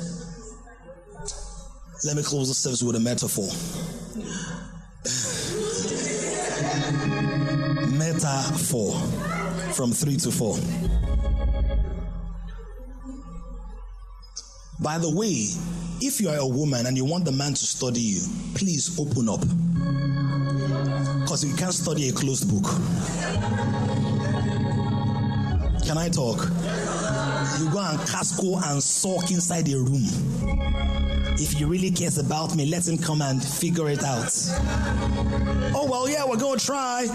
Let 2.04 2.16
me 2.16 2.22
close 2.22 2.48
the 2.48 2.54
service 2.54 2.82
with 2.82 2.96
a 2.96 3.00
metaphor. 3.00 3.44
metaphor 7.98 8.92
from 9.72 9.92
three 9.92 10.16
to 10.16 10.30
four. 10.30 10.56
By 14.80 14.98
the 14.98 15.10
way, 15.10 15.48
if 16.00 16.20
you 16.20 16.28
are 16.28 16.36
a 16.36 16.46
woman 16.46 16.86
and 16.86 16.96
you 16.96 17.04
want 17.04 17.24
the 17.24 17.32
man 17.32 17.54
to 17.54 17.66
study 17.66 18.00
you, 18.00 18.20
please 18.54 18.96
open 19.00 19.28
up. 19.28 19.40
Because 21.22 21.44
you 21.44 21.54
can't 21.56 21.74
study 21.74 22.08
a 22.08 22.12
closed 22.12 22.48
book. 22.48 22.70
Can 25.86 25.98
I 25.98 26.08
talk? 26.08 26.42
You 27.58 27.70
go 27.70 27.78
and 27.78 27.98
casco 28.08 28.56
and 28.56 28.82
sulk 28.82 29.30
inside 29.30 29.68
a 29.68 29.78
room 29.78 30.96
if 31.38 31.52
he 31.52 31.64
really 31.64 31.90
cares 31.90 32.18
about 32.18 32.54
me, 32.54 32.66
let 32.66 32.86
him 32.86 32.98
come 32.98 33.22
and 33.22 33.42
figure 33.42 33.88
it 33.88 34.02
out. 34.02 34.32
Oh, 35.74 35.86
well, 35.90 36.08
yeah, 36.08 36.24
we're 36.26 36.36
going 36.36 36.58
to 36.58 36.64
try. 36.64 37.06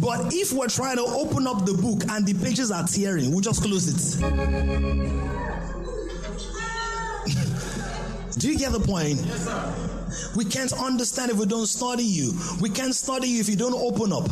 But 0.00 0.34
if 0.34 0.52
we're 0.52 0.68
trying 0.68 0.96
to 0.96 1.04
open 1.04 1.46
up 1.46 1.64
the 1.64 1.74
book 1.74 2.02
and 2.10 2.26
the 2.26 2.34
pages 2.34 2.70
are 2.70 2.86
tearing, 2.86 3.30
we'll 3.30 3.40
just 3.40 3.62
close 3.62 3.88
it. 3.88 4.20
Do 8.38 8.50
you 8.50 8.58
get 8.58 8.72
the 8.72 8.80
point? 8.80 9.20
Yes, 9.24 10.36
we 10.36 10.44
can't 10.44 10.72
understand 10.72 11.30
if 11.30 11.38
we 11.38 11.46
don't 11.46 11.66
study 11.66 12.02
you. 12.02 12.32
We 12.60 12.70
can't 12.70 12.94
study 12.94 13.28
you 13.28 13.40
if 13.40 13.48
you 13.48 13.56
don't 13.56 13.74
open 13.74 14.12
up. 14.12 14.28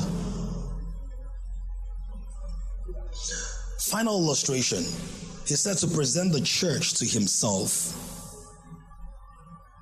Final 3.90 4.22
illustration. 4.22 4.84
He 5.46 5.56
said 5.56 5.76
to 5.78 5.88
present 5.88 6.32
the 6.32 6.40
church 6.40 6.94
to 6.94 7.04
himself 7.04 7.96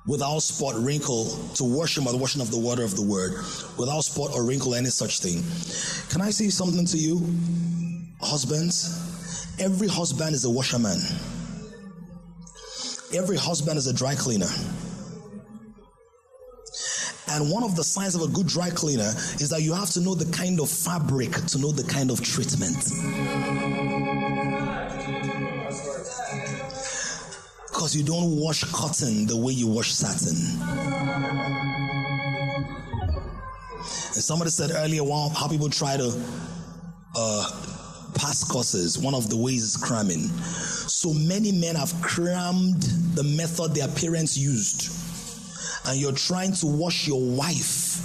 without 0.07 0.39
spot, 0.39 0.73
or 0.73 0.79
wrinkle, 0.79 1.25
to 1.53 1.63
wash 1.63 1.95
him 1.95 2.05
by 2.05 2.11
the 2.11 2.17
washing 2.17 2.41
of 2.41 2.49
the 2.49 2.57
water 2.57 2.83
of 2.83 2.95
the 2.95 3.03
word, 3.03 3.33
without 3.77 4.01
spot 4.01 4.31
or 4.33 4.43
wrinkle, 4.43 4.73
any 4.73 4.89
such 4.89 5.19
thing. 5.19 5.43
Can 6.09 6.21
I 6.21 6.31
say 6.31 6.49
something 6.49 6.87
to 6.87 6.97
you, 6.97 7.21
husbands? 8.19 9.55
Every 9.59 9.87
husband 9.87 10.33
is 10.33 10.43
a 10.43 10.49
washerman. 10.49 10.99
Every 13.13 13.37
husband 13.37 13.77
is 13.77 13.85
a 13.85 13.93
dry 13.93 14.15
cleaner. 14.15 14.49
And 17.31 17.51
one 17.51 17.63
of 17.63 17.75
the 17.75 17.83
signs 17.83 18.15
of 18.15 18.23
a 18.23 18.27
good 18.27 18.47
dry 18.47 18.71
cleaner 18.71 19.13
is 19.39 19.49
that 19.51 19.61
you 19.61 19.73
have 19.73 19.91
to 19.91 20.01
know 20.01 20.15
the 20.15 20.31
kind 20.35 20.59
of 20.59 20.67
fabric 20.67 21.31
to 21.31 21.59
know 21.59 21.71
the 21.71 21.83
kind 21.83 22.09
of 22.09 22.21
treatment. 22.21 23.78
Because 27.79 27.95
you 27.95 28.03
don't 28.03 28.35
wash 28.35 28.65
cotton 28.73 29.25
the 29.25 29.37
way 29.37 29.53
you 29.53 29.65
wash 29.65 29.93
satin. 29.93 30.35
And 33.85 34.21
somebody 34.21 34.51
said 34.51 34.71
earlier 34.73 35.05
well, 35.05 35.29
how 35.29 35.47
people 35.47 35.69
try 35.69 35.95
to 35.95 36.11
uh, 37.15 37.49
pass 38.15 38.43
courses. 38.43 38.99
One 38.99 39.13
of 39.13 39.29
the 39.29 39.37
ways 39.37 39.63
is 39.63 39.77
cramming. 39.77 40.27
So 40.89 41.13
many 41.13 41.53
men 41.53 41.77
have 41.77 41.93
crammed 42.01 42.81
the 43.15 43.23
method 43.23 43.73
their 43.75 43.87
parents 43.87 44.37
used. 44.37 44.91
And 45.87 45.97
you're 45.97 46.11
trying 46.11 46.51
to 46.55 46.67
wash 46.67 47.07
your 47.07 47.21
wife 47.21 48.03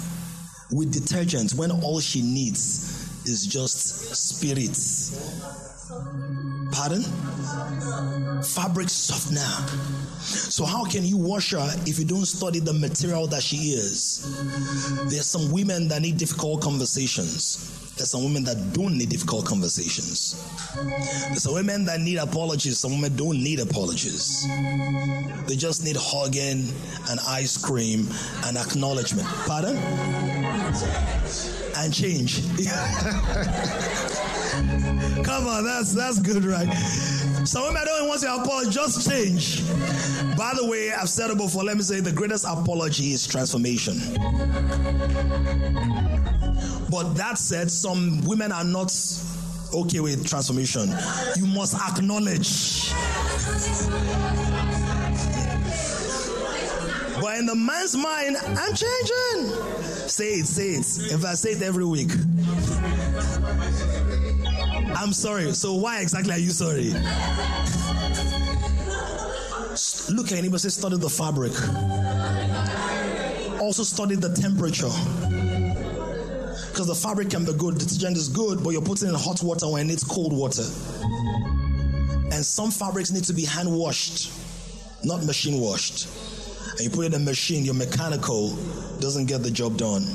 with 0.71 0.93
detergent 0.93 1.51
when 1.51 1.71
all 1.71 1.99
she 1.99 2.21
needs 2.21 3.27
is 3.27 3.45
just 3.45 4.15
spirits. 4.15 5.74
Pardon? 6.71 7.03
fabric 8.43 8.89
softener. 8.89 9.41
So, 10.19 10.65
how 10.65 10.85
can 10.85 11.03
you 11.03 11.17
wash 11.17 11.51
her 11.51 11.67
if 11.85 11.99
you 11.99 12.05
don't 12.05 12.25
study 12.25 12.59
the 12.59 12.73
material 12.73 13.27
that 13.27 13.43
she 13.43 13.57
is? 13.73 14.25
There's 15.09 15.27
some 15.27 15.51
women 15.51 15.87
that 15.89 16.01
need 16.01 16.17
difficult 16.17 16.61
conversations. 16.61 17.84
There's 17.95 18.11
some 18.11 18.23
women 18.25 18.43
that 18.43 18.73
don't 18.73 18.97
need 18.97 19.09
difficult 19.09 19.45
conversations. 19.45 20.43
There's 20.75 21.43
some 21.43 21.53
women 21.53 21.85
that 21.85 22.01
need 22.01 22.17
apologies. 22.17 22.77
Some 22.77 22.91
women 22.91 23.15
don't 23.15 23.41
need 23.41 23.59
apologies. 23.61 24.45
They 25.47 25.55
just 25.55 25.83
need 25.83 25.95
hugging 25.97 26.67
and 27.09 27.19
ice 27.25 27.57
cream 27.57 28.07
and 28.45 28.57
acknowledgement. 28.57 29.27
Pardon? 29.47 29.77
And 31.77 31.93
change. 31.93 32.41
Come 35.23 35.47
on, 35.47 35.63
that's 35.63 35.93
that's 35.93 36.19
good, 36.19 36.43
right? 36.43 36.67
Some 37.45 37.63
women 37.63 37.85
don't 37.85 38.07
want 38.07 38.21
to 38.21 38.33
apologize, 38.33 38.73
just 38.73 39.09
change. 39.09 39.67
By 40.35 40.53
the 40.55 40.65
way, 40.65 40.91
I've 40.91 41.09
said 41.09 41.29
it 41.29 41.37
before. 41.37 41.63
Let 41.63 41.77
me 41.77 41.83
say 41.83 41.99
the 41.99 42.11
greatest 42.11 42.43
apology 42.43 43.13
is 43.13 43.27
transformation. 43.27 43.99
But 46.89 47.13
that 47.13 47.37
said, 47.37 47.69
some 47.69 48.21
women 48.25 48.51
are 48.51 48.63
not 48.63 48.91
okay 49.73 49.99
with 49.99 50.25
transformation. 50.27 50.89
You 51.35 51.45
must 51.45 51.75
acknowledge. 51.75 52.91
But 57.21 57.37
in 57.37 57.45
the 57.45 57.55
man's 57.55 57.95
mind, 57.95 58.37
I'm 58.37 58.73
changing. 58.73 59.53
Say 60.07 60.33
it, 60.33 60.47
say 60.47 60.69
it. 60.69 61.13
If 61.13 61.23
I 61.23 61.33
say 61.35 61.51
it 61.51 61.61
every 61.61 61.85
week. 61.85 62.09
I'm 64.93 65.13
sorry. 65.13 65.53
So 65.53 65.75
why 65.75 66.01
exactly 66.01 66.33
are 66.33 66.39
you 66.39 66.49
sorry? 66.49 66.93
Look 70.15 70.31
at 70.31 70.37
anybody 70.37 70.59
say 70.59 70.69
study 70.69 70.97
the 70.97 71.09
fabric. 71.09 71.53
Also 73.59 73.83
study 73.83 74.15
the 74.15 74.33
temperature. 74.33 74.91
Because 76.69 76.87
the 76.87 76.95
fabric 76.95 77.29
can 77.29 77.45
be 77.45 77.53
good, 77.53 77.77
detergent 77.77 78.17
is 78.17 78.29
good, 78.29 78.63
but 78.63 78.71
you're 78.71 78.81
putting 78.81 79.07
in 79.07 79.15
hot 79.15 79.41
water 79.41 79.67
when 79.69 79.89
it's 79.89 80.03
cold 80.03 80.33
water. 80.33 80.65
And 82.31 82.43
some 82.45 82.69
fabrics 82.69 83.11
need 83.11 83.23
to 83.25 83.33
be 83.33 83.45
hand 83.45 83.71
washed, 83.71 84.31
not 85.03 85.25
machine 85.25 85.61
washed. 85.61 86.07
And 86.71 86.81
you 86.81 86.89
put 86.89 87.05
it 87.05 87.13
in 87.13 87.21
a 87.21 87.23
machine, 87.23 87.63
your 87.63 87.75
mechanical 87.75 88.49
doesn't 88.99 89.27
get 89.27 89.41
the 89.41 89.51
job 89.51 89.77
done. 89.77 90.05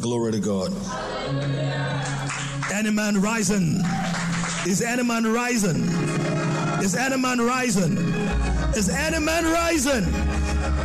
Glory 0.00 0.32
to 0.32 0.40
God. 0.40 0.72
Any 2.72 2.90
man 2.90 3.20
rising? 3.20 3.82
Is 4.66 4.80
any 4.80 5.02
man 5.02 5.26
rising? 5.26 5.82
Is 6.82 6.94
any 6.94 7.16
man 7.16 7.40
rising? 7.40 7.96
Is 8.76 8.88
any 8.88 9.18
man 9.18 9.44
rising? 9.44 10.04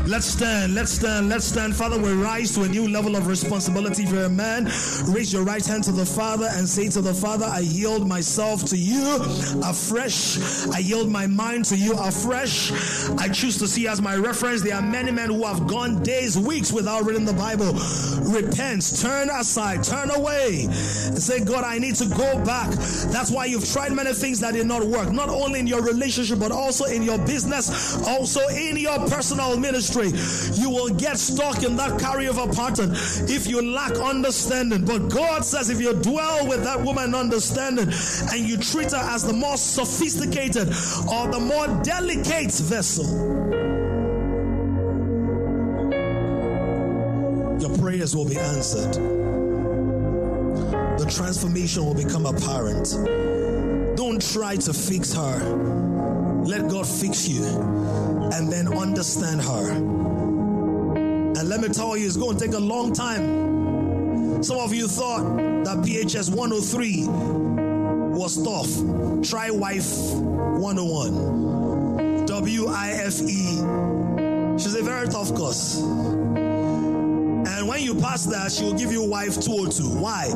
Let's 0.08 0.28
stand, 0.28 0.76
let's 0.76 0.92
stand, 0.92 1.30
let's 1.30 1.46
stand. 1.46 1.76
Father, 1.76 1.98
we 1.98 2.14
rise 2.14 2.54
to 2.54 2.62
a 2.62 2.68
new 2.68 2.88
level 2.88 3.16
of 3.16 3.28
responsibility 3.28 4.06
for 4.06 4.24
a 4.24 4.30
man. 4.30 4.66
Raise 5.08 5.34
your 5.34 5.44
right 5.44 5.66
hand 5.66 5.84
to 5.86 5.92
the 5.92 6.06
Father 6.06 6.48
and 6.52 6.68
say 6.70 6.90
to 6.90 7.02
the 7.02 7.14
Father, 7.14 7.46
I 7.46 7.60
yield 7.60 8.08
myself 8.08 8.64
to 8.66 8.78
you 8.78 9.18
afresh. 9.64 10.38
I 10.70 10.80
yield 10.80 11.10
my 11.10 11.28
mind 11.28 11.66
to 11.66 11.78
you 11.78 11.94
afresh. 11.94 12.72
I 13.18 13.28
choose 13.30 13.58
to 13.58 13.68
see 13.68 13.88
as 13.88 14.02
my 14.02 14.16
reference. 14.16 14.62
There 14.62 14.76
are 14.76 14.82
many 14.82 15.12
men 15.12 15.30
who 15.30 15.44
have 15.46 15.68
gone 15.68 16.04
days, 16.04 16.38
weeks 16.38 16.72
without 16.72 17.06
reading 17.06 17.26
the 17.26 17.34
Bible. 17.34 17.74
Repent, 18.32 18.98
turn 19.02 19.30
aside, 19.30 19.84
turn 19.84 20.12
away, 20.12 20.66
and 20.66 21.22
say, 21.22 21.44
God, 21.44 21.64
I 21.64 21.80
need 21.80 21.96
to 21.96 22.06
go 22.06 22.44
back. 22.46 22.70
That's 23.12 23.32
why 23.32 23.46
you've 23.46 23.68
tried 23.68 23.92
many 23.92 24.14
things 24.14 24.40
that 24.40 24.54
did 24.54 24.68
not 24.68 24.84
work, 24.84 25.12
not 25.12 25.30
only 25.30 25.60
in 25.60 25.68
your 25.68 25.82
relationship, 25.82 26.40
but 26.40 26.52
also 26.52 26.86
in 26.86 27.04
your 27.04 27.18
business, 27.20 27.98
also 28.08 28.48
in 28.50 28.78
your 28.78 29.00
personal 29.10 29.58
ministry 29.66 30.12
you 30.54 30.70
will 30.70 30.90
get 30.90 31.18
stuck 31.18 31.64
in 31.64 31.76
that 31.76 32.00
carryover 32.00 32.54
pattern 32.56 32.92
if 33.30 33.48
you 33.48 33.62
lack 33.62 33.96
understanding. 33.98 34.86
But 34.86 35.10
God 35.10 35.44
says 35.44 35.70
if 35.70 35.82
you 35.82 35.94
dwell 35.94 36.48
with 36.48 36.64
that 36.64 36.82
woman 36.82 37.16
understanding 37.16 37.90
and 38.32 38.40
you 38.48 38.58
treat 38.58 38.92
her 38.92 38.98
as 38.98 39.24
the 39.24 39.34
more 39.34 39.58
sophisticated 39.58 40.68
or 41.12 41.28
the 41.32 41.40
more 41.40 41.68
delicate 41.84 42.52
vessel, 42.52 43.06
your 47.60 47.78
prayers 47.80 48.16
will 48.16 48.28
be 48.28 48.38
answered. 48.38 48.94
The 51.00 51.06
transformation 51.10 51.86
will 51.86 51.96
become 51.96 52.26
apparent. 52.26 52.96
Don't 53.98 54.22
try 54.22 54.56
to 54.58 54.74
fix 54.74 55.14
her. 55.14 56.35
Let 56.46 56.70
God 56.70 56.88
fix 56.88 57.28
you 57.28 57.44
and 57.44 58.52
then 58.52 58.68
understand 58.78 59.42
her. 59.42 59.72
And 59.72 61.50
let 61.50 61.60
me 61.60 61.70
tell 61.70 61.98
you, 61.98 62.06
it's 62.06 62.18
going 62.18 62.38
to 62.38 62.46
take 62.46 62.54
a 62.56 62.60
long 62.60 62.94
time. 62.94 64.44
Some 64.44 64.60
of 64.60 64.72
you 64.74 64.88
thought 64.88 65.24
that 65.66 65.80
PHS 65.80 66.30
103 66.30 67.08
was 68.16 68.38
tough. 68.44 68.70
Try 69.28 69.50
Wife 69.50 70.14
101. 70.14 72.26
W 72.28 72.68
I 72.68 72.92
F 72.92 73.22
E. 73.22 73.58
She's 74.58 74.76
a 74.76 74.84
very 74.84 75.08
tough 75.08 75.34
course. 75.34 75.82
When 77.76 77.84
you 77.84 77.94
pass 77.94 78.24
that, 78.28 78.54
she 78.54 78.64
will 78.64 78.74
give 78.74 78.94
you 78.94 79.04
wife 79.04 79.38
202. 79.38 80.00
Why? 80.00 80.28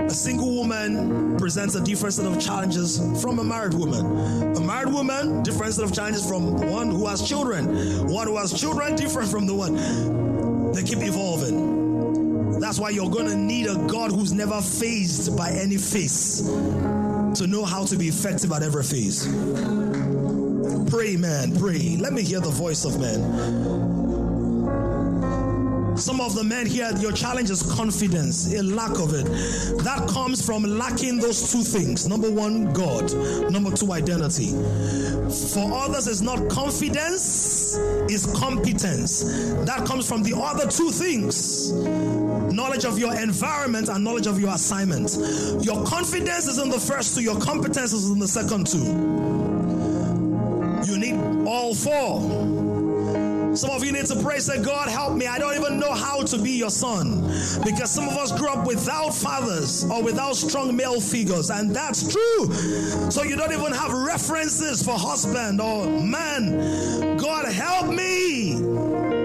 A 0.00 0.08
single 0.08 0.54
woman 0.54 1.36
presents 1.36 1.74
a 1.74 1.84
different 1.84 2.14
set 2.14 2.24
of 2.24 2.40
challenges 2.40 2.96
from 3.20 3.38
a 3.38 3.44
married 3.44 3.74
woman. 3.74 4.56
A 4.56 4.60
married 4.60 4.94
woman, 4.94 5.42
different 5.42 5.74
set 5.74 5.84
of 5.84 5.92
challenges 5.92 6.26
from 6.26 6.56
one 6.70 6.90
who 6.90 7.06
has 7.06 7.20
children. 7.20 8.08
One 8.08 8.28
who 8.28 8.38
has 8.38 8.58
children, 8.58 8.96
different 8.96 9.30
from 9.30 9.46
the 9.46 9.54
one. 9.54 10.72
They 10.72 10.82
keep 10.84 11.00
evolving. 11.02 12.60
That's 12.60 12.78
why 12.78 12.88
you're 12.88 13.10
going 13.10 13.26
to 13.26 13.36
need 13.36 13.66
a 13.66 13.76
God 13.86 14.10
who's 14.10 14.32
never 14.32 14.62
phased 14.62 15.36
by 15.36 15.50
any 15.50 15.76
phase 15.76 16.40
to 16.48 17.46
know 17.46 17.66
how 17.66 17.84
to 17.84 17.96
be 17.98 18.08
effective 18.08 18.52
at 18.52 18.62
every 18.62 18.84
phase. 18.84 19.26
Pray, 20.88 21.18
man, 21.18 21.58
pray. 21.58 21.98
Let 22.00 22.14
me 22.14 22.22
hear 22.22 22.40
the 22.40 22.48
voice 22.48 22.86
of 22.86 22.98
man. 22.98 24.05
Some 25.96 26.20
of 26.20 26.34
the 26.34 26.44
men 26.44 26.66
here, 26.66 26.90
your 26.98 27.12
challenge 27.12 27.50
is 27.50 27.62
confidence, 27.74 28.52
a 28.52 28.62
lack 28.62 28.98
of 28.98 29.14
it. 29.14 29.24
That 29.82 30.08
comes 30.08 30.44
from 30.44 30.62
lacking 30.62 31.18
those 31.18 31.50
two 31.50 31.62
things. 31.62 32.06
Number 32.06 32.30
one, 32.30 32.72
God. 32.72 33.12
Number 33.50 33.70
two, 33.74 33.92
identity. 33.92 34.50
For 35.54 35.72
others, 35.72 36.06
it's 36.06 36.20
not 36.20 36.48
confidence, 36.48 37.76
it's 38.08 38.26
competence. 38.38 39.24
That 39.64 39.84
comes 39.86 40.06
from 40.08 40.22
the 40.22 40.36
other 40.36 40.68
two 40.68 40.90
things 40.90 41.72
knowledge 42.52 42.86
of 42.86 42.98
your 42.98 43.14
environment 43.14 43.88
and 43.88 44.02
knowledge 44.02 44.26
of 44.26 44.40
your 44.40 44.54
assignment. 44.54 45.14
Your 45.62 45.84
confidence 45.84 46.46
is 46.46 46.58
in 46.58 46.70
the 46.70 46.80
first 46.80 47.14
two, 47.14 47.22
your 47.22 47.38
competence 47.38 47.92
is 47.92 48.10
in 48.10 48.18
the 48.18 48.26
second 48.26 48.66
two. 48.66 48.78
You 50.90 50.98
need 50.98 51.46
all 51.46 51.74
four. 51.74 52.55
Some 53.56 53.70
of 53.70 53.82
you 53.82 53.90
need 53.90 54.04
to 54.06 54.16
pray, 54.22 54.38
say, 54.38 54.62
God, 54.62 54.88
help 54.88 55.14
me. 55.14 55.26
I 55.26 55.38
don't 55.38 55.56
even 55.56 55.80
know 55.80 55.92
how 55.92 56.22
to 56.22 56.38
be 56.38 56.50
your 56.50 56.70
son. 56.70 57.22
Because 57.64 57.90
some 57.90 58.06
of 58.06 58.14
us 58.16 58.30
grew 58.30 58.48
up 58.48 58.66
without 58.66 59.14
fathers 59.14 59.84
or 59.84 60.02
without 60.02 60.36
strong 60.36 60.76
male 60.76 61.00
figures, 61.00 61.48
and 61.48 61.74
that's 61.74 62.12
true. 62.12 63.10
So 63.10 63.22
you 63.22 63.34
don't 63.36 63.52
even 63.52 63.72
have 63.72 63.92
references 63.92 64.82
for 64.82 64.98
husband 64.98 65.60
or 65.60 65.86
man. 65.88 67.16
God, 67.16 67.50
help 67.50 67.88
me. 67.88 69.15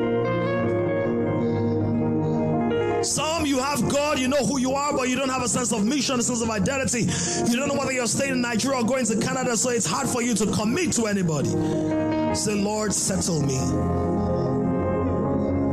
Some 3.03 3.47
you 3.47 3.57
have 3.57 3.89
God, 3.89 4.19
you 4.19 4.27
know 4.27 4.45
who 4.45 4.59
you 4.59 4.73
are, 4.73 4.95
but 4.95 5.09
you 5.09 5.15
don't 5.15 5.29
have 5.29 5.41
a 5.41 5.47
sense 5.47 5.73
of 5.73 5.83
mission, 5.83 6.19
a 6.19 6.23
sense 6.23 6.41
of 6.41 6.49
identity. 6.51 7.07
You 7.49 7.57
don't 7.57 7.67
know 7.67 7.73
whether 7.73 7.91
you're 7.91 8.05
staying 8.05 8.33
in 8.33 8.41
Nigeria 8.41 8.79
or 8.79 8.83
going 8.83 9.05
to 9.05 9.17
Canada, 9.17 9.57
so 9.57 9.71
it's 9.71 9.85
hard 9.87 10.07
for 10.07 10.21
you 10.21 10.35
to 10.35 10.45
commit 10.47 10.93
to 10.93 11.07
anybody. 11.07 11.49
Say, 12.35 12.53
Lord, 12.55 12.93
settle 12.93 13.41
me 13.41 13.57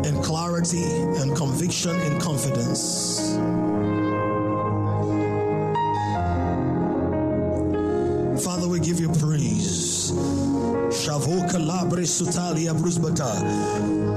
in 0.09 0.23
clarity 0.23 0.85
and 0.85 1.37
conviction 1.37 1.95
and 2.01 2.21
confidence. 2.21 3.37
Father, 8.43 8.69
we 8.69 8.81
give 8.81 9.01
you 9.01 9.09
praise. 9.11 9.38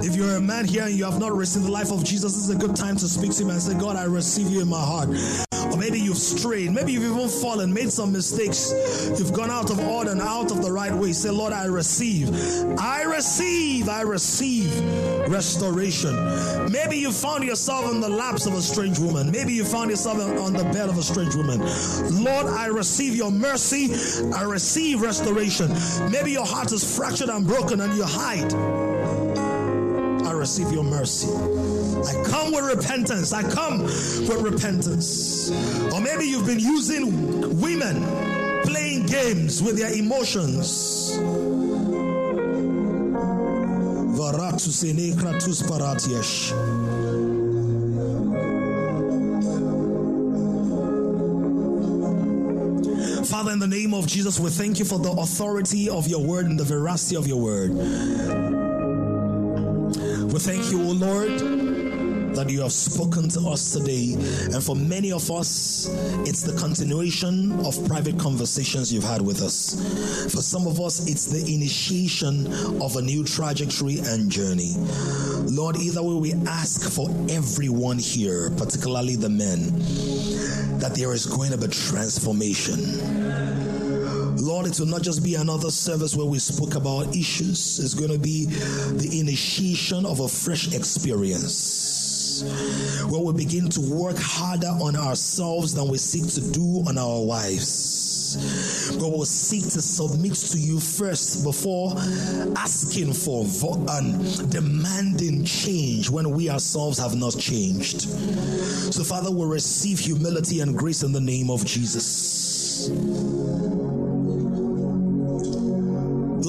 If 0.04 0.16
you're 0.16 0.36
a 0.36 0.42
man 0.42 0.66
here 0.66 0.84
and 0.84 0.96
you 0.96 1.06
have 1.06 1.20
not 1.20 1.34
received 1.34 1.66
the 1.66 1.72
life 1.72 1.92
of 1.92 2.04
Jesus, 2.04 2.34
this 2.34 2.44
is 2.44 2.50
a 2.50 2.56
good 2.56 2.76
time 2.76 2.96
to 2.98 3.08
speak 3.08 3.32
to 3.34 3.44
him 3.44 3.50
and 3.50 3.62
say, 3.62 3.78
God, 3.78 3.96
I 3.96 4.06
receive 4.06 4.50
you 4.50 4.62
in 4.62 4.68
my 4.68 4.82
heart. 4.82 5.10
Or 5.72 5.78
maybe 5.78 6.00
you've 6.00 6.18
strayed. 6.18 6.72
Maybe 6.72 6.92
you've 6.92 7.04
even 7.04 7.30
fallen, 7.30 7.74
made 7.74 7.92
some 7.92 8.12
mistakes. 8.12 8.74
You've 9.18 9.32
gone 9.32 9.50
out 9.50 9.70
of 9.70 9.80
order 9.80 10.12
and 10.12 10.22
out 10.22 10.52
of 10.52 10.62
the 10.62 10.72
right 10.72 10.94
way. 10.94 11.14
Say, 11.14 11.30
Lord, 11.30 11.54
I 11.54 11.66
receive. 11.66 12.30
I 12.78 13.04
receive. 13.04 13.88
I 13.88 14.02
receive 14.02 14.70
restoration. 15.30 16.14
Maybe 16.72 16.98
you 16.98 17.12
found 17.12 17.46
yourself 17.46 17.90
in 17.92 18.02
the 18.02 18.10
laps 18.10 18.46
of 18.48 18.54
a 18.54 18.62
strange 18.62 19.00
woman. 19.00 19.32
Maybe 19.32 19.54
you 19.54 19.64
found 19.64 19.92
yourself 19.92 20.18
on 20.20 20.54
the 20.54 20.64
bed 20.66 20.90
of 20.90 20.98
a 20.98 21.04
strange 21.04 21.36
woman. 21.36 21.60
Lord, 22.24 22.48
I 22.48 22.66
receive 22.66 23.16
your 23.16 23.32
mercy. 23.32 23.94
I 24.34 24.44
receive 24.44 25.02
restoration. 25.02 25.72
Maybe 26.12 26.32
your 26.32 26.46
heart 26.46 26.72
is 26.74 26.91
fractured 26.92 27.30
and 27.30 27.48
broken 27.48 27.80
and 27.82 27.96
you 27.96 28.04
hide. 28.04 28.54
I 30.26 30.32
receive 30.32 30.72
your 30.72 30.84
mercy. 30.84 31.28
I 31.30 32.24
come 32.26 32.52
with 32.52 32.66
repentance. 32.66 33.32
I 33.32 33.44
come 33.50 33.84
with 33.84 34.42
repentance. 34.42 35.50
Or 35.94 36.02
maybe 36.02 36.26
you've 36.26 36.46
been 36.46 36.60
using 36.60 37.60
women 37.60 38.04
playing 38.64 39.06
games 39.06 39.64
with 39.64 39.78
their 39.78 39.94
emotions. 39.94 41.18
Father, 53.42 53.54
in 53.54 53.60
the 53.60 53.66
name 53.66 53.96
of 53.96 54.06
Jesus, 54.06 54.40
we 54.40 54.52
thank 54.52 54.78
you 54.78 54.86
for 54.86 55.00
the 55.00 55.10
authority 55.14 55.90
of 55.90 56.08
your 56.08 56.24
word 56.24 56.46
and 56.46 56.60
the 56.60 56.64
veracity 56.64 57.16
of 57.16 57.26
your 57.26 57.42
word. 57.42 57.74
We 60.32 60.38
thank 60.38 60.72
you, 60.72 60.80
O 60.80 60.92
Lord 60.92 61.72
that 62.36 62.50
you 62.50 62.62
have 62.62 62.72
spoken 62.72 63.30
to 63.30 63.40
us 63.50 63.74
today. 63.74 64.14
And 64.54 64.64
for 64.64 64.76
many 64.76 65.12
of 65.12 65.30
us, 65.30 65.90
it's 66.28 66.42
the 66.42 66.54
continuation 66.54 67.52
of 67.66 67.86
private 67.88 68.18
conversations 68.18 68.92
you've 68.92 69.04
had 69.04 69.22
with 69.22 69.42
us. 69.42 69.76
For 70.32 70.42
some 70.42 70.68
of 70.68 70.80
us, 70.80 71.08
it's 71.08 71.26
the 71.26 71.54
initiation 71.54 72.48
of 72.82 72.96
a 72.96 73.02
new 73.02 73.24
trajectory 73.24 74.00
and 74.00 74.32
journey. 74.32 74.74
Lord, 75.50 75.78
either 75.78 76.02
way, 76.02 76.14
we 76.14 76.34
ask 76.48 76.90
for 76.90 77.10
everyone 77.30 78.00
here, 78.00 78.50
particularly 78.52 79.16
the 79.16 79.30
men, 79.30 79.78
that 80.80 80.96
there 80.96 81.14
is 81.14 81.26
going 81.26 81.52
to 81.52 81.58
be 81.58 81.68
transformation. 81.68 83.31
Lord, 84.42 84.66
it 84.66 84.80
will 84.80 84.88
not 84.88 85.04
just 85.04 85.24
be 85.24 85.36
another 85.36 85.70
service 85.70 86.16
where 86.16 86.26
we 86.26 86.40
spoke 86.40 86.74
about 86.74 87.16
issues. 87.16 87.78
It's 87.78 87.94
going 87.94 88.12
to 88.12 88.18
be 88.18 88.46
the 88.46 89.20
initiation 89.20 90.04
of 90.04 90.20
a 90.20 90.28
fresh 90.28 90.74
experience 90.74 92.42
where 93.08 93.22
we 93.22 93.34
begin 93.34 93.70
to 93.70 93.82
work 93.82 94.18
harder 94.18 94.70
on 94.82 94.96
ourselves 94.96 95.76
than 95.76 95.88
we 95.88 96.00
seek 96.00 96.28
to 96.34 96.52
do 96.52 96.84
on 96.88 96.98
our 96.98 97.24
wives. 97.24 98.96
Where 99.00 99.12
we'll 99.12 99.26
seek 99.26 99.64
to 99.74 99.82
submit 99.82 100.34
to 100.34 100.58
you 100.58 100.80
first 100.80 101.44
before 101.44 101.94
asking 102.58 103.14
for 103.14 103.46
and 103.90 104.50
demanding 104.50 105.46
change 105.46 106.10
when 106.10 106.32
we 106.32 106.50
ourselves 106.50 106.98
have 106.98 107.16
not 107.16 107.38
changed. 107.38 108.02
So, 108.92 109.04
Father, 109.04 109.30
we 109.30 109.46
receive 109.46 110.00
humility 110.00 110.62
and 110.62 110.76
grace 110.76 111.04
in 111.04 111.12
the 111.12 111.22
name 111.22 111.52
of 111.52 111.64
Jesus. 111.64 112.90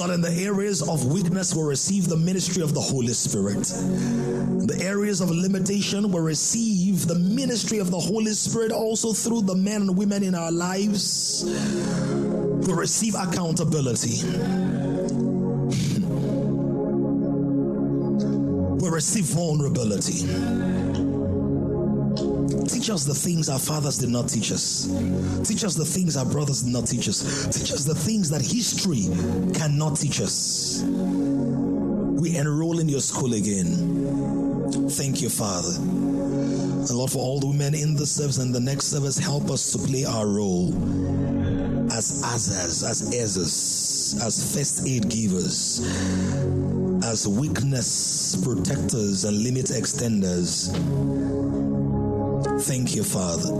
Lord, 0.02 0.14
in 0.14 0.20
the 0.20 0.32
areas 0.32 0.82
of 0.82 1.04
weakness, 1.06 1.54
will 1.54 1.62
receive 1.62 2.08
the 2.08 2.16
ministry 2.16 2.60
of 2.60 2.74
the 2.74 2.80
Holy 2.80 3.12
Spirit. 3.12 3.62
The 3.62 4.76
areas 4.82 5.20
of 5.20 5.30
limitation, 5.30 6.10
will 6.10 6.22
receive 6.22 7.06
the 7.06 7.14
ministry 7.14 7.78
of 7.78 7.92
the 7.92 8.00
Holy 8.00 8.32
Spirit 8.32 8.72
also 8.72 9.12
through 9.12 9.42
the 9.42 9.54
men 9.54 9.82
and 9.82 9.96
women 9.96 10.24
in 10.24 10.34
our 10.34 10.50
lives. 10.50 11.44
Will 11.46 12.74
receive 12.74 13.14
accountability. 13.14 14.26
Will 18.82 18.90
receive 18.90 19.26
vulnerability. 19.26 20.71
Teach 22.68 22.90
us 22.90 23.04
the 23.04 23.14
things 23.14 23.48
our 23.48 23.58
fathers 23.58 23.98
did 23.98 24.10
not 24.10 24.28
teach 24.28 24.52
us. 24.52 24.86
Teach 25.44 25.64
us 25.64 25.74
the 25.74 25.84
things 25.84 26.16
our 26.16 26.24
brothers 26.24 26.62
did 26.62 26.72
not 26.72 26.86
teach 26.86 27.08
us. 27.08 27.46
Teach 27.46 27.72
us 27.72 27.84
the 27.84 27.94
things 27.94 28.30
that 28.30 28.40
history 28.40 29.08
cannot 29.54 29.96
teach 29.96 30.20
us. 30.20 30.82
We 30.82 32.36
enroll 32.36 32.78
in 32.78 32.88
your 32.88 33.00
school 33.00 33.34
again. 33.34 34.88
Thank 34.90 35.22
you, 35.22 35.28
Father. 35.28 35.76
And 35.76 36.90
Lord, 36.90 37.10
for 37.10 37.18
all 37.18 37.40
the 37.40 37.46
women 37.46 37.74
in 37.74 37.94
the 37.94 38.06
service 38.06 38.38
and 38.38 38.54
the 38.54 38.60
next 38.60 38.86
service, 38.86 39.18
help 39.18 39.50
us 39.50 39.72
to 39.72 39.78
play 39.78 40.04
our 40.04 40.26
role 40.26 40.72
as 41.92 42.22
Azaz, 42.22 42.88
as 42.88 43.02
Ezas, 43.12 44.24
as 44.24 44.54
first 44.54 44.86
aid 44.88 45.08
givers, 45.08 45.80
as 47.04 47.26
weakness 47.28 48.36
protectors 48.44 49.24
and 49.24 49.42
limit 49.42 49.66
extenders. 49.66 50.72
Thank 52.62 52.94
you, 52.94 53.02
Father. 53.04 53.52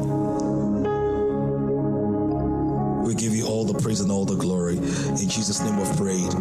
We 3.02 3.14
give 3.14 3.34
you 3.34 3.46
all 3.46 3.64
the 3.64 3.74
praise 3.80 4.00
and 4.00 4.10
all 4.10 4.24
the 4.24 4.36
glory. 4.36 4.78
In 4.78 5.28
Jesus' 5.28 5.60
name 5.60 5.76
we've 5.76 5.96
prayed. 5.96 6.32